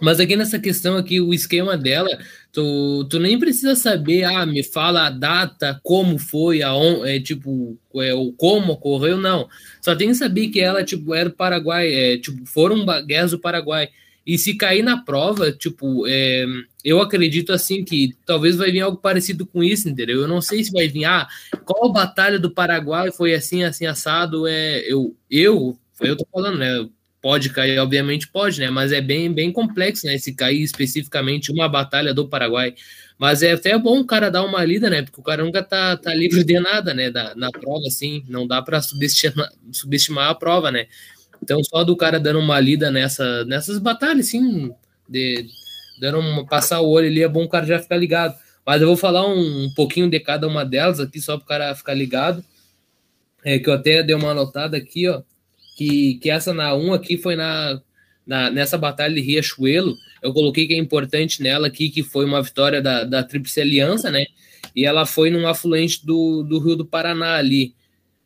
mas 0.02 0.20
aqui 0.20 0.36
nessa 0.36 0.60
questão 0.60 0.96
aqui, 0.96 1.20
o 1.20 1.34
esquema 1.34 1.76
dela, 1.76 2.10
tu, 2.52 3.06
tu 3.10 3.20
nem 3.20 3.40
precisa 3.40 3.76
saber, 3.76 4.24
ah, 4.24 4.46
me 4.46 4.64
fala 4.64 5.08
a 5.08 5.10
data, 5.10 5.80
como 5.84 6.20
foi, 6.20 6.62
aon, 6.62 7.04
é, 7.04 7.20
tipo, 7.20 7.78
é, 7.96 8.14
o 8.14 8.32
como 8.32 8.74
ocorreu, 8.74 9.18
não. 9.18 9.50
Só 9.82 9.96
tem 9.96 10.10
que 10.10 10.16
saber 10.16 10.50
que 10.50 10.60
ela, 10.60 10.84
tipo, 10.84 11.16
era 11.16 11.30
do 11.30 11.36
Paraguai, 11.36 11.92
é, 11.92 12.18
tipo, 12.18 12.46
foram 12.46 12.86
guerras 13.06 13.32
do 13.32 13.40
Paraguai. 13.40 13.90
E 14.26 14.38
se 14.38 14.56
cair 14.56 14.84
na 14.84 15.02
prova, 15.04 15.52
tipo, 15.52 16.06
é, 16.08 16.46
eu 16.84 17.02
acredito 17.02 17.52
assim 17.52 17.84
que 17.84 18.14
talvez 18.26 18.56
vai 18.56 18.72
vir 18.72 18.82
algo 18.82 18.98
parecido 18.98 19.48
com 19.48 19.64
isso, 19.64 19.90
entendeu? 19.90 20.22
Eu 20.22 20.28
não 20.28 20.42
sei 20.42 20.64
se 20.64 20.72
vai 20.72 20.88
vir, 20.88 21.06
ah, 21.06 21.28
qual 21.66 21.92
batalha 21.92 22.38
do 22.38 22.52
Paraguai 22.52 23.12
foi 23.12 23.34
assim, 23.34 23.64
assim, 23.64 23.86
assado, 23.86 24.46
é, 24.46 24.80
eu, 24.82 25.16
eu, 25.32 25.78
eu 26.02 26.16
tô 26.16 26.28
falando, 26.32 26.58
né, 26.60 26.88
pode 27.28 27.50
cair, 27.50 27.78
obviamente 27.80 28.26
pode, 28.30 28.58
né, 28.62 28.70
mas 28.70 28.94
é 28.94 29.02
bem, 29.02 29.30
bem 29.30 29.52
complexo, 29.52 30.08
né, 30.08 30.18
se 30.18 30.34
cair 30.34 30.64
especificamente 30.64 31.52
uma 31.52 31.68
batalha 31.68 32.14
do 32.14 32.26
Paraguai, 32.26 32.74
mas 33.20 33.44
é 33.44 33.52
até 33.52 33.78
bom 33.78 34.00
o 34.00 34.06
cara 34.06 34.32
dar 34.32 34.46
uma 34.46 34.64
lida, 34.64 34.90
né, 34.90 35.02
porque 35.02 35.20
o 35.20 35.24
cara 35.24 35.44
nunca 35.44 35.62
tá, 35.62 35.98
tá 35.98 36.14
livre 36.14 36.42
de 36.46 36.58
nada, 36.58 36.94
né, 36.94 37.12
da, 37.12 37.36
na 37.36 37.52
prova, 37.52 37.86
assim, 37.86 38.24
não 38.30 38.48
dá 38.48 38.62
para 38.62 38.82
subestimar, 38.82 39.52
subestimar 39.74 40.30
a 40.30 40.36
prova, 40.36 40.72
né, 40.72 40.88
então 41.44 41.62
só 41.66 41.84
do 41.84 41.98
cara 41.98 42.18
dando 42.18 42.40
uma 42.40 42.62
lida 42.62 42.90
nessa, 42.90 43.44
nessas 43.44 43.78
batalhas, 43.78 44.28
assim, 44.28 44.72
de, 45.10 45.48
dando 46.00 46.20
uma, 46.20 46.46
passar 46.46 46.80
o 46.80 46.90
olho 46.90 47.08
ali, 47.08 47.24
é 47.24 47.28
bom 47.28 47.44
o 47.44 47.50
cara 47.50 47.66
já 47.66 47.78
ficar 47.78 47.98
ligado. 47.98 48.38
Mas 48.66 48.82
eu 48.82 48.88
vou 48.88 48.98
falar 48.98 49.28
um, 49.28 49.66
um 49.66 49.74
pouquinho 49.74 50.10
de 50.10 50.20
cada 50.20 50.48
uma 50.48 50.64
delas 50.64 51.02
aqui, 51.02 51.20
só 51.22 51.38
para 51.38 51.44
o 51.44 51.48
cara 51.48 51.76
ficar 51.76 51.94
ligado. 51.94 52.44
É 53.44 53.60
que 53.60 53.70
eu 53.70 53.74
até 53.74 54.02
dei 54.04 54.16
uma 54.16 54.32
anotada 54.32 54.76
aqui, 54.76 55.08
ó. 55.08 55.22
Que, 55.78 56.16
que 56.16 56.30
essa 56.30 56.54
na 56.54 56.76
1 56.76 56.94
aqui 56.94 57.18
foi 57.18 57.36
na, 57.36 57.82
na, 58.26 58.50
nessa 58.50 58.78
batalha 58.78 59.16
de 59.16 59.22
Riachuelo, 59.22 59.96
eu 60.22 60.34
coloquei 60.34 60.68
que 60.68 60.74
é 60.74 60.78
importante 60.78 61.42
nela 61.42 61.68
aqui, 61.68 61.90
que 61.90 62.04
foi 62.04 62.26
uma 62.26 62.42
vitória 62.42 62.82
da, 62.82 63.06
da 63.06 63.24
Tríplice 63.24 63.62
Aliança, 63.62 64.12
né? 64.12 64.26
E 64.76 64.86
ela 64.86 65.06
foi 65.06 65.30
num 65.30 65.48
afluente 65.48 66.06
do, 66.06 66.44
do 66.44 66.60
Rio 66.60 66.76
do 66.76 66.86
Paraná 66.86 67.36
ali. 67.36 67.74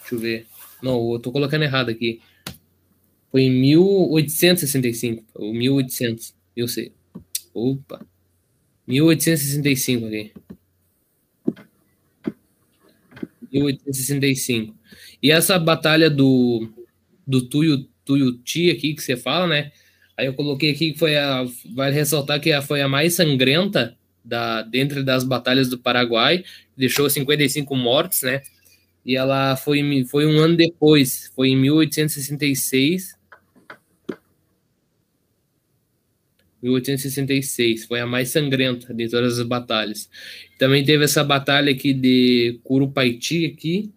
Deixa 0.00 0.14
eu 0.14 0.18
ver. 0.18 0.46
Não, 0.82 1.12
eu 1.12 1.18
tô 1.18 1.30
colocando 1.30 1.64
errado 1.64 1.90
aqui. 1.90 2.22
Foi 3.30 3.42
em 3.42 3.50
1865, 3.50 5.24
ou 5.34 5.52
1800, 5.52 6.34
eu 6.56 6.66
sei. 6.68 6.92
Opa. 7.52 8.00
1865 8.86 10.06
aqui. 10.06 10.32
1865. 13.52 14.74
E 15.22 15.30
essa 15.30 15.58
batalha 15.58 16.10
do, 16.10 16.68
do 17.26 17.42
Tuiu, 17.48 17.88
Tuiuti 18.04 18.70
aqui 18.70 18.94
que 18.94 19.02
você 19.02 19.16
fala, 19.16 19.46
né? 19.46 19.72
Aí 20.16 20.26
eu 20.26 20.34
coloquei 20.34 20.70
aqui 20.70 20.92
que 20.92 20.98
foi 20.98 21.16
a. 21.16 21.44
Vai 21.74 21.90
ressaltar 21.90 22.40
que 22.40 22.60
foi 22.62 22.82
a 22.82 22.88
mais 22.88 23.14
sangrenta 23.14 23.96
da, 24.24 24.62
dentro 24.62 25.04
das 25.04 25.24
batalhas 25.24 25.68
do 25.68 25.78
Paraguai, 25.78 26.44
deixou 26.76 27.08
55 27.10 27.74
mortes, 27.76 28.22
né? 28.22 28.42
E 29.04 29.16
ela 29.16 29.54
foi, 29.56 30.04
foi 30.04 30.26
um 30.26 30.38
ano 30.38 30.56
depois, 30.56 31.30
foi 31.36 31.50
em 31.50 31.56
1866. 31.56 33.13
1866, 36.64 37.84
foi 37.84 38.00
a 38.00 38.06
mais 38.06 38.30
sangrenta 38.30 38.92
de 38.94 39.08
todas 39.08 39.38
as 39.38 39.46
batalhas. 39.46 40.08
Também 40.58 40.84
teve 40.84 41.04
essa 41.04 41.22
batalha 41.22 41.70
aqui 41.70 41.92
de 41.92 42.58
Curupaiti 42.64 43.46
aqui, 43.46 43.92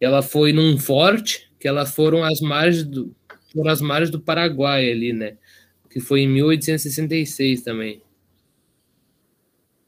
ela 0.00 0.22
foi 0.22 0.52
num 0.52 0.78
forte, 0.78 1.50
que 1.58 1.68
elas 1.68 1.94
foram 1.94 2.24
às 2.24 2.40
margens 2.40 2.84
do, 2.84 3.14
foram 3.52 3.70
às 3.70 3.80
margens 3.80 4.10
do 4.10 4.20
Paraguai 4.20 4.90
ali, 4.90 5.12
né? 5.12 5.36
Que 5.90 6.00
foi 6.00 6.20
em 6.20 6.28
1866 6.28 7.62
também. 7.62 8.02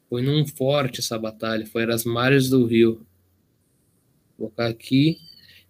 Foi 0.08 0.20
num 0.20 0.46
forte 0.46 1.00
essa 1.00 1.18
batalha, 1.18 1.66
foi 1.66 1.84
às 1.90 2.04
margens 2.04 2.48
do 2.48 2.66
rio. 2.66 3.06
Vou 4.38 4.48
colocar 4.48 4.66
aqui. 4.66 5.18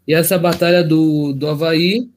E 0.06 0.14
essa 0.14 0.36
batalha 0.38 0.82
do, 0.82 1.32
do 1.32 1.46
Havaí, 1.48 2.10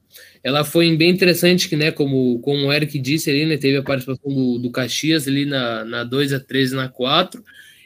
ela 0.46 0.62
foi 0.62 0.96
bem 0.96 1.10
interessante, 1.10 1.68
que, 1.68 1.74
né, 1.74 1.90
como, 1.90 2.38
como 2.38 2.68
o 2.68 2.72
Eric 2.72 3.00
disse 3.00 3.28
ali, 3.28 3.44
né, 3.44 3.56
teve 3.56 3.78
a 3.78 3.82
participação 3.82 4.32
do, 4.32 4.58
do 4.60 4.70
Caxias 4.70 5.26
ali 5.26 5.44
na, 5.44 5.84
na 5.84 6.04
2 6.04 6.32
a 6.32 6.38
13 6.38 6.76
na 6.76 6.88
4, 6.88 7.42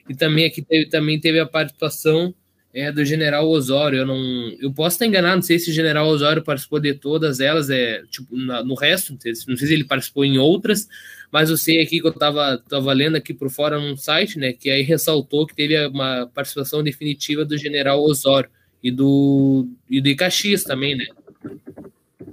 e 0.06 0.14
também 0.14 0.44
aqui 0.44 0.60
teve, 0.60 0.86
também 0.90 1.18
teve 1.18 1.40
a 1.40 1.46
participação 1.46 2.34
é, 2.74 2.92
do 2.92 3.02
General 3.02 3.48
Osório. 3.48 4.00
Eu 4.00 4.06
não, 4.06 4.18
eu 4.60 4.70
posso 4.74 4.96
estar 4.96 5.06
enganado, 5.06 5.36
não 5.36 5.42
sei 5.42 5.58
se 5.58 5.70
o 5.70 5.72
General 5.72 6.06
Osório 6.06 6.44
participou 6.44 6.78
de 6.78 6.92
todas 6.92 7.40
elas, 7.40 7.70
é 7.70 8.02
tipo 8.10 8.36
na, 8.36 8.62
no 8.62 8.74
resto, 8.74 9.14
não 9.14 9.20
sei, 9.20 9.32
não 9.48 9.56
sei 9.56 9.68
se 9.68 9.72
ele 9.72 9.84
participou 9.84 10.22
em 10.22 10.36
outras, 10.36 10.86
mas 11.32 11.48
eu 11.48 11.56
sei 11.56 11.80
aqui 11.80 11.98
que 11.98 12.06
eu 12.06 12.12
estava 12.12 12.58
tava 12.68 12.92
lendo 12.92 13.16
aqui 13.16 13.32
por 13.32 13.48
fora 13.48 13.80
num 13.80 13.96
site, 13.96 14.38
né, 14.38 14.52
que 14.52 14.68
aí 14.68 14.82
ressaltou 14.82 15.46
que 15.46 15.56
teve 15.56 15.82
uma 15.86 16.26
participação 16.34 16.82
definitiva 16.82 17.42
do 17.42 17.56
General 17.56 17.98
Osório 18.02 18.50
e 18.82 18.90
do 18.90 19.66
e 19.88 19.98
de 19.98 20.14
Caxias 20.14 20.62
também, 20.62 20.94
né? 20.94 21.06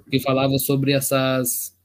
Que 0.10 0.20
falava 0.20 0.58
sobre 0.58 0.92
essas 0.92 1.78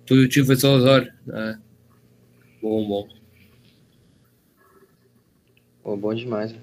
Tuiuti 0.06 0.44
foi 0.44 0.56
só 0.56 0.72
o 0.72 0.76
Osório. 0.76 1.12
É. 1.32 1.58
Bom, 2.60 2.86
bom. 2.86 3.17
Pô, 5.82 5.96
bom 5.96 6.14
demais. 6.14 6.52
Vou 6.52 6.60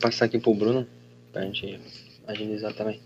passar 0.00 0.26
aqui 0.26 0.38
pro 0.38 0.54
Bruno 0.54 0.86
pra 1.32 1.42
gente 1.42 1.80
agilizar 2.26 2.74
também. 2.74 3.00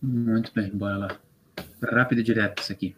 Muito 0.00 0.52
bem, 0.52 0.70
bora 0.70 0.96
lá. 0.96 1.20
Rápido 1.82 2.20
e 2.20 2.24
direto 2.24 2.62
isso 2.62 2.72
aqui. 2.72 2.96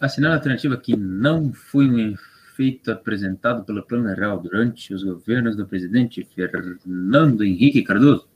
Assinar 0.00 0.32
a 0.32 0.34
alternativa 0.34 0.76
que 0.76 0.96
não 0.96 1.52
foi 1.52 1.88
um 1.88 1.98
efeito 1.98 2.90
apresentado 2.90 3.64
pelo 3.64 3.82
Plano 3.82 4.14
Real 4.14 4.38
durante 4.38 4.94
os 4.94 5.02
governos 5.02 5.56
do 5.56 5.66
presidente 5.66 6.24
Fernando 6.34 7.44
Henrique 7.44 7.82
Cardoso. 7.82 8.28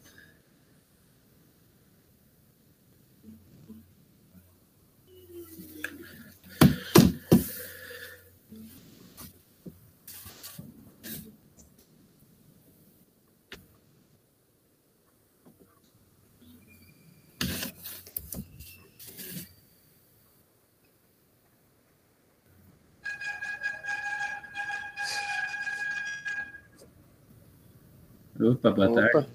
Opa, 28.50 28.70
boa 28.72 28.90
Opa. 28.90 29.10
tarde. 29.12 29.28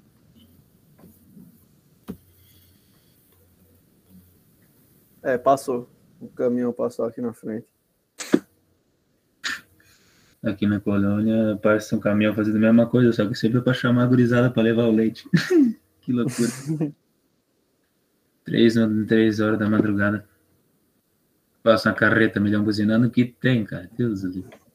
É, 5.22 5.38
passou. 5.38 5.88
O 6.20 6.28
caminhão 6.28 6.72
passou 6.72 7.04
aqui 7.06 7.20
na 7.20 7.32
frente. 7.32 7.66
Aqui 10.42 10.66
na 10.66 10.78
colônia 10.78 11.58
passa 11.60 11.96
um 11.96 11.98
caminhão 11.98 12.34
fazendo 12.34 12.56
a 12.56 12.60
mesma 12.60 12.86
coisa, 12.86 13.10
só 13.10 13.26
que 13.26 13.34
sempre 13.34 13.60
para 13.60 13.72
chamar 13.72 14.04
a 14.04 14.06
gurizada 14.06 14.50
para 14.50 14.62
levar 14.62 14.84
o 14.84 14.92
leite. 14.92 15.28
que 16.02 16.12
loucura. 16.12 16.92
três, 18.44 18.74
três 19.08 19.40
horas 19.40 19.58
da 19.58 19.68
madrugada. 19.68 20.28
Passa 21.62 21.88
uma 21.88 21.96
carreta, 21.96 22.38
milhão 22.38 22.62
buzinando, 22.62 23.10
que 23.10 23.24
tem, 23.24 23.64
cara. 23.64 23.90
Deus 23.96 24.22
do 24.22 24.32
céu. 24.32 24.65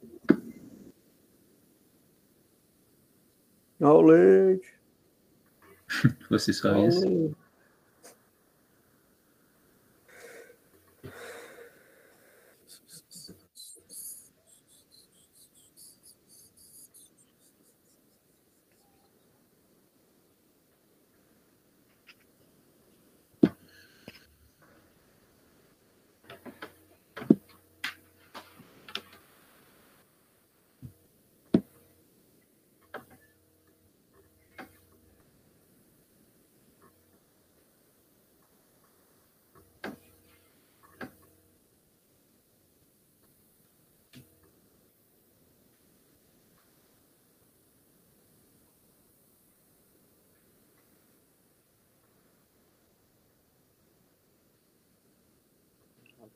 Olha 3.82 3.94
o 3.94 4.02
leite. 4.02 4.74
Fosse 6.30 6.54
só 6.54 6.78
isso. 6.88 7.08
leite. 7.08 7.36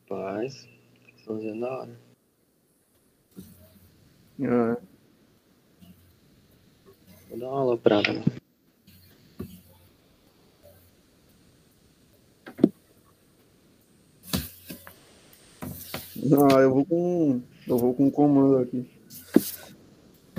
Rapaz, 0.02 0.68
estão 1.16 1.38
dizendo 1.38 1.60
da 1.60 1.78
hora. 1.78 2.00
É. 4.40 4.76
Vou 7.30 7.38
dar 7.38 7.48
uma 7.48 7.60
aloprada. 7.60 8.12
né? 8.12 8.22
Não, 16.26 16.60
eu 16.60 16.74
vou 16.74 16.84
com. 16.84 17.42
Eu 17.68 17.78
vou 17.78 17.94
com 17.94 18.06
um 18.06 18.10
comando 18.10 18.58
aqui. 18.58 18.86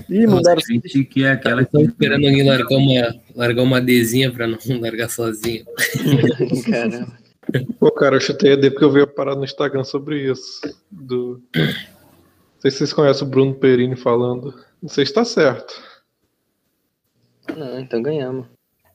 Ih, 0.09 0.27
mandaram. 0.27 0.61
Gente, 0.61 1.03
que 1.03 1.23
é 1.23 1.31
aquela 1.31 1.61
Estou 1.61 1.81
esperando 1.81 2.25
alguém 2.25 2.47
largar 2.47 2.77
uma, 2.77 3.15
largar 3.35 3.63
uma 3.63 3.81
Dzinha 3.81 4.31
pra 4.31 4.47
não 4.47 4.57
largar 4.79 5.09
sozinho. 5.09 5.65
Caramba. 6.69 7.26
Pô, 7.79 7.91
cara, 7.91 8.15
eu 8.15 8.19
chutei 8.19 8.53
a 8.53 8.55
D 8.55 8.71
porque 8.71 8.85
eu 8.85 8.91
vi 8.91 9.01
a 9.01 9.07
parada 9.07 9.37
no 9.37 9.45
Instagram 9.45 9.83
sobre 9.83 10.31
isso. 10.31 10.61
Do... 10.89 11.41
Não 11.55 12.61
sei 12.61 12.71
se 12.71 12.77
vocês 12.77 12.93
conhecem 12.93 13.27
o 13.27 13.29
Bruno 13.29 13.55
Perini 13.55 13.95
falando. 13.95 14.53
Não 14.81 14.89
sei 14.89 15.05
se 15.05 15.13
tá 15.13 15.23
certo. 15.25 15.73
Não, 17.55 17.79
então 17.79 18.01
ganhamos. 18.01 18.47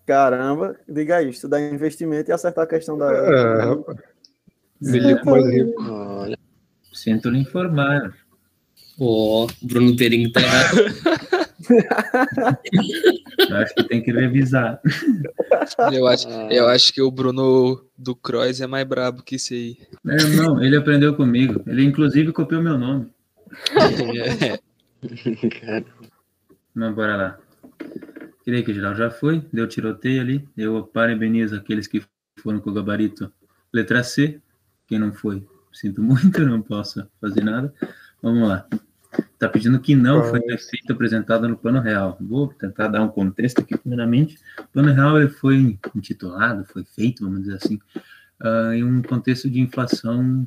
Caramba, 0.06 0.76
diga 0.88 1.16
aí, 1.16 1.30
estudar 1.30 1.60
investimento 1.60 2.30
e 2.30 2.32
acertar 2.32 2.64
a 2.64 2.68
questão 2.68 2.98
da. 2.98 3.12
É, 3.12 3.64
rapaz. 3.64 3.98
Me 4.80 4.98
ligo 4.98 5.30
mais 5.30 5.46
rico. 5.46 5.82
Olha, 5.82 6.38
Sinto 6.92 7.30
lhe 7.30 7.38
informar. 7.38 8.14
Ó, 9.00 9.46
Bruno 9.62 9.96
Perini 9.96 10.30
tá 10.30 10.40
errado. 10.40 10.76
Eu 13.48 13.56
acho 13.56 13.74
que 13.74 13.84
tem 13.84 14.02
que 14.02 14.12
revisar. 14.12 14.80
Eu 15.92 16.06
acho, 16.06 16.28
eu 16.28 16.68
acho 16.68 16.92
que 16.92 17.02
o 17.02 17.10
Bruno 17.10 17.84
do 17.96 18.14
Croix 18.14 18.60
é 18.60 18.66
mais 18.66 18.86
brabo 18.86 19.22
que 19.22 19.36
esse 19.36 19.54
aí. 19.54 19.76
É, 20.06 20.24
não, 20.36 20.62
ele 20.62 20.76
aprendeu 20.76 21.14
comigo. 21.14 21.62
Ele 21.66 21.84
inclusive 21.84 22.32
copiou 22.32 22.62
meu 22.62 22.78
nome. 22.78 23.10
É. 24.40 24.58
cara. 25.60 25.84
Mas 26.74 26.94
bora 26.94 27.16
lá. 27.16 27.38
Creio 28.44 28.64
que 28.64 28.74
geral 28.74 28.94
já 28.94 29.10
foi, 29.10 29.44
deu 29.52 29.68
tiroteio 29.68 30.20
ali. 30.20 30.48
Eu 30.56 30.84
parabenizo 30.84 31.54
aqueles 31.56 31.86
que 31.86 32.02
foram 32.40 32.60
com 32.60 32.70
o 32.70 32.72
gabarito 32.72 33.32
letra 33.72 34.02
C. 34.02 34.40
Quem 34.86 34.98
não 34.98 35.12
foi, 35.12 35.46
sinto 35.72 36.02
muito, 36.02 36.40
não 36.46 36.60
posso 36.60 37.06
fazer 37.20 37.42
nada. 37.42 37.72
Vamos 38.22 38.48
lá. 38.48 38.66
Tá 39.38 39.48
pedindo 39.48 39.78
que 39.80 39.94
não 39.94 40.22
foi 40.22 40.40
feito 40.40 40.92
apresentado 40.92 41.48
no 41.48 41.56
plano 41.56 41.80
real. 41.80 42.16
Vou 42.20 42.48
tentar 42.48 42.88
dar 42.88 43.02
um 43.02 43.08
contexto 43.08 43.60
aqui, 43.60 43.76
primeiramente. 43.76 44.38
O 44.58 44.66
plano 44.68 44.92
real 44.92 45.18
ele 45.18 45.28
foi 45.28 45.78
intitulado, 45.94 46.64
foi 46.64 46.84
feito, 46.84 47.24
vamos 47.24 47.42
dizer 47.42 47.56
assim, 47.56 47.78
ah, 48.40 48.74
em 48.74 48.84
um 48.84 49.02
contexto 49.02 49.50
de 49.50 49.60
inflação 49.60 50.46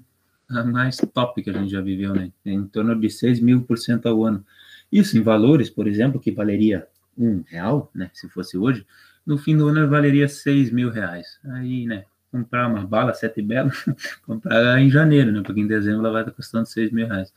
a 0.50 0.64
mais 0.64 0.98
top 1.14 1.42
que 1.42 1.50
a 1.50 1.54
gente 1.54 1.72
já 1.72 1.82
viveu, 1.82 2.14
né? 2.14 2.32
Em 2.46 2.66
torno 2.66 2.96
de 3.00 3.10
6 3.10 3.40
mil 3.40 3.64
por 3.64 3.78
cento 3.78 4.08
ao 4.08 4.24
ano. 4.24 4.46
Isso 4.92 5.18
em 5.18 5.22
valores, 5.22 5.70
por 5.70 5.88
exemplo, 5.88 6.20
que 6.20 6.32
valeria 6.32 6.88
um 7.18 7.44
real, 7.48 7.92
né? 7.94 8.10
Se 8.14 8.30
fosse 8.30 8.58
hoje, 8.58 8.86
no 9.26 9.38
fim 9.38 9.58
do 9.58 9.68
ano 9.68 9.90
valeria 9.90 10.28
6 10.28 10.72
mil 10.72 10.90
reais. 10.90 11.40
Aí, 11.46 11.86
né? 11.86 12.06
Comprar 12.32 12.68
uma 12.68 12.86
bala, 12.86 13.14
sete 13.14 13.42
belo, 13.42 13.72
comprar 14.26 14.80
em 14.80 14.90
janeiro, 14.90 15.32
né? 15.32 15.42
Porque 15.42 15.62
em 15.62 15.68
dezembro 15.68 16.02
ela 16.02 16.12
vai 16.12 16.22
estar 16.22 16.34
custando 16.34 16.68
6 16.68 16.92
mil 16.92 17.08
reais. 17.08 17.34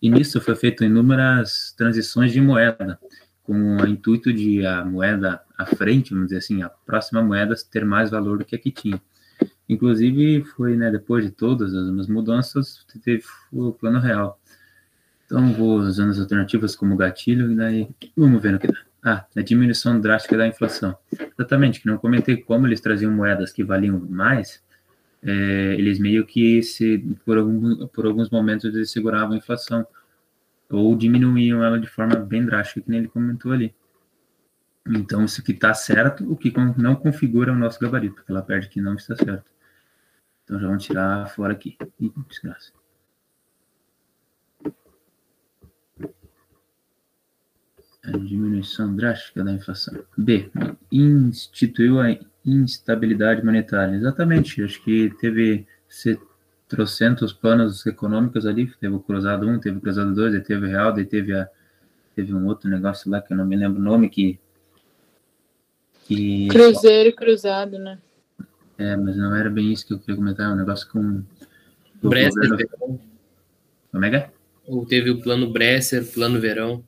E 0.00 0.08
nisso 0.08 0.40
foi 0.40 0.54
feito 0.54 0.84
inúmeras 0.84 1.74
transições 1.76 2.32
de 2.32 2.40
moeda, 2.40 2.98
com 3.42 3.76
o 3.76 3.86
intuito 3.86 4.32
de 4.32 4.64
a 4.64 4.84
moeda 4.84 5.42
à 5.56 5.64
frente, 5.66 6.10
vamos 6.10 6.26
dizer 6.26 6.38
assim, 6.38 6.62
a 6.62 6.68
próxima 6.68 7.22
moeda 7.22 7.54
ter 7.70 7.84
mais 7.84 8.10
valor 8.10 8.38
do 8.38 8.44
que 8.44 8.54
a 8.54 8.58
que 8.58 8.70
tinha. 8.70 9.00
Inclusive, 9.68 10.44
foi, 10.44 10.76
né, 10.76 10.90
depois 10.90 11.24
de 11.24 11.30
todas 11.30 11.74
as 11.74 12.06
mudanças, 12.06 12.86
teve 13.02 13.24
o 13.52 13.72
plano 13.72 13.98
real. 13.98 14.40
Então, 15.26 15.52
vou 15.52 15.78
usando 15.78 16.10
as 16.10 16.18
alternativas 16.18 16.74
como 16.74 16.96
gatilho, 16.96 17.50
e 17.52 17.56
daí 17.56 17.88
vamos 18.16 18.40
ver 18.40 18.52
no 18.52 18.58
que 18.58 18.66
dá. 18.66 18.78
Ah, 19.04 19.24
a 19.36 19.42
diminuição 19.42 20.00
drástica 20.00 20.36
da 20.36 20.46
inflação. 20.46 20.96
Exatamente, 21.38 21.80
que 21.80 21.86
não 21.86 21.98
comentei 21.98 22.36
como 22.36 22.66
eles 22.66 22.80
traziam 22.80 23.12
moedas 23.12 23.52
que 23.52 23.62
valiam 23.62 23.98
mais, 24.08 24.62
é, 25.22 25.74
eles 25.74 25.98
meio 25.98 26.24
que, 26.26 26.62
se 26.62 26.98
por, 27.24 27.38
algum, 27.38 27.86
por 27.88 28.06
alguns 28.06 28.30
momentos, 28.30 28.64
eles 28.64 28.90
seguravam 28.90 29.34
a 29.34 29.38
inflação, 29.38 29.86
ou 30.70 30.94
diminuíam 30.96 31.64
ela 31.64 31.80
de 31.80 31.86
forma 31.88 32.16
bem 32.16 32.44
drástica, 32.44 32.80
que 32.80 32.90
nem 32.90 33.00
ele 33.00 33.08
comentou 33.08 33.52
ali. 33.52 33.74
Então, 34.86 35.24
isso 35.24 35.42
que 35.42 35.52
está 35.52 35.74
certo, 35.74 36.30
o 36.30 36.36
que 36.36 36.52
não 36.76 36.96
configura 36.96 37.52
o 37.52 37.56
nosso 37.56 37.78
gabarito, 37.78 38.16
porque 38.16 38.32
ela 38.32 38.42
perde 38.42 38.68
que 38.68 38.80
não 38.80 38.94
está 38.94 39.14
certo. 39.16 39.50
Então, 40.44 40.58
já 40.58 40.66
vamos 40.66 40.84
tirar 40.84 41.28
fora 41.28 41.52
aqui. 41.52 41.76
Ih, 42.00 42.12
desgraça. 42.26 42.72
A 48.02 48.12
diminuição 48.12 48.96
drástica 48.96 49.44
da 49.44 49.52
inflação. 49.52 50.02
B. 50.16 50.50
Instituiu 50.90 52.00
a 52.00 52.06
instabilidade 52.44 53.44
monetária. 53.44 53.94
Exatamente. 53.94 54.62
Acho 54.62 54.82
que 54.82 55.10
teve 55.20 55.66
se- 55.88 56.18
trocentos 56.68 57.32
planos 57.32 57.84
econômicos 57.86 58.46
ali. 58.46 58.66
Teve 58.80 58.94
o 58.94 59.00
Cruzado 59.00 59.46
1, 59.48 59.58
teve 59.60 59.78
o 59.78 59.80
Cruzado 59.80 60.14
2, 60.14 60.34
aí 60.34 60.40
teve 60.40 60.66
o 60.66 60.68
Real, 60.68 60.92
daí 60.92 61.04
teve, 61.04 61.32
a, 61.34 61.48
teve 62.14 62.34
um 62.34 62.46
outro 62.46 62.68
negócio 62.70 63.10
lá 63.10 63.20
que 63.20 63.32
eu 63.32 63.36
não 63.36 63.46
me 63.46 63.56
lembro 63.56 63.80
o 63.80 63.84
nome, 63.84 64.08
que. 64.08 64.38
que 66.04 66.48
Cruzeiro 66.48 67.08
e 67.10 67.12
cruzado, 67.12 67.78
né? 67.78 67.98
é, 68.78 68.96
mas 68.96 69.16
não 69.16 69.34
era 69.34 69.50
bem 69.50 69.72
isso 69.72 69.86
que 69.86 69.92
eu 69.92 69.98
queria 69.98 70.16
comentar, 70.16 70.50
é 70.50 70.52
um 70.52 70.56
negócio 70.56 70.88
com. 70.90 71.22
o 72.02 72.08
Bresser, 72.08 72.48
governo- 72.48 72.56
Verão. 72.56 73.00
Como 73.90 74.04
é 74.04 74.10
que 74.10 74.16
é? 74.16 74.30
Ou 74.66 74.86
teve 74.86 75.10
o 75.10 75.20
plano 75.20 75.50
Bresser, 75.52 76.06
plano 76.12 76.38
Verão. 76.40 76.84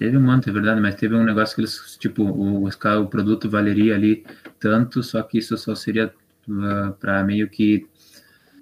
Teve 0.00 0.16
um 0.16 0.22
monte, 0.22 0.48
é 0.48 0.52
verdade, 0.52 0.80
mas 0.80 0.94
teve 0.94 1.14
um 1.14 1.22
negócio 1.22 1.54
que 1.54 1.60
eles, 1.60 1.98
tipo, 1.98 2.22
o, 2.22 2.66
o 2.66 3.06
produto 3.06 3.50
valeria 3.50 3.94
ali 3.94 4.24
tanto, 4.58 5.02
só 5.02 5.22
que 5.22 5.36
isso 5.36 5.58
só 5.58 5.74
seria 5.74 6.10
para 6.98 7.22
meio 7.22 7.50
que. 7.50 7.86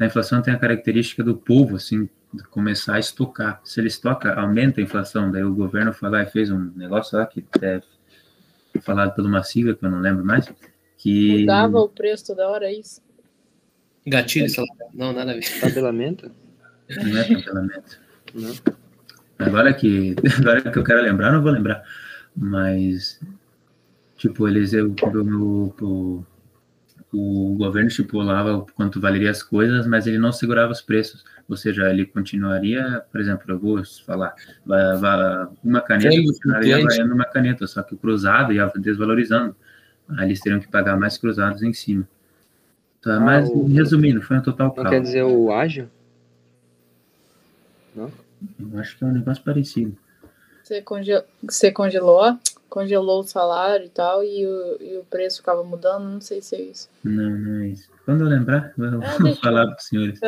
A 0.01 0.07
inflação 0.07 0.43
tem 0.43 0.53
a 0.53 0.59
característica 0.59 1.23
do 1.23 1.37
povo, 1.37 1.77
assim, 1.77 2.09
de 2.35 2.43
começar 2.43 2.97
a 2.97 2.99
estocar. 2.99 3.61
Se 3.65 3.81
ele 3.81 3.87
estoca, 3.87 4.35
aumenta 4.35 4.81
a 4.81 4.83
inflação. 4.83 5.31
Daí 5.31 5.45
o 5.45 5.55
governo 5.55 5.93
foi 5.93 6.11
lá 6.11 6.25
e 6.25 6.27
fez 6.27 6.51
um 6.51 6.73
negócio 6.75 7.17
lá 7.17 7.25
que 7.25 7.45
é 7.63 7.81
falado 8.81 9.15
por 9.15 9.25
uma 9.25 9.45
sigla 9.45 9.77
que 9.77 9.85
eu 9.85 9.91
não 9.93 10.01
lembro 10.01 10.25
mais, 10.25 10.53
que. 10.97 11.43
Mudava 11.43 11.79
o 11.79 11.89
preço 11.89 12.27
toda 12.27 12.49
hora, 12.49 12.67
é 12.67 12.73
isso? 12.73 13.01
Gatilho 14.05 14.51
salarial. 14.51 14.91
Não, 14.93 15.13
nada 15.13 15.31
a 15.31 15.35
ver. 15.35 15.61
Tabelamento? 15.61 16.33
Não 16.91 17.17
é 17.17 17.29
cancelamento. 17.29 18.01
Não. 18.35 18.79
Agora 19.39 19.73
que, 19.73 20.15
agora 20.41 20.61
que 20.61 20.79
eu 20.79 20.85
quero 20.85 21.03
lembrar, 21.03 21.33
não 21.33 21.43
vou 21.43 21.53
lembrar. 21.53 21.83
Mas, 22.37 23.21
tipo, 24.17 24.47
eles, 24.49 24.73
eu, 24.73 24.95
o, 25.15 25.75
o, 25.81 26.25
o 27.13 27.55
governo 27.57 27.89
estipulava 27.89 28.55
o 28.57 28.67
quanto 28.67 29.01
valeria 29.01 29.31
as 29.31 29.43
coisas, 29.43 29.87
mas 29.87 30.07
ele 30.07 30.19
não 30.19 30.33
segurava 30.33 30.73
os 30.73 30.81
preços. 30.81 31.25
Ou 31.49 31.57
seja, 31.57 31.89
ele 31.91 32.05
continuaria, 32.05 33.03
por 33.11 33.21
exemplo, 33.21 33.45
eu 33.49 33.59
vou 33.59 33.83
falar, 34.07 34.35
uma 35.65 35.81
caneta 35.81 36.11
Câmbio 36.11 36.33
continuaria 36.33 36.83
valendo 36.83 37.15
uma 37.15 37.25
caneta, 37.25 37.67
só 37.67 37.83
que 37.83 37.95
o 37.95 37.99
cruzado 37.99 38.53
ia 38.53 38.71
desvalorizando. 38.77 39.57
Aí 40.11 40.27
eles 40.29 40.41
teriam 40.41 40.61
que 40.61 40.69
pagar 40.69 40.97
mais 40.99 41.17
cruzados 41.17 41.63
em 41.63 41.73
cima. 41.73 42.07
Tá, 43.01 43.17
Ah, 43.17 43.21
mas, 43.21 43.49
o- 43.49 43.67
resumindo, 43.67 44.21
foi 44.21 44.37
um 44.39 44.43
total 44.43 44.69
Não 44.69 44.75
caos. 44.75 44.91
quer 44.91 45.01
dizer 45.01 45.23
o 45.23 45.53
ágil? 45.53 45.89
Não? 47.95 48.11
Eu 48.59 48.79
acho 48.79 48.97
que 48.97 49.05
é 49.05 49.07
um 49.07 49.13
negócio 49.13 49.43
parecido. 49.43 49.97
Você, 50.63 50.83
conge... 50.83 51.13
você 51.43 51.73
congelou, 51.73 52.39
congelou 52.69 53.21
o 53.21 53.27
salário 53.27 53.87
e 53.87 53.89
tal, 53.89 54.23
e 54.23 54.47
o, 54.47 54.83
e 54.83 54.99
o 54.99 55.05
preço 55.05 55.39
ficava 55.39 55.65
mudando, 55.65 56.05
não 56.05 56.21
sei 56.21 56.43
se 56.43 56.57
é 56.57 56.61
isso. 56.61 56.89
Não, 57.03 57.31
não 57.31 57.61
é 57.63 57.69
isso. 57.69 57.91
Quando 58.05 58.23
eu 58.25 58.29
lembrar, 58.29 58.73
eu 58.77 58.85
Ah, 58.85 58.91
vou 58.91 59.23
deixa 59.25 59.41
falar 59.41 59.67
para 59.67 59.77
os 59.77 59.85
senhores. 59.85 60.21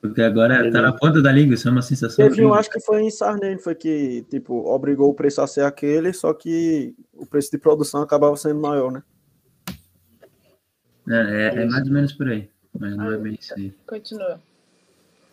Porque 0.00 0.20
agora 0.20 0.70
tá 0.70 0.82
na 0.82 0.92
ponta 0.92 1.22
da 1.22 1.32
língua, 1.32 1.54
isso 1.54 1.66
é 1.66 1.70
uma 1.70 1.80
sensação. 1.80 2.16
Teve 2.16 2.42
horrível. 2.42 2.54
acho 2.54 2.68
que 2.68 2.80
foi 2.80 3.00
em 3.02 3.10
Sarney, 3.10 3.56
foi 3.58 3.74
que, 3.74 4.22
tipo, 4.28 4.54
obrigou 4.70 5.08
o 5.10 5.14
preço 5.14 5.40
a 5.40 5.46
ser 5.46 5.62
aquele, 5.62 6.12
só 6.12 6.34
que 6.34 6.94
o 7.14 7.24
preço 7.24 7.50
de 7.50 7.56
produção 7.56 8.02
acabava 8.02 8.36
sendo 8.36 8.60
maior, 8.60 8.92
né? 8.92 9.02
É, 11.08 11.14
é- 11.58 11.62
é 11.62 11.64
mais 11.64 11.86
ou 11.86 11.92
menos 11.92 12.12
por 12.12 12.28
aí, 12.28 12.50
mas 12.78 12.94
não 12.96 13.12
é 13.12 13.16
bem 13.16 13.38
isso 13.40 13.54
aí. 13.54 13.72
Continua. 13.86 14.38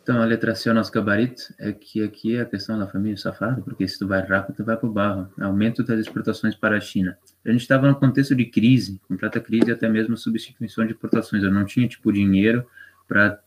Então, 0.02 0.20
a 0.20 0.26
letra 0.26 0.56
C, 0.56 0.70
o 0.70 0.74
nosso 0.74 0.92
gabarito, 0.92 1.54
é 1.60 1.72
que 1.72 2.04
aqui 2.04 2.36
é 2.36 2.42
a 2.42 2.46
questão 2.46 2.78
da 2.78 2.88
família 2.88 3.16
safado, 3.18 3.62
porque 3.62 3.88
se 3.88 4.00
tu 4.00 4.08
vai 4.08 4.22
rápido, 4.22 4.56
tu 4.56 4.64
vai 4.64 4.76
pro 4.76 4.92
barro. 4.92 5.32
Aumento 5.40 5.84
das 5.84 6.00
exportações 6.00 6.56
para 6.56 6.76
a 6.76 6.80
China. 6.80 7.16
A 7.46 7.52
gente 7.52 7.62
estava 7.62 7.88
num 7.88 7.94
contexto 7.94 8.36
de 8.36 8.46
crise, 8.46 9.00
completa 9.08 9.40
crise 9.40 9.70
e 9.70 9.72
até 9.72 9.88
mesmo 9.88 10.18
substituição 10.18 10.88
de 10.88 10.94
importações. 10.94 11.44
Eu 11.44 11.52
não 11.52 11.66
tinha, 11.66 11.88
tipo, 11.88 12.12
dinheiro 12.12 12.66
para 13.08 13.40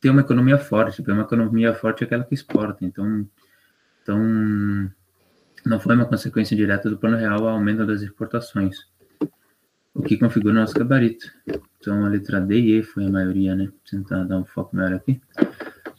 ter 0.00 0.10
uma 0.10 0.22
economia 0.22 0.58
forte, 0.58 0.96
porque 0.96 1.12
uma 1.12 1.22
economia 1.22 1.72
forte 1.74 2.02
é 2.02 2.06
aquela 2.06 2.24
que 2.24 2.34
exporta. 2.34 2.84
Então, 2.84 3.24
então 4.02 4.18
não 5.64 5.78
foi 5.78 5.94
uma 5.94 6.06
consequência 6.06 6.56
direta 6.56 6.90
do 6.90 6.98
plano 6.98 7.18
real 7.18 7.42
o 7.42 7.48
aumento 7.48 7.86
das 7.86 8.02
exportações. 8.02 8.76
O 9.94 10.02
que 10.02 10.16
configura 10.16 10.54
o 10.54 10.58
nosso 10.58 10.74
gabarito. 10.74 11.30
Então, 11.78 12.04
a 12.04 12.08
letra 12.08 12.40
D 12.40 12.58
e 12.58 12.78
E 12.78 12.82
foi 12.82 13.06
a 13.06 13.10
maioria, 13.10 13.54
né? 13.54 13.66
Vou 13.66 13.80
tentar 13.88 14.24
dar 14.24 14.38
um 14.38 14.44
foco 14.44 14.74
maior 14.74 14.94
aqui. 14.94 15.20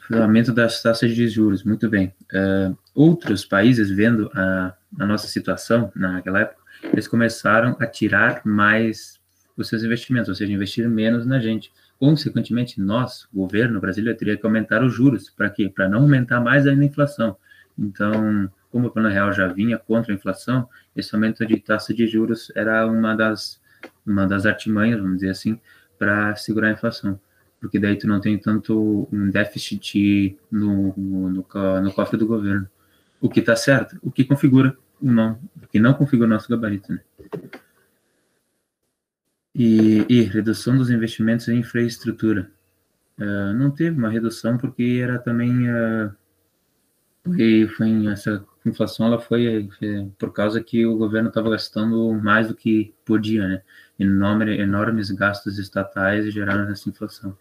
Aumento 0.09 0.51
das 0.51 0.81
taxas 0.81 1.13
de 1.13 1.27
juros, 1.27 1.63
muito 1.63 1.89
bem. 1.89 2.13
Uh, 2.33 2.77
outros 2.93 3.45
países, 3.45 3.89
vendo 3.89 4.29
a, 4.33 4.73
a, 4.99 5.05
nossa 5.05 5.27
situação 5.27 5.91
naquela 5.95 6.41
época, 6.41 6.61
eles 6.91 7.07
começaram 7.07 7.75
a 7.79 7.85
tirar 7.85 8.41
mais 8.45 9.19
os 9.55 9.67
seus 9.67 9.83
investimentos, 9.83 10.29
ou 10.29 10.35
seja, 10.35 10.51
investir 10.51 10.87
menos 10.89 11.25
na 11.25 11.39
gente. 11.39 11.71
Consequentemente, 11.99 12.81
nós, 12.81 13.27
o 13.31 13.41
governo 13.41 13.79
brasileiro, 13.79 14.17
teria 14.17 14.35
que 14.35 14.45
aumentar 14.45 14.83
os 14.83 14.93
juros. 14.93 15.29
Para 15.29 15.49
quê? 15.49 15.71
Para 15.73 15.87
não 15.87 16.01
aumentar 16.01 16.39
mais 16.41 16.65
ainda 16.65 16.81
a 16.81 16.85
inflação. 16.85 17.37
Então, 17.77 18.51
como 18.71 18.87
o 18.87 18.91
plano 18.91 19.09
real 19.09 19.31
já 19.31 19.47
vinha 19.47 19.77
contra 19.77 20.11
a 20.11 20.15
inflação, 20.15 20.67
esse 20.95 21.13
aumento 21.13 21.45
de 21.45 21.57
taxa 21.59 21.93
de 21.93 22.07
juros 22.07 22.51
era 22.55 22.85
uma 22.87 23.15
das, 23.15 23.61
uma 24.05 24.25
das 24.25 24.45
artimanhas, 24.45 24.99
vamos 24.99 25.17
dizer 25.17 25.29
assim, 25.29 25.59
para 25.99 26.35
segurar 26.35 26.69
a 26.69 26.71
inflação 26.71 27.19
porque 27.61 27.77
daí 27.77 27.95
tu 27.95 28.07
não 28.07 28.19
tem 28.19 28.39
tanto 28.39 29.07
um 29.11 29.29
déficit 29.29 30.35
no, 30.51 30.93
no, 30.97 31.29
no, 31.29 31.45
no 31.81 31.93
cofre 31.93 32.17
do 32.17 32.25
governo. 32.25 32.67
O 33.21 33.29
que 33.29 33.39
está 33.39 33.55
certo, 33.55 33.97
o 34.01 34.11
que 34.11 34.25
configura 34.25 34.75
o 34.99 35.11
não, 35.11 35.39
o 35.61 35.67
que 35.67 35.79
não 35.79 35.93
configura 35.93 36.27
o 36.27 36.33
nosso 36.33 36.49
gabarito, 36.49 36.91
né? 36.91 36.99
E, 39.53 40.05
e 40.09 40.21
redução 40.23 40.75
dos 40.75 40.89
investimentos 40.89 41.47
em 41.47 41.59
infraestrutura. 41.59 42.49
Uh, 43.19 43.53
não 43.53 43.69
teve 43.69 43.95
uma 43.95 44.09
redução 44.09 44.57
porque 44.57 44.99
era 45.03 45.19
também 45.19 45.69
uh, 45.69 46.11
foi, 47.23 47.67
foi 47.67 48.07
essa 48.07 48.43
inflação 48.65 49.05
ela 49.05 49.19
foi, 49.19 49.69
foi 49.77 50.11
por 50.17 50.33
causa 50.33 50.63
que 50.63 50.83
o 50.85 50.97
governo 50.97 51.29
estava 51.29 51.51
gastando 51.51 52.11
mais 52.13 52.47
do 52.47 52.55
que 52.55 52.93
podia, 53.05 53.47
né? 53.47 53.61
Enorme, 53.99 54.57
enormes 54.57 55.11
gastos 55.11 55.59
estatais 55.59 56.33
geraram 56.33 56.71
essa 56.71 56.89
inflação. 56.89 57.37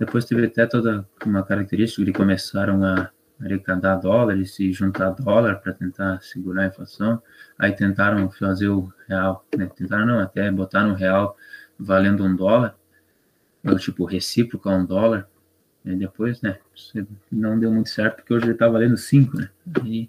Depois 0.00 0.24
teve 0.24 0.46
até 0.46 0.66
toda 0.66 1.06
uma 1.26 1.42
característica 1.44 2.02
de 2.02 2.10
começaram 2.10 2.82
a 2.82 3.10
arrecadar 3.38 3.96
dólares 3.96 4.58
e 4.58 4.72
juntar 4.72 5.10
dólar 5.10 5.56
para 5.56 5.74
tentar 5.74 6.22
segurar 6.22 6.62
a 6.62 6.66
inflação. 6.68 7.22
Aí 7.58 7.72
tentaram 7.72 8.30
fazer 8.30 8.68
o 8.70 8.90
real, 9.06 9.44
né? 9.54 9.70
tentaram 9.76 10.06
não, 10.06 10.18
até 10.18 10.50
botar 10.50 10.84
no 10.84 10.94
real 10.94 11.36
valendo 11.78 12.24
um 12.24 12.34
dólar, 12.34 12.78
ou 13.62 13.78
tipo 13.78 14.06
recíproco 14.06 14.70
a 14.70 14.74
um 14.74 14.86
dólar. 14.86 15.28
E 15.84 15.94
depois, 15.94 16.40
né, 16.40 16.58
não 17.30 17.58
deu 17.58 17.70
muito 17.70 17.90
certo 17.90 18.16
porque 18.16 18.32
hoje 18.32 18.46
ele 18.46 18.52
está 18.52 18.68
valendo 18.68 18.96
cinco, 18.96 19.36
né? 19.36 19.50
Aí, 19.82 20.08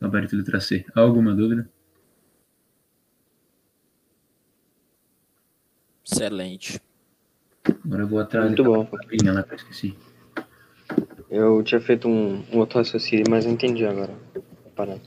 gabarito 0.00 0.34
letra 0.34 0.58
C. 0.58 0.84
Alguma 0.92 1.32
dúvida? 1.32 1.68
Excelente. 6.04 6.80
Agora 7.86 8.02
eu 8.02 8.08
vou 8.08 8.18
atrás. 8.18 8.46
Muito 8.46 8.64
bom. 8.64 8.84
Papinha 8.84 9.32
lá 9.32 9.42
que 9.44 9.52
eu 9.52 9.56
esqueci. 9.56 9.94
Eu 11.30 11.62
tinha 11.62 11.80
feito 11.80 12.08
um, 12.08 12.42
um 12.52 12.58
outro 12.58 12.78
raciocínio, 12.78 13.24
mas 13.30 13.44
não 13.44 13.52
entendi 13.52 13.84
agora. 13.84 14.12
Parado. 14.74 15.02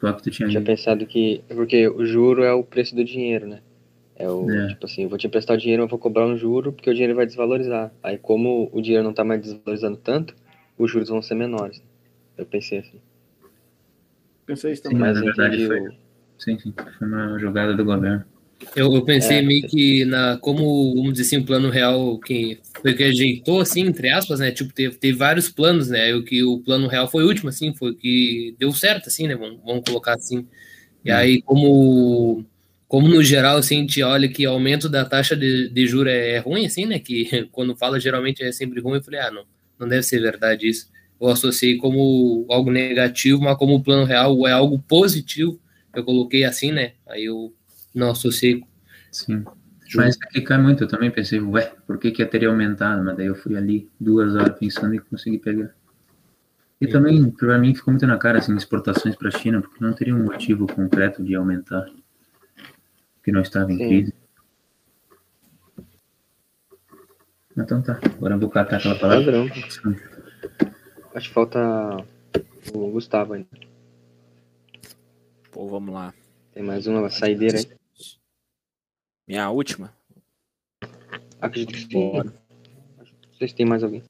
Qual 0.00 0.14
que 0.14 0.22
tu 0.24 0.30
tinha 0.30 0.48
tinha 0.48 0.62
pensado 0.62 1.06
que. 1.06 1.42
Porque 1.48 1.88
o 1.88 2.04
juro 2.04 2.42
é 2.42 2.52
o 2.52 2.64
preço 2.64 2.94
do 2.94 3.04
dinheiro, 3.04 3.46
né? 3.46 3.60
É 4.16 4.28
o. 4.28 4.50
É. 4.50 4.68
Tipo 4.68 4.86
assim, 4.86 5.04
eu 5.04 5.08
vou 5.08 5.18
te 5.18 5.26
emprestar 5.26 5.56
o 5.56 5.60
dinheiro, 5.60 5.84
eu 5.84 5.88
vou 5.88 5.98
cobrar 5.98 6.26
um 6.26 6.36
juro, 6.36 6.72
porque 6.72 6.90
o 6.90 6.92
dinheiro 6.94 7.14
vai 7.14 7.26
desvalorizar. 7.26 7.92
Aí, 8.02 8.18
como 8.18 8.68
o 8.72 8.82
dinheiro 8.82 9.04
não 9.04 9.12
tá 9.12 9.24
mais 9.24 9.40
desvalorizando 9.40 9.96
tanto, 9.96 10.34
os 10.76 10.90
juros 10.90 11.08
vão 11.08 11.22
ser 11.22 11.34
menores. 11.34 11.82
Eu 12.36 12.44
pensei 12.44 12.78
assim. 12.78 13.00
Pensei 14.46 14.72
isso 14.72 14.82
Sim, 14.82 14.90
também. 14.90 15.00
Mas 15.00 15.14
na 15.14 15.20
eu 15.20 15.26
verdade 15.26 15.56
entendi 15.56 15.66
foi. 15.66 15.88
o. 15.88 15.94
Sim, 16.38 16.58
sim. 16.58 16.74
Foi 16.98 17.08
uma 17.08 17.38
jogada 17.38 17.74
do 17.74 17.84
governo. 17.84 18.24
Eu, 18.74 18.92
eu 18.94 19.04
pensei 19.04 19.38
É. 19.38 19.42
meio 19.42 19.66
que 19.68 20.04
na 20.04 20.36
como, 20.38 20.94
vamos 20.96 21.12
dizer 21.12 21.24
assim, 21.26 21.36
o 21.38 21.46
plano 21.46 21.70
real 21.70 22.18
que 22.18 22.58
foi 22.82 22.94
que 22.94 23.04
ajeitou, 23.04 23.60
assim, 23.60 23.82
entre 23.82 24.08
aspas, 24.10 24.40
né? 24.40 24.50
Tipo, 24.50 24.72
teve, 24.72 24.96
teve 24.96 25.16
vários 25.16 25.48
planos, 25.48 25.88
né? 25.88 26.14
O 26.14 26.24
que 26.24 26.42
o 26.42 26.58
plano 26.60 26.88
real 26.88 27.08
foi 27.08 27.24
o 27.24 27.28
último, 27.28 27.48
assim, 27.50 27.72
foi 27.74 27.94
que 27.94 28.54
deu 28.58 28.72
certo, 28.72 29.08
assim, 29.08 29.26
né? 29.28 29.36
Vamos, 29.36 29.60
vamos 29.64 29.82
colocar 29.84 30.14
assim. 30.14 30.46
E 31.04 31.12
Hum. 31.12 31.16
aí, 31.16 31.42
como, 31.42 32.44
como 32.88 33.08
no 33.08 33.22
geral, 33.22 33.58
assim, 33.58 33.78
a 33.78 33.80
gente 33.82 34.02
olha 34.02 34.28
que 34.28 34.46
aumento 34.46 34.88
da 34.88 35.04
taxa 35.04 35.36
de, 35.36 35.68
de 35.70 35.86
juros 35.86 36.12
é, 36.12 36.32
é 36.36 36.38
ruim, 36.38 36.66
assim, 36.66 36.86
né? 36.86 36.98
Que 36.98 37.48
quando 37.52 37.76
fala 37.76 38.00
geralmente 38.00 38.42
é 38.42 38.52
sempre 38.52 38.80
ruim, 38.80 38.96
eu 38.96 39.02
falei, 39.04 39.20
ah, 39.20 39.30
não, 39.30 39.44
não 39.78 39.88
deve 39.88 40.02
ser 40.04 40.20
verdade 40.20 40.68
isso. 40.68 40.88
Eu 41.20 41.28
associei 41.28 41.76
como 41.78 42.46
algo 42.50 42.70
negativo, 42.70 43.40
mas 43.42 43.56
como 43.58 43.74
o 43.76 43.82
plano 43.82 44.04
real 44.04 44.46
é 44.48 44.52
algo 44.52 44.78
positivo, 44.80 45.60
eu 45.94 46.04
coloquei 46.04 46.44
assim, 46.44 46.72
né? 46.72 46.92
Aí 47.08 47.24
eu 47.26 47.52
não 47.98 48.10
associei 48.10 48.64
Sim. 49.10 49.44
Mas 49.94 50.18
aqui 50.22 50.42
cai 50.42 50.58
muito, 50.58 50.84
eu 50.84 50.88
também 50.88 51.10
pensei, 51.10 51.40
ué, 51.40 51.72
por 51.86 51.98
que 51.98 52.10
que 52.10 52.22
ia 52.22 52.28
teria 52.28 52.48
aumentado? 52.48 53.02
Mas 53.02 53.16
daí 53.16 53.26
eu 53.26 53.34
fui 53.34 53.56
ali 53.56 53.90
duas 53.98 54.34
horas 54.34 54.58
pensando 54.58 54.94
e 54.94 54.98
consegui 54.98 55.38
pegar. 55.38 55.74
E 56.80 56.86
também, 56.86 57.30
para 57.30 57.58
mim, 57.58 57.74
ficou 57.74 57.92
muito 57.92 58.06
na 58.06 58.18
cara, 58.18 58.38
assim, 58.38 58.54
exportações 58.54 59.16
para 59.16 59.28
a 59.28 59.32
China, 59.32 59.60
porque 59.60 59.82
não 59.82 59.92
teria 59.92 60.14
um 60.14 60.24
motivo 60.24 60.66
concreto 60.66 61.24
de 61.24 61.34
aumentar, 61.34 61.86
porque 63.16 63.32
não 63.32 63.40
estava 63.40 63.72
em 63.72 63.78
Sim. 63.78 63.88
crise. 63.88 64.14
Então 67.56 67.82
tá, 67.82 67.98
agora 68.04 68.34
eu 68.34 68.38
vou 68.38 68.50
catar 68.50 68.76
aquela 68.76 68.96
palavra. 68.96 69.24
Padrão. 69.24 69.48
Acho 71.14 71.28
que 71.28 71.34
falta 71.34 71.96
o 72.72 72.90
Gustavo 72.90 73.32
ainda. 73.32 73.48
Pô, 75.50 75.66
vamos 75.66 75.92
lá. 75.92 76.14
Tem 76.52 76.62
mais 76.62 76.86
uma 76.86 77.10
saideira 77.10 77.58
aí. 77.58 77.77
Minha 79.28 79.50
última. 79.50 79.94
Acredito 81.38 81.74
que 81.74 81.80
sim. 81.80 82.12
Não 82.14 83.32
sei 83.36 83.48
se 83.48 83.54
tem 83.54 83.66
mais 83.66 83.84
alguém. 83.84 84.02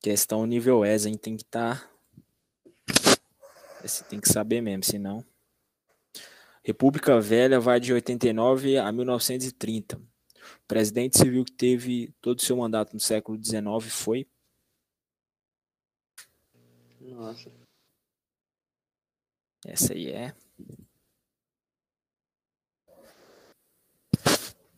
Questão 0.00 0.46
nível 0.46 0.84
ESA, 0.84 1.08
hein? 1.08 1.18
Tem 1.18 1.36
que 1.36 1.42
estar. 1.42 1.90
Você 3.82 4.04
tem 4.04 4.20
que 4.20 4.28
saber 4.28 4.60
mesmo, 4.60 4.84
senão. 4.84 5.24
República 6.62 7.20
Velha 7.20 7.58
vai 7.58 7.80
de 7.80 7.92
89 7.92 8.78
a 8.78 8.92
1930. 8.92 9.96
O 9.96 10.02
presidente 10.68 11.18
civil 11.18 11.44
que 11.44 11.52
teve 11.52 12.14
todo 12.20 12.38
o 12.38 12.42
seu 12.42 12.56
mandato 12.56 12.94
no 12.94 13.00
século 13.00 13.42
XIX 13.44 13.92
foi. 13.92 14.28
Nossa. 17.00 17.50
Essa 19.66 19.94
aí 19.94 20.10
é. 20.12 20.32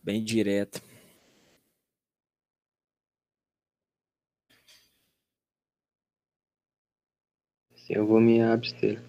Bem 0.05 0.23
direta. 0.23 0.79
Sim, 7.75 7.93
eu 7.95 8.05
vou 8.05 8.21
me 8.21 8.39
abster. 8.39 9.01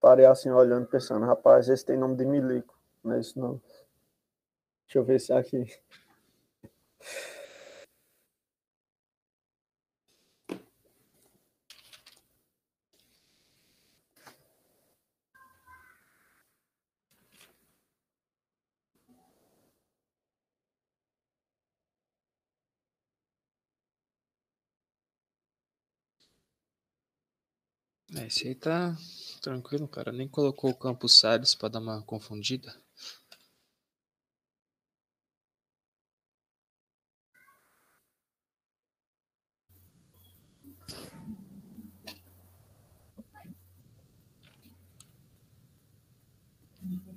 Parei 0.00 0.26
assim 0.26 0.50
olhando, 0.50 0.86
pensando, 0.86 1.26
rapaz, 1.26 1.68
esse 1.68 1.84
tem 1.84 1.98
nome 1.98 2.14
de 2.16 2.24
milico. 2.24 2.78
Não 3.02 3.14
é 3.14 3.18
isso 3.18 3.40
não. 3.40 3.60
Deixa 4.84 4.98
eu 5.00 5.04
ver 5.04 5.18
se 5.18 5.32
é 5.32 5.38
aqui. 5.38 5.66
É, 28.18 28.26
esse 28.26 28.48
aí 28.48 28.54
tá 28.54 28.96
tranquilo, 29.42 29.86
cara. 29.86 30.10
Nem 30.10 30.26
colocou 30.26 30.70
o 30.70 30.74
Campos 30.74 31.18
Salles 31.18 31.54
pra 31.54 31.68
dar 31.68 31.80
uma 31.80 32.02
confundida. 32.02 32.74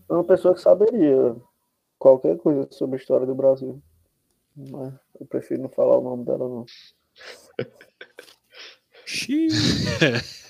É 0.09 0.13
uma 0.13 0.23
pessoa 0.23 0.53
que 0.53 0.61
saberia 0.61 1.35
qualquer 1.97 2.37
coisa 2.37 2.67
sobre 2.71 2.97
a 2.97 2.99
história 2.99 3.25
do 3.25 3.35
Brasil. 3.35 3.81
Mas 4.55 4.93
eu 5.19 5.25
prefiro 5.27 5.63
não 5.63 5.69
falar 5.69 5.97
o 5.97 6.03
nome 6.03 6.25
dela, 6.25 6.49
não. 6.49 6.65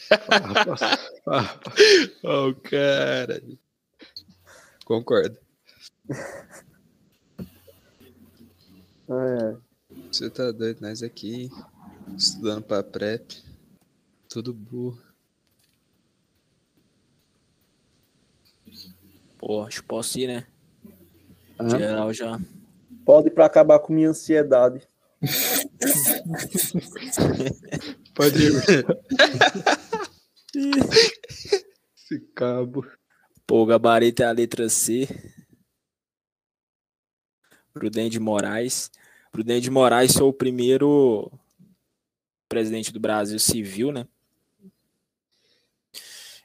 oh, 2.23 2.53
cara. 2.63 3.41
Concordo. 4.85 5.37
É, 9.09 9.55
Você 10.11 10.29
tá 10.29 10.51
doido, 10.51 10.81
nós 10.81 11.03
aqui 11.03 11.49
estudando 12.17 12.63
pra 12.63 12.83
PrEP. 12.83 13.43
Tudo 14.27 14.53
burro. 14.53 15.01
Pô, 19.37 19.63
acho 19.63 19.81
que 19.81 19.87
posso 19.87 20.19
ir, 20.19 20.27
né? 20.27 20.45
Aham. 21.59 21.79
Geral 21.79 22.13
já. 22.13 22.39
Pode 23.05 23.29
para 23.31 23.45
acabar 23.45 23.79
com 23.79 23.93
minha 23.93 24.09
ansiedade. 24.09 24.81
Pode 28.13 28.43
ir. 28.43 28.85
Esse 30.55 32.19
cabo. 32.33 32.85
Pô, 33.45 33.63
o 33.63 33.65
gabarito 33.65 34.23
é 34.23 34.25
a 34.25 34.31
letra 34.31 34.69
C. 34.69 35.07
Prudente 37.73 38.11
de 38.11 38.19
Moraes. 38.19 38.91
Prudente 39.31 39.61
de 39.61 39.71
Moraes 39.71 40.13
foi 40.13 40.27
o 40.27 40.33
primeiro 40.33 41.31
presidente 42.47 42.91
do 42.91 42.99
Brasil 42.99 43.39
civil, 43.39 43.91
né? 43.91 44.07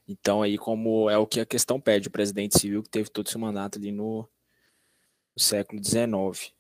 Então 0.07 0.43
aí, 0.43 0.59
como 0.59 1.09
é 1.09 1.17
o 1.17 1.27
que 1.27 1.41
a 1.41 1.47
questão 1.47 1.81
pede, 1.81 2.09
o 2.09 2.11
presidente 2.11 2.59
civil 2.59 2.83
que 2.83 2.91
teve 2.91 3.09
todo 3.09 3.31
seu 3.31 3.41
mandato 3.41 3.79
ali 3.79 3.91
no, 3.91 4.29
no 5.35 5.43
século 5.43 5.83
XIX. 5.83 6.53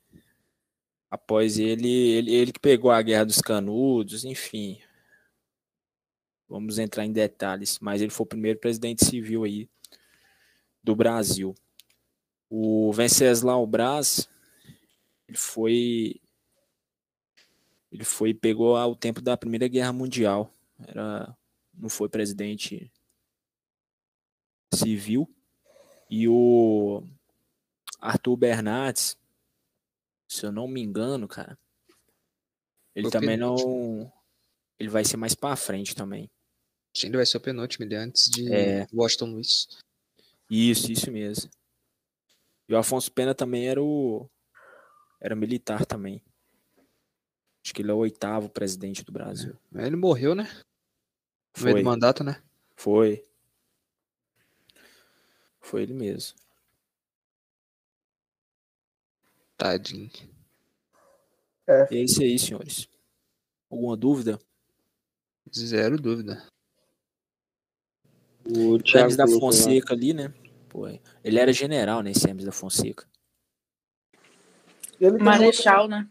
Após 1.10 1.58
ele, 1.58 1.88
ele, 1.88 2.34
ele 2.34 2.52
que 2.52 2.58
pegou 2.58 2.90
a 2.90 3.02
Guerra 3.02 3.24
dos 3.24 3.40
Canudos, 3.40 4.24
enfim. 4.24 4.80
Vamos 6.48 6.78
entrar 6.78 7.04
em 7.04 7.12
detalhes, 7.12 7.78
mas 7.80 8.02
ele 8.02 8.10
foi 8.10 8.24
o 8.24 8.28
primeiro 8.28 8.58
presidente 8.58 9.04
civil 9.04 9.44
aí 9.44 9.68
do 10.82 10.94
Brasil. 10.94 11.54
O 12.50 12.92
Venceslau 12.92 13.66
Braz, 13.66 14.28
ele 15.26 15.38
foi 15.38 16.20
ele 17.90 18.04
foi 18.04 18.34
pegou 18.34 18.76
ao 18.76 18.94
tempo 18.94 19.20
da 19.20 19.36
Primeira 19.36 19.68
Guerra 19.68 19.92
Mundial. 19.92 20.52
Era 20.86 21.36
não 21.72 21.88
foi 21.88 22.08
presidente 22.08 22.92
civil. 24.72 25.28
E 26.10 26.28
o 26.28 27.02
Arthur 28.00 28.36
Bernardes, 28.36 29.16
se 30.28 30.44
eu 30.44 30.52
não 30.52 30.68
me 30.68 30.80
engano, 30.82 31.26
cara, 31.26 31.58
ele 32.94 33.10
também 33.10 33.36
não 33.36 34.12
ele 34.78 34.88
vai 34.88 35.04
ser 35.04 35.16
mais 35.16 35.34
pra 35.34 35.56
frente 35.56 35.94
também. 35.94 36.30
Sim, 36.96 37.08
Ele 37.08 37.16
vai 37.16 37.26
ser 37.26 37.36
o 37.36 37.40
penúltimo, 37.40 37.84
ele 37.84 37.94
é 37.94 37.98
antes 37.98 38.30
de 38.30 38.52
É. 38.52 38.86
Washington 38.92 39.32
Luiz. 39.32 39.66
Isso, 40.48 40.92
isso 40.92 41.10
mesmo. 41.10 41.50
E 42.68 42.74
o 42.74 42.78
Afonso 42.78 43.10
Pena 43.10 43.34
também 43.34 43.66
era 43.68 43.82
o. 43.82 44.28
Era 45.20 45.34
militar 45.34 45.84
também. 45.84 46.22
Acho 47.64 47.74
que 47.74 47.82
ele 47.82 47.90
é 47.90 47.94
o 47.94 47.98
oitavo 47.98 48.48
presidente 48.48 49.02
do 49.02 49.10
Brasil. 49.10 49.56
Ele 49.74 49.96
morreu, 49.96 50.34
né? 50.34 50.44
No 51.56 51.64
meio 51.64 51.74
Foi. 51.76 51.82
do 51.82 51.84
mandato, 51.84 52.22
né? 52.22 52.42
Foi. 52.76 53.26
Foi 55.60 55.82
ele 55.82 55.94
mesmo. 55.94 56.36
Tadinho. 59.56 60.10
É. 61.66 61.88
E 61.94 61.96
é 61.96 62.02
isso 62.02 62.20
aí, 62.22 62.38
senhores. 62.38 62.86
Alguma 63.70 63.96
dúvida? 63.96 64.38
Zero 65.52 65.98
dúvida. 65.98 66.46
O 68.46 68.78
Hermes 68.94 69.16
da 69.16 69.24
colocou 69.24 69.48
lá. 69.48 69.52
Fonseca 69.54 69.94
ali, 69.94 70.12
né? 70.12 70.32
Pô, 70.68 70.86
ele 71.22 71.38
era 71.38 71.52
general, 71.52 72.02
né? 72.02 72.10
Esse 72.10 72.28
Hermes 72.28 72.44
da 72.44 72.52
Fonseca. 72.52 73.06
Ele 75.00 75.18
Marechal, 75.18 75.88
né? 75.88 76.08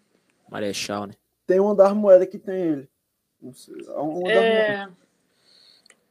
Marechal, 0.50 1.08
né? 1.08 1.14
Tem 1.46 1.60
uma 1.60 1.76
das 1.76 1.94
moedas 1.94 2.28
que 2.28 2.38
tem 2.40 2.56
ele. 2.56 2.90
Não 3.42 3.54
sei, 3.54 3.76
uma 3.76 3.84
das 3.84 4.44
moedas. 4.44 4.90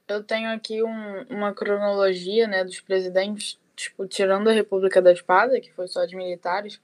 É, 0.09 0.15
eu 0.15 0.23
tenho 0.23 0.51
aqui 0.51 0.82
um- 0.82 1.23
uma 1.31 1.55
cronologia, 1.55 2.47
né, 2.47 2.65
dos 2.65 2.81
presidentes, 2.81 3.59
tipo, 3.74 4.07
tirando 4.07 4.49
a 4.49 4.53
República 4.53 5.01
da 5.01 5.12
Espada, 5.12 5.61
que 5.61 5.73
foi 5.73 5.89
só 5.89 6.05
de 6.05 6.15
militares. 6.15 6.81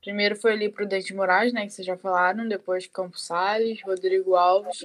Primeiro 0.00 0.36
foi 0.36 0.52
ali 0.52 0.68
Prudente 0.68 1.06
de 1.06 1.14
Moraes, 1.14 1.52
né, 1.52 1.66
que 1.66 1.72
vocês 1.72 1.86
já 1.86 1.96
falaram, 1.96 2.48
depois 2.48 2.86
Campos 2.86 3.24
Salles, 3.26 3.82
Rodrigo 3.82 4.34
Alves, 4.34 4.84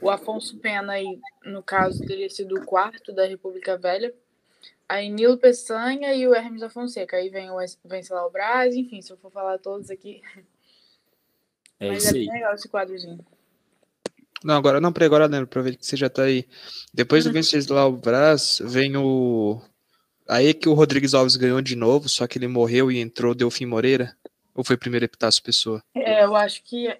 o 0.00 0.10
Afonso 0.10 0.56
Pena, 0.58 0.92
aí, 0.94 1.18
no 1.44 1.62
caso, 1.62 2.04
teria 2.04 2.28
sido 2.30 2.56
o 2.56 2.64
quarto 2.64 3.12
da 3.12 3.26
República 3.26 3.76
Velha. 3.76 4.14
Aí 4.88 5.10
Nilo 5.10 5.36
Peçanha 5.36 6.14
e 6.14 6.26
o 6.26 6.34
Hermes 6.34 6.60
da 6.60 6.70
Fonseca. 6.70 7.16
Aí 7.16 7.28
vem 7.28 7.50
o 7.50 7.56
Venceslau 7.84 8.30
Braz, 8.30 8.74
enfim, 8.74 9.02
se 9.02 9.12
eu 9.12 9.16
for 9.18 9.30
falar 9.30 9.58
todos 9.58 9.90
aqui. 9.90 10.22
É 11.80 11.88
Mas 11.88 12.04
isso 12.04 12.08
é 12.08 12.12
bem 12.18 12.32
legal 12.32 12.54
esse 12.54 12.68
quadrozinho. 12.68 13.24
Não, 14.42 14.56
agora 14.56 14.80
não, 14.80 14.92
peraí, 14.92 15.06
agora 15.06 15.26
lembro, 15.26 15.44
aproveita 15.44 15.78
que 15.78 15.86
você 15.86 15.96
já 15.96 16.08
tá 16.08 16.22
aí. 16.22 16.46
Depois 16.94 17.24
Uhum. 17.26 17.32
do 17.32 17.34
Venceslau 17.34 17.92
Braz, 17.92 18.60
vem 18.64 18.96
o. 18.96 19.60
Aí 20.28 20.52
que 20.54 20.68
o 20.68 20.74
Rodrigues 20.74 21.14
Alves 21.14 21.36
ganhou 21.36 21.60
de 21.60 21.74
novo, 21.76 22.08
só 22.08 22.26
que 22.26 22.38
ele 22.38 22.48
morreu 22.48 22.90
e 22.90 22.98
entrou 22.98 23.34
Delfim 23.34 23.66
Moreira? 23.66 24.16
Ou 24.54 24.64
foi 24.64 24.76
primeiro 24.76 25.04
Epitácio 25.04 25.42
Pessoa? 25.42 25.82
É, 25.94 26.24
eu 26.24 26.34
acho 26.34 26.62
que. 26.62 26.96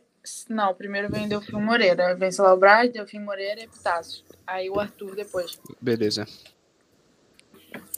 Não, 0.49 0.75
primeiro 0.75 1.11
vem 1.11 1.29
Delfim 1.29 1.61
Moreira. 1.61 2.15
Venceslau 2.15 2.59
Braz, 2.59 2.93
Delfim 2.93 3.21
Moreira 3.21 3.61
e 3.61 3.65
Epitácio. 3.65 4.25
Aí 4.47 4.69
o 4.71 4.79
Arthur 4.79 5.15
depois. 5.15 5.61
Beleza. 5.81 6.27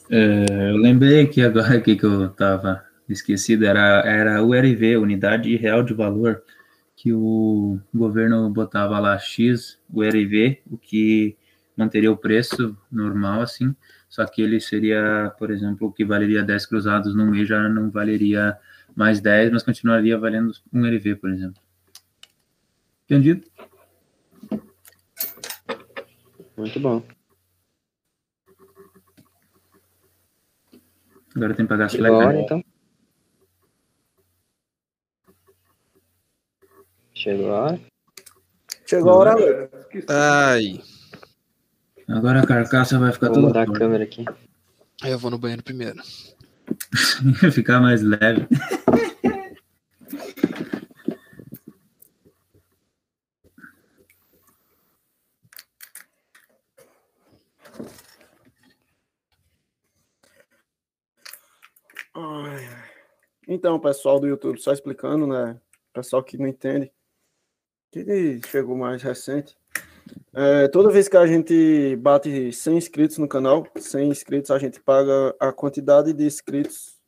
É, 0.09 0.71
eu 0.71 0.77
lembrei 0.77 1.25
que 1.27 1.41
agora 1.41 1.79
que 1.79 1.97
eu 2.01 2.29
tava 2.29 2.83
esquecido 3.07 3.65
era, 3.65 4.01
era 4.05 4.43
o 4.43 4.49
URV, 4.49 4.97
Unidade 4.97 5.55
Real 5.55 5.83
de 5.83 5.93
Valor, 5.93 6.43
que 6.95 7.13
o 7.13 7.79
governo 7.93 8.49
botava 8.49 8.99
lá 8.99 9.17
X, 9.17 9.79
o 9.91 10.01
URV, 10.01 10.61
o 10.69 10.77
que 10.77 11.37
manteria 11.75 12.11
o 12.11 12.17
preço 12.17 12.77
normal, 12.91 13.41
assim, 13.41 13.75
só 14.09 14.25
que 14.25 14.41
ele 14.41 14.59
seria, 14.59 15.33
por 15.39 15.49
exemplo, 15.49 15.87
o 15.87 15.91
que 15.91 16.03
valeria 16.03 16.43
10 16.43 16.65
cruzados 16.65 17.15
num 17.15 17.31
mês 17.31 17.47
já 17.47 17.67
não 17.69 17.89
valeria 17.89 18.57
mais 18.95 19.21
10, 19.21 19.51
mas 19.51 19.63
continuaria 19.63 20.17
valendo 20.17 20.51
um 20.73 20.81
URV, 20.81 21.15
por 21.15 21.29
exemplo. 21.29 21.61
Entendido? 23.11 23.45
Muito 26.55 26.79
bom. 26.79 27.03
Agora 31.35 31.53
tem 31.53 31.65
que 31.65 31.69
pagar 31.69 31.85
a 31.87 31.89
Chegou 31.89 32.07
a 32.07 32.17
hora, 32.17 32.27
fleca. 32.29 32.41
então? 32.41 32.63
Chegou 37.13 37.51
a 37.53 37.61
hora? 37.63 37.81
Chegou 38.85 39.11
a 39.11 39.15
hora. 39.17 39.69
Ai. 40.07 40.81
Agora 42.07 42.41
a 42.41 42.47
carcaça 42.47 42.97
vai 42.97 43.11
ficar 43.11 43.27
Vou 43.27 43.35
toda 43.35 43.47
mudar 43.47 43.63
a 43.63 43.73
câmera 43.73 44.05
aqui. 44.05 44.23
Aí 45.01 45.11
eu 45.11 45.19
vou 45.19 45.29
no 45.29 45.37
banheiro 45.37 45.63
primeiro. 45.63 46.01
ficar 47.51 47.81
mais 47.81 48.01
leve. 48.01 48.47
Então, 63.47 63.79
pessoal 63.79 64.19
do 64.19 64.27
YouTube, 64.27 64.59
só 64.59 64.71
explicando, 64.71 65.25
né? 65.25 65.59
Pessoal 65.93 66.23
que 66.23 66.37
não 66.37 66.47
entende, 66.47 66.91
que 67.91 68.39
chegou 68.47 68.77
mais 68.77 69.01
recente. 69.01 69.57
É, 70.33 70.67
toda 70.67 70.91
vez 70.91 71.07
que 71.07 71.17
a 71.17 71.27
gente 71.27 71.95
bate 71.97 72.51
100 72.51 72.77
inscritos 72.77 73.17
no 73.17 73.27
canal, 73.27 73.67
100 73.77 74.09
inscritos, 74.09 74.51
a 74.51 74.59
gente 74.59 74.79
paga 74.79 75.35
a 75.39 75.51
quantidade 75.51 76.13
de 76.13 76.25
inscritos 76.25 77.01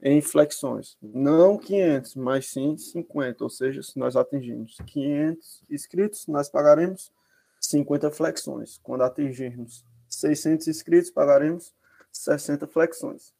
em 0.00 0.20
flexões. 0.20 0.96
Não 1.02 1.58
500, 1.58 2.14
mas 2.14 2.46
sim 2.46 2.76
50. 2.76 3.42
Ou 3.42 3.50
seja, 3.50 3.82
se 3.82 3.98
nós 3.98 4.16
atingirmos 4.16 4.76
500 4.86 5.64
inscritos, 5.70 6.26
nós 6.26 6.48
pagaremos 6.48 7.12
50 7.60 8.10
flexões. 8.10 8.78
Quando 8.82 9.02
atingirmos 9.02 9.84
600 10.08 10.68
inscritos, 10.68 11.10
pagaremos 11.10 11.74
60 12.12 12.66
flexões. 12.66 13.34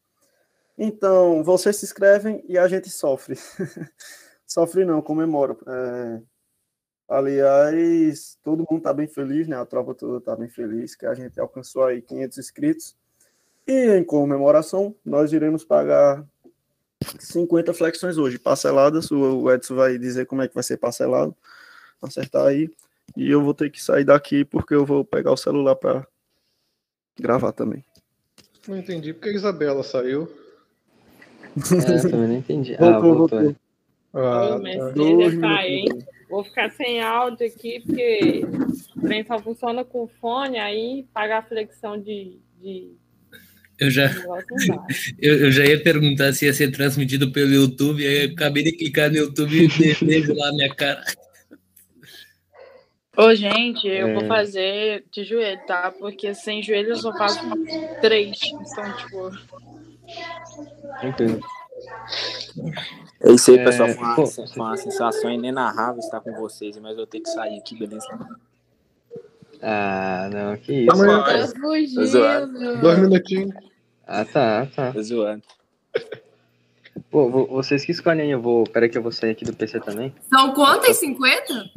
Então, 0.79 1.43
vocês 1.43 1.77
se 1.77 1.85
inscrevem 1.85 2.45
e 2.49 2.57
a 2.57 2.69
gente 2.69 2.89
sofre. 2.89 3.37
sofre 4.47 4.85
não, 4.85 5.03
comemora. 5.03 5.57
É, 5.67 6.23
aliás, 7.09 8.39
todo 8.45 8.65
mundo 8.71 8.79
está 8.79 8.95
bem 8.95 9.09
feliz, 9.09 9.49
né? 9.49 9.57
A 9.57 9.67
tropa 9.67 9.93
toda 9.93 10.19
está 10.19 10.37
bem 10.37 10.49
feliz 10.49 10.95
que 10.95 11.05
a 11.05 11.15
gente 11.15 11.41
alcançou 11.41 11.85
aí 11.85 12.01
500 12.01 12.39
inscritos. 12.39 12.97
E 13.67 13.97
em 13.97 14.05
comemoração, 14.05 14.95
nós 15.05 15.33
iremos 15.33 15.65
pagar 15.65 16.25
50 17.19 17.75
flexões 17.75 18.17
hoje, 18.17 18.39
parceladas. 18.39 19.11
O 19.11 19.51
Edson 19.51 19.75
vai 19.75 19.99
dizer 19.99 20.27
como 20.27 20.43
é 20.43 20.49
que 20.49 20.55
vai 20.55 20.63
ser 20.63 20.77
parcelado. 20.77 21.37
Acertar 22.01 22.47
aí. 22.47 22.71
E 23.17 23.29
eu 23.29 23.43
vou 23.43 23.53
ter 23.53 23.69
que 23.69 23.83
sair 23.83 24.05
daqui 24.05 24.45
porque 24.45 24.75
eu 24.75 24.87
vou 24.87 25.05
pegar 25.05 25.33
o 25.33 25.37
celular 25.37 25.75
para 25.75 26.07
gravar 27.19 27.51
também. 27.51 27.85
Não 28.69 28.77
entendi 28.77 29.13
porque 29.13 29.31
a 29.31 29.33
Isabela 29.33 29.83
saiu. 29.83 30.31
É, 31.57 32.09
também 32.09 32.29
não 32.29 32.37
entendi. 32.37 32.77
Ah, 32.79 32.99
Voltou, 32.99 33.29
voltou. 33.29 33.57
Ah, 34.15 34.59
tá. 34.61 34.91
Dois 34.95 35.35
hein? 35.35 35.85
Vou 36.31 36.45
ficar 36.45 36.71
sem 36.71 37.01
áudio 37.01 37.47
aqui, 37.47 37.81
porque 37.87 38.43
o 38.97 39.01
trem 39.01 39.25
só 39.25 39.39
funciona 39.39 39.85
com 39.85 40.07
fone, 40.21 40.59
aí 40.59 41.07
pagar 41.15 41.39
a 41.39 41.43
flexão 41.43 41.99
de, 41.99 42.39
de 42.61 42.93
Eu 43.79 43.91
já, 43.91 44.11
eu, 45.19 45.37
eu 45.45 45.51
já 45.51 45.65
ia 45.65 45.83
perguntar 45.83 46.33
se 46.35 46.45
ia 46.45 46.53
ser 46.53 46.71
transmitido 46.71 47.33
pelo 47.33 47.51
YouTube, 47.53 48.07
aí 48.07 48.27
eu 48.27 48.33
acabei 48.33 48.63
de 48.63 48.73
clicar 48.73 49.11
no 49.11 49.17
YouTube 49.17 49.57
e 49.65 49.69
vejo 50.05 50.35
lá 50.35 50.49
a 50.49 50.53
minha 50.53 50.75
cara. 50.75 51.03
Ô, 53.17 53.35
gente, 53.35 53.87
eu 53.89 54.09
É. 54.09 54.15
vou 54.15 54.27
fazer 54.27 55.05
de 55.11 55.25
joelho, 55.25 55.61
tá? 55.67 55.91
Porque 55.99 56.35
sem 56.35 56.63
joelho 56.63 56.91
eu 56.91 56.97
só 56.97 57.13
faço 57.17 57.41
três. 58.01 58.39
Então, 58.45 58.97
tipo. 58.97 59.78
Tranquilo. 61.01 61.41
É 63.21 63.33
isso 63.33 63.51
aí, 63.51 63.59
É, 63.59 63.65
pessoal. 63.65 63.89
Foi 63.91 64.05
uma, 64.05 64.15
pô, 64.17 64.27
foi 64.27 64.45
uma 64.57 64.77
sensação 64.77 65.31
inenarrável 65.31 66.01
estar 66.01 66.21
com 66.21 66.33
vocês, 66.35 66.77
mas 66.79 66.91
eu 66.93 66.97
vou 66.99 67.07
ter 67.07 67.21
que 67.21 67.29
sair 67.31 67.59
aqui, 67.59 67.77
beleza? 67.79 68.07
Ah, 69.63 70.31
não, 70.33 70.57
que 70.57 70.87
Tá 70.87 70.95
isso. 70.95 71.03
amanhã. 71.03 71.23
Tá 71.25 71.33
Tô 71.95 72.05
zoando. 72.07 72.53
fugindo. 72.59 72.81
Dois 72.81 72.99
minutinhos. 72.99 73.55
Ah, 74.07 74.25
tá, 74.25 74.67
tá. 74.75 74.93
Tô 74.93 75.03
zoando. 75.03 75.43
Pô, 77.11 77.29
vo- 77.31 77.47
vocês 77.47 77.85
que 77.85 77.93
escolhem, 77.93 78.31
eu 78.31 78.41
vou. 78.41 78.65
Peraí 78.65 78.89
que 78.89 78.97
eu 78.99 79.03
vou 79.03 79.13
sair 79.13 79.31
aqui 79.31 79.45
do 79.45 79.53
PC 79.55 79.81
também. 79.81 80.15
São 80.29 80.53
quantas? 80.55 80.97
50? 80.99 81.71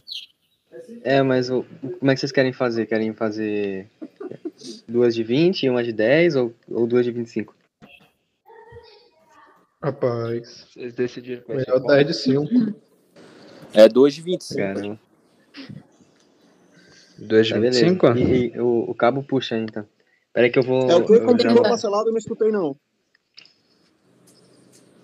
É, 1.03 1.21
mas 1.21 1.49
o- 1.49 1.65
como 1.99 2.11
é 2.11 2.13
que 2.13 2.19
vocês 2.19 2.31
querem 2.31 2.53
fazer? 2.53 2.85
Querem 2.85 3.13
fazer 3.13 3.87
duas 4.87 5.15
de 5.15 5.23
20 5.23 5.63
e 5.63 5.69
uma 5.69 5.83
de 5.83 5.91
10 5.91 6.35
ou, 6.35 6.53
ou 6.69 6.85
duas 6.87 7.05
de 7.05 7.11
25? 7.11 7.55
Rapaz. 9.81 10.67
Vocês 10.71 10.93
decidiram. 10.93 11.43
vai 11.47 11.59
ser 11.59 11.65
Melhor 11.71 11.81
qual? 11.81 11.95
10 11.95 12.07
de 12.07 12.13
5. 12.13 12.49
É 13.73 13.87
2 13.87 14.13
de 14.13 14.21
25. 14.21 14.59
Caramba. 14.59 14.99
2 17.17 17.47
de 17.47 17.53
Tá, 17.53 17.59
beleza. 17.59 17.85
25? 17.85 18.07
E, 18.17 18.53
e 18.55 18.59
o, 18.59 18.89
o 18.89 18.95
cabo 18.95 19.23
puxa 19.23 19.57
então. 19.57 19.87
Peraí 20.33 20.49
que 20.51 20.59
eu 20.59 20.63
vou. 20.63 20.89
É 20.89 20.95
o 20.95 21.05
que? 21.05 21.13
eu 21.13 21.35
que 21.35 21.47
vou- 21.47 21.61
parcelado? 21.63 22.09
Eu 22.09 22.11
não 22.11 22.19
escutei, 22.19 22.51
não. 22.51 22.75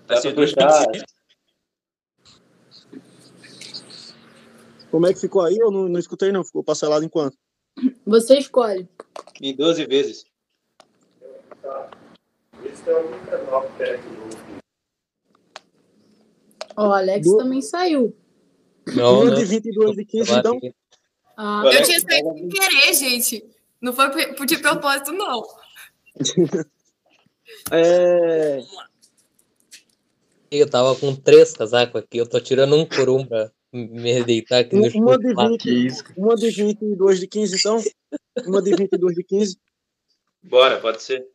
Dá 0.08 0.22
pra 0.22 0.34
puxar. 0.34 0.86
Como 4.90 5.06
é 5.06 5.14
que 5.14 5.20
ficou 5.20 5.42
aí? 5.42 5.58
Eu 5.58 5.70
não, 5.70 5.90
não 5.90 6.00
escutei, 6.00 6.32
não. 6.32 6.46
Ficou 6.46 6.64
parcelado 6.64 7.04
em 7.04 7.10
quanto? 7.10 7.38
Você 8.06 8.38
escolhe. 8.38 8.88
Em 9.42 9.56
12 9.56 9.86
vezes. 9.86 10.26
Ó, 11.64 11.88
o 12.54 12.68
Alex 16.86 17.26
Du- 17.28 17.38
também 17.38 17.62
saiu. 17.62 18.16
Não, 18.96 19.22
Uma 19.22 19.32
não. 19.32 19.36
de 19.36 19.46
20 19.46 19.66
e 19.66 19.72
duas 19.72 19.96
de 19.96 20.06
15, 20.06 20.32
então? 20.34 20.60
Ah, 21.38 21.64
Eu 21.66 21.84
tinha 21.84 22.00
saído 22.00 22.34
sem 22.34 22.50
querer, 22.50 22.94
gente. 22.94 23.46
Não 23.82 23.94
foi 23.94 24.10
por- 24.34 24.46
de 24.46 24.58
propósito, 24.58 25.12
não. 25.12 25.44
É... 27.72 28.62
Eu 30.50 30.70
tava 30.70 30.96
com 30.96 31.14
três 31.16 31.54
casacos 31.54 32.02
aqui, 32.02 32.18
eu 32.18 32.28
tô 32.28 32.40
tirando 32.40 32.76
um 32.76 32.86
por 32.86 33.10
um 33.10 33.26
pra 33.26 33.52
me 33.74 34.24
deitar 34.24 34.60
aqui 34.60 34.76
no 34.76 34.84
Um- 34.88 35.02
Uma 35.02 35.18
de 35.18 35.34
chão. 35.34 35.50
20, 35.50 36.14
uma 36.18 36.36
de 36.36 36.50
20 36.52 36.82
e 36.84 36.96
duas 36.96 37.20
de 37.20 37.28
15, 37.28 37.56
então? 37.58 37.84
Uma 38.46 38.62
de 38.62 38.76
20 38.76 38.94
e 38.94 38.98
duas 38.98 39.14
de 39.16 39.24
15. 39.24 39.58
Bora, 40.44 40.80
pode 40.80 41.02
ser. 41.04 41.28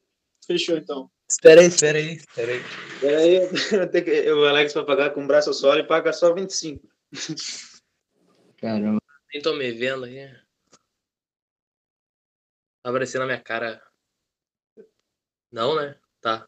Fechou, 0.47 0.77
então. 0.79 1.11
Espera 1.33 1.63
aí, 1.63 1.67
espera 1.67 1.99
aí, 1.99 2.13
espera 2.17 2.53
aí. 2.53 2.63
Peraí, 3.01 3.37
eu 3.73 3.91
tenho 3.91 4.05
que, 4.05 4.31
o 4.31 4.47
Alex 4.47 4.75
vai 4.75 4.85
pagar 4.85 5.11
com 5.15 5.25
o 5.25 5.27
braço 5.27 5.53
só 5.55 5.75
e 5.77 5.83
paga 5.83 6.13
só 6.13 6.35
25. 6.35 6.87
Caramba. 8.59 9.01
Nem 9.33 9.43
tô 9.43 9.55
me 9.55 9.73
vendo 9.73 10.05
aí. 10.05 10.29
Tá 12.83 12.91
aparecendo 12.91 13.21
na 13.21 13.27
minha 13.29 13.41
cara. 13.41 13.83
Não, 15.51 15.75
né? 15.75 15.99
Tá. 16.21 16.47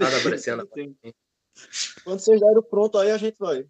Ah, 0.00 0.10
tá 0.10 0.18
aparecendo. 0.18 0.66
Quando 2.02 2.18
vocês 2.18 2.40
deram 2.40 2.62
pronto 2.62 2.96
aí, 2.96 3.10
a 3.10 3.18
gente 3.18 3.36
vai. 3.38 3.68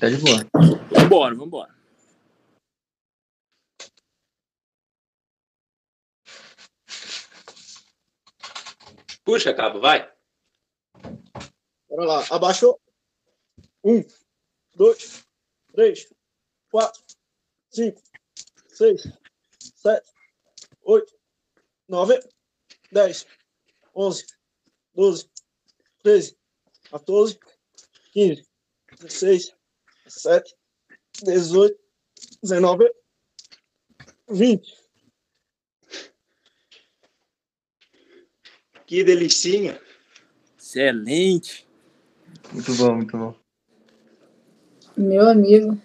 Tá 0.00 0.08
de 0.08 0.16
boa. 0.16 0.46
Vambora, 0.90 1.34
vambora. 1.34 1.77
Puxa, 9.28 9.52
cabo, 9.52 9.78
vai. 9.78 10.10
Bora 11.86 12.06
lá. 12.06 12.26
Abaixou. 12.30 12.80
Um, 13.84 14.02
dois, 14.74 15.22
três, 15.70 16.10
quatro, 16.70 17.04
cinco, 17.68 18.00
seis, 18.68 19.02
sete, 19.60 20.10
oito, 20.80 21.14
nove, 21.86 22.18
dez, 22.90 23.26
onze, 23.94 24.24
doze, 24.94 25.30
treze, 26.02 26.34
14, 26.88 27.38
15, 28.14 28.48
16, 28.98 29.54
17, 30.06 30.56
18, 31.22 31.78
19, 32.42 32.94
20. 34.30 34.87
Que 38.88 39.04
delicinha. 39.04 39.78
Excelente. 40.58 41.68
Muito 42.50 42.74
bom, 42.76 42.94
muito 42.94 43.18
bom. 43.18 43.34
Meu 44.96 45.28
amigo. 45.28 45.78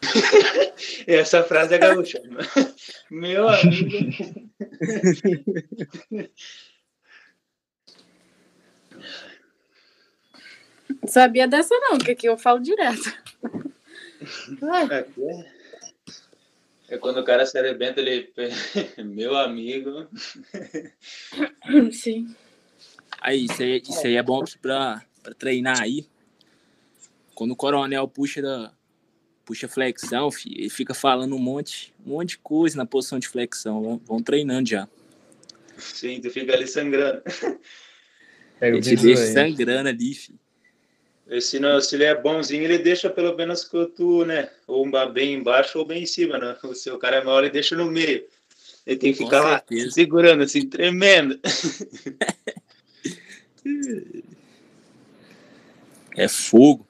Essa 1.08 1.42
frase 1.42 1.74
é 1.74 1.78
gaúcha. 1.78 2.22
Meu 3.10 3.48
amigo. 3.48 4.48
Não 10.88 11.08
sabia 11.08 11.48
dessa, 11.48 11.74
não, 11.80 11.98
que 11.98 12.12
aqui 12.12 12.28
eu 12.28 12.38
falo 12.38 12.60
direto. 12.60 13.12
É 16.88 16.98
quando 16.98 17.18
o 17.18 17.24
cara 17.24 17.46
se 17.46 17.58
arrebenta, 17.58 18.00
ele. 18.00 18.32
Meu 19.02 19.36
amigo. 19.36 20.06
Sim. 21.92 22.34
Aí, 23.20 23.46
isso 23.46 23.62
aí, 23.62 23.82
isso 23.82 24.06
aí 24.06 24.16
é 24.16 24.22
bom 24.22 24.44
pra, 24.60 25.02
pra 25.22 25.34
treinar 25.34 25.80
aí. 25.80 26.06
Quando 27.34 27.52
o 27.52 27.56
coronel 27.56 28.06
puxa 28.06 28.42
da, 28.42 28.72
puxa 29.44 29.66
flexão, 29.66 30.30
filho, 30.30 30.60
ele 30.60 30.70
fica 30.70 30.94
falando 30.94 31.34
um 31.34 31.38
monte, 31.38 31.92
um 32.04 32.10
monte 32.10 32.30
de 32.30 32.38
coisa 32.38 32.76
na 32.76 32.86
posição 32.86 33.18
de 33.18 33.28
flexão. 33.28 33.82
Vão, 33.82 33.98
vão 33.98 34.22
treinando 34.22 34.68
já. 34.68 34.88
Sim, 35.78 36.20
tu 36.20 36.30
fica 36.30 36.52
ali 36.52 36.66
sangrando. 36.66 37.22
Pega 38.60 38.76
Ele 38.76 38.82
te 38.82 38.96
deixa 38.96 39.26
sangrando 39.32 39.88
ali, 39.88 40.14
filho. 40.14 40.38
E 41.26 41.40
Se, 41.40 41.58
não, 41.58 41.80
se 41.80 41.96
ele 41.96 42.04
é 42.04 42.14
bonzinho, 42.14 42.64
ele 42.64 42.78
deixa 42.78 43.08
pelo 43.08 43.36
menos 43.36 43.64
que 43.64 43.86
tu, 43.86 44.24
né? 44.24 44.50
Ou 44.66 44.86
bem 45.10 45.34
embaixo 45.34 45.78
ou 45.78 45.84
bem 45.84 46.02
em 46.02 46.06
cima, 46.06 46.38
né? 46.38 46.56
O 46.62 46.74
seu 46.74 46.98
cara 46.98 47.16
é 47.16 47.24
maior, 47.24 47.42
ele 47.42 47.52
deixa 47.52 47.76
no 47.76 47.90
meio. 47.90 48.24
Ele 48.86 48.98
tem 48.98 49.12
que 49.12 49.18
Com 49.18 49.24
ficar 49.24 49.40
lá 49.40 49.62
segurando, 49.90 50.42
assim, 50.42 50.68
tremendo. 50.68 51.40
É 56.16 56.28
fogo. 56.28 56.86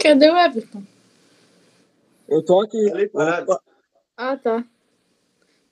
Cadê 0.00 0.30
o 0.30 0.36
Everton? 0.36 0.82
Eu 2.26 2.42
tô 2.42 2.62
aqui. 2.62 2.78
parado. 3.08 3.60
Ah, 4.16 4.36
tá. 4.36 4.64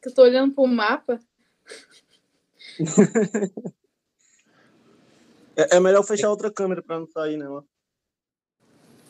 Eu 0.04 0.14
tô 0.14 0.22
olhando 0.22 0.54
pro 0.54 0.66
mapa. 0.66 1.18
É, 5.56 5.76
é 5.76 5.80
melhor 5.80 6.02
fechar 6.04 6.30
outra 6.30 6.50
câmera 6.50 6.82
pra 6.82 6.98
não 6.98 7.06
sair, 7.06 7.36
né? 7.36 7.46
ó. 7.48 7.62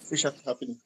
Fecha 0.08 0.28
aqui 0.28 0.42
rapidinho. 0.44 0.78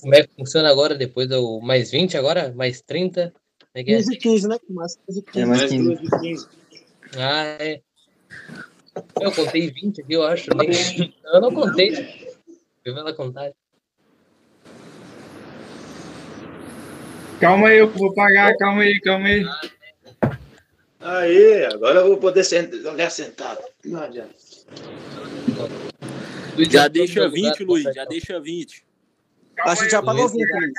Como 0.00 0.14
é 0.14 0.26
que 0.26 0.34
funciona 0.34 0.70
agora, 0.70 0.94
depois 0.94 1.28
do 1.28 1.60
mais 1.60 1.90
20 1.90 2.16
agora? 2.16 2.52
Mais 2.54 2.82
30? 2.82 3.32
Como 3.32 3.70
é 3.74 3.84
que 3.84 3.92
é? 3.92 3.96
15 3.96 4.12
e 4.12 4.18
15, 4.18 4.48
né? 4.48 4.58
Mais 4.68 4.96
15 5.06 5.18
e 5.18 5.22
15. 5.22 5.40
É 5.40 5.46
mais 5.46 5.60
Mais 5.60 5.70
15. 5.70 5.84
duas 5.84 6.00
de 6.00 6.20
15. 6.20 6.48
Ah, 7.16 7.42
é. 7.44 7.82
Eu 9.20 9.32
contei 9.32 9.70
20 9.70 10.00
aqui, 10.02 10.12
eu 10.12 10.22
acho. 10.24 10.50
Eu 10.50 11.40
não 11.40 11.54
contei. 11.54 11.90
Eu 12.84 12.94
vi 12.94 13.00
ela 13.00 13.14
Calma 17.40 17.68
aí, 17.68 17.78
eu 17.78 17.90
vou 17.90 18.12
pagar, 18.12 18.54
calma 18.58 18.82
aí, 18.82 19.00
calma 19.00 19.26
aí. 19.26 19.46
Aê, 21.00 21.64
agora 21.64 22.00
eu 22.00 22.08
vou 22.08 22.18
poder 22.18 22.44
olhar 22.84 23.10
sentado. 23.10 23.62
Não 23.82 24.02
adianta. 24.02 24.34
Já 26.70 26.86
deixa 26.86 27.26
20, 27.26 27.64
Luiz. 27.64 27.94
Já 27.94 28.04
deixa 28.04 28.38
20. 28.38 28.84
A 29.60 29.74
gente 29.74 29.90
já 29.90 30.02
pagou 30.02 30.28
20, 30.28 30.46
Luiz. 30.52 30.72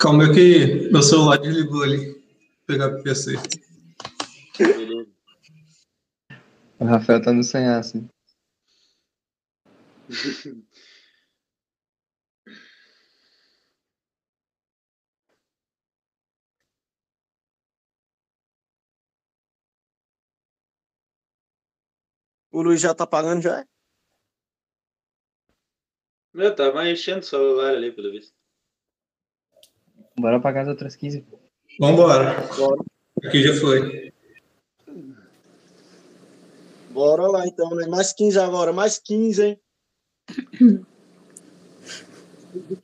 Calma 0.00 0.24
aí 0.24 0.34
que 0.34 0.88
meu 0.90 1.02
celular 1.02 1.36
desligou 1.36 1.84
ali. 1.84 2.06
Vou 2.06 2.18
pegar 2.66 2.90
pro 2.90 3.04
PC. 3.04 3.36
O 6.80 6.84
Rafael 6.84 7.22
tá 7.22 7.32
no 7.32 7.44
sanhaço. 7.44 8.04
O 22.58 22.62
Luiz 22.62 22.80
já 22.80 22.92
tá 22.92 23.06
pagando 23.06 23.40
já? 23.40 23.64
Eu 26.34 26.56
tava 26.56 26.90
enchendo 26.90 27.20
o 27.20 27.22
celular 27.22 27.70
ali, 27.70 27.92
pelo 27.92 28.10
visto. 28.10 28.34
Bora 30.18 30.40
pagar 30.40 30.62
as 30.62 30.68
outras 30.68 30.96
15. 30.96 31.24
Vambora. 31.78 32.34
Aqui 33.24 33.44
já 33.44 33.54
foi. 33.60 34.12
Bora 36.90 37.28
lá 37.28 37.46
então, 37.46 37.70
né? 37.76 37.86
Mais 37.86 38.12
15 38.12 38.40
agora, 38.40 38.72
mais 38.72 38.98
15, 38.98 39.44
hein? 39.44 39.60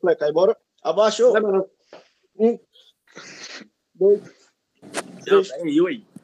Fleca 0.00 0.26
aí, 0.26 0.32
bora. 0.32 0.56
Abaixou. 0.84 1.34
Um, 2.36 2.60
dois, 3.92 4.22
três, 5.24 5.50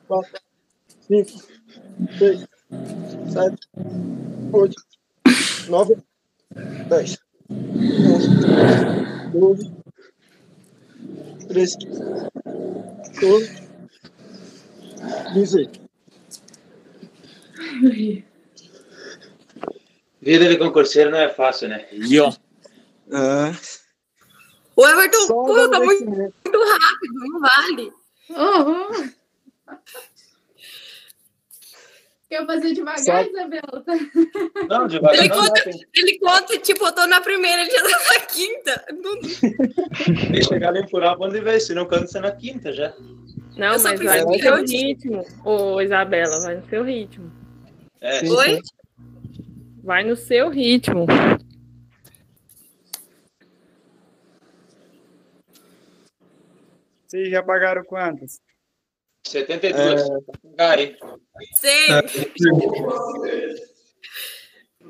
quatro, 0.06 0.40
cinco, 1.00 1.30
seis, 2.16 2.46
sete, 3.32 3.68
oito, 4.52 4.82
nove, 5.68 5.96
dez, 6.88 7.18
onze, 7.50 8.28
doze, 9.32 9.72
treze, 11.48 11.76
quatorze, 13.14 13.68
dezoito. 15.34 15.80
Vida 20.20 20.48
de 20.48 20.58
concurseiro 20.58 21.10
não 21.10 21.18
é 21.18 21.28
fácil, 21.28 21.68
né? 21.68 21.86
E 21.92 22.18
ó. 22.20 22.32
O 24.76 24.86
Everton, 24.86 25.26
pô, 25.28 25.44
tá 25.46 25.78
muito, 25.78 26.02
agradecimento. 26.02 26.34
muito 26.44 26.58
rápido, 26.58 27.14
não 27.14 27.40
vale. 27.40 27.92
Uhum. 28.30 29.12
Quer 32.30 32.46
fazer 32.46 32.72
devagar, 32.74 33.00
Só- 33.00 33.20
Isabela? 33.22 33.84
Não, 34.68 34.86
devagar 34.86 35.18
Ele 35.18 35.28
não, 35.28 35.36
conta, 35.36 35.64
não, 35.66 35.72
tem 35.72 35.86
ele 35.96 36.18
conta, 36.20 36.58
tipo, 36.58 36.86
eu 36.86 36.92
tô 36.94 37.06
na 37.08 37.20
primeira, 37.20 37.62
ele 37.62 37.70
já 37.72 37.82
tá 37.82 37.88
na 37.88 38.20
quinta. 38.26 38.84
Tem 40.06 40.32
que 40.32 40.44
chegar 40.44 40.68
ali 40.68 40.88
por 40.88 41.02
onde 41.02 41.40
ver, 41.40 41.58
senão 41.58 41.88
você 41.88 42.20
na 42.20 42.30
quinta 42.30 42.72
já. 42.72 42.94
Não, 43.56 43.74
Eu 43.74 43.80
mas 43.82 44.00
vai 44.00 44.20
no 44.24 44.38
seu 44.38 44.64
ritmo, 44.64 45.26
ô 45.44 45.80
Isabela, 45.82 46.40
vai 46.40 46.54
no 46.54 46.68
seu 46.68 46.84
ritmo. 46.84 47.32
É, 48.00 48.20
Sim, 48.20 48.30
Oi? 48.30 48.60
Vai 49.82 50.04
no 50.04 50.14
seu 50.14 50.48
ritmo. 50.50 51.06
Vocês 57.08 57.28
já 57.28 57.42
pagaram 57.42 57.82
quantas? 57.84 58.40
72. 59.30 60.00
É. 60.02 60.06
Pagar, 60.56 60.78
hein? 60.78 60.96
Sei. 61.54 61.86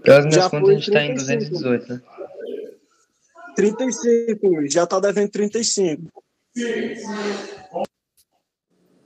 Pelas 0.02 0.24
minhas 0.26 0.34
Já 0.34 0.50
contas, 0.50 0.60
foi 0.66 0.74
a 0.74 0.78
gente 0.78 0.90
tá 0.92 1.04
em 1.04 1.14
35. 1.14 1.50
218, 1.62 1.88
né? 1.94 2.02
35, 3.56 4.46
Luiz. 4.48 4.72
Já 4.72 4.86
tá 4.86 4.98
devendo 5.00 5.30
35. 5.30 6.02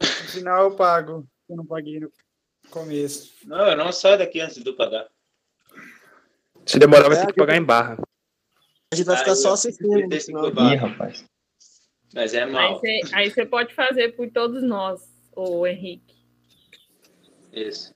No 0.01 0.29
final 0.29 0.65
eu 0.65 0.77
pago. 0.77 1.27
Eu 1.49 1.57
não 1.57 1.67
paguei 1.67 1.99
no 2.01 2.11
começo. 2.71 3.33
Não, 3.45 3.67
eu 3.69 3.77
não 3.77 3.93
saio 3.93 4.19
daqui 4.19 4.41
antes 4.41 4.63
de 4.63 4.69
eu 4.69 4.77
pagar. 4.77 5.07
Se 6.65 6.79
demorar, 6.79 7.09
vai 7.09 7.19
É, 7.19 7.21
ter 7.27 7.33
que 7.33 7.39
pagar 7.39 7.57
em 7.57 7.63
barra. 7.65 7.99
A 8.93 8.97
gente 8.97 9.07
vai 9.07 9.17
ficar 9.17 9.33
Aí 9.33 9.37
só 9.37 9.53
assistindo. 9.53 9.89
no 9.89 10.09
35 10.09 10.39
final. 10.39 10.51
Ih, 10.51 10.55
barra. 10.55 10.87
rapaz. 10.89 11.25
Mas 12.15 12.33
é 12.33 12.47
mal. 12.47 12.81
aí 13.13 13.29
você 13.31 13.45
pode 13.45 13.75
fazer 13.75 14.15
por 14.15 14.31
todos 14.31 14.63
nós, 14.63 15.03
ô 15.37 15.67
Henrique. 15.67 16.15
Isso. 17.53 17.95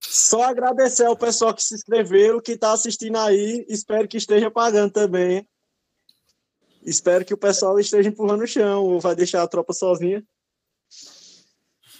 Só 0.00 0.42
agradecer 0.42 1.04
ao 1.04 1.16
pessoal 1.16 1.54
que 1.54 1.62
se 1.62 1.74
inscreveu, 1.74 2.40
que 2.40 2.56
tá 2.56 2.72
assistindo 2.72 3.16
aí. 3.16 3.64
Espero 3.68 4.08
que 4.08 4.16
esteja 4.16 4.50
pagando 4.50 4.92
também. 4.92 5.46
Espero 6.82 7.24
que 7.24 7.34
o 7.34 7.38
pessoal 7.38 7.78
esteja 7.78 8.08
empurrando 8.08 8.42
o 8.42 8.46
chão 8.46 8.84
ou 8.84 9.00
vai 9.00 9.14
deixar 9.14 9.42
a 9.42 9.48
tropa 9.48 9.72
sozinha. 9.72 10.24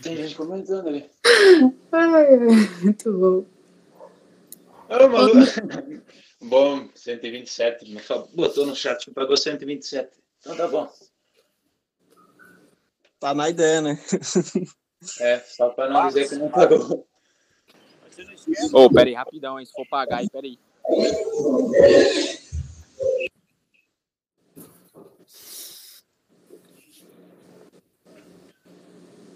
Tem 0.03 0.17
gente 0.17 0.35
comentando 0.35 0.89
ali. 0.89 1.11
Ai, 1.93 2.37
muito 2.83 3.13
bom. 3.13 3.47
Ô, 4.89 5.09
maluco. 5.09 5.41
Bom, 6.41 6.89
127. 6.95 7.93
mas 7.93 8.07
só 8.07 8.27
Botou 8.35 8.65
no 8.65 8.75
chat 8.75 9.05
que 9.05 9.11
pagou 9.11 9.37
127. 9.37 10.11
Então 10.41 10.57
tá 10.57 10.67
bom. 10.67 10.91
Tá 13.21 13.35
na 13.35 13.51
ideia, 13.51 13.83
né? 13.83 13.99
É, 15.21 15.39
só 15.41 15.69
pra 15.71 15.89
não 15.89 16.09
dizer 16.09 16.29
que 16.29 16.37
não 16.37 16.49
pagou. 16.49 17.07
Ô, 18.73 18.91
pera 18.91 19.09
aí, 19.09 19.15
rapidão, 19.15 19.61
hein? 19.61 19.67
Se 19.67 19.73
for 19.73 19.87
pagar 19.87 20.19
aí, 20.19 20.29
pera 20.31 20.47
aí. 20.47 20.59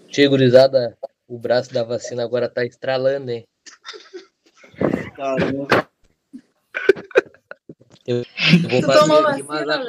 Tia 0.09 0.29
gurizada, 0.29 0.97
o 1.27 1.37
braço 1.37 1.71
da 1.71 1.83
vacina 1.83 2.23
agora 2.23 2.49
tá 2.49 2.65
estralando, 2.65 3.29
hein? 3.31 3.47
Caramba. 5.15 5.67
Eu, 8.07 8.23
vou 8.69 8.81
fazer 8.81 9.13
aqui, 9.13 9.41
vacina, 9.43 9.83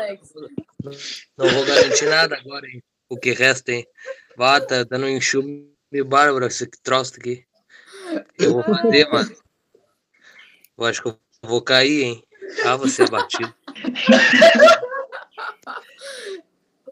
mas 0.82 1.28
não 1.36 1.48
vou 1.48 1.66
garantir 1.66 2.06
nada 2.06 2.36
agora, 2.36 2.66
hein? 2.66 2.82
O 3.08 3.16
que 3.16 3.32
resta, 3.32 3.72
hein? 3.72 3.86
Vá, 4.36 4.60
tá 4.60 4.84
dando 4.84 5.06
um 5.06 5.08
enxume 5.08 5.70
bárbaro 6.04 6.46
esse 6.46 6.66
troço 6.82 7.14
aqui. 7.18 7.44
Eu 8.38 8.54
vou 8.54 8.62
fazer, 8.64 9.06
mano. 9.10 9.34
Eu 10.78 10.84
acho 10.84 11.02
que 11.02 11.08
eu 11.08 11.18
vou 11.42 11.62
cair, 11.62 12.02
hein? 12.02 12.24
Ah, 12.64 12.76
você 12.76 13.04
é 13.04 13.08
batido. 13.08 13.54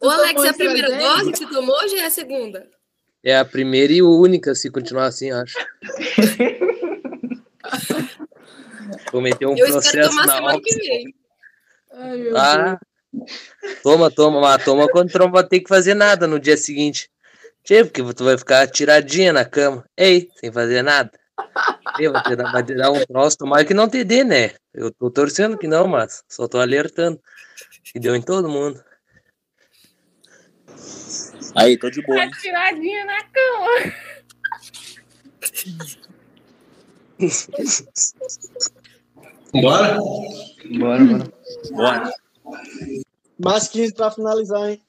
Ô, 0.01 0.09
Alex, 0.09 0.43
é 0.45 0.49
a 0.49 0.55
primeira 0.55 0.89
AstraZeneca? 0.89 1.19
dose 1.19 1.33
que 1.33 1.39
você 1.39 1.47
tomou 1.47 1.77
ou 1.83 1.89
já 1.89 1.99
é 1.99 2.07
a 2.07 2.11
segunda? 2.11 2.71
É 3.23 3.39
a 3.39 3.45
primeira 3.45 3.93
e 3.93 4.03
única, 4.03 4.55
se 4.55 4.71
continuar 4.71 5.07
assim, 5.07 5.31
acho. 5.31 5.57
Vou 9.11 9.21
meter 9.23 9.47
um 9.47 9.57
eu 9.57 9.67
espero 9.67 9.73
processo 9.73 10.11
tomar 10.11 10.27
na 10.27 10.35
semana 10.35 10.61
que 10.61 10.75
Oxford. 10.75 10.87
vem. 10.89 11.15
Ai, 11.93 12.19
meu 12.19 12.37
Ah, 12.37 12.81
toma, 13.83 14.11
toma, 14.11 14.41
mas 14.41 14.65
toma 14.65 14.89
quando 14.89 15.11
tu 15.11 15.19
não 15.19 15.31
vai 15.31 15.47
ter 15.47 15.61
que 15.61 15.69
fazer 15.69 15.95
nada 15.95 16.27
no 16.27 16.39
dia 16.39 16.57
seguinte. 16.57 17.11
Tchê, 17.63 17.85
porque 17.85 18.03
tu 18.15 18.25
vai 18.25 18.37
ficar 18.37 18.67
tiradinha 18.67 19.33
na 19.33 19.45
cama. 19.45 19.85
Ei, 19.97 20.29
sem 20.37 20.53
fazer 20.53 20.83
nada. 20.83 21.11
Tchê, 21.97 22.09
vai 22.09 22.23
te 22.23 22.37
dar, 22.37 22.53
vai 22.53 22.63
te 22.63 22.75
dar 22.75 22.91
um 22.91 23.05
troço, 23.07 23.39
tomara 23.39 23.65
que 23.65 23.73
não 23.73 23.89
te 23.89 24.05
dê, 24.05 24.23
né? 24.23 24.53
Eu 24.73 24.91
tô 24.91 25.11
torcendo 25.11 25.57
que 25.57 25.67
não, 25.67 25.89
mas 25.89 26.23
só 26.29 26.47
tô 26.47 26.59
alertando. 26.59 27.19
Que 27.85 27.99
deu 27.99 28.15
em 28.15 28.23
todo 28.23 28.49
mundo. 28.49 28.83
Aí, 31.55 31.79
tô 31.79 31.89
de 31.89 32.03
boa, 32.03 32.29
Tá 32.29 32.37
tiradinha 32.41 33.05
na 33.05 33.25
cama. 33.25 33.95
Bora? 39.53 39.99
Bora, 40.79 41.05
bora. 41.05 41.33
Bora. 41.71 42.13
Mais 43.39 43.69
15 43.69 43.95
pra 43.95 44.11
finalizar, 44.11 44.71
hein? 44.71 44.83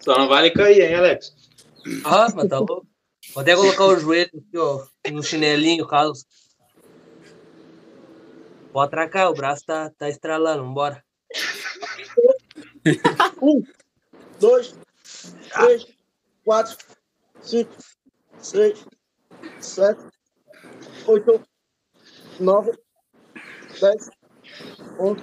Só 0.00 0.18
não 0.18 0.28
vale 0.28 0.50
cair, 0.50 0.82
hein, 0.82 0.94
Alex? 0.94 1.34
Ah, 2.04 2.28
mas 2.34 2.48
tá 2.48 2.58
louco. 2.58 2.86
Vou 3.34 3.42
até 3.42 3.54
colocar 3.54 3.84
o 3.84 3.96
joelho 3.96 4.30
aqui, 4.34 4.58
ó, 4.58 4.84
no 5.12 5.22
chinelinho, 5.22 5.86
Carlos. 5.86 6.26
Pode 8.72 8.88
atracar, 8.88 9.30
o 9.30 9.34
braço 9.34 9.64
tá, 9.66 9.90
tá 9.90 10.08
estralando, 10.08 10.64
vambora. 10.64 11.04
Um, 13.42 13.62
dois, 14.38 14.74
três, 15.50 15.86
quatro, 16.44 16.76
cinco, 17.40 17.74
seis, 18.38 18.84
sete, 19.60 20.00
oito, 21.06 21.42
nove, 22.38 22.72
dez, 23.80 24.10
onze, 24.98 25.22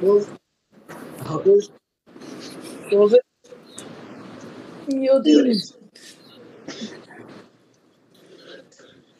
doze, 0.00 0.30
doze, 1.44 1.72
doze. 2.90 3.20
Meu 4.92 5.20
Deus. 5.20 5.78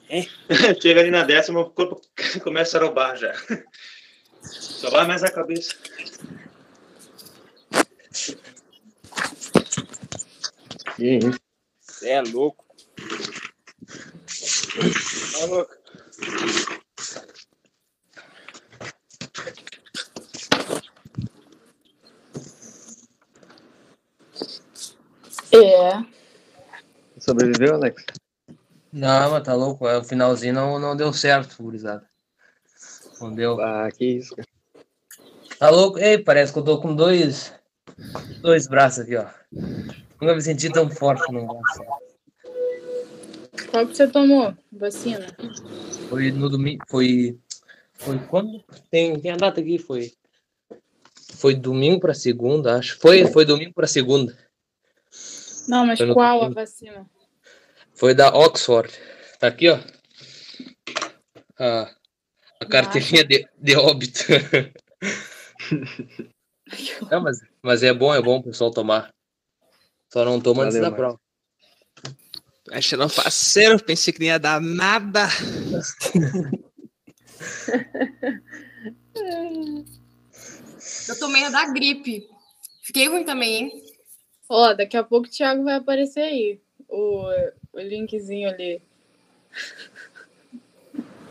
Chega 0.81 1.01
ali 1.01 1.11
na 1.11 1.25
décima, 1.25 1.61
o 1.61 1.71
corpo 1.71 2.01
começa 2.43 2.79
a 2.79 2.83
roubar 2.83 3.17
já. 3.17 3.35
Só 4.43 4.91
vai 4.91 5.07
mais 5.07 5.23
a 5.23 5.31
cabeça. 5.31 5.75
Você 11.81 12.09
é 12.09 12.23
louco. 12.23 12.65
Tá 15.33 15.47
louco. 15.47 15.79
É. 25.65 26.05
Sobreviveu, 27.19 27.75
Alex? 27.75 28.05
Não, 28.93 29.31
mas 29.31 29.43
tá 29.43 29.55
louco. 29.55 29.87
é, 29.87 29.99
O 29.99 30.05
finalzinho 30.05 30.55
não, 30.55 30.79
não 30.79 30.97
deu 30.97 31.13
certo, 31.13 31.63
gurizada. 31.63 32.05
Não 33.21 33.35
deu. 33.35 33.61
Ah, 33.61 33.89
que 33.91 34.05
isso, 34.05 34.35
cara. 34.37 34.49
Tá 35.59 35.71
louco? 35.71 35.99
Ei, 35.99 36.19
parece 36.19 36.53
que 36.53 36.59
eu 36.59 36.65
tô 36.65 36.81
com 36.81 36.95
dois, 36.95 37.53
dois 38.41 38.69
braços 38.69 39.01
aqui, 39.01 39.17
ó. 39.17 39.27
Nunca 40.21 40.35
me 40.35 40.41
senti 40.43 40.71
tão 40.71 40.89
forte 40.89 41.31
no 41.33 41.47
braço. 41.47 41.83
Qual 43.71 43.87
que 43.87 43.97
você 43.97 44.07
tomou? 44.07 44.55
Vacina? 44.73 45.27
Foi 46.09 46.31
no 46.31 46.49
domingo. 46.49 46.85
Foi. 46.89 47.37
Foi 47.95 48.19
quando? 48.29 48.63
Tem, 48.91 49.19
tem 49.19 49.33
a 49.33 49.37
data 49.37 49.61
aqui, 49.61 49.79
foi. 49.79 50.13
Foi 51.35 51.55
domingo 51.55 52.01
pra 52.01 52.15
segunda, 52.15 52.77
acho. 52.77 52.99
Foi, 53.01 53.27
foi 53.27 53.45
domingo 53.45 53.73
pra 53.75 53.87
segunda. 53.87 54.37
Não, 55.69 55.87
mas 55.87 56.01
no 56.01 56.15
qual 56.15 56.39
a 56.39 56.45
domingo. 56.45 56.55
vacina? 56.55 57.07
Foi 57.95 58.15
da 58.15 58.35
Oxford. 58.35 58.93
Tá 59.39 59.49
aqui, 59.49 59.69
ó. 59.69 59.79
A, 61.59 61.91
a 62.61 62.67
carteirinha 62.67 63.25
de, 63.25 63.47
de 63.59 63.77
óbito. 63.77 64.25
Não, 67.11 67.23
mas, 67.23 67.39
mas 67.63 67.83
é 67.83 67.93
bom, 67.93 68.15
é 68.15 68.21
bom 68.21 68.39
o 68.39 68.43
pessoal 68.43 68.71
tomar. 68.71 69.13
Só 70.13 70.25
não 70.25 70.41
toma 70.41 70.65
antes 70.65 70.77
da 70.77 70.91
Valeu, 70.91 70.97
prova. 70.97 71.21
Achando 72.71 73.09
faceiro, 73.09 73.83
pensei 73.83 74.13
que 74.13 74.21
não 74.21 74.27
ia 74.27 74.39
dar 74.39 74.61
nada. 74.61 75.29
Eu 81.09 81.19
tomei 81.19 81.45
a 81.45 81.49
da 81.49 81.73
gripe. 81.73 82.29
Fiquei 82.83 83.09
ruim 83.09 83.25
também, 83.25 83.55
hein? 83.55 83.88
Ó, 84.49 84.73
daqui 84.75 84.97
a 84.97 85.05
pouco 85.05 85.27
o 85.27 85.31
Thiago 85.31 85.65
vai 85.65 85.75
aparecer 85.75 86.21
aí. 86.23 86.61
O, 86.89 87.23
o 87.73 87.81
linkzinho 87.81 88.49
ali. 88.49 88.81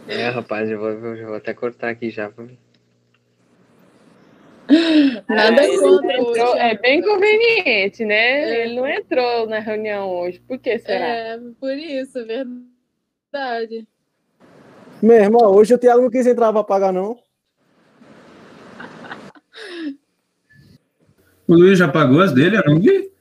É, 0.07 0.30
rapaz, 0.30 0.69
eu 0.69 0.80
vou, 0.80 0.89
eu 0.89 1.27
vou 1.27 1.35
até 1.35 1.53
cortar 1.53 1.89
aqui 1.89 2.10
já. 2.10 2.31
Nada 5.27 5.64
É, 5.64 5.77
contra 5.77 6.18
entrou- 6.18 6.57
É 6.57 6.77
bem 6.77 7.02
conveniente, 7.02 8.06
né? 8.06 8.41
É. 8.44 8.65
Ele 8.65 8.76
não 8.76 8.88
entrou 8.88 9.48
na 9.48 9.60
reunião 9.60 10.10
hoje. 10.10 10.39
Por 10.48 10.60
que 10.60 10.77
será? 10.80 11.06
É, 11.07 11.39
por 11.60 11.72
isso, 11.73 12.23
verdade. 12.26 13.88
Meu 15.02 15.15
irmão, 15.18 15.52
hoje 15.53 15.73
o 15.73 15.77
Thiago 15.77 16.02
não 16.02 16.10
quis 16.10 16.26
entrar 16.27 16.52
pra 16.52 16.64
pagar, 16.64 16.91
não. 16.91 17.18
O 21.48 21.53
Luiz 21.56 21.78
já 21.80 21.88
pagou 21.88 22.22
as 22.22 22.32
dele, 22.34 22.57
eu 22.57 22.64
não 22.65 22.80
vi. 22.80 23.11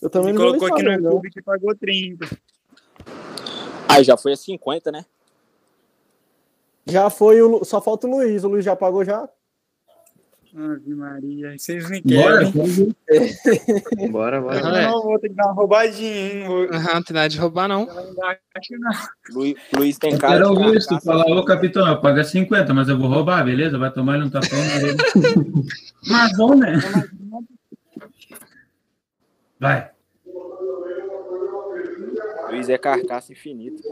Eu 0.00 0.10
também 0.10 0.30
Ele 0.30 0.38
não 0.38 0.44
vou 0.44 0.58
colocou 0.58 0.74
aqui 0.76 0.82
no 0.82 0.90
não. 0.92 1.10
YouTube 1.10 1.30
que 1.30 1.42
pagou 1.42 1.74
30. 1.74 2.26
Aí 3.88 4.04
já 4.04 4.16
foi 4.16 4.32
a 4.32 4.36
50, 4.36 4.90
né? 4.92 5.04
Já 6.86 7.10
foi 7.10 7.40
o. 7.42 7.48
Lu- 7.48 7.64
Só 7.64 7.80
falta 7.80 8.06
o 8.06 8.10
Luiz. 8.10 8.44
O 8.44 8.48
Luiz 8.48 8.64
já 8.64 8.76
pagou 8.76 9.04
já? 9.04 9.28
Ave 10.58 10.94
Maria, 10.94 11.54
vocês 11.58 11.90
nem 11.90 12.00
Bora, 12.02 12.50
querem. 12.50 12.94
Bora, 14.10 14.40
bora. 14.40 14.56
Eu 14.58 14.90
não 14.90 15.02
vou 15.02 15.18
ter 15.18 15.28
que 15.28 15.34
dar 15.34 15.44
uma 15.48 15.52
roubadinha, 15.52 16.10
hein? 16.32 16.46
Vou... 16.46 16.64
Aham, 16.72 16.94
não 16.94 17.02
tem 17.02 17.14
nada 17.14 17.28
de 17.28 17.38
roubar, 17.38 17.68
não. 17.68 17.82
Acho 17.82 18.68
que 18.68 18.78
não. 18.78 18.90
Luiz, 19.32 19.54
Luiz 19.76 19.98
tem 19.98 20.14
Eu 20.14 20.18
cara 20.18 20.38
quero 20.38 20.54
de 20.54 20.58
ouvir 20.62 20.78
isso, 20.78 20.88
carcaça. 20.88 21.04
falar, 21.10 21.26
ô 21.26 21.44
capitão, 21.44 21.86
eu 21.86 22.00
pago 22.00 22.24
50, 22.24 22.72
mas 22.72 22.88
eu 22.88 22.96
vou 22.98 23.06
roubar, 23.08 23.44
beleza? 23.44 23.76
Vai 23.76 23.92
tomar 23.92 24.14
ele 24.14 24.24
um 24.24 24.30
tapão 24.30 24.58
na 24.64 24.74
orelha. 24.76 24.96
Mas 26.08 26.36
bom, 26.38 26.54
né? 26.54 26.72
Vai. 29.58 29.90
Luiz 32.50 32.68
é 32.68 32.78
carcaça 32.78 33.32
infinita. 33.32 33.82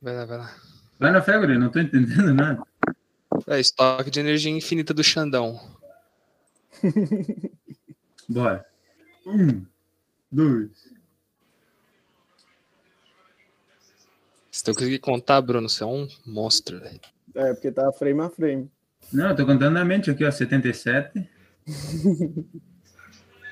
Vai 0.00 0.16
lá, 0.16 0.24
vai 0.24 0.38
lá. 0.38 0.56
Vai 0.98 1.10
na 1.12 1.22
fé, 1.22 1.38
guri, 1.38 1.58
não 1.58 1.70
tô 1.70 1.80
entendendo 1.80 2.34
nada. 2.34 2.62
É, 3.46 3.58
estoque 3.58 4.10
de 4.10 4.20
energia 4.20 4.52
infinita 4.52 4.92
do 4.92 5.02
Xandão. 5.02 5.60
Bora. 8.28 8.64
Um, 9.26 9.64
dois. 10.30 10.70
Se 14.50 14.64
tu 14.64 14.74
conseguir 14.74 14.98
contar, 14.98 15.40
Bruno, 15.40 15.68
você 15.68 15.82
é 15.82 15.86
um 15.86 16.06
monstro, 16.26 16.80
velho. 16.80 17.00
É, 17.34 17.54
porque 17.54 17.70
tá 17.70 17.90
frame 17.92 18.20
a 18.20 18.28
frame. 18.28 18.70
Não, 19.12 19.30
eu 19.30 19.36
tô 19.36 19.46
contando 19.46 19.74
na 19.74 19.84
mente 19.84 20.10
aqui, 20.10 20.24
ó, 20.24 20.30
77. 20.30 21.28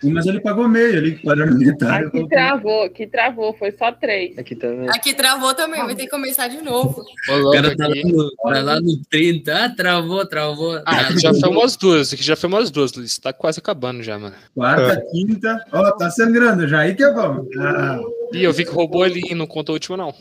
Mas 0.02 0.26
ele 0.26 0.40
pagou 0.40 0.68
meio 0.68 0.96
ali, 0.96 1.16
que 1.16 1.64
detalhe. 1.64 2.06
Aqui 2.06 2.28
travou, 2.28 2.82
aqui 2.84 3.06
travou, 3.06 3.52
foi 3.54 3.72
só 3.72 3.90
três. 3.90 4.38
Aqui 4.38 4.54
também. 4.54 4.88
Aqui 4.90 5.12
travou 5.12 5.54
também, 5.54 5.84
vai 5.84 5.94
ter 5.94 6.04
que 6.04 6.10
começar 6.10 6.46
de 6.48 6.62
novo. 6.62 7.04
O 7.28 7.50
cara 7.50 7.76
tá 7.76 7.88
lá, 7.88 7.94
no, 8.04 8.30
tá 8.30 8.62
lá 8.62 8.80
no 8.80 9.02
30. 9.10 9.52
Ah, 9.64 9.68
travou, 9.70 10.24
travou. 10.26 10.80
Ah, 10.86 11.00
aqui 11.00 11.18
já 11.18 11.34
foi 11.34 11.48
umas 11.48 11.76
duas, 11.76 12.12
aqui 12.12 12.22
já 12.22 12.36
foi 12.36 12.48
umas 12.48 12.70
duas, 12.70 12.92
Luiz. 12.92 13.18
Tá 13.18 13.32
quase 13.32 13.58
acabando 13.58 14.02
já, 14.02 14.18
mano. 14.18 14.36
Quarta, 14.54 15.04
quinta. 15.10 15.64
Ó, 15.72 15.90
tá 15.92 16.10
sangrando 16.10 16.68
já, 16.68 16.80
aí 16.80 16.94
que 16.94 17.02
é 17.02 17.12
bom. 17.12 17.44
Ah, 17.58 17.98
Ih, 18.32 18.44
eu 18.44 18.52
vi 18.52 18.64
que 18.64 18.70
roubou 18.70 19.02
ali 19.02 19.22
e 19.28 19.34
não 19.34 19.46
contou 19.46 19.72
a 19.72 19.74
última, 19.74 19.96
não. 19.96 20.14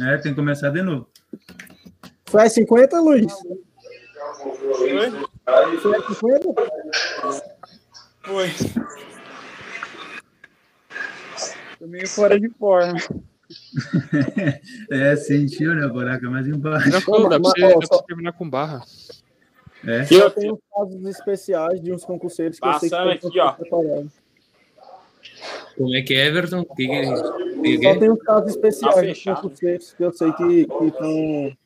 é, 0.00 0.16
tem 0.16 0.32
que 0.32 0.36
começar 0.36 0.70
de 0.70 0.82
novo. 0.82 1.06
Foi 2.24 2.44
às 2.44 2.52
50, 2.54 3.00
Luiz? 3.00 3.32
Foi 5.80 5.96
às 5.96 6.06
50? 6.06 6.54
Foi. 8.22 8.48
Tô 11.78 11.86
meio 11.86 12.08
fora 12.08 12.38
de 12.38 12.48
forma. 12.50 12.94
É, 14.92 15.16
sentiu, 15.16 15.74
né? 15.74 15.88
Buraco 15.88 16.24
é 16.26 16.28
mais 16.28 16.46
embaixo. 16.46 16.88
Tranquilo, 16.88 17.28
dá 17.28 17.40
pra 17.40 17.50
Mas, 17.50 17.52
você, 17.52 17.60
dá 17.60 17.78
pra 17.78 17.86
você 17.98 18.04
terminar 18.06 18.32
com 18.32 18.48
barra. 18.48 18.80
É. 19.84 20.06
Eu 20.08 20.30
tenho 20.30 20.54
uns 20.54 20.60
casos 20.72 21.04
especiais 21.06 21.80
de 21.80 21.92
uns 21.92 22.04
concurseiros 22.04 22.60
que 22.60 22.66
eu 22.68 22.72
sei 22.74 22.88
que 22.90 22.96
Passando 22.96 23.12
estão 23.12 23.28
aqui, 23.30 23.40
ó. 23.40 23.52
preparados. 23.52 24.12
Como 25.76 25.94
é 25.96 26.02
que 26.02 26.14
é, 26.14 26.26
Everton? 26.26 26.64
Que 26.64 26.86
que, 26.86 27.02
que, 27.02 27.78
que 27.78 27.82
Só 27.82 27.90
é? 27.90 27.98
tem 27.98 28.10
uns 28.10 28.22
casos 28.22 28.50
especiais 28.50 28.94
Tá 28.94 29.02
de 29.02 29.24
concurseiros 29.24 29.92
que 29.94 30.04
eu 30.04 30.12
sei 30.12 30.32
que 30.32 30.66
que 30.66 30.84
estão 30.84 31.56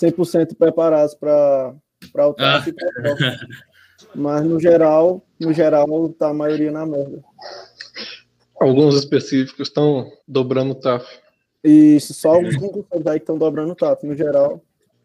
100% 0.00 0.56
preparados 0.56 1.14
para 1.14 1.74
o 2.14 2.34
Ah. 2.38 2.64
E. 2.66 2.74
Mas 4.14 4.42
no 4.44 4.58
geral, 4.58 5.22
no 5.38 5.52
geral, 5.52 6.08
tá 6.18 6.28
a 6.30 6.34
maioria 6.34 6.70
na 6.72 6.86
merda. 6.86 7.22
Alguns 8.60 8.94
específicos 8.96 9.68
estão 9.68 10.10
dobrando 10.26 10.72
o 10.72 10.74
TAF. 10.74 11.06
Isso, 11.62 12.12
só 12.14 12.32
concurseiros 12.34 13.06
aí 13.06 13.18
que 13.18 13.22
estão 13.24 13.38
dobrando 13.38 13.72
o 13.72 13.76
TAF. 13.76 14.04
No 14.06 14.16
geral, 14.16 14.62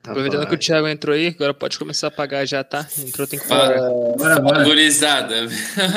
Aproveitando 0.08 0.46
que 0.48 0.54
o 0.54 0.58
Thiago 0.58 0.88
entrou 0.88 1.16
aí, 1.16 1.30
agora 1.30 1.52
pode 1.52 1.80
começar 1.80 2.08
a 2.08 2.12
pagar 2.12 2.46
já, 2.46 2.64
tá? 2.64 2.88
Entrou, 3.00 3.26
tem 3.26 3.40
que 3.40 3.48
pagar. 3.48 3.80
Bora, 4.16 4.40
bora. 4.40 4.64
Gurizada. 4.64 5.34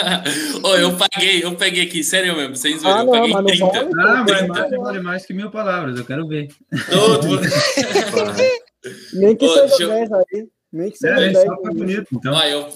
Ô, 0.65 0.77
eu 0.77 0.97
paguei, 0.97 1.45
eu 1.45 1.55
peguei 1.57 1.83
aqui, 1.85 2.03
sério 2.03 2.35
mesmo, 2.35 2.57
sem 2.57 2.79
zoeira, 2.79 3.01
Ah, 3.01 3.03
eu 3.03 3.05
não, 3.05 3.13
paguei 3.13 3.33
mas 3.35 3.59
não 3.61 3.69
30. 3.71 3.85
vale. 3.85 4.01
Ah, 4.01 4.17
mas 4.17 4.27
30. 4.39 4.45
imagem 4.47 4.79
vale 4.79 5.01
mais 5.01 5.27
que 5.27 5.35
mil 5.35 5.51
palavras, 5.51 5.99
eu 5.99 6.07
quero 6.07 6.27
ver. 6.27 6.49
Todo 6.91 7.39
nem 9.13 9.37
que 9.37 9.45
Ô, 9.45 9.69
seja 9.69 9.83
eu- 9.85 9.89
10 9.91 10.13
aí. 10.13 10.49
Nem 10.73 10.91
que 10.91 10.99
seja 10.99 11.15
É, 11.15 11.31
10. 11.33 11.39
só 11.47 11.57
pra 11.57 11.73
bonito, 11.73 12.07
então. 12.13 12.33
Ó, 12.35 12.43
eu, 12.45 12.69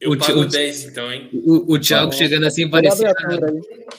eu 0.00 0.12
O 0.12 0.18
pago 0.18 0.40
o 0.40 0.46
ti- 0.46 0.52
10, 0.56 0.84
então, 0.84 1.12
hein? 1.12 1.28
O, 1.32 1.74
o 1.74 1.78
Thiago 1.80 2.12
chegando 2.12 2.46
assim, 2.46 2.68
parecia, 2.70 3.12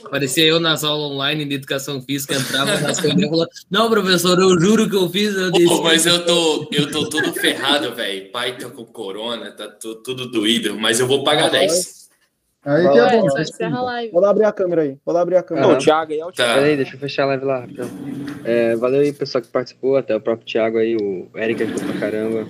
parecia 0.10 0.46
eu 0.46 0.60
nas 0.60 0.84
aulas 0.84 1.12
online 1.12 1.46
de 1.46 1.56
educação 1.56 2.02
física, 2.02 2.36
entrava 2.36 2.80
nas 2.80 3.00
coisas 3.00 3.20
e 3.22 3.30
falava, 3.30 3.50
não, 3.70 3.90
professor, 3.90 4.40
eu 4.40 4.60
juro 4.60 4.90
que 4.90 4.96
eu 4.96 5.10
fiz. 5.10 5.36
Eu 5.36 5.52
disse, 5.52 5.68
Pô, 5.68 5.84
mas 5.84 6.06
eu 6.06 6.26
tô, 6.26 6.70
eu 6.72 6.90
tô 6.92 7.10
todo 7.10 7.34
ferrado, 7.34 7.94
velho. 7.94 8.32
Pai 8.32 8.58
tá 8.58 8.70
com 8.70 8.86
corona, 8.86 9.52
tá 9.52 9.68
tu- 9.68 9.96
tudo 9.96 10.32
doído, 10.32 10.76
mas 10.80 11.00
eu 11.00 11.08
vou 11.08 11.24
pagar 11.24 11.50
10. 11.50 12.00
Aí 12.66 12.82
que 12.90 12.98
é 13.00 13.70
bom. 13.72 13.78
a 13.78 13.82
live. 13.82 14.12
Pode 14.12 14.26
abrir 14.28 14.44
a 14.44 14.52
câmera 14.52 14.82
aí. 14.82 14.98
Pode 15.04 15.18
abrir 15.18 15.36
a 15.38 15.44
câmera. 15.44 15.68
Aham. 15.68 15.76
O 15.76 15.80
Thiago 15.80 16.12
aí 16.12 16.20
é 16.20 16.26
o 16.26 16.32
Thiago. 16.32 16.54
Peraí, 16.60 16.76
deixa 16.76 16.96
eu 16.96 17.00
fechar 17.00 17.24
a 17.24 17.28
live 17.28 17.46
lá, 17.46 17.60
rapidão. 17.62 17.90
É, 18.44 18.76
valeu 18.76 19.00
aí, 19.02 19.14
pessoal 19.14 19.42
que 19.42 19.48
participou, 19.48 19.96
até 19.96 20.14
o 20.16 20.20
próprio 20.22 20.46
Thiago 20.46 20.78
aí, 20.78 20.96
o 20.96 21.30
Eric 21.38 21.64
ajudou 21.64 21.86
pra 21.86 22.00
caramba. 22.00 22.48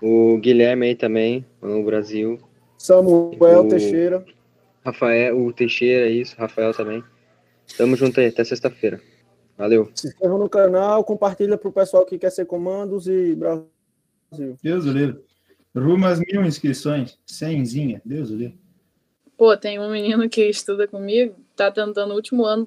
O 0.00 0.38
Guilherme 0.38 0.86
aí 0.86 0.94
também, 0.94 1.44
no 1.60 1.82
Brasil. 1.84 2.38
Samuel 2.76 3.60
O- 3.64 3.68
Teixeira. 3.68 4.24
Rafael, 4.84 5.38
o 5.38 5.52
Teixeira, 5.52 6.08
isso, 6.08 6.36
Rafael 6.38 6.72
também. 6.72 7.02
Tamo 7.76 7.96
junto 7.96 8.20
aí, 8.20 8.26
até 8.26 8.44
sexta-feira. 8.44 9.00
Valeu. 9.56 9.90
Se 9.94 10.06
inscreva 10.08 10.38
no 10.38 10.48
canal, 10.48 11.02
compartilha 11.04 11.58
pro 11.58 11.72
pessoal 11.72 12.06
que 12.06 12.16
quer 12.16 12.30
ser 12.30 12.46
comandos 12.46 13.08
e 13.08 13.34
Brasil. 13.34 14.56
Deus 14.62 14.86
o 14.86 14.92
livre. 14.92 15.20
Rumo 15.76 16.06
às 16.06 16.20
mil 16.20 16.44
inscrições. 16.44 17.18
Cenzinha. 17.26 18.00
Deus 18.04 18.30
o 18.30 18.36
livre. 18.36 18.58
Pô, 19.36 19.56
tem 19.56 19.78
um 19.78 19.90
menino 19.90 20.28
que 20.28 20.48
estuda 20.48 20.88
comigo, 20.88 21.34
tá 21.54 21.70
tentando 21.70 22.12
o 22.12 22.14
último 22.16 22.44
ano 22.44 22.56